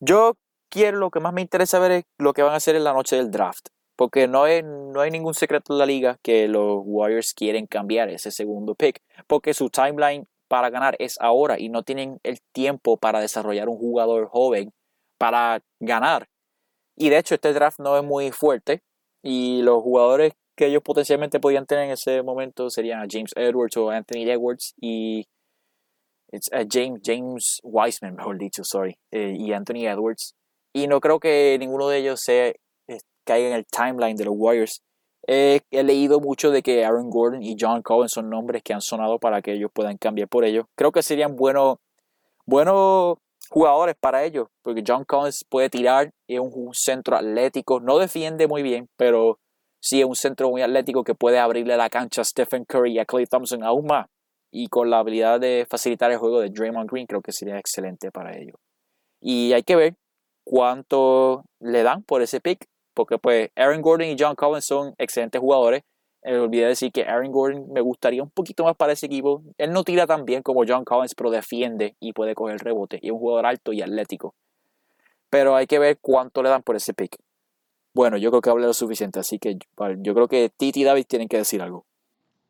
Yo 0.00 0.36
quiero, 0.68 0.98
lo 0.98 1.10
que 1.10 1.20
más 1.20 1.32
me 1.32 1.40
interesa 1.40 1.78
ver 1.78 1.92
es 1.92 2.04
lo 2.18 2.34
que 2.34 2.42
van 2.42 2.52
a 2.52 2.56
hacer 2.56 2.76
en 2.76 2.84
la 2.84 2.92
noche 2.92 3.16
del 3.16 3.30
draft. 3.30 3.68
Porque 3.96 4.28
no, 4.28 4.44
hay, 4.44 4.62
no 4.62 5.00
hay 5.00 5.10
ningún 5.10 5.34
secreto 5.34 5.72
en 5.72 5.78
la 5.78 5.86
liga 5.86 6.18
que 6.22 6.48
los 6.48 6.80
Warriors 6.84 7.32
quieren 7.34 7.66
cambiar 7.66 8.10
ese 8.10 8.30
segundo 8.30 8.74
pick. 8.74 9.02
Porque 9.26 9.54
su 9.54 9.70
timeline 9.70 10.26
para 10.48 10.70
ganar 10.70 10.96
es 10.98 11.16
ahora 11.20 11.58
y 11.58 11.68
no 11.68 11.82
tienen 11.82 12.20
el 12.22 12.40
tiempo 12.52 12.96
para 12.98 13.20
desarrollar 13.20 13.68
un 13.68 13.78
jugador 13.78 14.28
joven 14.28 14.72
para 15.18 15.62
ganar. 15.80 16.28
Y 16.96 17.08
de 17.10 17.18
hecho 17.18 17.34
este 17.34 17.52
draft 17.52 17.78
no 17.80 17.96
es 17.96 18.04
muy 18.04 18.30
fuerte 18.30 18.82
y 19.22 19.62
los 19.62 19.82
jugadores 19.82 20.32
que 20.56 20.66
ellos 20.66 20.82
potencialmente 20.82 21.40
podían 21.40 21.66
tener 21.66 21.84
en 21.84 21.90
ese 21.90 22.22
momento 22.22 22.70
serían 22.70 23.06
James 23.10 23.32
Edwards 23.36 23.76
o 23.76 23.90
Anthony 23.90 24.30
Edwards 24.30 24.74
y 24.80 25.26
uh, 26.32 26.66
James, 26.70 27.00
James 27.04 27.60
Wiseman, 27.62 28.16
mejor 28.16 28.38
dicho, 28.38 28.64
sorry, 28.64 28.98
eh, 29.10 29.34
y 29.38 29.52
Anthony 29.52 29.86
Edwards. 29.86 30.34
Y 30.72 30.86
no 30.86 31.00
creo 31.00 31.20
que 31.20 31.56
ninguno 31.58 31.88
de 31.88 31.98
ellos 31.98 32.20
se 32.20 32.48
eh, 32.48 32.60
caiga 33.26 33.48
en 33.48 33.54
el 33.54 33.66
timeline 33.66 34.16
de 34.16 34.24
los 34.24 34.34
Warriors. 34.36 34.82
he 35.26 35.60
leído 35.70 36.20
mucho 36.20 36.50
de 36.50 36.62
que 36.62 36.84
Aaron 36.84 37.10
Gordon 37.10 37.42
y 37.42 37.56
John 37.60 37.82
Cohen 37.82 38.08
son 38.08 38.30
nombres 38.30 38.62
que 38.62 38.72
han 38.72 38.80
sonado 38.80 39.18
para 39.18 39.42
que 39.42 39.52
ellos 39.52 39.70
puedan 39.74 39.98
cambiar 39.98 40.28
por 40.28 40.44
ellos. 40.44 40.66
Creo 40.76 40.92
que 40.92 41.02
serían 41.02 41.36
buenos, 41.36 41.78
buenos 42.46 43.18
jugadores 43.50 43.96
para 43.98 44.24
ellos, 44.24 44.48
porque 44.62 44.82
John 44.86 45.04
Collins 45.04 45.44
puede 45.48 45.70
tirar, 45.70 46.10
es 46.26 46.40
un 46.40 46.72
centro 46.74 47.16
atlético, 47.16 47.80
no 47.80 47.98
defiende 47.98 48.46
muy 48.48 48.62
bien, 48.62 48.88
pero 48.96 49.38
sí 49.80 50.00
es 50.00 50.06
un 50.06 50.16
centro 50.16 50.50
muy 50.50 50.62
atlético 50.62 51.04
que 51.04 51.14
puede 51.14 51.38
abrirle 51.38 51.76
la 51.76 51.90
cancha 51.90 52.22
a 52.22 52.24
Stephen 52.24 52.64
Curry 52.64 52.94
y 52.94 52.98
a 52.98 53.04
Clay 53.04 53.26
Thompson 53.26 53.62
aún 53.62 53.86
más. 53.86 54.06
y 54.52 54.68
con 54.68 54.88
la 54.88 55.00
habilidad 55.00 55.38
de 55.40 55.66
facilitar 55.68 56.10
el 56.12 56.18
juego 56.18 56.40
de 56.40 56.48
Draymond 56.48 56.90
Green, 56.90 57.06
creo 57.06 57.20
que 57.20 57.32
sería 57.32 57.58
excelente 57.58 58.10
para 58.10 58.36
ellos. 58.38 58.56
Y 59.20 59.52
hay 59.52 59.62
que 59.64 59.76
ver 59.76 59.96
cuánto 60.44 61.44
le 61.60 61.82
dan 61.82 62.02
por 62.04 62.22
ese 62.22 62.40
pick, 62.40 62.66
porque 62.96 63.18
pues 63.18 63.50
Aaron 63.54 63.82
Gordon 63.82 64.08
y 64.08 64.16
John 64.18 64.34
Collins 64.34 64.64
son 64.64 64.94
excelentes 64.96 65.38
jugadores. 65.38 65.82
Me 66.24 66.38
olvidé 66.38 66.66
decir 66.66 66.90
que 66.90 67.02
Aaron 67.04 67.30
Gordon 67.30 67.70
me 67.70 67.82
gustaría 67.82 68.22
un 68.22 68.30
poquito 68.30 68.64
más 68.64 68.74
para 68.74 68.94
ese 68.94 69.06
equipo. 69.06 69.42
Él 69.58 69.70
no 69.70 69.84
tira 69.84 70.06
tan 70.06 70.24
bien 70.24 70.42
como 70.42 70.64
John 70.66 70.84
Collins, 70.84 71.14
pero 71.14 71.30
defiende 71.30 71.94
y 72.00 72.14
puede 72.14 72.34
coger 72.34 72.58
rebote. 72.58 72.98
Y 73.02 73.08
es 73.08 73.12
un 73.12 73.18
jugador 73.18 73.46
alto 73.46 73.72
y 73.72 73.82
atlético. 73.82 74.34
Pero 75.28 75.54
hay 75.54 75.66
que 75.66 75.78
ver 75.78 75.98
cuánto 76.00 76.42
le 76.42 76.48
dan 76.48 76.62
por 76.62 76.74
ese 76.74 76.94
pick. 76.94 77.18
Bueno, 77.92 78.16
yo 78.16 78.30
creo 78.30 78.40
que 78.40 78.50
hablé 78.50 78.66
lo 78.66 78.72
suficiente, 78.72 79.20
así 79.20 79.38
que 79.38 79.56
yo 79.98 80.14
creo 80.14 80.26
que 80.26 80.50
Titi 80.56 80.80
y 80.80 80.84
David 80.84 81.04
tienen 81.06 81.28
que 81.28 81.36
decir 81.36 81.60
algo. 81.60 81.86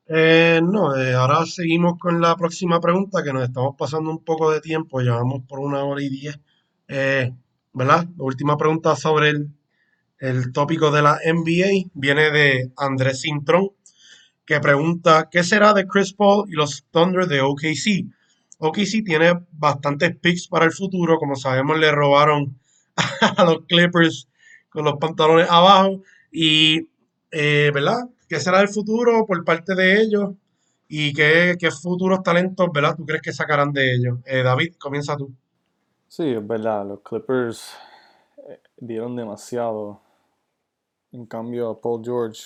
Eh, 0.07 0.61
no, 0.63 0.97
eh, 0.97 1.15
ahora 1.15 1.45
seguimos 1.45 1.99
con 1.99 2.21
la 2.21 2.37
próxima 2.37 2.81
pregunta, 2.81 3.25
que 3.25 3.33
nos 3.33 3.43
estamos 3.43 3.75
pasando 3.77 4.11
un 4.11 4.23
poco 4.25 4.53
de 4.53 4.61
tiempo, 4.61 5.01
llevamos 5.01 5.43
por 5.49 5.59
una 5.59 5.85
hora 5.85 6.03
y 6.03 6.09
diez. 6.09 6.39
Eh, 6.89 7.33
¿verdad? 7.77 8.07
La 8.17 8.25
última 8.25 8.57
pregunta 8.57 8.97
sobre 8.97 9.31
el, 9.31 9.51
el 10.19 10.53
tópico 10.53 10.91
de 10.91 11.03
la 11.03 11.19
NBA 11.25 11.91
viene 11.95 12.31
de 12.31 12.73
Andrés 12.77 13.23
Cintrón, 13.23 13.71
que 14.45 14.61
pregunta, 14.61 15.29
¿qué 15.31 15.43
será 15.43 15.75
de 15.75 15.87
Chris 15.87 16.13
Paul 16.13 16.49
y 16.49 16.53
los 16.53 16.85
Thunder 16.91 17.27
de 17.27 17.41
OKC? 17.41 18.07
OKC 18.59 19.05
tiene 19.05 19.35
bastantes 19.53 20.17
picks 20.17 20.49
para 20.49 20.65
el 20.65 20.73
futuro, 20.73 21.19
como 21.19 21.37
sabemos 21.37 21.79
le 21.79 21.91
robaron 21.91 22.59
a 23.37 23.45
los 23.45 23.65
Clippers 23.67 24.29
con 24.71 24.85
los 24.85 24.97
pantalones 24.99 25.49
abajo 25.51 26.03
y, 26.31 26.89
¿verdad? 27.31 28.09
¿Qué 28.29 28.41
será 28.41 28.59
del 28.59 28.69
futuro 28.69 29.27
por 29.27 29.45
parte 29.45 29.75
de 29.75 30.01
ellos? 30.01 30.31
¿Y 30.89 31.13
qué, 31.13 31.57
qué 31.59 31.71
futuros 31.71 32.23
talentos, 32.23 32.69
verdad, 32.73 32.95
tú 32.97 33.05
crees 33.05 33.23
que 33.23 33.33
sacarán 33.33 33.73
de 33.73 33.95
ellos? 33.95 34.19
Eh, 34.25 34.43
David, 34.43 34.75
comienza 34.79 35.17
tú. 35.17 35.33
Sí, 36.09 36.31
es 36.31 36.47
verdad, 36.47 36.87
los 36.87 37.01
Clippers 37.01 37.75
eh, 38.49 38.61
dieron 38.77 39.17
demasiado. 39.17 40.01
En 41.17 41.25
cambio, 41.27 41.79
Paul 41.81 42.03
George, 42.05 42.43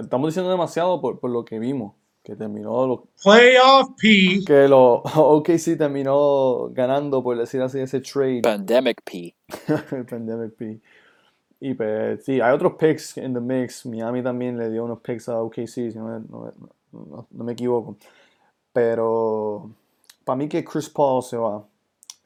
estamos 0.00 0.28
diciendo 0.28 0.50
demasiado 0.50 1.00
por, 1.02 1.18
por 1.20 1.30
lo 1.30 1.44
que 1.44 1.58
vimos, 1.58 1.92
que 2.22 2.34
terminó 2.34 2.86
los 2.86 3.00
Playoff 3.22 3.90
P. 4.00 4.40
que 4.46 4.66
lo 4.68 4.94
OKC 5.14 5.76
terminó 5.76 6.70
ganando, 6.72 7.22
por 7.22 7.36
decir 7.36 7.60
así, 7.60 7.78
ese 7.78 8.00
trade. 8.00 8.40
Pandemic 8.42 9.02
P. 9.04 9.34
Pandemic 10.10 10.54
P. 10.56 10.80
Y 11.60 11.74
pues 11.74 12.24
sí, 12.24 12.40
hay 12.40 12.54
otros 12.54 12.74
picks 12.78 13.18
en 13.18 13.34
the 13.34 13.40
mix. 13.40 13.84
Miami 13.84 14.22
también 14.22 14.56
le 14.56 14.70
dio 14.70 14.84
unos 14.84 15.00
picks 15.00 15.28
a 15.28 15.42
OKC, 15.42 15.66
si 15.68 15.94
no, 15.94 16.04
me- 16.08 16.20
no, 16.28 16.52
no- 16.92 17.26
no 17.30 17.44
me 17.44 17.52
equivoco. 17.52 17.96
Pero 18.72 19.70
para 20.24 20.36
mí 20.36 20.48
que 20.48 20.64
Chris 20.64 20.88
Paul 20.88 21.22
se 21.22 21.36
va. 21.36 21.62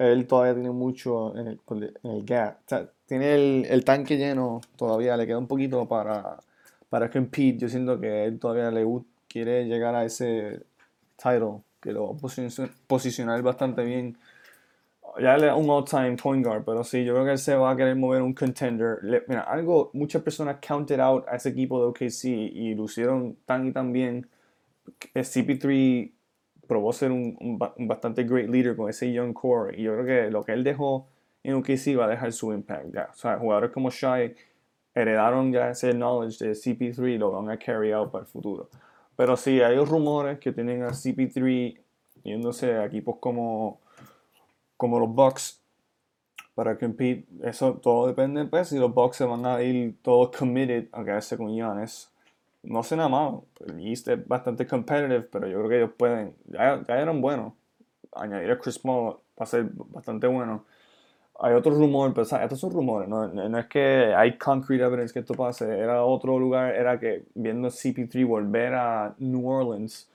Él 0.00 0.26
todavía 0.26 0.54
tiene 0.54 0.70
mucho 0.70 1.36
en 1.36 1.46
el, 1.48 1.60
en 2.02 2.10
el 2.10 2.24
gap. 2.24 2.58
O 2.66 2.68
sea, 2.68 2.90
tiene 3.06 3.34
el, 3.34 3.66
el 3.68 3.84
tanque 3.84 4.16
lleno 4.16 4.60
todavía, 4.76 5.16
le 5.16 5.26
queda 5.26 5.38
un 5.38 5.46
poquito 5.48 5.86
para, 5.88 6.38
para 6.88 7.10
compete. 7.10 7.58
Yo 7.58 7.68
siento 7.68 8.00
que 8.00 8.24
él 8.24 8.38
todavía 8.38 8.70
le 8.70 8.86
quiere 9.28 9.64
llegar 9.66 9.94
a 9.94 10.04
ese 10.04 10.62
title, 11.16 11.62
que 11.80 11.92
lo 11.92 12.08
va 12.08 12.14
a 12.16 12.18
posicion- 12.20 12.70
posicionar 12.86 13.42
bastante 13.42 13.84
bien 13.84 14.16
ya 15.20 15.34
él 15.34 15.44
es 15.44 15.52
un 15.52 15.68
all-time 15.70 16.16
point 16.16 16.44
guard, 16.44 16.64
pero 16.64 16.84
sí, 16.84 17.04
yo 17.04 17.14
creo 17.14 17.24
que 17.24 17.32
él 17.32 17.38
se 17.38 17.54
va 17.56 17.70
a 17.72 17.76
querer 17.76 17.96
mover 17.96 18.22
un 18.22 18.32
contender. 18.32 18.98
Le- 19.02 19.24
mira, 19.28 19.42
algo, 19.42 19.90
muchas 19.92 20.22
personas 20.22 20.58
counted 20.66 21.00
out 21.00 21.24
a 21.28 21.36
ese 21.36 21.50
equipo 21.50 21.80
de 21.80 21.86
OKC 21.86 22.28
y 22.30 22.74
lucieron 22.74 23.36
tan 23.44 23.66
y 23.66 23.72
tan 23.72 23.92
bien. 23.92 24.28
que 24.98 25.24
CP3 25.24 26.10
probó 26.70 26.92
ser 26.92 27.10
un, 27.10 27.36
un 27.40 27.58
un 27.76 27.88
bastante 27.88 28.22
great 28.22 28.48
leader 28.48 28.76
con 28.76 28.88
ese 28.88 29.12
young 29.12 29.32
core 29.32 29.76
y 29.76 29.82
yo 29.82 29.92
creo 29.94 30.06
que 30.06 30.30
lo 30.30 30.44
que 30.44 30.52
él 30.52 30.62
dejó 30.62 31.08
en 31.42 31.54
OKC 31.54 31.98
va 31.98 32.04
a 32.04 32.08
dejar 32.08 32.32
su 32.32 32.52
impact. 32.52 32.94
Ya. 32.94 33.08
O 33.12 33.16
sea, 33.16 33.38
jugadores 33.38 33.72
como 33.72 33.90
Shai 33.90 34.36
heredaron 34.94 35.50
ya 35.52 35.70
ese 35.70 35.92
knowledge 35.92 36.44
de 36.44 36.52
CP3 36.52 37.14
y 37.14 37.18
lo 37.18 37.32
van 37.32 37.50
a 37.50 37.58
carry 37.58 37.90
out 37.90 38.12
para 38.12 38.22
el 38.22 38.28
futuro. 38.28 38.68
Pero 39.16 39.36
sí, 39.36 39.60
hay 39.60 39.76
rumores 39.78 40.38
que 40.38 40.52
tienen 40.52 40.84
a 40.84 40.90
CP3 40.90 41.76
yéndose 42.22 42.72
a 42.72 42.84
equipos 42.84 43.16
como 43.18 43.80
como 44.76 45.00
los 45.00 45.12
Bucks 45.12 45.60
para 46.54 46.78
compete. 46.78 47.26
Eso 47.42 47.74
todo 47.74 48.06
depende, 48.06 48.44
pues, 48.44 48.68
si 48.68 48.78
los 48.78 48.94
Bucks 48.94 49.16
se 49.16 49.24
van 49.24 49.44
a 49.44 49.60
ir 49.60 49.96
todos 50.02 50.36
committed 50.36 50.86
a 50.92 51.02
quedarse 51.02 51.36
con 51.36 51.52
Giannis. 51.52 52.09
No 52.62 52.82
sé 52.82 52.96
nada 52.96 53.08
más. 53.08 53.34
El 53.66 53.86
East 53.86 54.08
es 54.08 54.26
bastante 54.26 54.66
competitive, 54.66 55.22
pero 55.22 55.46
yo 55.48 55.58
creo 55.58 55.68
que 55.68 55.76
ellos 55.76 55.90
pueden. 55.96 56.34
Ya, 56.46 56.82
ya 56.86 57.00
eran 57.00 57.20
buenos. 57.20 57.54
Añadir 58.12 58.50
a 58.50 58.58
Chris 58.58 58.78
Paul 58.78 59.16
va 59.38 59.44
a 59.44 59.46
ser 59.46 59.70
bastante 59.72 60.26
bueno. 60.26 60.64
Hay 61.42 61.54
otro 61.54 61.72
rumor, 61.72 62.12
pero 62.12 62.26
sea, 62.26 62.44
estos 62.44 62.60
son 62.60 62.70
rumores, 62.70 63.08
no, 63.08 63.26
no 63.26 63.58
es 63.58 63.66
que 63.66 64.12
hay 64.14 64.36
concrete 64.36 64.84
evidence 64.84 65.14
que 65.14 65.20
esto 65.20 65.32
pase. 65.32 65.66
Era 65.78 66.04
otro 66.04 66.38
lugar, 66.38 66.74
era 66.74 67.00
que 67.00 67.24
viendo 67.34 67.68
CP3 67.68 68.26
volver 68.26 68.74
a 68.74 69.14
New 69.18 69.48
Orleans, 69.48 70.06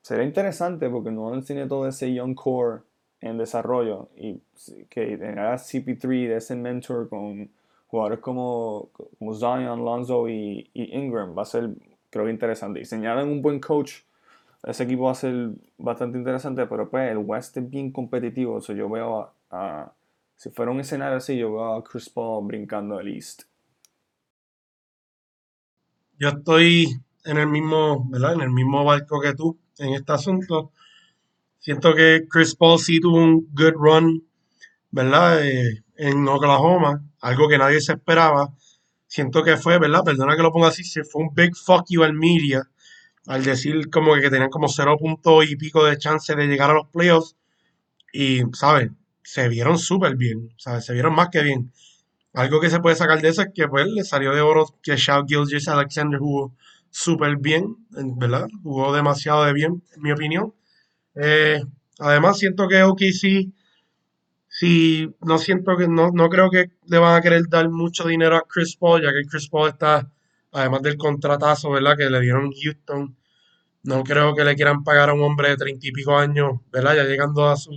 sería 0.00 0.24
interesante 0.24 0.88
porque 0.88 1.10
New 1.10 1.24
Orleans 1.24 1.46
tiene 1.46 1.66
todo 1.66 1.88
ese 1.88 2.14
young 2.14 2.36
core 2.36 2.82
en 3.20 3.36
desarrollo 3.36 4.10
y 4.16 4.40
que 4.88 5.16
tener 5.16 5.40
a 5.40 5.54
CP3 5.56 6.28
de 6.28 6.36
ese 6.36 6.54
mentor 6.54 7.08
con 7.08 7.50
jugadores 7.90 8.20
como, 8.20 8.90
como 9.18 9.34
Zion, 9.34 9.84
Lonzo 9.84 10.28
y, 10.28 10.70
y 10.74 10.96
Ingram 10.98 11.36
va 11.36 11.42
a 11.42 11.44
ser 11.46 11.70
creo 12.10 12.24
que 12.26 12.30
interesante 12.32 12.80
y 12.80 12.84
señalan 12.84 13.28
un 13.28 13.42
buen 13.42 13.60
coach 13.60 14.02
ese 14.64 14.84
equipo 14.84 15.04
va 15.04 15.12
a 15.12 15.14
ser 15.14 15.50
bastante 15.78 16.18
interesante 16.18 16.66
pero 16.66 16.90
pues 16.90 17.10
el 17.10 17.18
West 17.18 17.56
es 17.58 17.68
bien 17.70 17.92
competitivo 17.92 18.56
o 18.56 18.60
sea, 18.60 18.74
yo 18.76 18.88
veo 18.90 19.20
a, 19.22 19.34
a- 19.50 19.92
si 20.36 20.50
fuera 20.50 20.72
un 20.72 20.80
escenario 20.80 21.18
así 21.18 21.36
yo 21.38 21.52
veo 21.52 21.74
a 21.74 21.84
Chris 21.84 22.08
Paul 22.10 22.46
brincando 22.46 23.00
el 23.00 23.08
East 23.14 23.42
Yo 26.18 26.28
estoy 26.28 26.86
en 27.24 27.38
el 27.38 27.48
mismo, 27.48 28.08
¿verdad? 28.10 28.34
En 28.34 28.42
el 28.42 28.50
mismo 28.50 28.84
barco 28.84 29.20
que 29.20 29.34
tú 29.34 29.58
en 29.78 29.94
este 29.94 30.12
asunto. 30.12 30.72
Siento 31.58 31.94
que 31.94 32.26
Chris 32.30 32.56
Paul 32.56 32.78
sí 32.80 33.00
tuvo 33.00 33.18
un 33.18 33.48
good 33.54 33.74
run, 33.74 34.24
¿verdad? 34.92 35.46
Eh, 35.46 35.84
en 36.00 36.26
Oklahoma, 36.26 37.02
algo 37.20 37.48
que 37.48 37.58
nadie 37.58 37.80
se 37.80 37.92
esperaba. 37.92 38.54
Siento 39.06 39.42
que 39.42 39.56
fue, 39.56 39.78
¿verdad? 39.78 40.02
Perdona 40.04 40.36
que 40.36 40.42
lo 40.42 40.52
ponga 40.52 40.68
así, 40.68 40.84
se 40.84 41.04
fue 41.04 41.22
un 41.22 41.34
big 41.34 41.54
fuck 41.54 41.84
you 41.88 42.02
al 42.02 42.14
media 42.14 42.68
al 43.26 43.44
decir 43.44 43.90
como 43.90 44.14
que 44.14 44.30
tenían 44.30 44.50
como 44.50 44.68
cero 44.68 44.96
puntos 44.98 45.48
y 45.48 45.56
pico 45.56 45.84
de 45.84 45.98
chance 45.98 46.34
de 46.34 46.46
llegar 46.46 46.70
a 46.70 46.74
los 46.74 46.88
playoffs 46.88 47.36
y, 48.12 48.42
¿sabes? 48.52 48.90
Se 49.22 49.48
vieron 49.48 49.78
súper 49.78 50.16
bien, 50.16 50.52
¿sabes? 50.56 50.86
Se 50.86 50.92
vieron 50.92 51.14
más 51.14 51.28
que 51.28 51.42
bien. 51.42 51.70
Algo 52.32 52.60
que 52.60 52.70
se 52.70 52.80
puede 52.80 52.96
sacar 52.96 53.20
de 53.20 53.28
eso 53.28 53.42
es 53.42 53.48
que 53.54 53.68
pues 53.68 53.86
le 53.86 54.04
salió 54.04 54.34
de 54.34 54.40
oro 54.40 54.66
que 54.82 54.96
Shao 54.96 55.26
Gilgis 55.26 55.68
Alexander 55.68 56.18
jugó 56.18 56.54
súper 56.90 57.36
bien, 57.36 57.76
¿verdad? 57.90 58.48
Jugó 58.62 58.94
demasiado 58.94 59.44
de 59.44 59.52
bien, 59.52 59.82
en 59.94 60.02
mi 60.02 60.12
opinión. 60.12 60.54
Eh, 61.14 61.62
además, 61.98 62.38
siento 62.38 62.68
que 62.68 62.82
OKC, 62.82 63.52
si 64.60 65.14
no 65.28 65.38
siento 65.38 65.76
que, 65.78 65.86
no, 65.88 66.10
no 66.12 66.28
creo 66.28 66.50
que 66.54 66.62
le 66.86 66.98
van 66.98 67.14
a 67.16 67.22
querer 67.24 67.42
dar 67.48 67.68
mucho 67.70 68.06
dinero 68.12 68.36
a 68.36 68.46
Chris 68.52 68.76
Paul, 68.76 69.02
ya 69.02 69.10
que 69.12 69.28
Chris 69.30 69.48
Paul 69.48 69.68
está, 69.70 69.94
además 70.52 70.82
del 70.82 70.96
contratazo, 71.06 71.70
¿verdad? 71.70 71.96
Que 71.98 72.10
le 72.10 72.20
dieron 72.20 72.50
Houston, 72.52 73.16
no 73.84 74.04
creo 74.04 74.34
que 74.36 74.44
le 74.44 74.56
quieran 74.56 74.84
pagar 74.84 75.10
a 75.10 75.14
un 75.14 75.22
hombre 75.22 75.50
de 75.50 75.56
treinta 75.58 75.86
y 75.88 75.92
pico 75.92 76.16
años, 76.18 76.60
¿verdad? 76.72 76.96
Ya 76.96 77.04
llegando 77.04 77.48
a 77.48 77.56
su, 77.56 77.74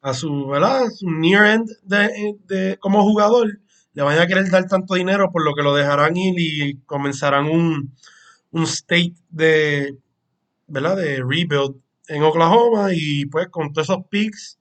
a 0.00 0.14
su, 0.14 0.46
¿verdad? 0.48 0.82
Su 0.90 1.10
near 1.10 1.46
end 1.46 1.70
de, 1.82 2.36
de- 2.46 2.78
como 2.80 3.02
jugador, 3.02 3.60
le 3.94 4.02
vayan 4.02 4.22
a 4.22 4.26
querer 4.26 4.50
dar 4.50 4.66
tanto 4.66 4.94
dinero, 4.94 5.30
por 5.30 5.44
lo 5.44 5.54
que 5.54 5.62
lo 5.62 5.74
dejarán 5.74 6.16
ir 6.16 6.34
y 6.38 6.78
comenzarán 6.86 7.46
un, 7.46 7.94
un 8.52 8.62
state 8.64 9.14
de, 9.30 9.96
¿verdad? 10.68 10.96
De 10.98 11.18
rebuild 11.18 11.76
en 12.08 12.22
Oklahoma 12.24 12.90
y 12.94 13.26
pues 13.26 13.48
con 13.50 13.72
todos 13.72 13.88
esos 13.90 14.06
picks 14.10 14.58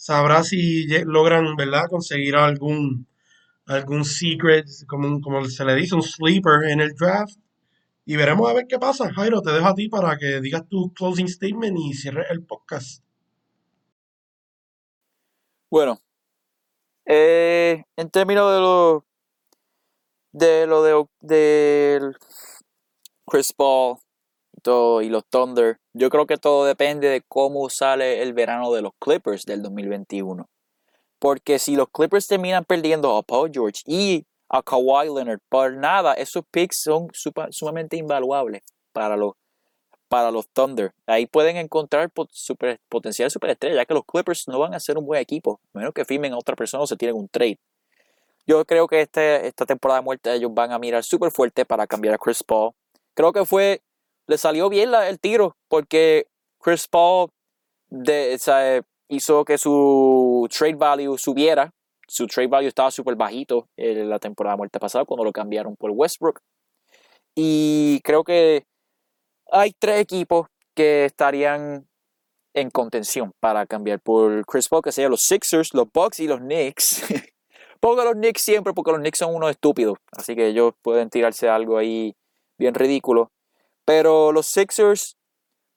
sabrá 0.00 0.42
si 0.42 0.86
logran, 1.04 1.56
¿verdad? 1.56 1.84
Conseguir 1.90 2.34
algún, 2.34 3.06
algún 3.66 4.06
secret, 4.06 4.66
como, 4.86 5.20
como 5.20 5.44
se 5.44 5.62
le 5.62 5.74
dice, 5.74 5.94
un 5.94 6.02
sleeper 6.02 6.70
en 6.70 6.80
el 6.80 6.94
draft. 6.94 7.38
Y 8.06 8.16
veremos 8.16 8.48
a 8.48 8.54
ver 8.54 8.66
qué 8.66 8.78
pasa. 8.78 9.12
Jairo, 9.12 9.42
te 9.42 9.52
dejo 9.52 9.66
a 9.68 9.74
ti 9.74 9.90
para 9.90 10.16
que 10.16 10.40
digas 10.40 10.66
tu 10.68 10.90
closing 10.94 11.28
statement 11.28 11.76
y 11.78 11.92
cierres 11.92 12.28
el 12.30 12.42
podcast. 12.42 13.04
Bueno, 15.70 16.00
eh, 17.04 17.84
en 17.96 18.10
términos 18.10 18.54
de 18.54 18.58
lo 18.58 19.06
de 20.32 20.66
lo 20.66 20.82
de, 20.82 21.04
del 21.20 22.16
Chris 23.26 23.52
Paul 23.52 23.98
y 25.02 25.08
los 25.08 25.24
Thunder, 25.26 25.78
yo 25.92 26.10
creo 26.10 26.26
que 26.26 26.36
todo 26.36 26.64
depende 26.64 27.08
de 27.08 27.22
cómo 27.22 27.68
sale 27.70 28.22
el 28.22 28.32
verano 28.32 28.72
de 28.72 28.82
los 28.82 28.92
Clippers 28.98 29.44
del 29.44 29.62
2021. 29.62 30.48
Porque 31.18 31.58
si 31.58 31.76
los 31.76 31.88
Clippers 31.90 32.26
terminan 32.26 32.64
perdiendo 32.64 33.16
a 33.16 33.22
Paul 33.22 33.50
George 33.52 33.82
y 33.86 34.24
a 34.48 34.62
Kawhi 34.62 35.06
Leonard 35.06 35.40
por 35.48 35.74
nada, 35.74 36.14
esos 36.14 36.44
picks 36.50 36.82
son 36.82 37.08
sumamente 37.50 37.96
invaluables 37.96 38.62
para 38.92 39.16
los 39.16 39.34
para 40.08 40.32
los 40.32 40.48
Thunder. 40.48 40.92
Ahí 41.06 41.26
pueden 41.26 41.56
encontrar 41.56 42.10
potencial 42.88 43.30
superestrella, 43.30 43.76
ya 43.76 43.86
que 43.86 43.94
los 43.94 44.04
Clippers 44.04 44.48
no 44.48 44.58
van 44.58 44.74
a 44.74 44.80
ser 44.80 44.98
un 44.98 45.06
buen 45.06 45.20
equipo, 45.20 45.60
menos 45.72 45.94
que 45.94 46.04
firmen 46.04 46.32
a 46.32 46.38
otra 46.38 46.56
persona 46.56 46.82
o 46.82 46.86
se 46.88 46.96
tienen 46.96 47.16
un 47.16 47.28
trade. 47.28 47.60
Yo 48.44 48.64
creo 48.64 48.88
que 48.88 49.02
este, 49.02 49.46
esta 49.46 49.66
temporada 49.66 50.00
de 50.00 50.04
muerte 50.04 50.34
ellos 50.34 50.52
van 50.52 50.72
a 50.72 50.80
mirar 50.80 51.04
súper 51.04 51.30
fuerte 51.30 51.64
para 51.64 51.86
cambiar 51.86 52.14
a 52.14 52.18
Chris 52.18 52.42
Paul. 52.42 52.72
Creo 53.14 53.32
que 53.32 53.44
fue, 53.44 53.82
le 54.30 54.38
salió 54.38 54.68
bien 54.68 54.94
el 54.94 55.18
tiro, 55.18 55.56
porque 55.66 56.28
Chris 56.60 56.86
Paul 56.86 57.30
hizo 59.08 59.44
que 59.44 59.58
su 59.58 60.48
trade 60.56 60.76
value 60.76 61.18
subiera. 61.18 61.72
Su 62.06 62.28
trade 62.28 62.46
value 62.46 62.68
estaba 62.68 62.92
súper 62.92 63.16
bajito 63.16 63.66
en 63.76 64.08
la 64.08 64.20
temporada 64.20 64.54
de 64.54 64.58
muerte 64.58 64.78
pasada 64.78 65.04
cuando 65.04 65.24
lo 65.24 65.32
cambiaron 65.32 65.74
por 65.74 65.90
Westbrook. 65.90 66.38
Y 67.34 68.00
creo 68.04 68.22
que 68.22 68.62
hay 69.50 69.72
tres 69.76 70.00
equipos 70.00 70.46
que 70.76 71.06
estarían 71.06 71.88
en 72.54 72.70
contención 72.70 73.32
para 73.40 73.66
cambiar 73.66 73.98
por 73.98 74.46
Chris 74.46 74.68
Paul, 74.68 74.82
que 74.82 74.92
serían 74.92 75.10
los 75.10 75.24
Sixers, 75.24 75.74
los 75.74 75.88
Bucks 75.92 76.20
y 76.20 76.28
los 76.28 76.38
Knicks. 76.38 77.02
Pongo 77.80 78.04
los 78.04 78.14
Knicks 78.14 78.42
siempre 78.42 78.74
porque 78.74 78.92
los 78.92 79.00
Knicks 79.00 79.18
son 79.18 79.34
unos 79.34 79.50
estúpidos, 79.50 79.98
así 80.12 80.36
que 80.36 80.46
ellos 80.46 80.74
pueden 80.82 81.10
tirarse 81.10 81.48
algo 81.48 81.78
ahí 81.78 82.14
bien 82.58 82.74
ridículo. 82.74 83.32
Pero 83.84 84.32
los 84.32 84.46
Sixers 84.46 85.16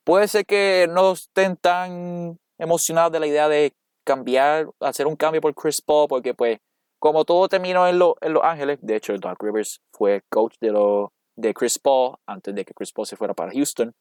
puede 0.04 0.28
ser 0.28 0.46
que 0.46 0.88
no 0.90 1.14
estén 1.14 1.58
tan 1.58 2.40
emocionados 2.58 3.12
de 3.12 3.20
la 3.20 3.28
idea 3.28 3.48
de 3.50 3.74
cambiar, 4.06 4.70
hacer 4.80 5.08
un 5.08 5.16
cambio 5.16 5.42
por 5.42 5.54
Chris 5.56 5.82
Paul, 5.82 6.08
porque 6.08 6.34
pues 6.34 6.60
como 7.00 7.26
todo 7.26 7.48
terminó 7.50 7.88
en, 7.88 7.96
en 8.22 8.34
Los 8.34 8.44
Ángeles, 8.44 8.80
de 8.82 8.96
hecho 8.96 9.18
Doc 9.18 9.42
Rivers 9.42 9.82
fue 9.92 10.22
coach 10.30 10.56
de 10.62 10.72
los 10.72 11.10
de 11.36 11.54
Chris 11.54 11.80
Paul 11.80 12.16
antes 12.26 12.54
de 12.54 12.64
que 12.64 12.74
Chris 12.74 12.92
Paul 12.92 13.08
se 13.08 13.16
fuera 13.16 13.34
para 13.34 13.52
Houston. 13.52 13.94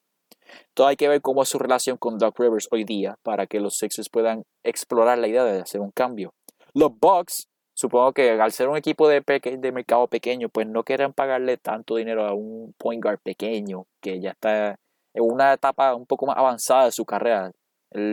Todo 0.75 0.87
hay 0.87 0.97
que 0.97 1.09
ver 1.09 1.21
cómo 1.21 1.43
es 1.43 1.49
su 1.49 1.59
relación 1.59 1.97
con 1.97 2.19
Doc 2.19 2.39
Rivers 2.39 2.69
hoy 2.71 2.85
día 2.85 3.17
para 3.23 3.47
que 3.47 3.61
los 3.61 3.77
Sixers 3.77 4.09
puedan 4.09 4.45
explorar 4.65 5.19
la 5.19 5.29
idea 5.29 5.45
de 5.45 5.61
hacer 5.61 5.81
un 5.81 5.91
cambio. 5.91 6.35
Los 6.75 6.91
Bucks, 6.99 7.49
supongo 7.83 8.13
que 8.13 8.31
al 8.31 8.53
ser 8.53 8.69
un 8.69 8.77
equipo 8.77 9.09
de, 9.09 9.25
mercado 9.73 10.07
pequeño, 10.07 10.49
pues 10.49 10.69
no 10.69 10.85
quieren 10.85 11.13
pagarle 11.13 11.57
tanto 11.57 11.97
dinero 11.97 12.25
a 12.25 12.33
un 12.33 12.73
point 12.79 13.03
guard 13.03 13.19
pequeño 13.19 13.87
que 14.01 14.21
ya 14.21 14.31
está 14.31 14.79
en 15.15 15.25
una 15.25 15.55
etapa 15.55 15.93
un 15.97 16.07
poco 16.07 16.27
más 16.27 16.37
avanzada 16.37 16.85
de 16.85 16.93
su 16.93 17.05
carrera. 17.05 17.51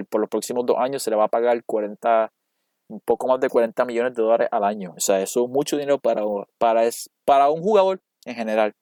por 0.10 0.22
los 0.22 0.30
próximos 0.30 0.66
dos 0.66 0.78
años 0.80 1.04
se 1.04 1.12
le 1.12 1.16
va 1.16 1.26
a 1.26 1.28
pagar 1.28 1.64
40, 1.64 2.32
un 2.90 3.00
poco 3.02 3.28
más 3.28 3.40
de 3.40 3.48
40 3.48 3.86
millones 3.86 4.16
de 4.16 4.24
dólares 4.24 4.50
al 4.52 4.64
año. 4.64 4.94
O 4.98 5.00
sea, 5.00 5.22
eso 5.22 5.46
es 5.46 5.50
mucho 5.52 5.78
dinero 5.78 6.00
para, 6.00 6.24
para, 6.58 6.90
para 7.24 7.50
un 7.52 7.62
jugador 7.62 8.02
en 8.26 8.36
general. 8.36 8.74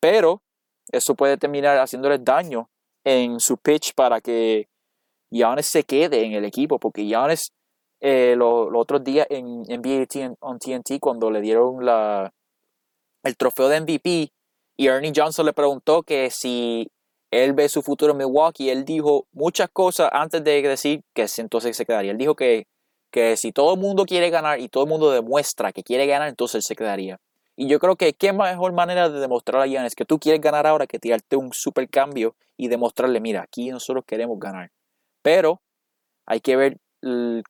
Pero 0.00 0.42
eso 0.90 1.14
puede 1.14 1.36
terminar 1.36 1.78
haciéndoles 1.78 2.24
daño 2.24 2.68
en 3.04 3.38
su 3.38 3.56
pitch 3.58 3.94
para 3.94 4.20
que 4.20 4.68
Giannis 5.30 5.66
se 5.66 5.84
quede 5.84 6.24
en 6.24 6.32
el 6.32 6.44
equipo, 6.44 6.80
porque 6.80 7.04
Giannis 7.04 7.52
eh, 8.04 8.34
los 8.36 8.68
otros 8.74 9.04
días 9.04 9.28
en 9.30 9.62
NBA 9.62 10.34
on 10.40 10.58
TNT, 10.58 10.98
cuando 11.00 11.30
le 11.30 11.40
dieron 11.40 11.84
la, 11.84 12.34
el 13.22 13.36
trofeo 13.36 13.68
de 13.68 13.80
MVP, 13.80 14.32
y 14.76 14.86
Ernie 14.88 15.12
Johnson 15.14 15.46
le 15.46 15.52
preguntó 15.52 16.02
que 16.02 16.28
si 16.30 16.90
él 17.30 17.52
ve 17.52 17.68
su 17.68 17.80
futuro 17.80 18.10
en 18.10 18.18
Milwaukee, 18.18 18.70
él 18.70 18.84
dijo 18.84 19.28
muchas 19.30 19.68
cosas 19.72 20.10
antes 20.12 20.42
de 20.42 20.60
decir 20.62 21.02
que 21.14 21.26
entonces 21.38 21.76
se 21.76 21.86
quedaría. 21.86 22.10
Él 22.10 22.18
dijo 22.18 22.34
que, 22.34 22.66
que 23.12 23.36
si 23.36 23.52
todo 23.52 23.74
el 23.74 23.80
mundo 23.80 24.04
quiere 24.04 24.30
ganar 24.30 24.58
y 24.58 24.68
todo 24.68 24.82
el 24.82 24.90
mundo 24.90 25.12
demuestra 25.12 25.72
que 25.72 25.84
quiere 25.84 26.08
ganar, 26.08 26.28
entonces 26.28 26.56
él 26.56 26.62
se 26.62 26.74
quedaría. 26.74 27.20
Y 27.54 27.68
yo 27.68 27.78
creo 27.78 27.94
que 27.94 28.14
qué 28.14 28.32
mejor 28.32 28.72
manera 28.72 29.10
de 29.10 29.20
demostrar 29.20 29.62
a 29.62 29.66
Giannis 29.66 29.94
que 29.94 30.04
tú 30.04 30.18
quieres 30.18 30.40
ganar 30.40 30.66
ahora 30.66 30.88
que 30.88 30.98
tirarte 30.98 31.36
un 31.36 31.52
super 31.52 31.88
cambio 31.88 32.34
y 32.56 32.66
demostrarle, 32.66 33.20
mira, 33.20 33.42
aquí 33.42 33.70
nosotros 33.70 34.04
queremos 34.04 34.40
ganar. 34.40 34.72
Pero 35.22 35.60
hay 36.26 36.40
que 36.40 36.56
ver 36.56 36.78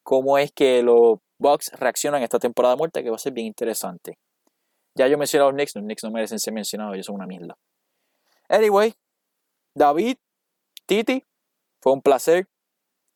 cómo 0.03 0.39
es 0.39 0.53
que 0.53 0.83
los 0.83 1.19
Bucks 1.39 1.70
reaccionan 1.79 2.23
esta 2.23 2.39
temporada 2.39 2.77
muerta 2.77 3.03
que 3.03 3.11
va 3.11 3.16
a 3.16 3.19
ser 3.19 3.33
bien 3.33 3.47
interesante. 3.47 4.19
Ya 4.95 5.09
yo 5.09 5.19
mencioné 5.19 5.43
a 5.43 5.47
los 5.47 5.55
Knicks, 5.55 5.74
los 5.74 5.85
Knicks 5.85 6.05
no 6.05 6.11
merecen 6.11 6.39
ser 6.39 6.53
mencionados, 6.53 6.95
ellos 6.95 7.07
son 7.07 7.16
una 7.16 7.27
mierda. 7.27 7.57
Anyway, 8.49 8.95
David, 9.74 10.16
Titi, 10.87 11.24
fue 11.81 11.93
un 11.93 12.03
placer. 12.03 12.47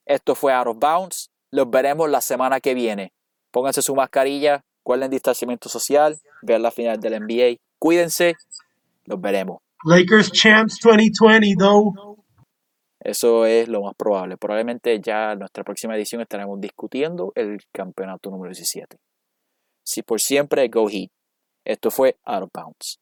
Esto 0.06 0.34
fue 0.34 0.52
Out 0.52 0.68
of 0.68 0.78
Bounds. 0.78 1.30
Los 1.50 1.70
veremos 1.70 2.08
la 2.10 2.20
semana 2.20 2.60
que 2.60 2.74
viene. 2.74 3.12
Pónganse 3.50 3.82
su 3.82 3.94
mascarilla, 3.94 4.64
guarden 4.84 5.10
distanciamiento 5.10 5.68
social, 5.68 6.18
vean 6.42 6.62
la 6.62 6.70
final 6.70 6.98
del 7.00 7.20
NBA. 7.20 7.56
Cuídense, 7.78 8.34
los 9.04 9.20
veremos. 9.20 9.58
Lakers 9.84 10.32
Champs 10.32 10.78
2020, 10.82 11.54
though. 11.58 12.16
Eso 13.00 13.46
es 13.46 13.68
lo 13.68 13.82
más 13.82 13.94
probable. 13.94 14.36
Probablemente 14.36 15.00
ya 15.00 15.32
en 15.32 15.40
nuestra 15.40 15.64
próxima 15.64 15.96
edición 15.96 16.22
estaremos 16.22 16.60
discutiendo 16.60 17.32
el 17.34 17.60
campeonato 17.72 18.30
número 18.30 18.50
17. 18.50 18.98
Si 19.84 20.02
por 20.02 20.20
siempre, 20.20 20.68
go 20.68 20.88
Heat. 20.88 21.10
Esto 21.64 21.90
fue 21.90 22.16
Out 22.24 22.44
of 22.44 22.50
Bounds. 22.52 23.00